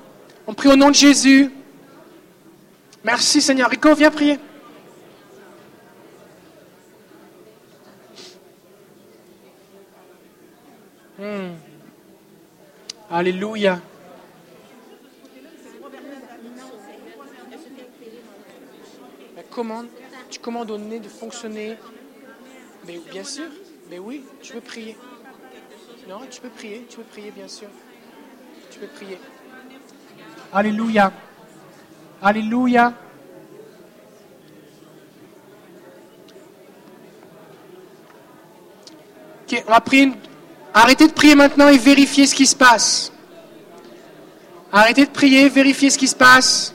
On 0.47 0.55
prie 0.55 0.71
au 0.71 0.77
nom 0.77 0.89
de 0.89 0.95
Jésus. 0.95 1.51
Merci 3.05 3.43
Seigneur. 3.43 3.69
Rico, 3.69 3.95
viens 3.95 4.11
prier? 4.11 4.39
Hmm. 11.19 11.57
Alléluia. 13.11 13.81
La 19.51 19.57
commande, 19.57 19.89
tu 20.31 20.39
commandes 20.39 20.71
au 20.71 20.79
nez 20.79 21.01
de 21.01 21.09
fonctionner. 21.09 21.77
Mais 22.87 23.01
bien 23.11 23.25
sûr, 23.25 23.49
mais 23.91 23.99
oui, 23.99 24.25
tu 24.41 24.53
peux 24.53 24.61
prier. 24.61 24.97
Non, 26.09 26.21
tu 26.31 26.41
peux 26.41 26.51
prier, 26.51 26.87
tu 26.89 26.99
peux 26.99 27.03
prier, 27.03 27.33
bien 27.33 27.49
sûr. 27.49 27.67
Tu 28.71 28.79
peux 28.79 28.87
prier. 28.87 29.19
Alléluia. 30.53 31.13
Alléluia. 32.23 32.95
On 39.53 40.13
Arrêtez 40.73 41.09
de 41.09 41.13
prier 41.13 41.35
maintenant 41.35 41.69
et 41.69 41.79
vérifiez 41.79 42.29
ce 42.29 42.37
qui 42.37 42.47
se 42.47 42.55
passe. 42.55 43.13
Arrêtez 44.71 45.07
de 45.07 45.11
prier, 45.11 45.49
vérifiez 45.49 45.91
ce 45.91 45.99
qui 45.99 46.07
se 46.07 46.15
passe. 46.15 46.73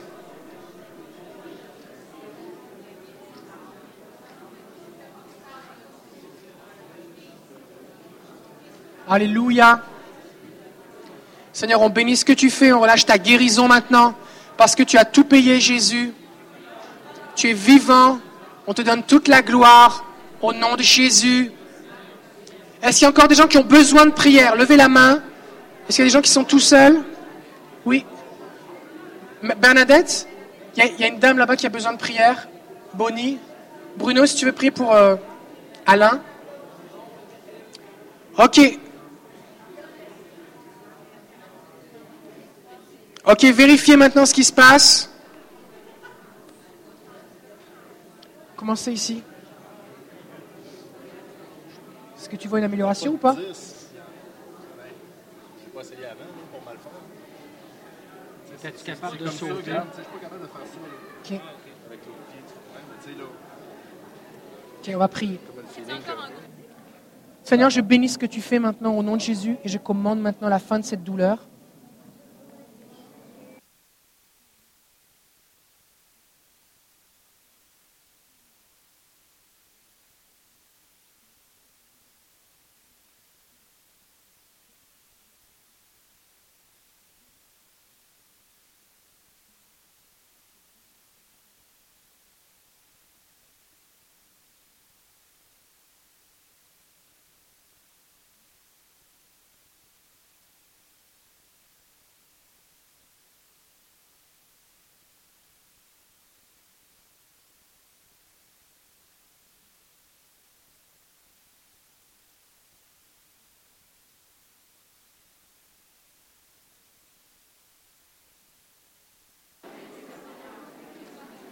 Alléluia. 9.08 9.82
Seigneur, 11.52 11.80
on 11.80 11.90
bénit 11.90 12.16
ce 12.16 12.24
que 12.24 12.32
tu 12.32 12.50
fais, 12.50 12.72
on 12.72 12.80
relâche 12.80 13.06
ta 13.06 13.18
guérison 13.18 13.68
maintenant, 13.68 14.14
parce 14.56 14.74
que 14.74 14.82
tu 14.82 14.98
as 14.98 15.04
tout 15.04 15.24
payé, 15.24 15.60
Jésus. 15.60 16.12
Tu 17.34 17.50
es 17.50 17.52
vivant, 17.52 18.18
on 18.66 18.74
te 18.74 18.82
donne 18.82 19.02
toute 19.04 19.28
la 19.28 19.42
gloire 19.42 20.04
au 20.42 20.52
nom 20.52 20.74
de 20.74 20.82
Jésus. 20.82 21.52
Est-ce 22.82 22.98
qu'il 22.98 23.04
y 23.04 23.06
a 23.06 23.10
encore 23.10 23.28
des 23.28 23.34
gens 23.34 23.46
qui 23.46 23.58
ont 23.58 23.64
besoin 23.64 24.06
de 24.06 24.10
prière? 24.10 24.56
Levez 24.56 24.76
la 24.76 24.88
main. 24.88 25.22
Est-ce 25.88 25.96
qu'il 25.96 26.04
y 26.04 26.06
a 26.06 26.10
des 26.10 26.12
gens 26.12 26.20
qui 26.20 26.30
sont 26.30 26.44
tout 26.44 26.60
seuls? 26.60 27.00
Oui. 27.84 28.04
Bernadette? 29.58 30.26
Il 30.76 30.84
y, 30.84 30.86
a, 30.86 30.90
il 30.90 31.00
y 31.00 31.04
a 31.04 31.08
une 31.08 31.18
dame 31.18 31.38
là-bas 31.38 31.56
qui 31.56 31.66
a 31.66 31.70
besoin 31.70 31.92
de 31.92 31.98
prière. 31.98 32.48
Bonnie. 32.92 33.38
Bruno, 33.96 34.26
si 34.26 34.36
tu 34.36 34.44
veux 34.44 34.52
prier 34.52 34.70
pour 34.70 34.92
euh, 34.92 35.16
Alain. 35.86 36.20
Ok. 38.36 38.60
Ok, 43.26 43.42
vérifiez 43.42 43.96
maintenant 43.96 44.24
ce 44.24 44.32
qui 44.32 44.44
se 44.44 44.52
passe. 44.52 45.10
Commencez 48.56 48.92
ici? 48.92 49.22
Est-ce 52.16 52.28
que 52.28 52.36
tu 52.36 52.46
vois 52.46 52.60
une 52.60 52.64
amélioration 52.64 53.12
ou 53.12 53.16
pas? 53.16 53.36
Es-tu 58.64 58.84
capable 58.84 59.18
de 59.18 59.28
sauter? 59.28 59.72
Ok. 59.72 61.40
Ok, 64.80 64.90
on 64.94 64.98
va 64.98 65.08
prier. 65.08 65.40
Seigneur, 67.42 67.70
je 67.70 67.80
bénis 67.80 68.08
ce 68.08 68.18
que 68.18 68.26
tu 68.26 68.40
fais 68.40 68.60
maintenant 68.60 68.96
au 68.96 69.02
nom 69.02 69.16
de 69.16 69.20
Jésus 69.20 69.56
et 69.64 69.68
je 69.68 69.78
commande 69.78 70.20
maintenant 70.20 70.48
la 70.48 70.60
fin 70.60 70.78
de 70.78 70.84
cette 70.84 71.02
douleur. 71.02 71.38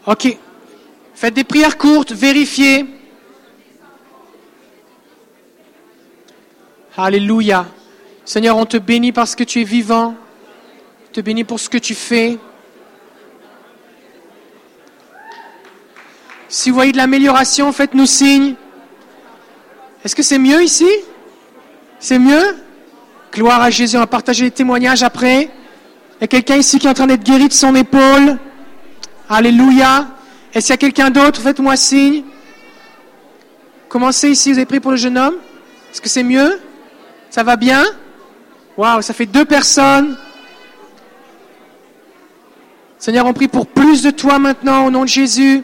Ok. 0.06 0.36
Faites 1.14 1.34
des 1.34 1.44
prières 1.44 1.78
courtes, 1.78 2.12
vérifiez. 2.12 2.84
Alléluia. 6.96 7.66
Seigneur, 8.24 8.56
on 8.56 8.66
te 8.66 8.76
bénit 8.76 9.12
parce 9.12 9.34
que 9.34 9.44
tu 9.44 9.60
es 9.60 9.64
vivant. 9.64 10.14
Te 11.12 11.20
bénit 11.20 11.44
pour 11.44 11.58
ce 11.58 11.68
que 11.68 11.78
tu 11.78 11.94
fais. 11.94 12.38
Si 16.48 16.70
vous 16.70 16.74
voyez 16.74 16.92
de 16.92 16.96
l'amélioration, 16.96 17.72
faites-nous 17.72 18.06
signe. 18.06 18.54
Est-ce 20.04 20.14
que 20.14 20.22
c'est 20.22 20.38
mieux 20.38 20.62
ici? 20.62 20.88
C'est 21.98 22.18
mieux? 22.18 22.56
Gloire 23.32 23.62
à 23.62 23.70
Jésus. 23.70 23.96
On 23.96 24.00
va 24.00 24.06
partager 24.06 24.44
les 24.44 24.50
témoignages 24.50 25.02
après. 25.02 25.44
Il 25.44 26.20
y 26.20 26.24
a 26.24 26.28
quelqu'un 26.28 26.56
ici 26.56 26.78
qui 26.78 26.86
est 26.86 26.90
en 26.90 26.94
train 26.94 27.06
d'être 27.06 27.24
guéri 27.24 27.48
de 27.48 27.52
son 27.52 27.74
épaule. 27.74 28.38
Alléluia. 29.28 30.08
Est-ce 30.52 30.66
qu'il 30.66 30.72
y 30.72 30.74
a 30.74 30.76
quelqu'un 30.76 31.10
d'autre 31.10 31.40
Faites-moi 31.40 31.76
signe. 31.76 32.24
Commencez 33.88 34.30
ici. 34.30 34.52
Vous 34.52 34.58
avez 34.58 34.66
pris 34.66 34.80
pour 34.80 34.90
le 34.90 34.96
jeune 34.96 35.18
homme 35.18 35.36
Est-ce 35.90 36.00
que 36.00 36.08
c'est 36.08 36.22
mieux? 36.22 36.60
Ça 37.30 37.42
va 37.42 37.56
bien? 37.56 37.84
Waouh, 38.76 39.02
ça 39.02 39.14
fait 39.14 39.26
deux 39.26 39.44
personnes. 39.44 40.16
Seigneur, 42.98 43.26
on 43.26 43.32
prie 43.32 43.48
pour 43.48 43.66
plus 43.66 44.02
de 44.02 44.10
toi 44.10 44.38
maintenant 44.38 44.86
au 44.86 44.90
nom 44.90 45.02
de 45.02 45.08
Jésus. 45.08 45.62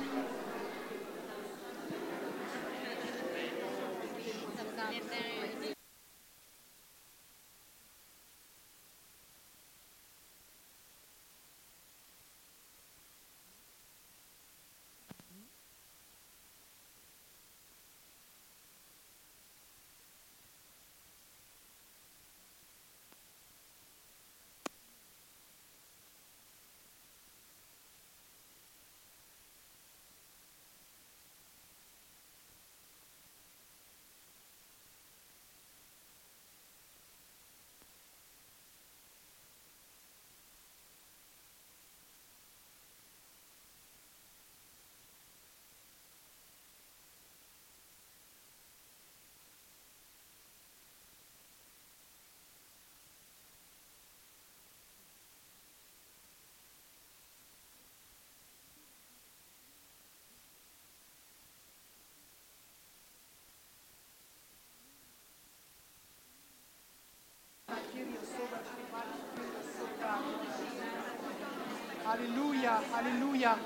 Alléluia, 72.20 72.82
Alléluia. 72.98 73.56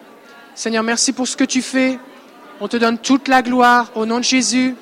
Seigneur, 0.54 0.84
merci 0.84 1.12
pour 1.12 1.26
ce 1.26 1.36
que 1.36 1.44
tu 1.44 1.60
fais. 1.60 1.98
On 2.60 2.68
te 2.68 2.76
donne 2.76 2.98
toute 2.98 3.26
la 3.26 3.42
gloire 3.42 3.90
au 3.96 4.06
nom 4.06 4.18
de 4.18 4.24
Jésus. 4.24 4.76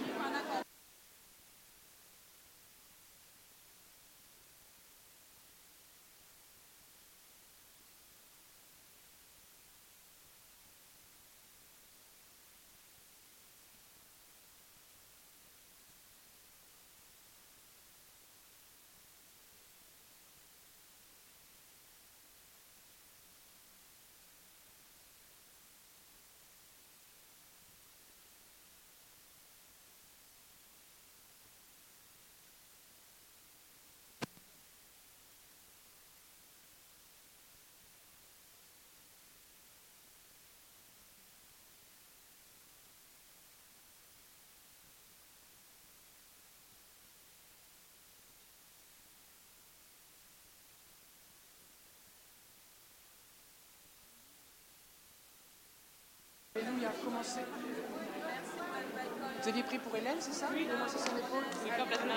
Vous 59.43 59.49
aviez 59.49 59.63
pris 59.63 59.79
pour 59.79 59.95
Hélène, 59.97 60.17
c'est 60.19 60.33
ça? 60.33 60.47
Oui. 60.53 60.67
son 60.89 61.17
épaule 61.17 61.45
C'est 61.63 61.71
complètement. 61.71 62.15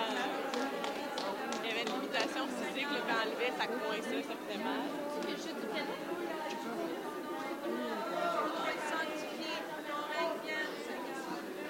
Il 1.64 1.70
y 1.70 1.72
avait 1.72 1.82
une 1.84 1.94
limitation 2.02 2.48
physique, 2.48 2.88
le 2.92 3.00
quand 3.02 3.22
enlevé, 3.22 3.54
ça 3.58 3.68
coinçait, 3.68 4.24
ça 4.24 4.34
faisait 4.48 4.64
mal. 4.64 4.82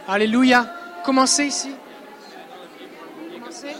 Alléluia. 0.07 0.65
Commencez 1.03 1.45
ici? 1.45 1.75
Commencez. 3.33 3.75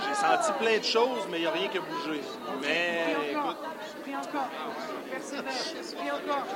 J'ai 0.00 0.14
senti 0.14 0.52
plein 0.60 0.78
de 0.78 0.84
choses, 0.84 1.26
mais 1.30 1.38
il 1.38 1.40
n'y 1.40 1.46
a 1.46 1.50
rien 1.50 1.68
qui 1.68 1.78
a 1.78 1.80
bougé. 1.80 2.20
Mais 2.60 3.16
écoute, 3.30 3.56
Prie 4.02 4.16
encore. 4.16 4.48
Persévère. 5.10 5.52
Prie 5.96 6.10
encore. 6.10 6.46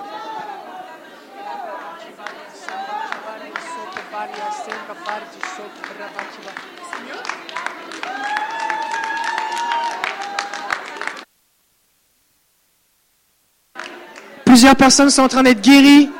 Plusieurs 14.44 14.74
personnes 14.74 15.10
sont 15.10 15.22
en 15.22 15.28
train 15.28 15.44
d'être 15.44 15.60
guéries. 15.60 16.10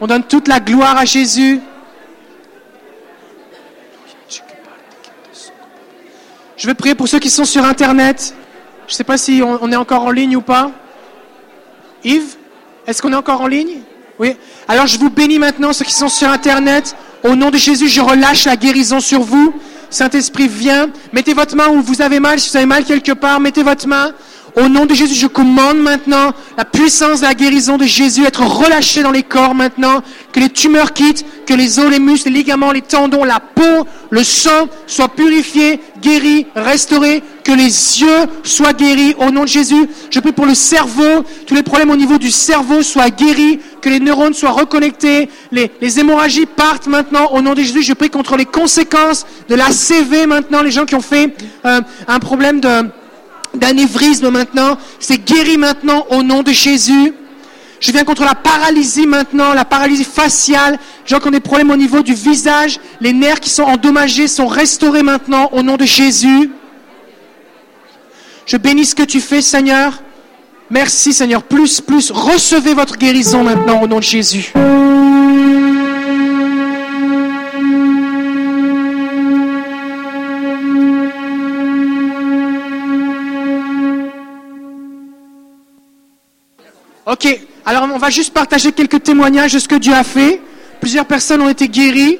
On 0.00 0.06
donne 0.06 0.22
toute 0.22 0.46
la 0.46 0.60
gloire 0.60 0.96
à 0.96 1.04
Jésus. 1.04 1.60
Je 6.56 6.66
vais 6.66 6.74
prier 6.74 6.94
pour 6.94 7.08
ceux 7.08 7.18
qui 7.18 7.30
sont 7.30 7.44
sur 7.44 7.64
Internet. 7.64 8.32
Je 8.86 8.92
ne 8.92 8.96
sais 8.96 9.04
pas 9.04 9.18
si 9.18 9.42
on, 9.42 9.58
on 9.60 9.72
est 9.72 9.76
encore 9.76 10.04
en 10.04 10.10
ligne 10.12 10.36
ou 10.36 10.40
pas. 10.40 10.70
Yves, 12.04 12.36
est-ce 12.86 13.02
qu'on 13.02 13.12
est 13.12 13.16
encore 13.16 13.40
en 13.40 13.48
ligne? 13.48 13.80
Oui. 14.20 14.36
Alors 14.68 14.86
je 14.86 14.98
vous 14.98 15.10
bénis 15.10 15.40
maintenant, 15.40 15.72
ceux 15.72 15.84
qui 15.84 15.94
sont 15.94 16.08
sur 16.08 16.28
Internet. 16.28 16.94
Au 17.22 17.34
nom 17.34 17.50
de 17.50 17.58
Jésus, 17.58 17.88
je 17.88 18.00
relâche 18.00 18.46
la 18.46 18.56
guérison 18.56 19.00
sur 19.00 19.20
vous. 19.20 19.52
Saint-Esprit, 19.90 20.48
viens. 20.48 20.88
Mettez 21.12 21.34
votre 21.34 21.54
main 21.56 21.68
où 21.68 21.82
vous 21.82 22.00
avez 22.00 22.20
mal. 22.20 22.40
Si 22.40 22.50
vous 22.50 22.56
avez 22.56 22.66
mal 22.66 22.84
quelque 22.84 23.12
part, 23.12 23.40
mettez 23.40 23.62
votre 23.62 23.86
main. 23.86 24.12
Au 24.56 24.68
nom 24.68 24.86
de 24.86 24.94
Jésus, 24.94 25.14
je 25.14 25.26
commande 25.26 25.78
maintenant 25.78 26.32
la 26.56 26.64
puissance 26.64 27.20
de 27.20 27.26
la 27.26 27.34
guérison 27.34 27.76
de 27.76 27.84
Jésus 27.84 28.24
être 28.24 28.42
relâchée 28.42 29.02
dans 29.02 29.12
les 29.12 29.22
corps 29.22 29.54
maintenant, 29.54 30.02
que 30.32 30.40
les 30.40 30.48
tumeurs 30.48 30.92
quittent, 30.92 31.24
que 31.46 31.54
les 31.54 31.78
os, 31.78 31.88
les 31.88 32.00
muscles, 32.00 32.30
les 32.30 32.38
ligaments, 32.38 32.72
les 32.72 32.82
tendons, 32.82 33.22
la 33.22 33.38
peau, 33.38 33.86
le 34.10 34.24
sang 34.24 34.68
soient 34.86 35.08
purifiés, 35.08 35.80
guéris, 36.02 36.46
restaurés, 36.54 37.22
que 37.44 37.52
les 37.52 38.00
yeux 38.00 38.26
soient 38.42 38.72
guéris 38.72 39.14
au 39.18 39.30
nom 39.30 39.42
de 39.42 39.48
Jésus. 39.48 39.88
Je 40.10 40.20
prie 40.20 40.32
pour 40.32 40.46
le 40.46 40.54
cerveau, 40.54 41.24
tous 41.46 41.54
les 41.54 41.62
problèmes 41.62 41.90
au 41.90 41.96
niveau 41.96 42.18
du 42.18 42.30
cerveau 42.30 42.82
soient 42.82 43.10
guéris, 43.10 43.60
que 43.80 43.88
les 43.88 44.00
neurones 44.00 44.34
soient 44.34 44.50
reconnectés, 44.50 45.28
les, 45.52 45.70
hémorragies 45.98 46.46
partent 46.46 46.88
maintenant 46.88 47.32
au 47.32 47.40
nom 47.40 47.54
de 47.54 47.62
Jésus. 47.62 47.82
Je 47.82 47.92
prie 47.92 48.10
contre 48.10 48.36
les 48.36 48.44
conséquences 48.44 49.26
de 49.48 49.54
la 49.54 49.70
CV 49.70 50.26
maintenant, 50.26 50.62
les 50.62 50.70
gens 50.70 50.84
qui 50.84 50.96
ont 50.96 51.00
fait 51.00 51.34
euh, 51.64 51.80
un 52.08 52.18
problème 52.18 52.60
d'anévrisme 53.54 54.30
maintenant, 54.30 54.76
c'est 54.98 55.24
guéri 55.24 55.56
maintenant 55.56 56.06
au 56.10 56.22
nom 56.22 56.42
de 56.42 56.52
Jésus. 56.52 57.14
Je 57.80 57.92
viens 57.92 58.04
contre 58.04 58.24
la 58.24 58.34
paralysie 58.34 59.06
maintenant, 59.06 59.54
la 59.54 59.64
paralysie 59.64 60.04
faciale. 60.04 60.78
Gens 61.06 61.18
qui 61.18 61.30
des 61.30 61.40
problèmes 61.40 61.70
au 61.70 61.76
niveau 61.76 62.02
du 62.02 62.12
visage, 62.12 62.78
les 63.00 63.14
nerfs 63.14 63.40
qui 63.40 63.48
sont 63.48 63.62
endommagés 63.62 64.28
sont 64.28 64.46
restaurés 64.46 65.02
maintenant 65.02 65.48
au 65.52 65.62
nom 65.62 65.78
de 65.78 65.86
Jésus. 65.86 66.50
Je 68.44 68.58
bénis 68.58 68.84
ce 68.84 68.94
que 68.94 69.02
tu 69.02 69.20
fais, 69.20 69.40
Seigneur. 69.40 70.02
Merci, 70.68 71.14
Seigneur. 71.14 71.42
Plus, 71.42 71.80
plus. 71.80 72.10
Recevez 72.10 72.74
votre 72.74 72.98
guérison 72.98 73.42
maintenant 73.44 73.80
au 73.82 73.86
nom 73.86 73.98
de 73.98 74.02
Jésus. 74.02 74.52
Ok. 87.06 87.49
Alors 87.70 87.84
on 87.94 87.98
va 87.98 88.10
juste 88.10 88.34
partager 88.34 88.72
quelques 88.72 89.00
témoignages 89.00 89.52
de 89.52 89.60
ce 89.60 89.68
que 89.68 89.76
Dieu 89.76 89.94
a 89.94 90.02
fait. 90.02 90.40
Plusieurs 90.80 91.06
personnes 91.06 91.40
ont 91.40 91.48
été 91.48 91.68
guéries. 91.68 92.18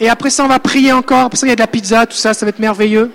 Et 0.00 0.08
après 0.08 0.28
ça, 0.28 0.44
on 0.44 0.48
va 0.48 0.58
prier 0.58 0.92
encore. 0.92 1.26
Après 1.26 1.36
ça, 1.36 1.46
il 1.46 1.50
y 1.50 1.52
a 1.52 1.54
de 1.54 1.60
la 1.60 1.68
pizza, 1.68 2.04
tout 2.04 2.16
ça, 2.16 2.34
ça 2.34 2.44
va 2.44 2.50
être 2.50 2.58
merveilleux. 2.58 3.12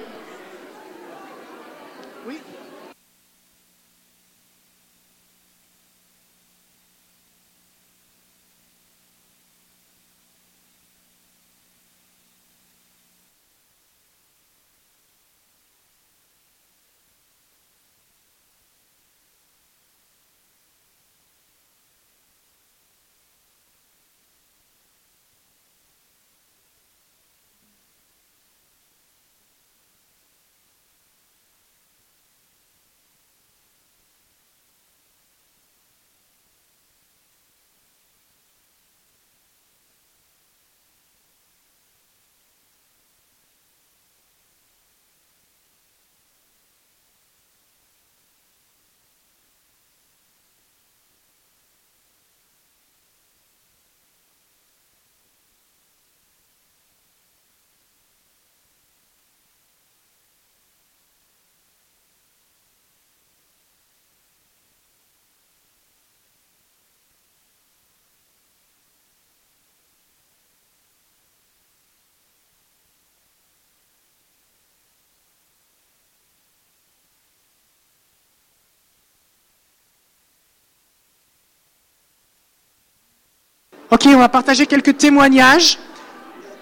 Ok, 83.94 84.08
on 84.08 84.18
va 84.18 84.28
partager 84.28 84.66
quelques 84.66 84.98
témoignages. 84.98 85.78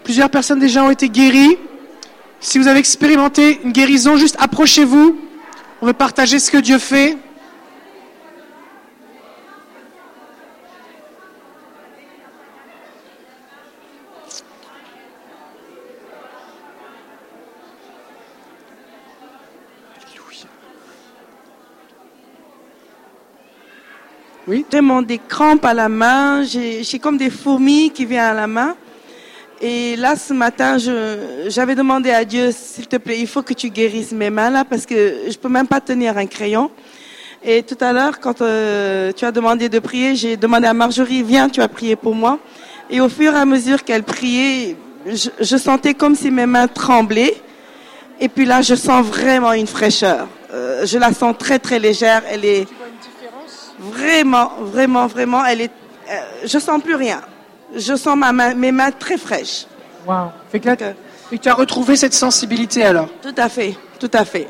Plusieurs 0.03 0.29
personnes 0.29 0.59
déjà 0.59 0.83
ont 0.83 0.89
été 0.91 1.07
guéries. 1.07 1.57
Si 2.41 2.59
vous 2.59 2.67
avez 2.67 2.79
expérimenté 2.79 3.61
une 3.63 3.71
guérison, 3.71 4.17
juste 4.17 4.35
approchez-vous. 4.37 5.17
On 5.81 5.85
veut 5.85 5.93
partager 5.93 6.39
ce 6.39 6.51
que 6.51 6.57
Dieu 6.57 6.77
fait. 6.77 7.17
Oui. 24.51 24.65
Vraiment 24.69 25.01
des 25.01 25.17
crampes 25.17 25.63
à 25.63 25.73
la 25.73 25.87
main, 25.87 26.43
j'ai 26.43 26.83
j'ai 26.83 26.99
comme 26.99 27.17
des 27.17 27.29
fourmis 27.29 27.89
qui 27.89 28.05
viennent 28.05 28.31
à 28.31 28.33
la 28.33 28.47
main. 28.47 28.75
Et 29.61 29.95
là, 29.95 30.17
ce 30.17 30.33
matin, 30.33 30.77
j'avais 31.47 31.73
demandé 31.73 32.11
à 32.11 32.25
Dieu, 32.25 32.51
s'il 32.51 32.85
te 32.85 32.97
plaît, 32.97 33.17
il 33.17 33.27
faut 33.27 33.43
que 33.43 33.53
tu 33.53 33.69
guérisses 33.69 34.11
mes 34.11 34.29
mains 34.29 34.49
là, 34.49 34.65
parce 34.65 34.85
que 34.85 34.95
je 35.29 35.37
peux 35.37 35.47
même 35.47 35.67
pas 35.67 35.79
tenir 35.79 36.17
un 36.17 36.25
crayon. 36.25 36.69
Et 37.45 37.63
tout 37.63 37.77
à 37.79 37.93
l'heure, 37.93 38.19
quand 38.19 38.41
euh, 38.41 39.13
tu 39.13 39.23
as 39.23 39.31
demandé 39.31 39.69
de 39.69 39.79
prier, 39.79 40.17
j'ai 40.17 40.35
demandé 40.35 40.67
à 40.67 40.73
Marjorie, 40.73 41.23
viens, 41.23 41.47
tu 41.47 41.61
as 41.61 41.69
prié 41.69 41.95
pour 41.95 42.13
moi. 42.13 42.37
Et 42.89 42.99
au 42.99 43.07
fur 43.07 43.33
et 43.33 43.37
à 43.37 43.45
mesure 43.45 43.85
qu'elle 43.85 44.03
priait, 44.03 44.75
je, 45.05 45.29
je 45.39 45.55
sentais 45.55 45.93
comme 45.93 46.13
si 46.13 46.29
mes 46.29 46.45
mains 46.45 46.67
tremblaient. 46.67 47.37
Et 48.19 48.27
puis 48.27 48.43
là, 48.43 48.61
je 48.61 48.75
sens 48.75 49.05
vraiment 49.05 49.53
une 49.53 49.67
fraîcheur. 49.67 50.27
Euh, 50.53 50.85
je 50.85 50.97
la 50.97 51.13
sens 51.13 51.37
très 51.39 51.57
très 51.57 51.79
légère. 51.79 52.23
Elle 52.29 52.43
est 52.43 52.67
vraiment, 53.81 54.51
vraiment, 54.61 55.07
vraiment. 55.07 55.45
Elle 55.45 55.61
est. 55.61 55.71
euh, 56.09 56.21
je 56.45 56.59
sens 56.59 56.81
plus 56.81 56.95
rien. 56.95 57.21
Je 57.75 57.95
sens 57.95 58.17
ma 58.17 58.31
main, 58.31 58.53
mes 58.53 58.71
mains 58.71 58.91
très 58.91 59.17
fraîches. 59.17 59.65
Wow. 60.05 60.31
Fait 60.51 60.59
que 60.59 60.67
là, 60.67 60.75
que 60.75 61.35
tu 61.35 61.49
as 61.49 61.53
retrouvé 61.53 61.95
cette 61.95 62.13
sensibilité 62.13 62.83
alors. 62.83 63.07
Tout 63.21 63.35
à 63.37 63.47
fait, 63.49 63.75
tout 63.99 64.09
à 64.13 64.25
fait. 64.25 64.47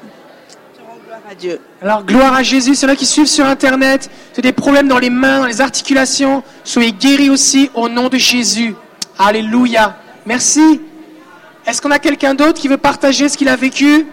Je 0.75 0.81
rends 0.81 0.97
gloire 1.05 1.21
à 1.29 1.35
Dieu. 1.35 1.59
Alors, 1.81 2.03
gloire 2.03 2.33
à 2.33 2.43
Jésus. 2.43 2.73
Ceux-là 2.75 2.95
qui 2.95 3.05
suivent 3.05 3.27
sur 3.27 3.45
Internet, 3.45 4.09
c'est 4.33 4.41
des 4.41 4.53
problèmes 4.53 4.87
dans 4.87 4.97
les 4.99 5.09
mains, 5.11 5.39
dans 5.41 5.45
les 5.45 5.61
articulations. 5.61 6.43
Soyez 6.63 6.91
guéris 6.91 7.29
aussi 7.29 7.69
au 7.75 7.87
nom 7.89 8.09
de 8.09 8.17
Jésus. 8.17 8.73
Alléluia. 9.19 9.97
Merci. 10.25 10.81
Est-ce 11.67 11.79
qu'on 11.81 11.91
a 11.91 11.99
quelqu'un 11.99 12.33
d'autre 12.33 12.59
qui 12.59 12.67
veut 12.67 12.77
partager 12.77 13.29
ce 13.29 13.37
qu'il 13.37 13.49
a 13.49 13.55
vécu? 13.55 14.07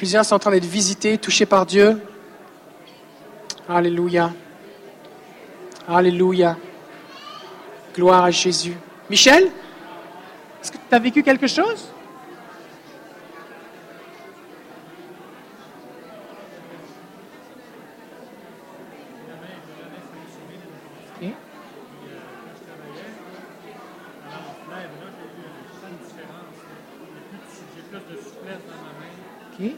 Plusieurs 0.00 0.24
sont 0.24 0.36
en 0.36 0.38
train 0.38 0.52
d'être 0.52 0.64
visités, 0.64 1.18
touchés 1.18 1.44
par 1.44 1.66
Dieu. 1.66 2.00
Alléluia. 3.68 4.32
Alléluia. 5.86 6.56
Gloire 7.94 8.24
à 8.24 8.30
Jésus. 8.30 8.72
Michel, 9.10 9.44
est-ce 10.62 10.72
que 10.72 10.78
tu 10.78 10.94
as 10.94 10.98
vécu 10.98 11.22
quelque 11.22 11.46
chose? 11.46 11.92
Ok. 29.60 29.70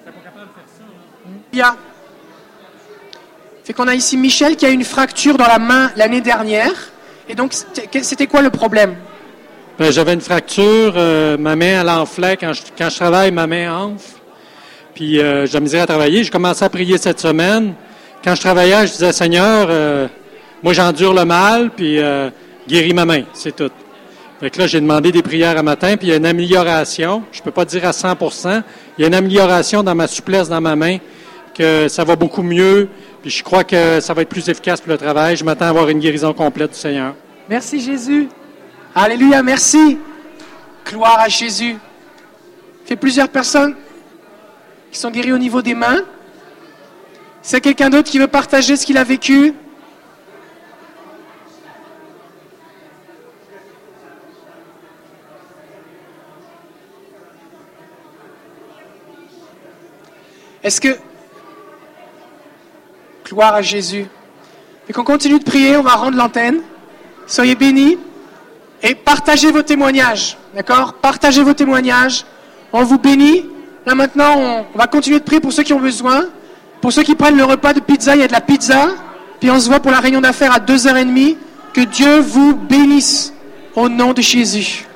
Bien. 1.52 1.76
Fait 3.64 3.72
qu'on 3.72 3.88
a 3.88 3.94
ici 3.94 4.16
Michel 4.16 4.56
qui 4.56 4.66
a 4.66 4.70
une 4.70 4.84
fracture 4.84 5.36
dans 5.36 5.46
la 5.46 5.58
main 5.58 5.90
l'année 5.96 6.20
dernière. 6.20 6.72
Et 7.28 7.34
donc, 7.34 7.52
c'était 7.52 8.26
quoi 8.26 8.42
le 8.42 8.50
problème? 8.50 8.96
Ben, 9.78 9.90
J'avais 9.92 10.14
une 10.14 10.20
fracture, 10.20 10.94
euh, 10.96 11.36
ma 11.36 11.56
main 11.56 11.80
elle 11.80 11.88
enflait. 11.88 12.36
Quand 12.36 12.52
je, 12.52 12.96
travaille, 12.96 13.30
ma 13.30 13.46
main 13.46 13.74
enfle. 13.74 14.18
Puis 14.94 15.20
euh, 15.20 15.46
j'ai 15.46 15.60
misère 15.60 15.84
à 15.84 15.86
travailler. 15.86 16.24
J'ai 16.24 16.30
commencé 16.30 16.64
à 16.64 16.68
prier 16.68 16.98
cette 16.98 17.20
semaine. 17.20 17.74
Quand 18.22 18.34
je 18.34 18.40
travaillais, 18.40 18.86
je 18.86 18.92
disais 18.92 19.12
Seigneur, 19.12 19.66
euh, 19.70 20.06
moi 20.62 20.72
j'endure 20.72 21.14
le 21.14 21.24
mal, 21.24 21.70
puis 21.70 21.98
euh, 21.98 22.30
guéris 22.68 22.94
ma 22.94 23.04
main, 23.04 23.22
c'est 23.32 23.56
tout. 23.56 23.70
Là, 24.42 24.66
j'ai 24.66 24.80
demandé 24.80 25.12
des 25.12 25.22
prières 25.22 25.56
à 25.56 25.62
matin, 25.62 25.96
puis 25.96 26.08
il 26.08 26.10
y 26.10 26.12
a 26.12 26.16
une 26.16 26.26
amélioration. 26.26 27.22
Je 27.30 27.40
peux 27.40 27.52
pas 27.52 27.64
dire 27.64 27.86
à 27.86 27.92
100% 27.92 28.64
Il 28.98 29.02
y 29.02 29.04
a 29.04 29.06
une 29.06 29.14
amélioration 29.14 29.84
dans 29.84 29.94
ma 29.94 30.08
souplesse 30.08 30.48
dans 30.48 30.60
ma 30.60 30.74
main, 30.74 30.98
que 31.54 31.86
ça 31.86 32.02
va 32.02 32.16
beaucoup 32.16 32.42
mieux. 32.42 32.88
Puis 33.22 33.30
je 33.30 33.44
crois 33.44 33.62
que 33.62 34.00
ça 34.00 34.12
va 34.14 34.22
être 34.22 34.28
plus 34.28 34.48
efficace 34.48 34.80
pour 34.80 34.90
le 34.90 34.98
travail. 34.98 35.36
Je 35.36 35.44
m'attends 35.44 35.66
à 35.66 35.68
avoir 35.68 35.88
une 35.90 36.00
guérison 36.00 36.32
complète 36.32 36.72
du 36.72 36.76
Seigneur. 36.76 37.14
Merci 37.48 37.80
Jésus. 37.80 38.28
Alléluia, 38.96 39.44
merci. 39.44 39.98
Gloire 40.90 41.20
à 41.20 41.28
Jésus. 41.28 41.76
Il 42.86 42.90
y 42.90 42.92
a 42.94 42.96
plusieurs 42.96 43.28
personnes 43.28 43.76
qui 44.90 44.98
sont 44.98 45.12
guéries 45.12 45.32
au 45.32 45.38
niveau 45.38 45.62
des 45.62 45.74
mains. 45.74 46.00
C'est 47.42 47.60
quelqu'un 47.60 47.90
d'autre 47.90 48.10
qui 48.10 48.18
veut 48.18 48.26
partager 48.26 48.74
ce 48.74 48.84
qu'il 48.84 48.98
a 48.98 49.04
vécu. 49.04 49.54
Est-ce 60.62 60.80
que... 60.80 60.96
Gloire 63.26 63.54
à 63.54 63.62
Jésus. 63.62 64.06
Et 64.88 64.92
qu'on 64.92 65.04
continue 65.04 65.38
de 65.38 65.44
prier, 65.44 65.76
on 65.76 65.82
va 65.82 65.94
rendre 65.94 66.16
l'antenne. 66.16 66.60
Soyez 67.26 67.54
bénis 67.54 67.98
et 68.82 68.94
partagez 68.94 69.50
vos 69.50 69.62
témoignages. 69.62 70.36
D'accord? 70.54 70.94
Partagez 70.94 71.42
vos 71.42 71.54
témoignages. 71.54 72.24
On 72.72 72.82
vous 72.82 72.98
bénit. 72.98 73.46
Là 73.86 73.94
maintenant, 73.94 74.34
on, 74.36 74.78
va 74.78 74.86
continuer 74.86 75.18
de 75.18 75.24
prier 75.24 75.40
pour 75.40 75.52
ceux 75.52 75.62
qui 75.62 75.72
ont 75.72 75.80
besoin. 75.80 76.26
Pour 76.80 76.92
ceux 76.92 77.02
qui 77.02 77.14
prennent 77.14 77.36
le 77.36 77.44
repas 77.44 77.72
de 77.72 77.80
pizza, 77.80 78.14
il 78.16 78.20
y 78.20 78.24
a 78.24 78.28
de 78.28 78.32
la 78.32 78.40
pizza. 78.40 78.88
Puis 79.40 79.50
on 79.50 79.58
se 79.58 79.68
voit 79.68 79.80
pour 79.80 79.92
la 79.92 80.00
réunion 80.00 80.20
d'affaires 80.20 80.52
à 80.52 80.58
2h30. 80.58 81.36
Que 81.72 81.80
Dieu 81.82 82.18
vous 82.20 82.54
bénisse 82.54 83.32
au 83.74 83.88
nom 83.88 84.12
de 84.12 84.20
Jésus. 84.20 84.86